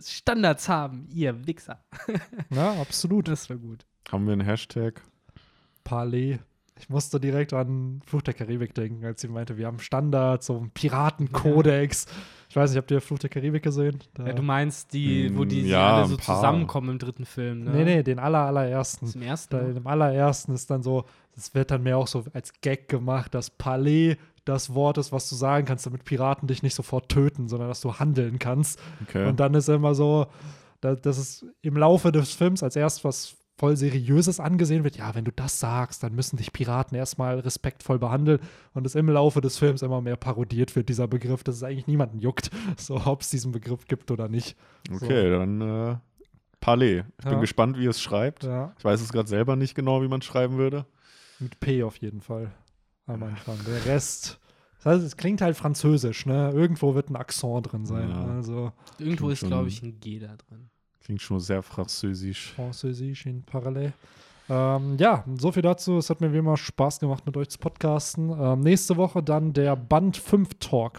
Standards 0.00 0.68
haben, 0.68 1.06
ihr 1.12 1.46
Wichser. 1.46 1.84
ja, 2.50 2.80
absolut. 2.80 3.28
Das 3.28 3.48
war 3.48 3.56
gut. 3.56 3.86
Haben 4.10 4.26
wir 4.26 4.32
einen 4.32 4.42
Hashtag? 4.46 5.00
Palais. 5.84 6.38
Ich 6.80 6.88
musste 6.88 7.20
direkt 7.20 7.52
an 7.52 8.00
Fluch 8.04 8.22
der 8.22 8.34
Karibik 8.34 8.74
denken, 8.74 9.04
als 9.04 9.20
sie 9.20 9.28
meinte, 9.28 9.56
wir 9.56 9.66
haben 9.66 9.78
Standards, 9.78 10.46
so 10.46 10.56
einen 10.58 10.70
Piratenkodex. 10.70 12.06
Ich 12.48 12.56
weiß 12.56 12.70
nicht, 12.70 12.78
habt 12.78 12.90
ihr 12.90 13.00
Fluch 13.00 13.20
der 13.20 13.30
Karibik 13.30 13.62
gesehen? 13.62 14.00
Da, 14.14 14.26
Ja, 14.26 14.32
du 14.32 14.42
meinst 14.42 14.92
die, 14.92 15.36
wo 15.36 15.44
die 15.44 15.62
ja, 15.62 15.96
alle 15.96 16.06
so 16.06 16.16
zusammenkommen 16.16 16.90
im 16.90 16.98
dritten 16.98 17.26
Film, 17.26 17.64
ne? 17.64 17.70
nee, 17.70 17.84
nee, 17.84 18.02
den 18.02 18.18
aller, 18.18 18.40
allerersten. 18.40 19.06
Zum 19.06 19.22
ersten. 19.22 19.56
Da? 19.56 19.78
Im 19.78 19.86
allerersten 19.86 20.52
ist 20.52 20.68
dann 20.68 20.82
so, 20.82 21.04
das 21.34 21.54
wird 21.54 21.70
dann 21.70 21.82
mehr 21.82 21.96
auch 21.96 22.08
so 22.08 22.24
als 22.32 22.52
Gag 22.60 22.88
gemacht, 22.88 23.34
dass 23.34 23.50
Palais 23.50 24.16
das 24.44 24.74
Wort 24.74 24.98
ist, 24.98 25.10
was 25.12 25.28
du 25.28 25.36
sagen 25.36 25.66
kannst, 25.66 25.86
damit 25.86 26.04
Piraten 26.04 26.48
dich 26.48 26.62
nicht 26.62 26.74
sofort 26.74 27.08
töten, 27.08 27.48
sondern 27.48 27.68
dass 27.68 27.80
du 27.80 27.94
handeln 27.94 28.38
kannst. 28.38 28.78
Okay. 29.08 29.26
Und 29.26 29.40
dann 29.40 29.54
ist 29.54 29.68
immer 29.68 29.94
so, 29.94 30.26
da, 30.80 30.94
dass 30.94 31.18
es 31.18 31.46
im 31.62 31.76
Laufe 31.76 32.12
des 32.12 32.34
Films 32.34 32.62
als 32.62 32.76
erst 32.76 33.04
was 33.04 33.36
voll 33.56 33.76
Seriöses 33.76 34.40
angesehen 34.40 34.82
wird. 34.84 34.96
Ja, 34.96 35.14
wenn 35.14 35.24
du 35.24 35.30
das 35.32 35.60
sagst, 35.60 36.02
dann 36.02 36.14
müssen 36.14 36.36
dich 36.36 36.52
Piraten 36.52 36.96
erstmal 36.96 37.38
respektvoll 37.38 37.98
behandeln. 37.98 38.40
Und 38.72 38.84
es 38.86 38.94
im 38.96 39.08
Laufe 39.08 39.40
des 39.40 39.58
Films 39.58 39.82
immer 39.82 40.00
mehr 40.00 40.16
parodiert 40.16 40.74
wird, 40.74 40.88
dieser 40.88 41.06
Begriff, 41.06 41.44
dass 41.44 41.56
es 41.56 41.62
eigentlich 41.62 41.86
niemanden 41.86 42.18
juckt, 42.18 42.50
so 42.76 43.00
ob 43.04 43.20
es 43.22 43.30
diesen 43.30 43.52
Begriff 43.52 43.86
gibt 43.86 44.10
oder 44.10 44.28
nicht. 44.28 44.56
okay, 44.92 45.30
dann 45.30 45.60
äh, 45.60 45.96
Palais. 46.60 47.04
Ich 47.18 47.24
Ja. 47.24 47.30
bin 47.30 47.40
gespannt, 47.40 47.78
wie 47.78 47.86
es 47.86 48.00
schreibt. 48.00 48.42
Ja, 48.44 48.72
Ich 48.78 48.84
weiß 48.84 49.00
es 49.00 49.12
gerade 49.12 49.28
selber 49.28 49.54
nicht 49.54 49.74
genau, 49.74 50.02
wie 50.02 50.08
man 50.08 50.20
es 50.20 50.26
schreiben 50.26 50.56
würde. 50.56 50.86
mit 51.38 51.60
P 51.60 51.82
auf 51.84 51.96
jeden 51.98 52.20
Fall 52.22 52.50
am 53.06 53.22
Anfang. 53.22 53.58
Der 53.66 53.84
Rest, 53.84 54.40
das 54.78 54.86
heißt, 54.86 55.04
es 55.04 55.16
klingt 55.16 55.42
halt 55.42 55.56
französisch, 55.56 56.24
ne? 56.26 56.50
Irgendwo 56.54 56.94
wird 56.94 57.10
ein 57.10 57.16
Akzent 57.16 57.70
drin 57.70 57.84
sein. 57.84 58.08
Ja. 58.10 58.24
Also 58.26 58.72
Irgendwo 58.98 59.28
ist, 59.28 59.44
glaube 59.46 59.68
ich, 59.68 59.82
ein 59.82 60.00
G 60.00 60.18
da 60.18 60.34
drin. 60.36 60.70
Klingt 61.04 61.20
schon 61.20 61.40
sehr 61.40 61.62
französisch. 61.62 62.52
Französisch 62.52 63.26
in 63.26 63.42
Parallel. 63.42 63.92
Ähm, 64.48 64.96
ja, 64.98 65.24
so 65.38 65.52
viel 65.52 65.62
dazu. 65.62 65.98
Es 65.98 66.10
hat 66.10 66.20
mir 66.20 66.32
wie 66.32 66.38
immer 66.38 66.56
Spaß 66.56 67.00
gemacht, 67.00 67.24
mit 67.26 67.36
euch 67.36 67.48
zu 67.48 67.58
podcasten. 67.58 68.30
Ähm, 68.30 68.60
nächste 68.60 68.96
Woche 68.96 69.22
dann 69.22 69.52
der 69.52 69.76
Band 69.76 70.16
5 70.16 70.48
Talk. 70.60 70.98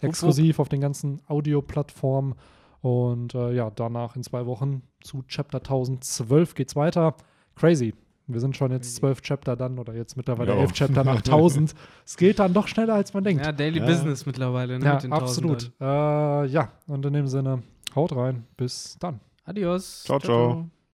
Exklusiv 0.00 0.58
auf 0.58 0.68
den 0.68 0.80
ganzen 0.80 1.20
Audioplattformen. 1.26 2.34
Und 2.82 3.34
äh, 3.34 3.52
ja, 3.54 3.70
danach 3.70 4.14
in 4.16 4.22
zwei 4.22 4.46
Wochen 4.46 4.82
zu 5.02 5.22
Chapter 5.26 5.58
1012 5.58 6.54
geht's 6.54 6.76
weiter. 6.76 7.14
Crazy. 7.54 7.94
Wir 8.28 8.40
sind 8.40 8.56
schon 8.56 8.72
jetzt 8.72 8.96
zwölf 8.96 9.20
Chapter 9.22 9.56
dann 9.56 9.78
oder 9.78 9.94
jetzt 9.94 10.16
mittlerweile 10.16 10.52
elf 10.54 10.72
Chapter 10.72 11.04
nach 11.04 11.16
1000. 11.16 11.74
es 12.04 12.16
geht 12.16 12.40
dann 12.40 12.52
doch 12.52 12.66
schneller, 12.66 12.94
als 12.94 13.14
man 13.14 13.22
denkt. 13.24 13.44
Ja, 13.44 13.52
Daily 13.52 13.78
Ja. 13.78 13.86
Business 13.86 14.26
mittlerweile, 14.26 14.78
ne? 14.78 14.84
Ja, 14.84 14.94
mit 14.94 15.04
den 15.04 15.12
absolut. 15.12 15.70
Äh, 15.80 16.46
ja, 16.46 16.72
und 16.88 17.06
in 17.06 17.12
dem 17.12 17.28
Sinne, 17.28 17.62
haut 17.94 18.14
rein. 18.14 18.44
Bis 18.56 18.96
dann. 18.98 19.20
Adios. 19.46 20.02
Ciao, 20.04 20.18
ciao. 20.20 20.75